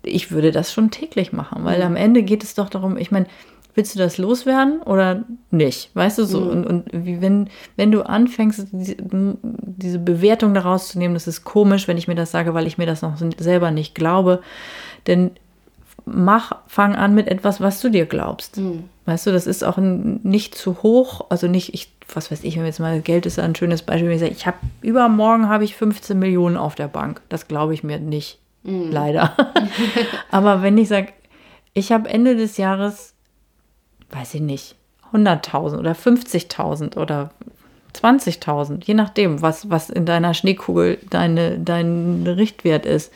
ich 0.02 0.30
würde 0.30 0.52
das 0.52 0.72
schon 0.72 0.90
täglich 0.90 1.32
machen, 1.32 1.64
weil 1.64 1.78
mhm. 1.78 1.86
am 1.86 1.96
Ende 1.96 2.22
geht 2.22 2.44
es 2.44 2.54
doch 2.54 2.70
darum, 2.70 2.96
ich 2.96 3.10
meine, 3.10 3.26
willst 3.80 3.94
du 3.94 3.98
das 3.98 4.18
loswerden 4.18 4.82
oder 4.82 5.24
nicht? 5.50 5.90
Weißt 5.94 6.18
du 6.18 6.24
so? 6.24 6.40
Mhm. 6.40 6.50
Und, 6.50 6.66
und 6.66 6.84
wie 6.92 7.22
wenn, 7.22 7.48
wenn 7.76 7.90
du 7.90 8.02
anfängst, 8.02 8.66
diese, 8.72 8.96
diese 9.00 9.98
Bewertung 9.98 10.52
daraus 10.52 10.88
zu 10.88 10.98
nehmen, 10.98 11.14
das 11.14 11.26
ist 11.26 11.44
komisch, 11.44 11.88
wenn 11.88 11.96
ich 11.96 12.06
mir 12.06 12.14
das 12.14 12.30
sage, 12.30 12.52
weil 12.52 12.66
ich 12.66 12.76
mir 12.76 12.84
das 12.84 13.00
noch 13.00 13.16
selber 13.38 13.70
nicht 13.70 13.94
glaube. 13.94 14.42
Denn 15.06 15.30
mach, 16.04 16.52
fang 16.66 16.94
an 16.94 17.14
mit 17.14 17.26
etwas, 17.28 17.62
was 17.62 17.80
du 17.80 17.88
dir 17.88 18.04
glaubst. 18.04 18.58
Mhm. 18.58 18.84
Weißt 19.06 19.26
du, 19.26 19.32
das 19.32 19.46
ist 19.46 19.64
auch 19.64 19.78
nicht 19.78 20.54
zu 20.54 20.82
hoch, 20.82 21.24
also 21.30 21.46
nicht, 21.46 21.72
ich, 21.72 21.90
was 22.14 22.30
weiß 22.30 22.44
ich, 22.44 22.58
wenn 22.58 22.66
jetzt 22.66 22.80
mal 22.80 23.00
Geld 23.00 23.24
ist 23.24 23.38
ein 23.38 23.54
schönes 23.54 23.80
Beispiel, 23.80 24.08
wenn 24.08 24.16
ich 24.16 24.20
sage, 24.20 24.32
ich 24.32 24.46
habe 24.46 24.58
übermorgen 24.82 25.48
habe 25.48 25.64
ich 25.64 25.74
15 25.74 26.18
Millionen 26.18 26.58
auf 26.58 26.74
der 26.74 26.88
Bank. 26.88 27.22
Das 27.30 27.48
glaube 27.48 27.72
ich 27.72 27.82
mir 27.82 27.98
nicht. 27.98 28.40
Mhm. 28.62 28.90
Leider. 28.90 29.34
Aber 30.30 30.60
wenn 30.60 30.76
ich 30.76 30.88
sage, 30.88 31.14
ich 31.72 31.92
habe 31.92 32.10
Ende 32.10 32.36
des 32.36 32.58
Jahres 32.58 33.14
weiß 34.10 34.34
ich 34.34 34.40
nicht, 34.40 34.76
100.000 35.12 35.78
oder 35.78 35.92
50.000 35.92 36.96
oder 36.96 37.30
20.000, 37.94 38.84
je 38.84 38.94
nachdem, 38.94 39.42
was, 39.42 39.68
was 39.70 39.90
in 39.90 40.06
deiner 40.06 40.34
Schneekugel 40.34 40.98
deine, 41.10 41.58
dein 41.58 42.24
Richtwert 42.26 42.86
ist. 42.86 43.12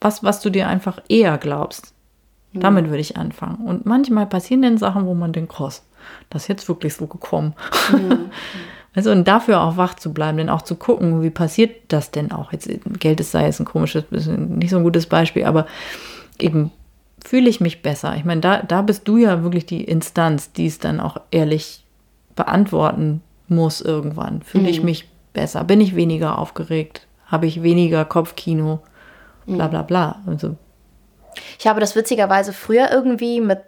Was, 0.00 0.22
was 0.22 0.40
du 0.40 0.50
dir 0.50 0.68
einfach 0.68 1.00
eher 1.08 1.38
glaubst. 1.38 1.92
Mhm. 2.52 2.60
Damit 2.60 2.86
würde 2.86 3.00
ich 3.00 3.16
anfangen. 3.16 3.66
Und 3.66 3.86
manchmal 3.86 4.26
passieren 4.26 4.62
dann 4.62 4.78
Sachen, 4.78 5.06
wo 5.06 5.14
man 5.14 5.32
denkt, 5.32 5.52
krass, 5.52 5.82
das 6.30 6.42
ist 6.42 6.48
jetzt 6.48 6.68
wirklich 6.68 6.94
so 6.94 7.06
gekommen. 7.06 7.54
Mhm. 7.92 8.30
Also 8.94 9.12
und 9.12 9.28
dafür 9.28 9.60
auch 9.60 9.76
wach 9.76 9.94
zu 9.94 10.12
bleiben, 10.12 10.38
denn 10.38 10.48
auch 10.48 10.62
zu 10.62 10.74
gucken, 10.74 11.22
wie 11.22 11.30
passiert 11.30 11.76
das 11.86 12.10
denn 12.10 12.32
auch? 12.32 12.50
Jetzt 12.50 12.68
Geld 12.98 13.20
ist 13.20 13.30
sei 13.30 13.44
jetzt 13.44 13.60
ein 13.60 13.64
komisches, 13.64 14.04
nicht 14.10 14.70
so 14.70 14.78
ein 14.78 14.82
gutes 14.82 15.06
Beispiel, 15.06 15.44
aber 15.44 15.66
eben 16.40 16.72
fühle 17.24 17.48
ich 17.48 17.60
mich 17.60 17.82
besser? 17.82 18.14
Ich 18.16 18.24
meine, 18.24 18.40
da, 18.40 18.62
da 18.62 18.82
bist 18.82 19.06
du 19.08 19.16
ja 19.16 19.42
wirklich 19.42 19.66
die 19.66 19.84
Instanz, 19.84 20.52
die 20.52 20.66
es 20.66 20.78
dann 20.78 21.00
auch 21.00 21.20
ehrlich 21.30 21.84
beantworten 22.36 23.22
muss 23.48 23.80
irgendwann. 23.80 24.42
Fühle 24.42 24.64
mhm. 24.64 24.70
ich 24.70 24.82
mich 24.82 25.08
besser? 25.32 25.64
Bin 25.64 25.80
ich 25.80 25.96
weniger 25.96 26.38
aufgeregt? 26.38 27.06
Habe 27.26 27.46
ich 27.46 27.62
weniger 27.62 28.04
Kopfkino? 28.04 28.80
Bla 29.46 29.66
mhm. 29.66 29.70
bla 29.70 29.82
bla. 29.82 30.22
Also. 30.26 30.56
Ich 31.58 31.66
habe 31.66 31.80
das 31.80 31.96
witzigerweise 31.96 32.52
früher 32.52 32.90
irgendwie 32.90 33.40
mit 33.40 33.60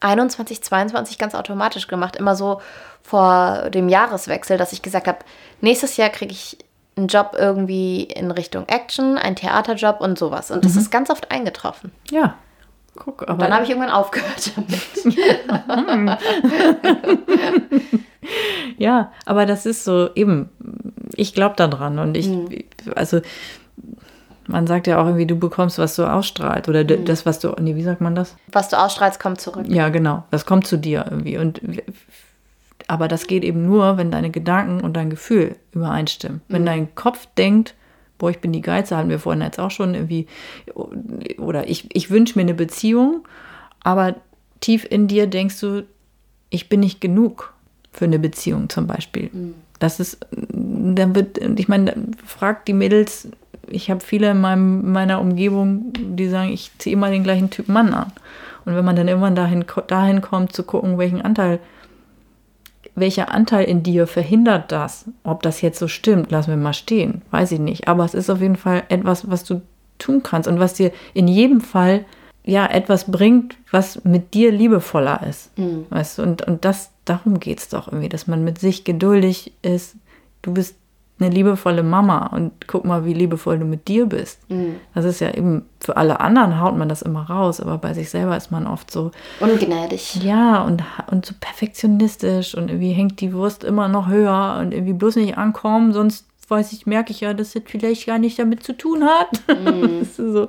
21, 0.00 0.62
22 0.62 1.18
ganz 1.18 1.34
automatisch 1.34 1.86
gemacht. 1.86 2.16
Immer 2.16 2.36
so 2.36 2.60
vor 3.02 3.70
dem 3.70 3.88
Jahreswechsel, 3.88 4.58
dass 4.58 4.72
ich 4.72 4.82
gesagt 4.82 5.06
habe, 5.06 5.18
nächstes 5.60 5.96
Jahr 5.96 6.10
kriege 6.10 6.32
ich 6.32 6.58
einen 6.96 7.08
Job 7.08 7.34
irgendwie 7.36 8.02
in 8.04 8.30
Richtung 8.30 8.68
Action, 8.68 9.18
einen 9.18 9.36
Theaterjob 9.36 10.00
und 10.00 10.18
sowas. 10.18 10.50
Und 10.50 10.64
das 10.64 10.74
mhm. 10.74 10.80
ist 10.80 10.90
ganz 10.90 11.10
oft 11.10 11.30
eingetroffen. 11.30 11.92
Ja. 12.10 12.34
Guck, 12.96 13.22
aber 13.22 13.32
und 13.32 13.40
dann 13.42 13.52
habe 13.52 13.64
ich 13.64 13.70
irgendwann 13.70 13.90
aufgehört 13.90 14.52
damit. 14.54 16.18
ja, 18.78 19.12
aber 19.26 19.46
das 19.46 19.66
ist 19.66 19.82
so 19.82 20.10
eben, 20.14 20.48
ich 21.16 21.34
glaube 21.34 21.56
daran 21.56 21.98
und 21.98 22.16
ich, 22.16 22.28
mhm. 22.28 22.48
also 22.94 23.20
Man 24.46 24.66
sagt 24.66 24.86
ja 24.86 25.00
auch 25.00 25.06
irgendwie, 25.06 25.26
du 25.26 25.36
bekommst, 25.38 25.78
was 25.78 25.96
du 25.96 26.04
ausstrahlst. 26.04 26.68
Oder 26.68 26.84
mhm. 26.84 27.04
das, 27.04 27.24
was 27.24 27.38
du, 27.38 27.54
nee, 27.60 27.74
wie 27.76 27.82
sagt 27.82 28.00
man 28.00 28.14
das? 28.14 28.36
Was 28.52 28.68
du 28.68 28.78
ausstrahlst, 28.78 29.18
kommt 29.18 29.40
zurück. 29.40 29.66
Ja, 29.68 29.88
genau. 29.88 30.24
Das 30.30 30.44
kommt 30.44 30.66
zu 30.66 30.76
dir 30.76 31.06
irgendwie. 31.08 31.38
Und 31.38 31.60
aber 32.86 33.08
das 33.08 33.26
geht 33.26 33.44
eben 33.44 33.64
nur, 33.66 33.96
wenn 33.96 34.10
deine 34.10 34.30
Gedanken 34.30 34.80
und 34.80 34.94
dein 34.94 35.10
Gefühl 35.10 35.56
übereinstimmen. 35.72 36.42
Mhm. 36.48 36.54
Wenn 36.54 36.66
dein 36.66 36.94
Kopf 36.94 37.26
denkt, 37.36 37.74
boah, 38.18 38.30
ich 38.30 38.40
bin 38.40 38.52
die 38.52 38.60
Geize, 38.60 38.96
hatten 38.96 39.10
wir 39.10 39.18
vorhin 39.18 39.42
jetzt 39.42 39.58
auch 39.58 39.70
schon 39.70 39.94
irgendwie, 39.94 40.26
oder 41.38 41.68
ich, 41.68 41.94
ich 41.94 42.10
wünsche 42.10 42.38
mir 42.38 42.42
eine 42.42 42.54
Beziehung, 42.54 43.26
aber 43.80 44.16
tief 44.60 44.86
in 44.88 45.08
dir 45.08 45.26
denkst 45.26 45.60
du, 45.60 45.84
ich 46.50 46.68
bin 46.68 46.80
nicht 46.80 47.00
genug 47.00 47.52
für 47.92 48.04
eine 48.04 48.18
Beziehung 48.18 48.68
zum 48.68 48.86
Beispiel. 48.86 49.30
Mhm. 49.32 49.54
Das 49.78 50.00
ist, 50.00 50.18
dann 50.30 51.14
wird, 51.14 51.38
ich 51.38 51.68
meine, 51.68 51.94
fragt 52.24 52.68
die 52.68 52.72
Mädels, 52.72 53.28
ich 53.68 53.90
habe 53.90 54.00
viele 54.00 54.30
in 54.30 54.40
meinem, 54.40 54.92
meiner 54.92 55.20
Umgebung, 55.20 55.92
die 55.92 56.28
sagen, 56.28 56.50
ich 56.50 56.70
ziehe 56.78 56.94
immer 56.94 57.10
den 57.10 57.24
gleichen 57.24 57.50
Typ 57.50 57.68
Mann 57.68 57.92
an. 57.92 58.12
Und 58.64 58.74
wenn 58.76 58.84
man 58.84 58.96
dann 58.96 59.08
irgendwann 59.08 59.34
dahin, 59.34 59.64
dahin 59.88 60.20
kommt, 60.20 60.52
zu 60.52 60.62
gucken, 60.62 60.98
welchen 60.98 61.22
Anteil 61.22 61.58
welcher 62.94 63.32
Anteil 63.32 63.64
in 63.64 63.82
dir 63.82 64.06
verhindert 64.06 64.70
das? 64.70 65.06
Ob 65.24 65.42
das 65.42 65.60
jetzt 65.60 65.78
so 65.78 65.88
stimmt, 65.88 66.30
lassen 66.30 66.50
wir 66.50 66.56
mal 66.56 66.74
stehen, 66.74 67.22
weiß 67.30 67.52
ich 67.52 67.58
nicht. 67.58 67.88
Aber 67.88 68.04
es 68.04 68.14
ist 68.14 68.30
auf 68.30 68.40
jeden 68.40 68.56
Fall 68.56 68.84
etwas, 68.88 69.28
was 69.30 69.44
du 69.44 69.62
tun 69.98 70.22
kannst 70.22 70.48
und 70.48 70.60
was 70.60 70.74
dir 70.74 70.92
in 71.12 71.28
jedem 71.28 71.60
Fall 71.60 72.04
ja 72.44 72.66
etwas 72.66 73.10
bringt, 73.10 73.56
was 73.70 74.04
mit 74.04 74.34
dir 74.34 74.52
liebevoller 74.52 75.26
ist. 75.28 75.56
Mhm. 75.58 75.86
Weißt 75.90 76.18
du? 76.18 76.22
Und, 76.22 76.42
und 76.42 76.64
das, 76.64 76.90
darum 77.04 77.40
geht 77.40 77.58
es 77.58 77.68
doch 77.68 77.88
irgendwie, 77.88 78.08
dass 78.08 78.26
man 78.26 78.44
mit 78.44 78.58
sich 78.58 78.84
geduldig 78.84 79.52
ist. 79.62 79.96
Du 80.42 80.52
bist 80.52 80.76
eine 81.24 81.34
liebevolle 81.34 81.82
Mama 81.82 82.26
und 82.26 82.52
guck 82.66 82.84
mal, 82.84 83.04
wie 83.04 83.14
liebevoll 83.14 83.58
du 83.58 83.64
mit 83.64 83.88
dir 83.88 84.06
bist. 84.06 84.38
Mhm. 84.50 84.76
Das 84.94 85.04
ist 85.04 85.20
ja 85.20 85.32
eben, 85.32 85.64
für 85.80 85.96
alle 85.96 86.20
anderen 86.20 86.60
haut 86.60 86.76
man 86.76 86.88
das 86.88 87.02
immer 87.02 87.28
raus, 87.28 87.60
aber 87.60 87.78
bei 87.78 87.94
sich 87.94 88.10
selber 88.10 88.36
ist 88.36 88.50
man 88.50 88.66
oft 88.66 88.90
so. 88.90 89.10
Ungnädig. 89.40 90.22
Ja, 90.22 90.62
und, 90.62 90.82
und 91.10 91.26
so 91.26 91.34
perfektionistisch 91.38 92.54
und 92.54 92.68
irgendwie 92.68 92.92
hängt 92.92 93.20
die 93.20 93.32
Wurst 93.32 93.64
immer 93.64 93.88
noch 93.88 94.08
höher 94.08 94.58
und 94.60 94.72
irgendwie 94.72 94.92
bloß 94.92 95.16
nicht 95.16 95.38
ankommen, 95.38 95.92
sonst 95.92 96.26
weiß 96.48 96.72
ich, 96.72 96.86
merke 96.86 97.10
ich 97.10 97.20
ja, 97.20 97.32
dass 97.32 97.52
das 97.52 97.62
vielleicht 97.66 98.06
gar 98.06 98.18
nicht 98.18 98.38
damit 98.38 98.62
zu 98.62 98.76
tun 98.76 99.04
hat. 99.04 99.30
Mhm. 99.48 99.98
das, 100.00 100.08
ist 100.08 100.16
so, 100.16 100.48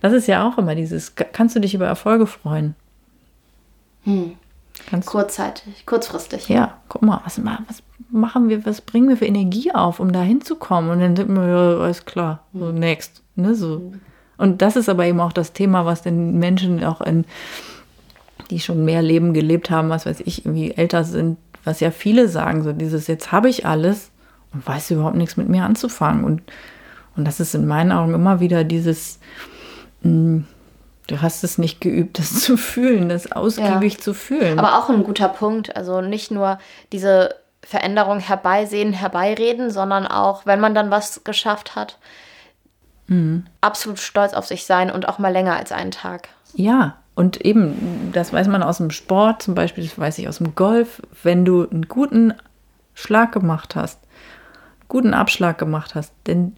das 0.00 0.12
ist 0.12 0.28
ja 0.28 0.48
auch 0.48 0.58
immer 0.58 0.74
dieses, 0.74 1.14
kannst 1.14 1.56
du 1.56 1.60
dich 1.60 1.74
über 1.74 1.86
Erfolge 1.86 2.26
freuen? 2.26 2.74
Hm. 4.04 4.36
Kurzzeitig, 5.04 5.84
kurzfristig. 5.86 6.48
Ja, 6.48 6.78
guck 6.88 7.02
mal, 7.02 7.20
was, 7.24 7.40
was 7.44 7.82
machen 8.10 8.48
wir, 8.48 8.64
was 8.64 8.80
bringen 8.80 9.08
wir 9.08 9.16
für 9.16 9.26
Energie 9.26 9.72
auf, 9.72 10.00
um 10.00 10.12
da 10.12 10.22
hinzukommen? 10.22 10.90
Und 10.90 11.00
dann 11.00 11.16
sind 11.16 11.34
wir, 11.34 11.46
ja, 11.46 11.78
alles 11.80 12.04
klar, 12.04 12.44
so 12.54 12.66
mhm. 12.66 12.78
next. 12.78 13.22
Ne, 13.36 13.54
so. 13.54 13.78
Mhm. 13.78 14.00
Und 14.36 14.62
das 14.62 14.76
ist 14.76 14.88
aber 14.88 15.04
eben 15.06 15.20
auch 15.20 15.32
das 15.32 15.52
Thema, 15.52 15.84
was 15.84 16.02
den 16.02 16.38
Menschen 16.38 16.84
auch 16.84 17.00
in, 17.00 17.24
die 18.50 18.60
schon 18.60 18.84
mehr 18.84 19.02
Leben 19.02 19.34
gelebt 19.34 19.70
haben, 19.70 19.88
was 19.88 20.06
weiß 20.06 20.20
ich, 20.24 20.46
irgendwie 20.46 20.72
älter 20.72 21.04
sind, 21.04 21.38
was 21.64 21.80
ja 21.80 21.90
viele 21.90 22.28
sagen, 22.28 22.62
so 22.62 22.72
dieses, 22.72 23.08
jetzt 23.08 23.32
habe 23.32 23.48
ich 23.48 23.66
alles 23.66 24.10
und 24.54 24.66
weiß 24.66 24.92
überhaupt 24.92 25.16
nichts 25.16 25.36
mit 25.36 25.48
mir 25.48 25.64
anzufangen. 25.64 26.24
Und, 26.24 26.42
und 27.16 27.26
das 27.26 27.40
ist 27.40 27.54
in 27.54 27.66
meinen 27.66 27.92
Augen 27.92 28.14
immer 28.14 28.40
wieder 28.40 28.64
dieses, 28.64 29.18
mh, 30.02 30.10
hm, 30.10 30.44
Du 31.08 31.22
hast 31.22 31.42
es 31.42 31.56
nicht 31.56 31.80
geübt, 31.80 32.18
das 32.18 32.34
zu 32.40 32.56
fühlen, 32.56 33.08
das 33.08 33.32
ausgiebig 33.32 33.94
ja. 33.94 33.98
zu 33.98 34.14
fühlen. 34.14 34.58
Aber 34.58 34.78
auch 34.78 34.88
ein 34.88 35.02
guter 35.02 35.28
Punkt. 35.28 35.74
Also 35.74 36.00
nicht 36.00 36.30
nur 36.30 36.58
diese 36.92 37.34
Veränderung 37.62 38.20
herbeisehen, 38.20 38.92
herbeireden, 38.92 39.70
sondern 39.70 40.06
auch, 40.06 40.46
wenn 40.46 40.60
man 40.60 40.74
dann 40.74 40.90
was 40.90 41.24
geschafft 41.24 41.74
hat, 41.74 41.98
mhm. 43.08 43.44
absolut 43.60 43.98
stolz 43.98 44.32
auf 44.32 44.46
sich 44.46 44.64
sein 44.64 44.90
und 44.90 45.08
auch 45.08 45.18
mal 45.18 45.32
länger 45.32 45.56
als 45.56 45.72
einen 45.72 45.90
Tag. 45.90 46.28
Ja, 46.54 46.96
und 47.14 47.44
eben, 47.44 48.10
das 48.12 48.32
weiß 48.32 48.46
man 48.48 48.62
aus 48.62 48.78
dem 48.78 48.90
Sport, 48.90 49.42
zum 49.42 49.54
Beispiel, 49.54 49.84
das 49.84 49.98
weiß 49.98 50.18
ich 50.18 50.28
aus 50.28 50.38
dem 50.38 50.54
Golf, 50.54 51.02
wenn 51.22 51.44
du 51.44 51.68
einen 51.68 51.88
guten 51.88 52.32
Schlag 52.94 53.32
gemacht 53.32 53.74
hast, 53.74 54.00
guten 54.86 55.14
Abschlag 55.14 55.58
gemacht 55.58 55.94
hast, 55.94 56.12
dann 56.24 56.56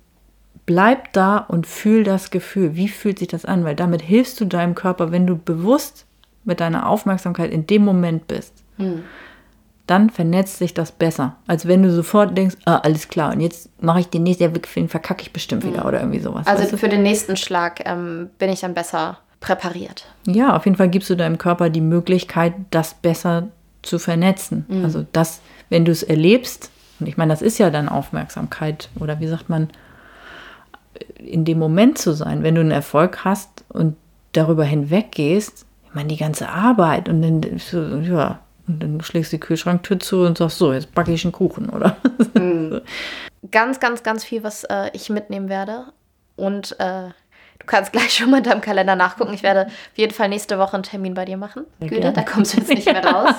bleib 0.66 1.12
da 1.12 1.38
und 1.38 1.66
fühl 1.66 2.04
das 2.04 2.30
Gefühl. 2.30 2.76
Wie 2.76 2.88
fühlt 2.88 3.18
sich 3.18 3.28
das 3.28 3.44
an? 3.44 3.64
Weil 3.64 3.74
damit 3.74 4.02
hilfst 4.02 4.40
du 4.40 4.44
deinem 4.44 4.74
Körper, 4.74 5.10
wenn 5.10 5.26
du 5.26 5.36
bewusst 5.36 6.06
mit 6.44 6.60
deiner 6.60 6.88
Aufmerksamkeit 6.88 7.50
in 7.50 7.66
dem 7.66 7.84
Moment 7.84 8.28
bist. 8.28 8.54
Mhm 8.76 9.04
dann 9.90 10.10
vernetzt 10.10 10.58
sich 10.58 10.72
das 10.72 10.92
besser, 10.92 11.36
als 11.46 11.66
wenn 11.66 11.82
du 11.82 11.90
sofort 11.90 12.38
denkst, 12.38 12.56
ah, 12.64 12.76
alles 12.76 13.08
klar, 13.08 13.32
und 13.32 13.40
jetzt 13.40 13.68
mache 13.82 14.00
ich 14.00 14.08
den 14.08 14.22
nächsten, 14.22 14.52
den 14.52 14.88
verkacke 14.88 15.22
ich 15.22 15.32
bestimmt 15.32 15.64
wieder 15.64 15.80
mhm. 15.80 15.86
oder 15.86 16.00
irgendwie 16.00 16.20
sowas. 16.20 16.46
Also 16.46 16.62
weißt 16.62 16.72
du? 16.72 16.76
für 16.78 16.88
den 16.88 17.02
nächsten 17.02 17.36
Schlag 17.36 17.82
ähm, 17.84 18.30
bin 18.38 18.50
ich 18.50 18.60
dann 18.60 18.74
besser 18.74 19.18
präpariert. 19.40 20.06
Ja, 20.26 20.54
auf 20.54 20.64
jeden 20.64 20.76
Fall 20.76 20.90
gibst 20.90 21.10
du 21.10 21.16
deinem 21.16 21.38
Körper 21.38 21.70
die 21.70 21.80
Möglichkeit, 21.80 22.54
das 22.70 22.94
besser 22.94 23.48
zu 23.82 23.98
vernetzen. 23.98 24.64
Mhm. 24.68 24.84
Also 24.84 25.06
das, 25.12 25.40
wenn 25.70 25.84
du 25.84 25.90
es 25.90 26.02
erlebst, 26.02 26.70
und 27.00 27.06
ich 27.06 27.16
meine, 27.16 27.32
das 27.32 27.42
ist 27.42 27.58
ja 27.58 27.70
dann 27.70 27.88
Aufmerksamkeit 27.88 28.90
oder 29.00 29.18
wie 29.18 29.26
sagt 29.26 29.48
man, 29.48 29.70
in 31.18 31.44
dem 31.44 31.58
Moment 31.58 31.98
zu 31.98 32.12
sein, 32.12 32.42
wenn 32.42 32.54
du 32.54 32.60
einen 32.60 32.70
Erfolg 32.70 33.24
hast 33.24 33.64
und 33.68 33.96
darüber 34.32 34.64
hinweggehst, 34.64 35.66
ich 35.86 35.94
meine, 35.94 36.08
die 36.08 36.16
ganze 36.16 36.48
Arbeit 36.48 37.08
und 37.08 37.22
dann, 37.22 38.04
ja, 38.04 38.38
und 38.70 38.80
dann 38.80 39.00
schlägst 39.02 39.32
du 39.32 39.36
die 39.36 39.40
Kühlschranktür 39.40 39.98
zu 39.98 40.22
und 40.22 40.38
sagst, 40.38 40.58
so, 40.58 40.72
jetzt 40.72 40.94
backe 40.94 41.12
ich 41.12 41.24
einen 41.24 41.32
Kuchen, 41.32 41.68
oder? 41.70 41.96
Mhm. 42.34 42.80
Ganz, 43.50 43.80
ganz, 43.80 44.02
ganz 44.02 44.22
viel, 44.22 44.44
was 44.44 44.64
äh, 44.64 44.90
ich 44.92 45.08
mitnehmen 45.08 45.48
werde. 45.48 45.86
Und 46.36 46.78
äh, 46.78 47.08
du 47.58 47.66
kannst 47.66 47.90
gleich 47.90 48.12
schon 48.12 48.30
mal 48.30 48.38
in 48.38 48.44
deinem 48.44 48.60
Kalender 48.60 48.96
nachgucken. 48.96 49.32
Ich 49.32 49.42
werde 49.42 49.66
auf 49.66 49.96
jeden 49.96 50.12
Fall 50.12 50.28
nächste 50.28 50.58
Woche 50.58 50.74
einen 50.74 50.82
Termin 50.82 51.14
bei 51.14 51.24
dir 51.24 51.38
machen. 51.38 51.64
Güte, 51.80 52.12
da 52.12 52.22
kommst 52.22 52.52
du 52.52 52.58
jetzt 52.58 52.68
nicht 52.68 52.84
mehr 52.84 53.02
raus. 53.12 53.34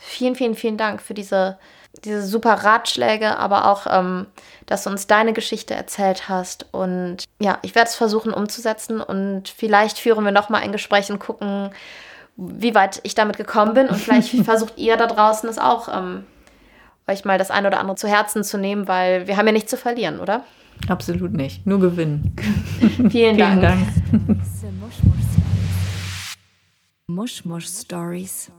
vielen, 0.00 0.34
vielen, 0.34 0.56
vielen 0.56 0.76
Dank 0.76 1.00
für 1.00 1.14
diese, 1.14 1.58
diese 2.04 2.22
super 2.22 2.54
Ratschläge, 2.54 3.38
aber 3.38 3.70
auch, 3.70 3.86
ähm, 3.88 4.26
dass 4.66 4.82
du 4.82 4.90
uns 4.90 5.06
deine 5.06 5.32
Geschichte 5.32 5.74
erzählt 5.74 6.28
hast. 6.28 6.66
Und 6.72 7.24
ja, 7.38 7.58
ich 7.62 7.76
werde 7.76 7.88
es 7.88 7.94
versuchen 7.94 8.32
umzusetzen 8.32 9.00
und 9.00 9.48
vielleicht 9.48 9.98
führen 9.98 10.24
wir 10.24 10.32
nochmal 10.32 10.62
ein 10.62 10.72
Gespräch 10.72 11.10
und 11.12 11.20
gucken, 11.20 11.70
wie 12.36 12.74
weit 12.74 13.00
ich 13.02 13.14
damit 13.14 13.36
gekommen 13.36 13.74
bin. 13.74 13.88
Und 13.88 13.96
vielleicht 13.96 14.30
versucht 14.44 14.78
ihr 14.78 14.96
da 14.96 15.06
draußen 15.06 15.48
es 15.48 15.58
auch, 15.58 15.88
ähm, 15.88 16.24
euch 17.08 17.24
mal 17.24 17.38
das 17.38 17.50
eine 17.50 17.68
oder 17.68 17.80
andere 17.80 17.96
zu 17.96 18.08
Herzen 18.08 18.44
zu 18.44 18.58
nehmen, 18.58 18.88
weil 18.88 19.26
wir 19.26 19.36
haben 19.36 19.46
ja 19.46 19.52
nichts 19.52 19.70
zu 19.70 19.76
verlieren, 19.76 20.20
oder? 20.20 20.44
Absolut 20.88 21.32
nicht. 21.32 21.66
Nur 21.66 21.80
gewinnen. 21.80 22.36
Vielen, 23.10 23.38
Dank. 23.38 23.52
Vielen 23.52 23.60
Dank. 23.62 23.88
Mushmush 27.08 27.66
Stories. 27.66 28.50